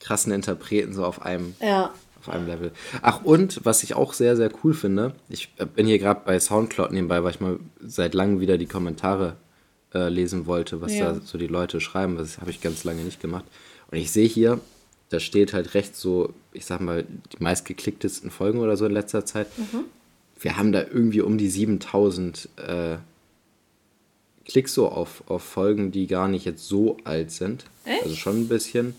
krassen 0.00 0.32
Interpreten 0.32 0.92
so 0.92 1.04
auf 1.04 1.22
einem, 1.22 1.54
ja. 1.60 1.90
auf 2.20 2.28
einem 2.28 2.46
Level. 2.46 2.72
Ach, 3.00 3.22
und 3.24 3.64
was 3.64 3.82
ich 3.82 3.94
auch 3.94 4.12
sehr, 4.12 4.36
sehr 4.36 4.50
cool 4.62 4.74
finde, 4.74 5.14
ich 5.28 5.52
äh, 5.58 5.66
bin 5.66 5.86
hier 5.86 5.98
gerade 5.98 6.20
bei 6.24 6.38
Soundcloud 6.38 6.92
nebenbei, 6.92 7.22
weil 7.22 7.30
ich 7.30 7.40
mal 7.40 7.58
seit 7.80 8.14
langem 8.14 8.40
wieder 8.40 8.58
die 8.58 8.66
Kommentare 8.66 9.36
äh, 9.94 10.08
lesen 10.08 10.46
wollte, 10.46 10.80
was 10.80 10.94
ja. 10.94 11.12
da 11.12 11.20
so 11.20 11.38
die 11.38 11.46
Leute 11.46 11.80
schreiben. 11.80 12.16
Das 12.16 12.40
habe 12.40 12.50
ich 12.50 12.60
ganz 12.60 12.84
lange 12.84 13.02
nicht 13.02 13.20
gemacht. 13.20 13.44
Und 13.92 13.98
ich 13.98 14.10
sehe 14.10 14.26
hier, 14.26 14.60
da 15.10 15.20
steht 15.20 15.52
halt 15.52 15.74
recht 15.74 15.94
so, 15.94 16.32
ich 16.52 16.64
sag 16.64 16.80
mal, 16.80 17.04
die 17.04 17.42
meistgeklicktesten 17.42 18.30
Folgen 18.30 18.58
oder 18.60 18.76
so 18.76 18.86
in 18.86 18.92
letzter 18.92 19.24
Zeit. 19.26 19.46
Mhm. 19.58 19.84
Wir 20.40 20.56
haben 20.56 20.72
da 20.72 20.80
irgendwie 20.80 21.20
um 21.20 21.38
die 21.38 21.48
7000 21.48 22.48
äh, 22.56 22.96
Klicks 24.46 24.74
so 24.74 24.88
auf, 24.88 25.22
auf 25.28 25.42
Folgen, 25.42 25.92
die 25.92 26.06
gar 26.06 26.26
nicht 26.26 26.46
jetzt 26.46 26.66
so 26.66 26.96
alt 27.04 27.30
sind. 27.30 27.66
Echt? 27.84 28.02
Also 28.02 28.16
schon 28.16 28.40
ein 28.40 28.48
bisschen. 28.48 28.96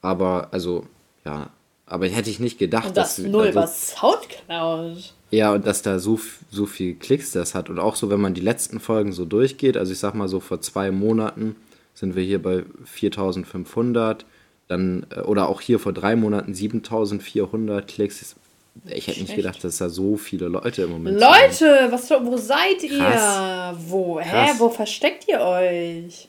Aber, 0.00 0.48
also, 0.52 0.86
ja. 1.24 1.50
Aber 1.84 2.06
hätte 2.06 2.30
ich 2.30 2.40
nicht 2.40 2.58
gedacht, 2.58 2.88
und 2.88 2.96
das 2.96 3.16
dass. 3.16 3.26
Null, 3.26 3.48
also, 3.48 3.60
was 3.60 3.90
Soundcloud. 3.90 5.12
Ja, 5.32 5.52
und 5.54 5.66
dass 5.66 5.82
da 5.82 5.98
so, 5.98 6.20
so 6.50 6.66
viel 6.66 6.94
Klicks 6.94 7.32
das 7.32 7.54
hat. 7.54 7.68
Und 7.68 7.80
auch 7.80 7.96
so, 7.96 8.10
wenn 8.10 8.20
man 8.20 8.34
die 8.34 8.40
letzten 8.40 8.78
Folgen 8.78 9.12
so 9.12 9.24
durchgeht, 9.24 9.76
also 9.76 9.92
ich 9.92 9.98
sag 9.98 10.14
mal 10.14 10.28
so 10.28 10.38
vor 10.38 10.60
zwei 10.60 10.92
Monaten 10.92 11.56
sind 11.94 12.14
wir 12.14 12.22
hier 12.22 12.40
bei 12.40 12.64
4500 12.84 14.24
dann, 14.68 15.06
äh, 15.14 15.20
oder 15.20 15.48
auch 15.48 15.60
hier 15.60 15.78
vor 15.78 15.92
drei 15.92 16.16
Monaten 16.16 16.54
7400 16.54 17.86
Klicks. 17.86 18.34
Ich 18.86 19.06
hätte 19.06 19.20
nicht 19.20 19.30
Echt? 19.30 19.36
gedacht, 19.36 19.64
dass 19.64 19.78
da 19.78 19.88
so 19.88 20.16
viele 20.16 20.48
Leute 20.48 20.82
im 20.82 20.90
Moment 20.90 21.18
Leute, 21.18 21.54
sind. 21.54 21.92
was, 21.92 22.10
wo 22.10 22.36
seid 22.36 22.78
Krass. 22.80 23.38
ihr? 23.38 23.76
Wo, 23.88 24.20
hä, 24.20 24.50
wo 24.58 24.68
versteckt 24.68 25.26
ihr 25.28 25.40
euch? 25.40 26.28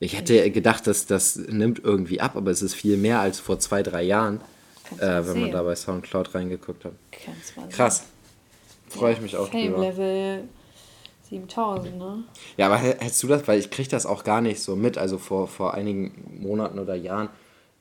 Ich 0.00 0.16
hätte 0.16 0.50
gedacht, 0.50 0.86
dass 0.88 1.06
das 1.06 1.36
nimmt 1.36 1.80
irgendwie 1.84 2.20
ab, 2.20 2.36
aber 2.36 2.50
es 2.50 2.60
ist 2.60 2.74
viel 2.74 2.96
mehr 2.96 3.20
als 3.20 3.38
vor 3.38 3.60
zwei, 3.60 3.84
drei 3.84 4.02
Jahren, 4.02 4.40
äh, 4.98 5.06
wenn 5.06 5.24
sehen. 5.24 5.40
man 5.42 5.52
da 5.52 5.62
bei 5.62 5.76
Soundcloud 5.76 6.34
reingeguckt 6.34 6.84
hat. 6.84 6.92
Krass. 7.70 8.04
Freue 8.88 9.12
ich 9.12 9.20
mich 9.20 9.36
auch 9.36 9.48
Fame 9.48 9.72
drüber. 9.72 9.78
Level 9.86 10.44
7000, 11.34 11.98
ne? 11.98 12.24
Ja, 12.56 12.66
aber 12.66 12.76
hättest 12.78 13.22
du 13.22 13.26
das, 13.26 13.46
weil 13.48 13.58
ich 13.58 13.70
kriege 13.70 13.88
das 13.88 14.06
auch 14.06 14.24
gar 14.24 14.40
nicht 14.40 14.60
so 14.60 14.76
mit, 14.76 14.98
also 14.98 15.18
vor, 15.18 15.48
vor 15.48 15.74
einigen 15.74 16.38
Monaten 16.40 16.78
oder 16.78 16.94
Jahren 16.94 17.28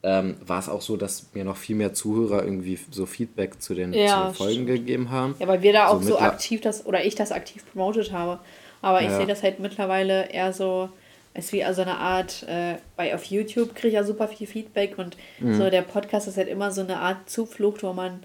ähm, 0.03 0.35
war 0.45 0.59
es 0.59 0.67
auch 0.67 0.81
so, 0.81 0.97
dass 0.97 1.33
mir 1.33 1.45
noch 1.45 1.55
viel 1.55 1.77
mehr 1.77 1.93
Zuhörer 1.93 2.43
irgendwie 2.43 2.77
so 2.91 3.05
Feedback 3.05 3.61
zu 3.61 3.73
den, 3.73 3.93
ja, 3.93 4.29
zu 4.29 4.43
Folgen 4.43 4.63
stimmt. 4.63 4.67
gegeben 4.67 5.11
haben. 5.11 5.35
Ja, 5.39 5.47
weil 5.47 5.61
wir 5.61 5.71
da 5.71 5.87
auch 5.87 6.01
so, 6.01 6.09
so 6.09 6.19
aktiv 6.19 6.59
das, 6.61 6.85
oder 6.85 7.05
ich 7.05 7.15
das 7.15 7.31
aktiv 7.31 7.63
promotet 7.71 8.11
habe. 8.11 8.39
Aber 8.81 9.01
ich 9.01 9.07
ja. 9.07 9.17
sehe 9.17 9.27
das 9.27 9.43
halt 9.43 9.59
mittlerweile 9.59 10.29
eher 10.29 10.51
so, 10.51 10.89
ist 11.33 11.53
wie 11.53 11.63
also 11.63 11.81
eine 11.81 11.97
Art, 11.97 12.43
äh, 12.43 12.75
bei 12.97 13.15
auf 13.15 13.23
YouTube 13.23 13.75
kriege 13.75 13.87
ich 13.89 13.93
ja 13.93 14.03
super 14.03 14.27
viel 14.27 14.45
Feedback 14.45 14.97
und 14.97 15.15
mhm. 15.39 15.55
so 15.55 15.69
der 15.69 15.83
Podcast 15.83 16.27
ist 16.27 16.35
halt 16.35 16.49
immer 16.49 16.71
so 16.71 16.81
eine 16.81 16.97
Art 16.97 17.29
Zuflucht, 17.29 17.81
wo 17.81 17.93
man 17.93 18.23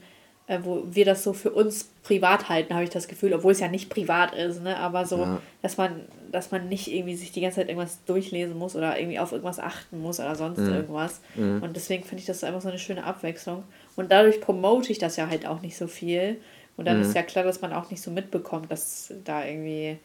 äh, 0.49 0.61
wo 0.63 0.83
wir 0.91 1.05
das 1.05 1.23
so 1.23 1.35
für 1.35 1.51
uns 1.51 1.91
privat 2.03 2.49
halten, 2.49 2.73
habe 2.73 2.85
ich 2.85 2.91
das 2.91 3.07
Gefühl, 3.07 3.35
obwohl 3.35 3.53
es 3.53 3.61
ja 3.61 3.69
nicht 3.69 3.91
privat 3.91 4.35
ist, 4.35 4.63
ne? 4.63 4.79
aber 4.79 5.05
so, 5.05 5.19
ja. 5.19 5.43
dass 5.61 5.77
man, 5.77 6.01
dass 6.33 6.51
man 6.51 6.69
nicht 6.69 6.89
irgendwie 6.89 7.15
sich 7.15 7.33
die 7.33 7.43
ganze 7.43 7.57
Zeit 7.57 7.69
irgendwas 7.69 8.03
durchlesen 8.07 8.57
muss 8.59 8.75
oder 8.75 8.99
irgendwie 8.99 9.19
auf 9.19 9.33
irgendwas 9.33 9.61
achten 9.61 10.01
muss 10.01 10.19
oder 10.19 10.35
sonst 10.35 10.59
mhm. 10.59 10.73
irgendwas. 10.73 11.21
Mhm. 11.35 11.63
Und 11.63 11.77
deswegen 11.77 12.03
finde 12.03 12.21
ich 12.21 12.27
das 12.27 12.43
einfach 12.45 12.63
so 12.63 12.69
eine 12.69 12.79
schöne 12.79 13.05
Abwechslung. 13.05 13.63
Und 13.95 14.11
dadurch 14.11 14.41
promote 14.41 14.91
ich 14.91 14.99
das 14.99 15.17
ja 15.17 15.29
halt 15.29 15.47
auch 15.47 15.61
nicht 15.61 15.77
so 15.77 15.87
viel. 15.87 16.41
Und 16.79 16.87
dann 16.87 16.97
mhm. 16.97 17.03
ist 17.03 17.15
ja 17.15 17.23
klar, 17.23 17.45
dass 17.45 17.61
man 17.61 17.75
auch 17.75 17.91
nicht 17.91 18.01
so 18.01 18.11
mitbekommt, 18.11 18.73
dass 18.73 19.13
da 19.25 19.45
irgendwie 19.45 19.99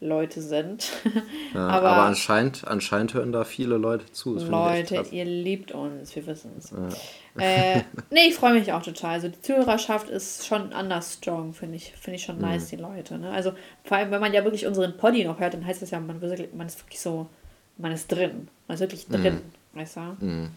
Leute 0.00 0.40
sind. 0.40 0.90
Ja, 1.54 1.66
aber, 1.66 1.88
aber, 1.88 2.02
anscheinend, 2.02 2.68
anscheinend 2.68 3.14
hören 3.14 3.32
da 3.32 3.42
viele 3.42 3.78
Leute 3.78 4.04
zu. 4.12 4.34
Das 4.34 4.44
Leute, 4.44 5.02
ihr 5.10 5.24
liebt 5.24 5.72
uns, 5.72 6.14
wir 6.14 6.26
wissen 6.26 6.52
es. 6.58 6.70
Ja. 6.70 7.42
Äh, 7.42 7.82
nee, 8.10 8.28
ich 8.28 8.34
freue 8.34 8.52
mich 8.52 8.70
auch 8.70 8.82
total. 8.82 9.12
Also 9.12 9.28
die 9.28 9.40
Zuhörerschaft 9.40 10.10
ist 10.10 10.46
schon 10.46 10.74
anders 10.74 11.14
strong, 11.14 11.54
finde 11.54 11.76
ich. 11.76 11.94
Finde 11.96 12.16
ich 12.16 12.24
schon 12.24 12.36
mhm. 12.36 12.42
nice, 12.42 12.68
die 12.68 12.76
Leute. 12.76 13.18
Ne? 13.18 13.30
Also 13.30 13.52
vor 13.82 13.96
allem, 13.96 14.10
wenn 14.10 14.20
man 14.20 14.34
ja 14.34 14.44
wirklich 14.44 14.66
unseren 14.66 14.98
Poddy 14.98 15.24
noch 15.24 15.40
hört, 15.40 15.54
dann 15.54 15.64
heißt 15.64 15.80
das 15.80 15.90
ja, 15.90 16.00
man, 16.00 16.20
wirklich, 16.20 16.52
man 16.52 16.66
ist 16.66 16.78
wirklich 16.84 17.00
so, 17.00 17.30
man 17.78 17.92
ist 17.92 18.08
drin. 18.08 18.48
Man 18.66 18.74
ist 18.74 18.80
wirklich 18.80 19.06
drin, 19.06 19.40
mhm. 19.72 19.78
weißt 19.78 19.96
du? 19.96 20.00
Mhm. 20.20 20.50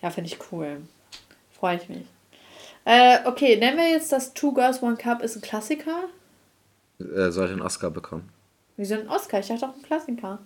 Ja, 0.00 0.10
finde 0.10 0.30
ich 0.30 0.38
cool. 0.52 0.82
Freue 1.50 1.76
ich 1.76 1.88
mich. 1.88 2.04
Äh, 2.84 3.18
okay, 3.26 3.56
nennen 3.56 3.76
wir 3.76 3.90
jetzt 3.90 4.12
das 4.12 4.34
Two 4.34 4.52
Girls 4.52 4.82
One 4.82 4.96
Cup 4.96 5.20
ist 5.20 5.34
ein 5.34 5.42
Klassiker. 5.42 6.04
Er 7.00 7.32
sollte 7.32 7.54
einen 7.54 7.62
Oscar 7.62 7.90
bekommen. 7.90 8.30
Wieso 8.78 8.94
ein 8.94 9.08
Oscar? 9.08 9.40
Ich 9.40 9.48
dachte 9.48 9.66
auch 9.66 9.74
ein 9.74 9.82
Klassiker. 9.82 10.38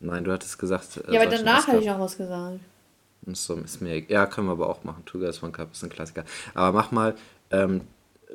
Nein, 0.00 0.22
du 0.22 0.32
hattest 0.32 0.58
gesagt. 0.58 0.98
Äh, 1.08 1.14
ja, 1.14 1.22
aber 1.22 1.30
danach 1.30 1.66
hatte 1.66 1.78
ich 1.78 1.86
noch 1.86 1.98
was 1.98 2.16
gesagt. 2.16 2.60
So, 3.26 3.54
ist 3.56 3.80
mir, 3.80 3.98
ja, 3.98 4.26
können 4.26 4.46
wir 4.46 4.52
aber 4.52 4.68
auch 4.68 4.84
machen. 4.84 5.02
Two 5.06 5.18
Girls 5.18 5.42
One 5.42 5.52
Cup 5.52 5.72
ist 5.72 5.82
ein 5.82 5.88
Klassiker. 5.88 6.24
Aber 6.54 6.76
mach 6.76 6.90
mal, 6.90 7.14
ähm, 7.50 7.80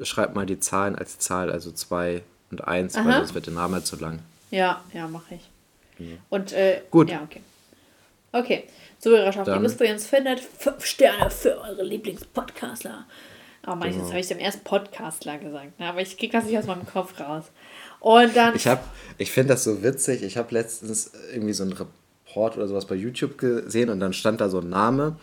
schreib 0.01 0.35
mal 0.35 0.47
die 0.47 0.59
Zahlen 0.59 0.95
als 0.95 1.19
Zahl, 1.19 1.51
also 1.51 1.71
2 1.71 2.23
und 2.51 2.67
1, 2.67 2.95
weil 2.95 3.13
sonst 3.13 3.35
wird 3.35 3.45
der 3.45 3.53
Name 3.53 3.83
zu 3.83 3.95
lang. 3.97 4.19
Ja, 4.49 4.83
ja, 4.93 5.07
mache 5.07 5.35
ich. 5.35 5.49
Mhm. 5.99 6.17
Und, 6.29 6.51
äh, 6.53 6.81
Gut. 6.89 7.09
Ja, 7.09 7.21
okay. 7.23 7.41
Okay, 8.31 8.65
Zuhörerschaft, 8.99 9.47
ihr 9.47 9.61
wisst, 9.61 9.79
wo 9.79 9.83
ihr 9.83 9.93
uns 9.93 10.07
findet. 10.07 10.39
Fünf 10.39 10.85
Sterne 10.85 11.29
für 11.29 11.61
eure 11.61 11.83
Lieblingspodcaster. 11.83 13.05
Aber 13.63 13.75
manchmal 13.75 14.01
genau. 14.01 14.09
habe 14.09 14.19
ich 14.19 14.27
dem 14.27 14.39
erst 14.39 14.63
Podcastler 14.63 15.37
gesagt, 15.37 15.79
ne? 15.79 15.87
aber 15.87 16.01
ich 16.01 16.17
kriege 16.17 16.33
das 16.33 16.45
nicht 16.45 16.57
aus 16.57 16.65
meinem 16.65 16.85
Kopf 16.85 17.19
raus. 17.19 17.45
Und 18.05 18.35
dann. 18.35 18.55
Ich, 18.55 18.69
ich 19.17 19.31
finde 19.31 19.55
das 19.55 19.63
so 19.63 19.81
witzig. 19.81 20.21
Ich 20.21 20.37
habe 20.37 20.53
letztens 20.53 21.11
irgendwie 21.33 21.53
so 21.53 21.63
einen 21.63 21.73
Report 21.73 22.55
oder 22.55 22.67
sowas 22.67 22.85
bei 22.85 22.93
YouTube 22.93 23.39
gesehen 23.39 23.89
und 23.89 23.99
dann 23.99 24.13
stand 24.13 24.41
da 24.41 24.47
so 24.47 24.59
ein 24.59 24.69
Name, 24.69 25.15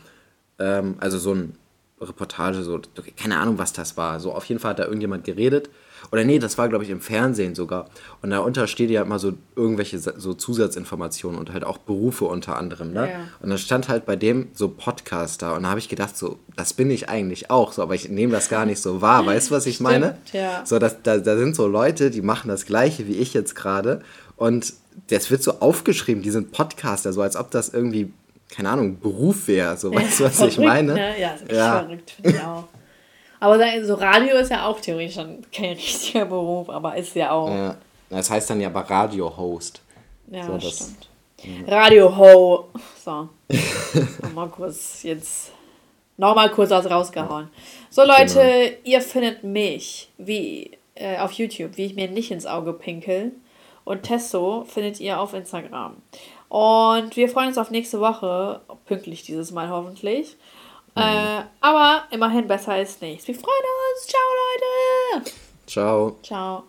ähm, 0.59 0.97
also 0.99 1.17
so 1.17 1.33
ein 1.33 1.57
Reportage, 2.01 2.65
so, 2.65 2.81
keine 3.17 3.39
Ahnung, 3.39 3.57
was 3.59 3.73
das 3.73 3.97
war. 3.97 4.19
So, 4.19 4.33
auf 4.33 4.47
jeden 4.47 4.61
Fall 4.61 4.71
hat 4.71 4.81
da 4.81 4.87
irgendjemand 4.87 5.23
geredet 5.23 5.71
oder 6.11 6.25
nee, 6.25 6.39
das 6.39 6.59
war, 6.59 6.69
glaube 6.69 6.85
ich, 6.85 6.91
im 6.91 7.01
Fernsehen 7.01 7.55
sogar. 7.55 7.87
Und 8.21 8.31
darunter 8.31 8.67
steht 8.67 8.91
ja 8.91 9.03
immer 9.03 9.19
so 9.19 9.33
irgendwelche 9.55 9.99
so 9.99 10.35
Zusatzinformationen 10.35 11.39
und 11.39 11.53
halt 11.53 11.65
auch 11.65 11.79
Berufe 11.79 12.25
unter 12.25 12.57
anderem. 12.57 12.93
Ne? 12.93 13.11
Ja. 13.11 13.19
Und 13.41 13.51
dann 13.51 13.59
stand 13.59 13.89
halt 13.89 14.05
bei 14.07 14.17
dem 14.17 14.49
so 14.55 14.69
Podcaster. 14.69 15.55
Und 15.55 15.63
da 15.63 15.71
habe 15.71 15.79
ich 15.79 15.89
gedacht, 15.89 16.17
so, 16.17 16.39
das 16.57 16.73
bin 16.73 16.91
ich 16.91 17.09
eigentlich 17.09 17.51
auch. 17.51 17.73
So, 17.73 17.83
aber 17.83 17.95
ich 17.95 18.09
nehme 18.09 18.33
das 18.33 18.49
gar 18.49 18.67
nicht 18.67 18.81
so 18.81 19.01
wahr. 19.01 19.25
Weißt 19.27 19.51
du, 19.51 19.55
was 19.55 19.67
ich 19.67 19.77
Stimmt, 19.77 19.91
meine? 19.91 20.19
Ja. 20.33 20.65
So, 20.65 20.79
das, 20.79 21.03
da, 21.03 21.19
da 21.19 21.37
sind 21.37 21.55
so 21.55 21.67
Leute, 21.67 22.11
die 22.11 22.23
machen 22.23 22.49
das 22.49 22.67
Gleiche 22.67 23.07
wie 23.07 23.17
ich 23.17 23.35
jetzt 23.35 23.55
gerade. 23.55 24.03
Und 24.37 24.75
das 25.09 25.31
wird 25.31 25.43
so 25.43 25.61
aufgeschrieben, 25.61 26.23
die 26.23 26.31
sind 26.31 26.53
Podcaster, 26.53 27.13
so 27.13 27.23
als 27.23 27.37
ob 27.37 27.51
das 27.51 27.69
irgendwie 27.71 28.13
keine 28.53 28.69
Ahnung, 28.69 29.01
Beruf 29.01 29.49
wäre. 29.49 29.77
So, 29.77 29.91
weißt 29.95 30.21
du, 30.21 30.25
was 30.25 30.37
verrückt, 30.37 30.59
ich 30.59 30.65
meine? 30.65 30.95
Ne? 30.95 31.21
Ja, 31.21 31.33
das 31.33 31.43
ist 31.43 31.53
ja. 31.53 31.79
verrückt, 31.81 32.11
finde 32.11 32.31
ich 32.31 32.41
auch. 32.43 32.69
Aber 33.43 33.59
so 33.83 33.95
Radio 33.95 34.37
ist 34.37 34.53
ja 34.53 34.67
auch 34.69 34.79
theoretisch 34.79 35.17
schon 35.17 35.45
kein 35.51 35.73
richtiger 35.73 36.27
Beruf, 36.27 36.71
aber 36.71 36.97
ist 36.97 37.17
ja 37.17 37.33
auch. 37.33 37.49
Ja, 37.49 37.77
das 38.09 38.31
heißt 38.31 38.51
dann 38.51 38.61
ja 38.61 38.69
aber 38.69 38.83
Radio-Host. 38.89 39.83
Ja, 40.31 40.47
so, 40.47 40.59
das 40.59 40.77
stimmt. 40.77 41.09
Radio-Ho. 41.67 42.69
So. 43.05 43.29
nochmal 44.23 44.49
kurz 44.49 45.03
jetzt. 45.03 45.51
Nochmal 46.17 46.53
kurz 46.53 46.71
was 46.71 46.89
rausgehauen. 46.89 47.51
So, 47.91 48.05
Leute, 48.05 48.35
genau. 48.35 48.77
ihr 48.85 49.01
findet 49.01 49.43
mich 49.43 50.09
wie 50.19 50.79
äh, 50.95 51.19
auf 51.19 51.33
YouTube, 51.33 51.77
wie 51.77 51.87
ich 51.87 51.97
mir 51.97 52.09
nicht 52.09 52.31
ins 52.31 52.47
Auge 52.47 52.73
pinkel. 52.73 53.33
Und 53.83 54.05
Testo 54.05 54.65
findet 54.69 55.01
ihr 55.01 55.19
auf 55.19 55.35
Instagram. 55.35 55.97
Und 56.49 57.17
wir 57.17 57.29
freuen 57.29 57.49
uns 57.49 57.59
auf 57.59 57.73
nächste 57.73 57.99
Woche, 57.99 58.61
pünktlich 58.87 59.25
dieses 59.25 59.51
Mal 59.51 59.69
hoffentlich. 59.69 60.37
Mhm. 60.95 61.03
Äh, 61.03 61.43
aber 61.61 62.05
immerhin 62.11 62.47
besser 62.47 62.73
als 62.73 63.01
nichts. 63.01 63.27
Wir 63.27 63.35
freuen 63.35 63.65
uns. 63.95 64.07
Ciao, 64.07 65.21
Leute. 65.21 65.31
Ciao. 65.67 66.17
Ciao. 66.23 66.65